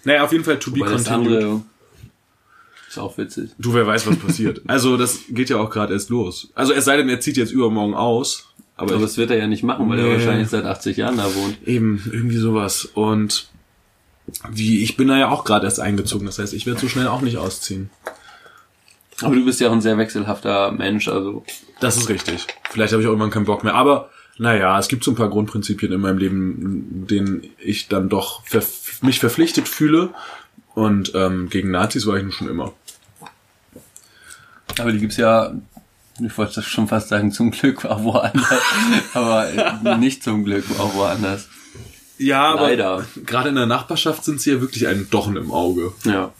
Naja, 0.05 0.23
auf 0.23 0.31
jeden 0.31 0.45
Fall 0.45 0.61
to 0.61 0.71
be 0.71 0.81
Weil 0.81 0.93
das 0.93 1.05
continued. 1.07 1.37
andere 1.43 1.63
ist 2.89 2.99
auch 2.99 3.19
witzig. 3.19 3.51
Du, 3.59 3.75
wer 3.75 3.87
weiß, 3.89 4.07
was 4.07 4.17
passiert. 4.19 4.63
Also, 4.69 4.97
das 4.97 5.19
geht 5.31 5.51
ja 5.51 5.57
auch 5.57 5.69
gerade 5.71 5.93
erst 5.95 6.11
los. 6.11 6.49
Also, 6.55 6.73
es 6.73 6.85
sei 6.85 6.97
denn, 6.97 7.09
er 7.09 7.19
zieht 7.19 7.37
jetzt 7.37 7.51
übermorgen 7.51 7.95
aus. 7.95 8.47
Aber, 8.77 8.93
Aber 8.93 8.97
ich, 9.01 9.03
das 9.03 9.17
wird 9.17 9.31
er 9.33 9.39
ja 9.39 9.49
nicht 9.49 9.65
machen, 9.65 9.89
weil 9.89 9.99
er 9.99 10.05
Nee. 10.07 10.13
wahrscheinlich 10.13 10.49
seit 10.49 10.65
80 10.65 10.97
Jahren 10.99 11.17
da 11.17 11.35
wohnt. 11.35 11.59
eben, 11.67 12.01
irgendwie 12.13 12.37
sowas. 12.37 12.85
Und 12.85 13.49
wie, 14.51 14.83
ich 14.85 14.97
bin 14.97 15.09
da 15.09 15.19
ja 15.19 15.29
auch 15.29 15.43
gerade 15.45 15.65
erst 15.67 15.81
eingezogen. 15.81 16.27
Das 16.27 16.39
heißt, 16.39 16.53
ich 16.55 16.67
werde 16.67 16.79
so 16.81 16.89
schnell 16.89 17.09
auch 17.09 17.21
nicht 17.23 17.37
ausziehen. 17.39 17.91
Aber 19.23 19.35
du 19.35 19.45
bist 19.45 19.61
ja 19.61 19.69
auch 19.69 19.73
ein 19.73 19.81
sehr 19.81 19.99
wechselhafter 19.99 20.73
Mensch, 20.73 21.09
also 21.09 21.45
Das 21.81 21.97
ist 21.97 22.09
richtig. 22.09 22.47
Vielleicht 22.71 22.93
habe 22.93 23.03
ich 23.03 23.09
auch 23.09 23.13
irgendwann 23.13 23.31
keinen 23.31 23.47
Bock 23.47 23.65
mehr. 23.65 23.75
Aber 23.75 24.11
naja, 24.39 24.79
es 24.79 24.89
gibt 24.89 25.05
so 25.05 25.13
ein 25.13 25.17
paar 25.17 25.31
Grundprinzipien 25.31 25.93
in 25.93 26.01
meinem 26.01 26.19
Leben, 26.19 27.07
denen 27.07 27.45
ich 27.59 27.89
dann 27.89 28.09
doch 28.09 28.45
ver 28.45 28.63
mich 29.01 29.21
verpflichtet 29.21 29.69
fühle. 29.69 30.11
Und 30.75 31.13
ähm, 31.15 31.49
gegen 31.49 31.71
Nazis 31.71 32.07
war 32.07 32.17
ich 32.17 32.23
nun 32.23 32.33
schon 32.33 32.49
immer. 32.49 32.75
Aber 34.79 34.93
die 34.93 34.99
gibt's 34.99 35.17
ja, 35.17 35.55
ich 36.23 36.37
wollte 36.37 36.63
schon 36.63 36.89
fast 36.89 37.09
sagen, 37.09 37.33
zum 37.33 37.51
Glück 37.51 37.87
auch 37.87 38.03
woanders. 38.05 38.61
aber 39.15 39.49
äh, 39.49 39.97
nicht 39.97 40.23
zum 40.23 40.45
Glück 40.45 40.65
auch 40.79 40.95
woanders. 40.95 41.49
Ja, 42.19 42.53
aber 42.53 42.69
Leider. 42.69 43.07
gerade 43.25 43.51
in 43.51 43.55
der 43.55 43.67
Nachbarschaft 43.67 44.25
sind 44.25 44.41
sie 44.41 44.51
ja 44.51 44.61
wirklich 44.61 44.87
ein 44.87 45.09
Dochen 45.11 45.37
im 45.37 45.51
Auge. 45.51 45.93
Ja. 46.05 46.33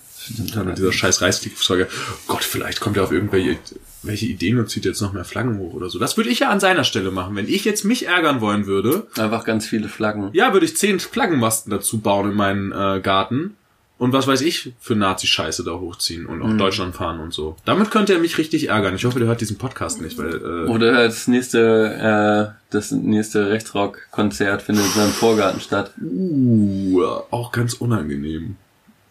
Dann 0.55 0.67
mit 0.67 0.79
dieser 0.79 0.93
scheiß 0.93 1.23
Reißflugzeuge. 1.23 1.89
Gott, 2.27 2.45
vielleicht 2.45 2.81
kommt 2.81 2.97
er 2.97 3.05
auf 3.05 3.13
irgendwelche 3.13 3.59
welche 4.03 4.27
Ideen 4.27 4.59
und 4.59 4.71
zieht 4.71 4.85
jetzt 4.85 5.01
noch 5.01 5.13
mehr 5.13 5.25
Flaggen 5.25 5.59
hoch 5.59 5.75
oder 5.75 5.91
so. 5.91 5.99
Das 5.99 6.17
würde 6.17 6.31
ich 6.31 6.41
ja 6.41 6.51
an 6.51 6.61
seiner 6.61 6.85
Stelle 6.85 7.11
machen. 7.11 7.35
Wenn 7.35 7.49
ich 7.49 7.65
jetzt 7.65 7.85
mich 7.85 8.07
ärgern 8.07 8.41
wollen 8.41 8.67
würde, 8.67 9.09
Einfach 9.17 9.45
ganz 9.45 9.67
viele 9.67 9.89
Flaggen. 9.89 10.31
ja, 10.33 10.53
würde 10.53 10.67
ich 10.67 10.77
zehn 10.77 11.01
Flaggenmasten 11.01 11.71
dazu 11.71 11.99
bauen 11.99 12.31
in 12.31 12.37
meinen 12.37 12.73
äh, 12.73 13.01
Garten 13.01 13.57
und 13.99 14.13
was 14.13 14.27
weiß 14.27 14.43
ich 14.43 14.75
für 14.79 14.95
Nazi-Scheiße 14.95 15.65
da 15.65 15.73
hochziehen 15.73 16.27
und 16.27 16.43
auch 16.43 16.55
Deutschland 16.57 16.95
fahren 16.95 17.19
und 17.19 17.33
so. 17.33 17.57
Damit 17.65 17.91
könnte 17.91 18.13
er 18.13 18.19
mich 18.19 18.37
richtig 18.37 18.69
ärgern. 18.69 18.95
Ich 18.95 19.07
hoffe, 19.07 19.19
der 19.19 19.29
hört 19.29 19.41
diesen 19.41 19.57
Podcast 19.57 20.03
nicht, 20.03 20.19
weil 20.19 20.35
äh, 20.35 20.69
Oder 20.71 20.93
das 20.93 21.27
nächste, 21.29 22.53
äh, 22.53 22.59
das 22.71 22.91
nächste 22.91 23.49
Rechtsrock-Konzert 23.51 24.63
findet 24.63 24.85
in 24.85 24.91
seinem 24.93 25.13
Vorgarten 25.13 25.61
statt. 25.61 25.93
uh, 26.03 27.03
auch 27.31 27.53
ganz 27.53 27.73
unangenehm. 27.75 28.57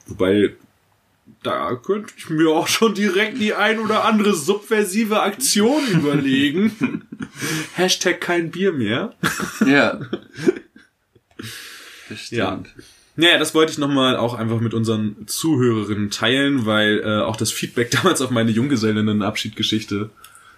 Wobei 0.05 0.53
da 1.45 1.75
könnte 1.75 2.13
ich 2.17 2.29
mir 2.29 2.49
auch 2.49 2.67
schon 2.67 2.93
direkt 2.93 3.39
die 3.39 3.53
ein 3.53 3.79
oder 3.79 4.05
andere 4.05 4.33
subversive 4.33 5.21
Aktion 5.21 5.85
überlegen. 5.91 7.05
Hashtag 7.75 8.21
kein 8.21 8.51
Bier 8.51 8.71
mehr. 8.73 9.13
Ja. 9.65 9.99
Das 12.07 12.29
Ja. 12.29 12.61
Naja, 13.15 13.37
das 13.37 13.55
wollte 13.55 13.71
ich 13.71 13.77
nochmal 13.77 14.17
auch 14.17 14.33
einfach 14.33 14.59
mit 14.59 14.73
unseren 14.73 15.25
Zuhörerinnen 15.27 16.11
teilen, 16.11 16.65
weil 16.65 16.99
äh, 16.99 17.21
auch 17.21 17.35
das 17.35 17.51
Feedback 17.51 17.89
damals 18.03 18.21
auf 18.21 18.29
meine 18.29 18.51
Junggesellinnen-Abschiedgeschichte 18.51 20.09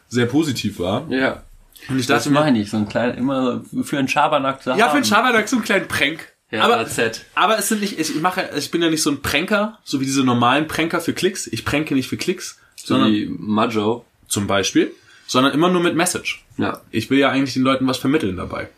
sehr 0.10 0.26
positiv 0.26 0.80
war. 0.80 1.08
Ja. 1.10 1.44
Und 1.88 2.00
ich 2.00 2.08
Das 2.08 2.24
dachte 2.24 2.34
mir, 2.34 2.40
meine 2.42 2.60
ich, 2.60 2.70
so 2.70 2.78
ein 2.78 2.90
kleiner, 2.90 3.16
immer 3.16 3.64
für 3.84 3.98
einen 3.98 4.08
Schabernack 4.08 4.64
zu 4.64 4.72
ja, 4.72 4.76
für 4.76 4.84
haben. 4.86 4.96
den 5.02 5.06
Schabernack 5.06 5.48
so 5.48 5.58
einen 5.58 5.66
kleinen 5.66 5.88
Prank. 5.88 6.34
Ja, 6.50 6.64
aber, 6.64 6.80
AZ. 6.80 7.26
aber 7.36 7.58
es 7.60 7.68
sind 7.68 7.82
nicht, 7.82 8.00
ich 8.00 8.16
mache, 8.22 8.50
ich 8.58 8.72
bin 8.72 8.82
ja 8.82 8.90
nicht 8.90 9.04
so 9.04 9.10
ein 9.12 9.22
Pranker, 9.22 9.80
so 9.84 10.00
wie 10.00 10.06
diese 10.06 10.24
normalen 10.24 10.68
Pranker 10.68 11.02
für 11.02 11.14
Klicks. 11.14 11.48
Ich 11.48 11.66
pränke 11.66 11.94
nicht 11.94 12.08
für 12.08 12.16
Klicks, 12.18 12.58
So 12.78 12.94
sondern 12.94 13.12
wie 13.12 13.26
Majo. 13.38 14.06
zum 14.30 14.48
Beispiel, 14.48 14.92
sondern 15.28 15.54
immer 15.54 15.70
nur 15.70 15.82
mit 15.84 15.96
Message. 15.96 16.46
Ja. 16.58 16.80
Ich 16.92 17.10
will 17.10 17.20
ja 17.20 17.30
eigentlich 17.30 17.54
den 17.54 17.64
Leuten 17.64 17.86
was 17.86 17.98
vermitteln 17.98 18.38
dabei. 18.38 18.70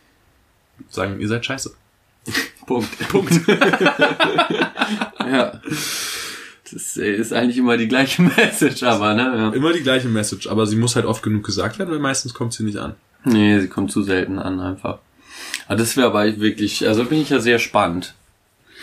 Sagen, 0.90 1.20
ihr 1.20 1.28
seid 1.28 1.46
scheiße. 1.46 1.72
Punkt. 2.66 2.90
Punkt. 3.10 3.34
Ja. 5.20 5.62
Das 6.72 6.98
ist 6.98 7.34
eigentlich 7.34 7.58
immer 7.58 7.78
die 7.78 7.88
gleiche 7.88 8.22
Message, 8.38 8.84
aber, 8.84 9.14
ne? 9.14 9.22
Ja. 9.38 9.50
immer 9.52 9.74
die 9.74 9.82
gleiche 9.84 10.08
Message, 10.08 10.48
aber 10.48 10.66
sie 10.66 10.76
muss 10.76 10.96
halt 10.96 11.06
oft 11.06 11.22
genug 11.24 11.44
gesagt 11.46 11.78
werden, 11.80 11.92
weil 11.92 12.00
meistens 12.00 12.34
kommt 12.34 12.54
sie 12.54 12.64
nicht 12.64 12.78
an. 12.78 12.96
Nee, 13.26 13.60
sie 13.60 13.68
kommt 13.68 13.92
zu 13.92 14.02
selten 14.02 14.40
an 14.40 14.60
einfach. 14.60 15.00
Aber 15.70 15.78
das 15.78 15.96
wäre 15.96 16.08
aber 16.08 16.26
wirklich, 16.42 16.86
also 16.88 17.06
bin 17.06 17.22
ich 17.22 17.30
ja 17.30 17.40
sehr 17.40 17.60
spannend, 17.60 18.16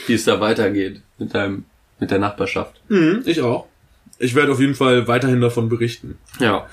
wie 0.06 0.14
es 0.14 0.24
da 0.24 0.40
weitergeht 0.40 1.02
mit 1.18 1.34
deinem, 1.34 1.64
mit 2.00 2.10
der 2.10 2.18
Nachbarschaft. 2.20 2.80
Mhm, 2.88 3.22
ich 3.26 3.42
auch. 3.42 3.66
Ich 4.18 4.34
werde 4.34 4.52
auf 4.52 4.60
jeden 4.60 4.74
Fall 4.74 5.06
weiterhin 5.08 5.40
davon 5.42 5.68
berichten. 5.68 6.16
Ja. 6.40 6.66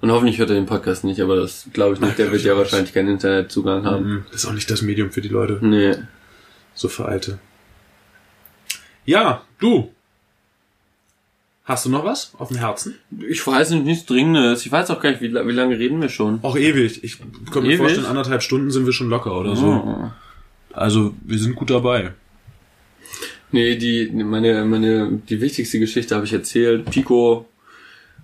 Und 0.00 0.12
hoffentlich 0.12 0.38
hört 0.38 0.50
er 0.50 0.54
den 0.54 0.66
Podcast 0.66 1.02
nicht, 1.02 1.20
aber 1.20 1.34
das 1.34 1.66
glaube 1.72 1.94
ich 1.94 2.00
nicht. 2.00 2.16
Der 2.18 2.26
glaub 2.26 2.34
wird 2.34 2.44
ja 2.44 2.56
wahrscheinlich 2.56 2.94
keinen 2.94 3.08
Internetzugang 3.08 3.84
haben. 3.84 4.04
Mhm, 4.06 4.24
Das 4.30 4.42
ist 4.44 4.46
auch 4.46 4.52
nicht 4.52 4.70
das 4.70 4.82
Medium 4.82 5.10
für 5.10 5.22
die 5.22 5.28
Leute. 5.28 5.58
Nee. 5.60 5.94
So 6.74 6.88
für 6.88 7.06
Alte. 7.06 7.38
Ja, 9.04 9.42
du. 9.58 9.92
Hast 11.68 11.84
du 11.84 11.90
noch 11.90 12.02
was 12.02 12.32
auf 12.38 12.48
dem 12.48 12.56
Herzen? 12.56 12.94
Ich 13.28 13.46
weiß 13.46 13.72
nicht, 13.72 13.84
nichts 13.84 14.06
Dringendes. 14.06 14.64
Ich 14.64 14.72
weiß 14.72 14.90
auch 14.90 15.02
gar 15.02 15.10
nicht, 15.10 15.20
wie, 15.20 15.34
wie 15.34 15.52
lange 15.52 15.78
reden 15.78 16.00
wir 16.00 16.08
schon. 16.08 16.38
Auch 16.42 16.56
ewig. 16.56 17.04
Ich 17.04 17.18
kann 17.52 17.62
mir 17.62 17.76
vorstellen, 17.76 18.06
anderthalb 18.06 18.42
Stunden 18.42 18.70
sind 18.70 18.86
wir 18.86 18.94
schon 18.94 19.10
locker 19.10 19.38
oder 19.38 19.54
so. 19.54 19.66
Oh. 19.66 20.10
Also, 20.72 21.12
wir 21.20 21.38
sind 21.38 21.56
gut 21.56 21.68
dabei. 21.68 22.14
Nee, 23.52 23.76
die, 23.76 24.10
meine, 24.10 24.64
meine, 24.64 25.20
die 25.28 25.42
wichtigste 25.42 25.78
Geschichte 25.78 26.14
habe 26.14 26.24
ich 26.24 26.32
erzählt. 26.32 26.90
Pico, 26.90 27.46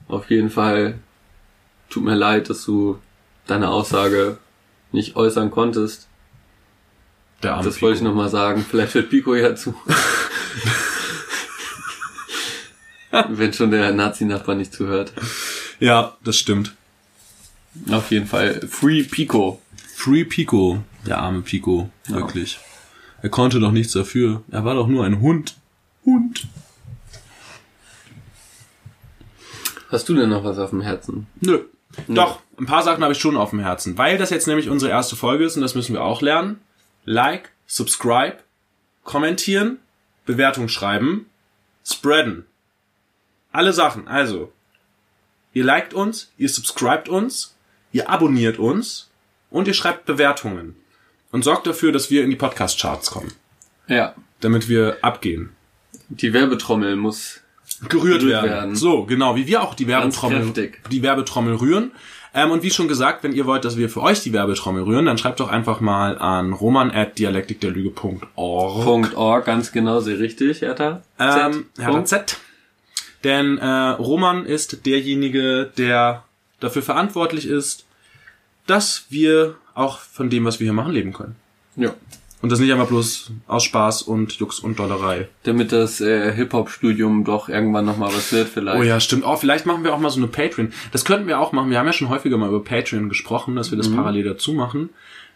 auf 0.09 0.31
jeden 0.31 0.49
Fall. 0.49 0.95
Tut 1.91 2.03
mir 2.03 2.15
leid, 2.15 2.49
dass 2.49 2.65
du 2.65 2.99
deine 3.47 3.69
Aussage 3.69 4.39
nicht 4.91 5.17
äußern 5.17 5.51
konntest. 5.51 6.09
Der 7.43 7.53
arme 7.53 7.65
das 7.67 7.83
wollte 7.83 7.97
ich 7.97 8.01
Pico. 8.01 8.09
nochmal 8.09 8.31
sagen. 8.31 8.65
Vielleicht 8.67 8.95
hört 8.95 9.11
Pico 9.11 9.35
ja 9.35 9.55
zu. 9.55 9.75
Wenn 13.29 13.53
schon 13.53 13.71
der 13.71 13.93
Nazi-Nachbar 13.93 14.55
nicht 14.55 14.73
zuhört. 14.73 15.13
Ja, 15.81 16.17
das 16.25 16.37
stimmt. 16.37 16.75
Auf 17.91 18.11
jeden 18.11 18.27
Fall. 18.27 18.61
Free 18.69 19.03
Pico. 19.03 19.61
Free 19.95 20.25
Pico. 20.25 20.83
Der 21.07 21.19
arme 21.19 21.43
Pico. 21.43 21.91
Ja. 22.09 22.17
Wirklich. 22.17 22.59
Er 23.23 23.29
konnte 23.29 23.61
doch 23.61 23.73
nichts 23.73 23.93
dafür. 23.93 24.43
Er 24.51 24.65
war 24.65 24.75
doch 24.75 24.87
nur 24.87 25.05
ein 25.05 25.21
Hund. 25.21 25.57
Hund. 26.05 26.47
Hast 29.91 30.09
du 30.09 30.15
denn 30.15 30.31
noch 30.31 30.45
was 30.45 30.59
auf 30.59 30.71
dem 30.71 30.81
Herzen? 30.81 31.27
Nö. 31.41 31.61
Doch, 32.09 32.41
ein 32.59 32.67
paar 32.67 32.83
Sachen 32.83 33.03
habe 33.03 33.13
ich 33.13 33.21
schon 33.21 33.37
auf 33.37 33.51
dem 33.51 33.61
Herzen. 33.61 33.97
Weil 33.97 34.19
das 34.19 34.31
jetzt 34.31 34.49
nämlich 34.49 34.69
unsere 34.69 34.91
erste 34.91 35.15
Folge 35.15 35.45
ist 35.45 35.57
und 35.57 35.63
das 35.63 35.75
müssen 35.75 35.95
wir 35.95 36.03
auch 36.03 36.21
lernen. 36.21 36.61
Like, 37.05 37.53
subscribe, 37.67 38.39
kommentieren, 39.05 39.79
Bewertung 40.27 40.69
schreiben, 40.69 41.27
spreaden. 41.85 42.47
Alle 43.55 43.73
Sachen. 43.73 44.09
Also, 44.09 44.51
ihr 45.53 45.63
liked 45.63 45.95
uns, 45.95 46.33
ihr 46.37 46.49
subscribt 46.49 47.09
uns, 47.09 47.55
ihr 47.93 48.11
abonniert 48.11 48.59
uns 48.59 49.11
und 49.49 49.69
ihr 49.69 49.75
schreibt 49.75 50.07
Bewertungen. 50.07 50.75
Und 51.31 51.45
sorgt 51.45 51.67
dafür, 51.69 51.93
dass 51.93 52.11
wir 52.11 52.25
in 52.25 52.31
die 52.31 52.37
Podcast-Charts 52.37 53.13
kommen. 53.13 53.33
Ja. 53.87 54.15
Damit 54.41 54.69
wir 54.69 54.99
abgehen. 55.03 55.51
Die 56.09 56.33
Werbetrommel 56.33 56.97
muss 56.97 57.43
gerührt 57.89 58.21
Gerührt 58.21 58.25
werden. 58.25 58.51
werden. 58.51 58.77
So, 58.77 59.05
genau, 59.05 59.37
wie 59.37 59.47
wir 59.47 59.63
auch 59.63 59.75
die 59.75 59.87
Werbetrommel, 59.87 60.53
die 60.91 61.03
Werbetrommel 61.03 61.55
rühren. 61.55 61.93
Ähm, 62.35 62.51
und 62.51 62.65
wie 62.65 62.71
schon 62.71 62.89
gesagt, 62.89 63.23
wenn 63.23 63.33
ihr 63.33 63.47
wollt, 63.47 63.65
dass 63.65 63.77
wir 63.77 63.89
für 63.89 64.03
euch 64.03 64.21
die 64.23 64.33
Werbetrommel 64.33 64.83
rühren, 64.83 65.07
dann 65.07 65.19
schreibt 65.19 65.39
doch 65.39 65.49
einfach 65.49 65.81
mal 65.81 66.19
an 66.19 66.53
roman 66.53 66.91
at 66.91 67.21
dialektikderlüge.org. 67.21 68.85
Punkt 68.85 69.15
.org, 69.17 69.45
ganz 69.45 69.71
genau, 69.71 70.01
sehr 70.01 70.19
richtig, 70.19 70.61
Hertha. 70.61 71.03
Ähm, 71.21 71.67
Z. 71.77 71.85
Hertha. 71.85 72.05
Z. 72.05 72.37
Denn 73.25 73.59
äh, 73.59 73.67
Roman 73.67 74.45
ist 74.45 74.87
derjenige, 74.87 75.73
der 75.77 76.25
dafür 76.61 76.83
verantwortlich 76.83 77.47
ist, 77.47 77.87
dass 78.67 79.07
wir 79.09 79.57
auch 79.75 79.99
von 79.99 80.31
dem, 80.31 80.45
was 80.45 80.61
wir 80.61 80.67
hier 80.67 80.73
machen, 80.73 80.93
leben 80.93 81.13
können. 81.13 81.37
Ja. 81.77 81.95
Und 82.43 82.53
das 82.53 82.61
nicht 82.61 82.73
einfach 82.73 82.89
bloß 82.89 83.33
aus 83.47 83.65
Spaß 83.65 84.03
und 84.03 84.35
Jux 84.35 84.61
und 84.61 84.79
Dollerei. 84.79 85.29
Damit 85.45 85.73
das 85.73 86.03
äh, 86.03 86.31
Hip-Hop-Studium 86.35 87.25
doch 87.25 87.49
irgendwann 87.49 87.87
nochmal 87.87 88.13
was 88.15 88.35
wird 88.35 88.49
vielleicht. 88.51 88.79
Oh 88.79 88.83
ja, 88.83 89.01
stimmt. 89.01 89.25
Oh, 89.25 89.37
vielleicht 89.37 89.65
machen 89.65 89.83
wir 89.83 89.95
auch 89.95 89.99
mal 89.99 90.11
so 90.11 90.19
eine 90.19 90.27
Patreon. 90.27 90.71
Das 90.93 91.07
könnten 91.07 91.27
wir 91.27 91.41
auch 91.41 91.53
machen. 91.53 91.71
Wir 91.71 91.79
haben 91.79 91.87
ja 91.87 91.95
schon 91.95 92.11
häufiger 92.11 92.37
mal 92.37 92.51
über 92.51 92.63
Patreon 92.63 93.09
gesprochen, 93.09 93.57
dass 93.57 93.71
wir 93.71 93.79
das 93.79 93.91
parallel 93.91 94.25
dazu 94.25 94.53
machen. 94.53 94.91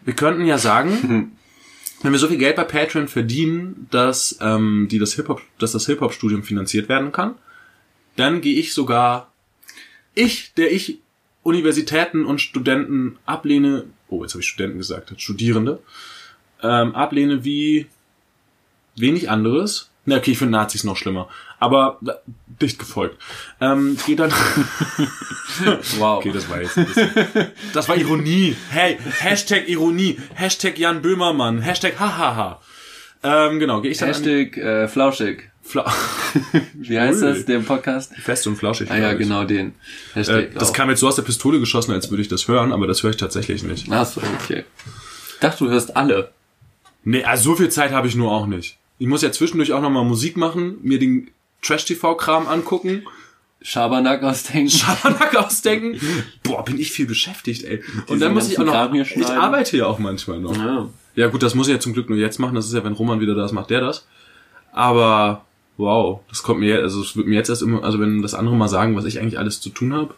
Wir 0.05 0.13
könnten 0.13 0.45
ja 0.45 0.59
sagen, 0.59 1.31
wenn 2.03 2.11
wir 2.11 2.19
so 2.19 2.27
viel 2.27 2.37
Geld 2.37 2.55
bei 2.55 2.63
Patreon 2.63 3.07
verdienen, 3.07 3.87
dass 3.89 4.37
ähm, 4.39 4.87
die 4.91 4.99
das 4.99 5.13
Hip 5.13 5.29
Hop, 5.29 5.41
dass 5.57 5.71
das 5.71 5.87
Hip 5.87 6.01
Hop 6.01 6.13
Studium 6.13 6.43
finanziert 6.43 6.89
werden 6.89 7.11
kann, 7.11 7.33
dann 8.19 8.41
gehe 8.41 8.59
ich 8.59 8.73
sogar 8.73 9.31
ich, 10.15 10.53
der 10.55 10.71
ich 10.71 10.99
Universitäten 11.43 12.25
und 12.25 12.39
Studenten 12.41 13.17
ablehne. 13.25 13.85
Oh, 14.09 14.23
jetzt 14.23 14.33
habe 14.33 14.41
ich 14.41 14.47
Studenten 14.49 14.77
gesagt, 14.77 15.13
Studierende 15.21 15.79
ähm, 16.61 16.93
ablehne 16.95 17.43
wie 17.45 17.87
wenig 18.95 19.29
anderes. 19.29 19.89
Na, 20.05 20.17
okay, 20.17 20.31
ich 20.31 20.37
finde 20.37 20.53
Nazis 20.53 20.83
noch 20.83 20.97
schlimmer. 20.97 21.29
Aber 21.59 21.99
dicht 22.61 22.79
gefolgt. 22.79 23.17
Ähm, 23.61 23.97
geht 24.05 24.19
dann. 24.19 24.31
Wow. 25.97 26.19
okay, 26.19 26.31
das 26.31 26.49
war 26.49 26.61
jetzt. 26.61 26.77
ein 26.77 26.85
bisschen- 26.85 27.47
Das 27.73 27.89
war 27.89 27.97
Ironie. 27.97 28.55
Hey, 28.69 28.97
Hashtag 29.19 29.67
Ironie. 29.67 30.17
Hashtag 30.33 30.77
Jan 30.77 31.01
Böhmermann. 31.01 31.61
Hashtag 31.61 31.99
hahaha. 31.99 32.61
Ähm, 33.23 33.59
genau, 33.59 33.81
gehe 33.81 33.91
ich 33.91 33.97
dann 33.97 34.07
Hashtag 34.09 34.55
äh, 34.57 34.87
Flauschig. 34.87 35.48
Fla 35.69 35.85
Wie 36.73 36.99
heißt 36.99 37.21
das, 37.21 37.45
der 37.45 37.59
Podcast? 37.59 38.15
Fest 38.15 38.47
und 38.47 38.55
flauschig. 38.55 38.89
Ah 38.89 38.97
ja, 38.97 39.13
genau 39.13 39.43
den. 39.43 39.67
Äh, 39.67 40.15
Hashtag 40.15 40.53
das 40.55 40.69
auch. 40.69 40.73
kam 40.73 40.89
jetzt 40.89 40.99
so 40.99 41.07
aus 41.07 41.15
der 41.15 41.21
Pistole 41.21 41.59
geschossen, 41.59 41.91
als 41.91 42.09
würde 42.09 42.23
ich 42.23 42.27
das 42.27 42.47
hören, 42.47 42.73
aber 42.73 42.87
das 42.87 43.03
höre 43.03 43.11
ich 43.11 43.17
tatsächlich 43.17 43.61
nicht. 43.61 43.85
Ach 43.91 44.03
so, 44.05 44.19
okay. 44.41 44.63
Ich 45.33 45.39
dachte, 45.39 45.65
du 45.65 45.69
hörst 45.69 45.95
alle. 45.95 46.31
Nee, 47.03 47.23
also 47.23 47.51
so 47.51 47.55
viel 47.55 47.69
Zeit 47.69 47.91
habe 47.91 48.07
ich 48.07 48.15
nur 48.15 48.31
auch 48.31 48.47
nicht. 48.47 48.77
Ich 48.97 49.05
muss 49.05 49.21
ja 49.21 49.31
zwischendurch 49.31 49.71
auch 49.71 49.81
nochmal 49.81 50.03
Musik 50.05 50.37
machen, 50.37 50.77
mir 50.81 50.97
den 50.97 51.29
Trash-TV-Kram 51.61 52.47
angucken, 52.47 53.03
Schabernack 53.61 54.23
ausdenken. 54.23 54.71
Schabernack 54.71 55.35
ausdenken. 55.45 55.99
Boah, 56.41 56.65
bin 56.65 56.79
ich 56.79 56.91
viel 56.91 57.05
beschäftigt, 57.05 57.63
ey. 57.63 57.83
Und 58.07 58.21
dann 58.21 58.33
muss 58.33 58.49
ich 58.49 58.57
auch 58.57 58.65
noch, 58.65 58.93
ich 58.93 59.27
arbeite 59.27 59.77
ja 59.77 59.85
auch 59.85 59.99
manchmal 59.99 60.39
noch. 60.39 60.57
ja. 60.57 60.89
Ja 61.15 61.27
gut, 61.27 61.43
das 61.43 61.53
muss 61.53 61.67
ich 61.67 61.73
ja 61.73 61.79
zum 61.79 61.93
Glück 61.93 62.09
nur 62.09 62.17
jetzt 62.17 62.39
machen. 62.39 62.55
Das 62.55 62.65
ist 62.65 62.73
ja, 62.73 62.83
wenn 62.83 62.93
Roman 62.93 63.19
wieder 63.19 63.35
da 63.35 63.43
ist, 63.45 63.51
macht 63.51 63.69
der 63.69 63.81
das. 63.81 64.07
Aber 64.71 65.45
wow, 65.79 66.19
das 66.29 66.43
kommt 66.43 66.59
mir, 66.59 66.79
also 66.79 67.01
es 67.01 67.15
wird 67.15 67.25
mir 67.25 67.35
jetzt 67.35 67.49
erst 67.49 67.61
immer, 67.63 67.83
also 67.83 67.99
wenn 67.99 68.21
das 68.21 68.33
andere 68.35 68.55
mal 68.55 68.67
sagen, 68.67 68.95
was 68.95 69.05
ich 69.05 69.19
eigentlich 69.19 69.39
alles 69.39 69.59
zu 69.61 69.69
tun 69.69 69.93
habe, 69.93 70.13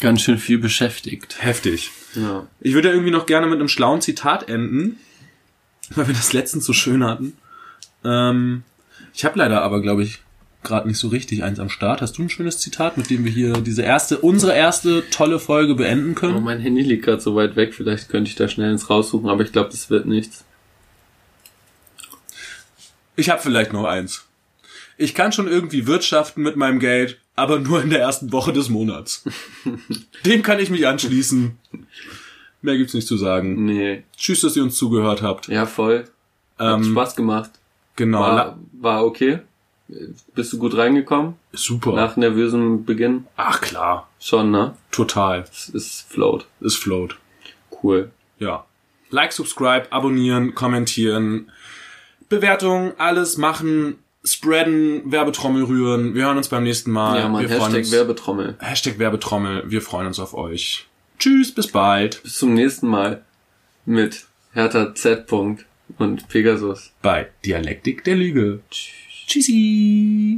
Ganz 0.00 0.20
schön 0.20 0.38
viel 0.38 0.58
beschäftigt. 0.58 1.36
heftig. 1.42 1.90
Ja. 2.14 2.46
Ich 2.60 2.74
würde 2.74 2.88
ja 2.88 2.94
irgendwie 2.94 3.10
noch 3.12 3.24
gerne 3.26 3.46
mit 3.46 3.58
einem 3.58 3.68
schlauen 3.68 4.00
Zitat 4.02 4.48
enden, 4.48 4.98
weil 5.94 6.06
wir 6.06 6.14
das 6.14 6.32
letztens 6.34 6.64
so 6.66 6.72
schön 6.74 7.02
hatten. 7.04 7.32
Ähm, 8.04 8.62
ich 9.14 9.24
habe 9.24 9.38
leider 9.38 9.62
aber, 9.62 9.80
glaube 9.80 10.02
ich, 10.02 10.18
gerade 10.62 10.86
nicht 10.88 10.98
so 10.98 11.08
richtig 11.08 11.42
eins 11.44 11.58
am 11.60 11.70
Start. 11.70 12.02
Hast 12.02 12.18
du 12.18 12.22
ein 12.22 12.28
schönes 12.30 12.58
Zitat, 12.58 12.96
mit 12.98 13.08
dem 13.08 13.24
wir 13.24 13.32
hier 13.32 13.52
diese 13.54 13.82
erste, 13.82 14.18
unsere 14.18 14.54
erste 14.54 15.04
tolle 15.10 15.38
Folge 15.38 15.74
beenden 15.74 16.12
Oh, 16.12 16.20
können? 16.20 16.44
mein 16.44 16.60
Handy 16.60 16.82
liegt 16.82 17.04
gerade 17.04 17.22
so 17.22 17.34
weit 17.36 17.56
weg, 17.56 17.72
vielleicht 17.72 18.08
könnte 18.10 18.28
ich 18.28 18.36
da 18.36 18.48
schnell 18.48 18.72
ins 18.72 18.90
raussuchen, 18.90 19.30
aber 19.30 19.44
ich 19.44 19.52
glaube, 19.52 19.70
das 19.70 19.88
wird 19.90 20.06
nichts. 20.06 20.44
Ich 23.16 23.30
habe 23.30 23.40
vielleicht 23.42 23.72
noch 23.72 23.84
eins. 23.84 24.24
Ich 24.98 25.14
kann 25.14 25.32
schon 25.32 25.48
irgendwie 25.48 25.86
wirtschaften 25.86 26.42
mit 26.42 26.56
meinem 26.56 26.78
Geld, 26.78 27.18
aber 27.34 27.58
nur 27.58 27.82
in 27.82 27.90
der 27.90 28.00
ersten 28.00 28.32
Woche 28.32 28.52
des 28.52 28.68
Monats. 28.68 29.24
Dem 30.26 30.42
kann 30.42 30.58
ich 30.58 30.70
mich 30.70 30.86
anschließen. 30.86 31.58
Mehr 32.62 32.76
gibt's 32.78 32.94
nicht 32.94 33.06
zu 33.06 33.16
sagen. 33.16 33.64
Nee. 33.66 34.04
Tschüss, 34.16 34.40
dass 34.40 34.56
ihr 34.56 34.62
uns 34.62 34.76
zugehört 34.76 35.22
habt. 35.22 35.48
Ja, 35.48 35.66
voll. 35.66 36.08
Hat 36.58 36.76
Ähm, 36.78 36.84
Spaß 36.84 37.14
gemacht. 37.16 37.50
genau. 37.96 38.20
War, 38.20 38.58
war 38.72 39.04
okay. 39.04 39.40
Bist 40.34 40.52
du 40.52 40.58
gut 40.58 40.76
reingekommen? 40.76 41.34
Super. 41.52 41.92
Nach 41.92 42.16
nervösem 42.16 42.84
Beginn? 42.84 43.26
Ach 43.36 43.60
klar. 43.60 44.08
Schon, 44.18 44.50
ne? 44.50 44.74
Total. 44.90 45.44
Es 45.52 45.68
ist 45.68 46.06
float. 46.10 46.46
Es 46.60 46.74
float. 46.74 47.16
Cool. 47.82 48.10
Ja. 48.38 48.64
Like, 49.10 49.32
subscribe, 49.32 49.92
abonnieren, 49.92 50.54
kommentieren, 50.56 51.52
Bewertungen, 52.28 52.92
alles 52.98 53.36
machen, 53.36 53.98
spreaden, 54.24 55.10
Werbetrommel 55.10 55.64
rühren. 55.64 56.14
Wir 56.14 56.24
hören 56.24 56.36
uns 56.36 56.48
beim 56.48 56.64
nächsten 56.64 56.90
Mal. 56.90 57.18
ja, 57.20 57.28
man, 57.28 57.42
wir 57.42 57.48
Hashtag 57.48 57.74
uns. 57.78 57.92
Werbetrommel. 57.92 58.56
Hashtag 58.58 58.98
Werbetrommel. 58.98 59.64
Wir 59.66 59.82
freuen 59.82 60.06
uns 60.08 60.18
auf 60.18 60.34
euch. 60.34 60.86
Tschüss, 61.18 61.54
bis 61.54 61.68
bald 61.68 62.22
Bis 62.22 62.38
zum 62.38 62.54
nächsten 62.54 62.88
Mal 62.88 63.22
mit 63.86 64.26
Hertha 64.52 64.94
Z. 64.94 65.30
und 65.32 66.28
Pegasus. 66.28 66.92
bei 67.02 67.28
Dialektik 67.44 68.04
der 68.04 68.16
Lüge. 68.16 68.60
Tschüssi. 69.26 70.36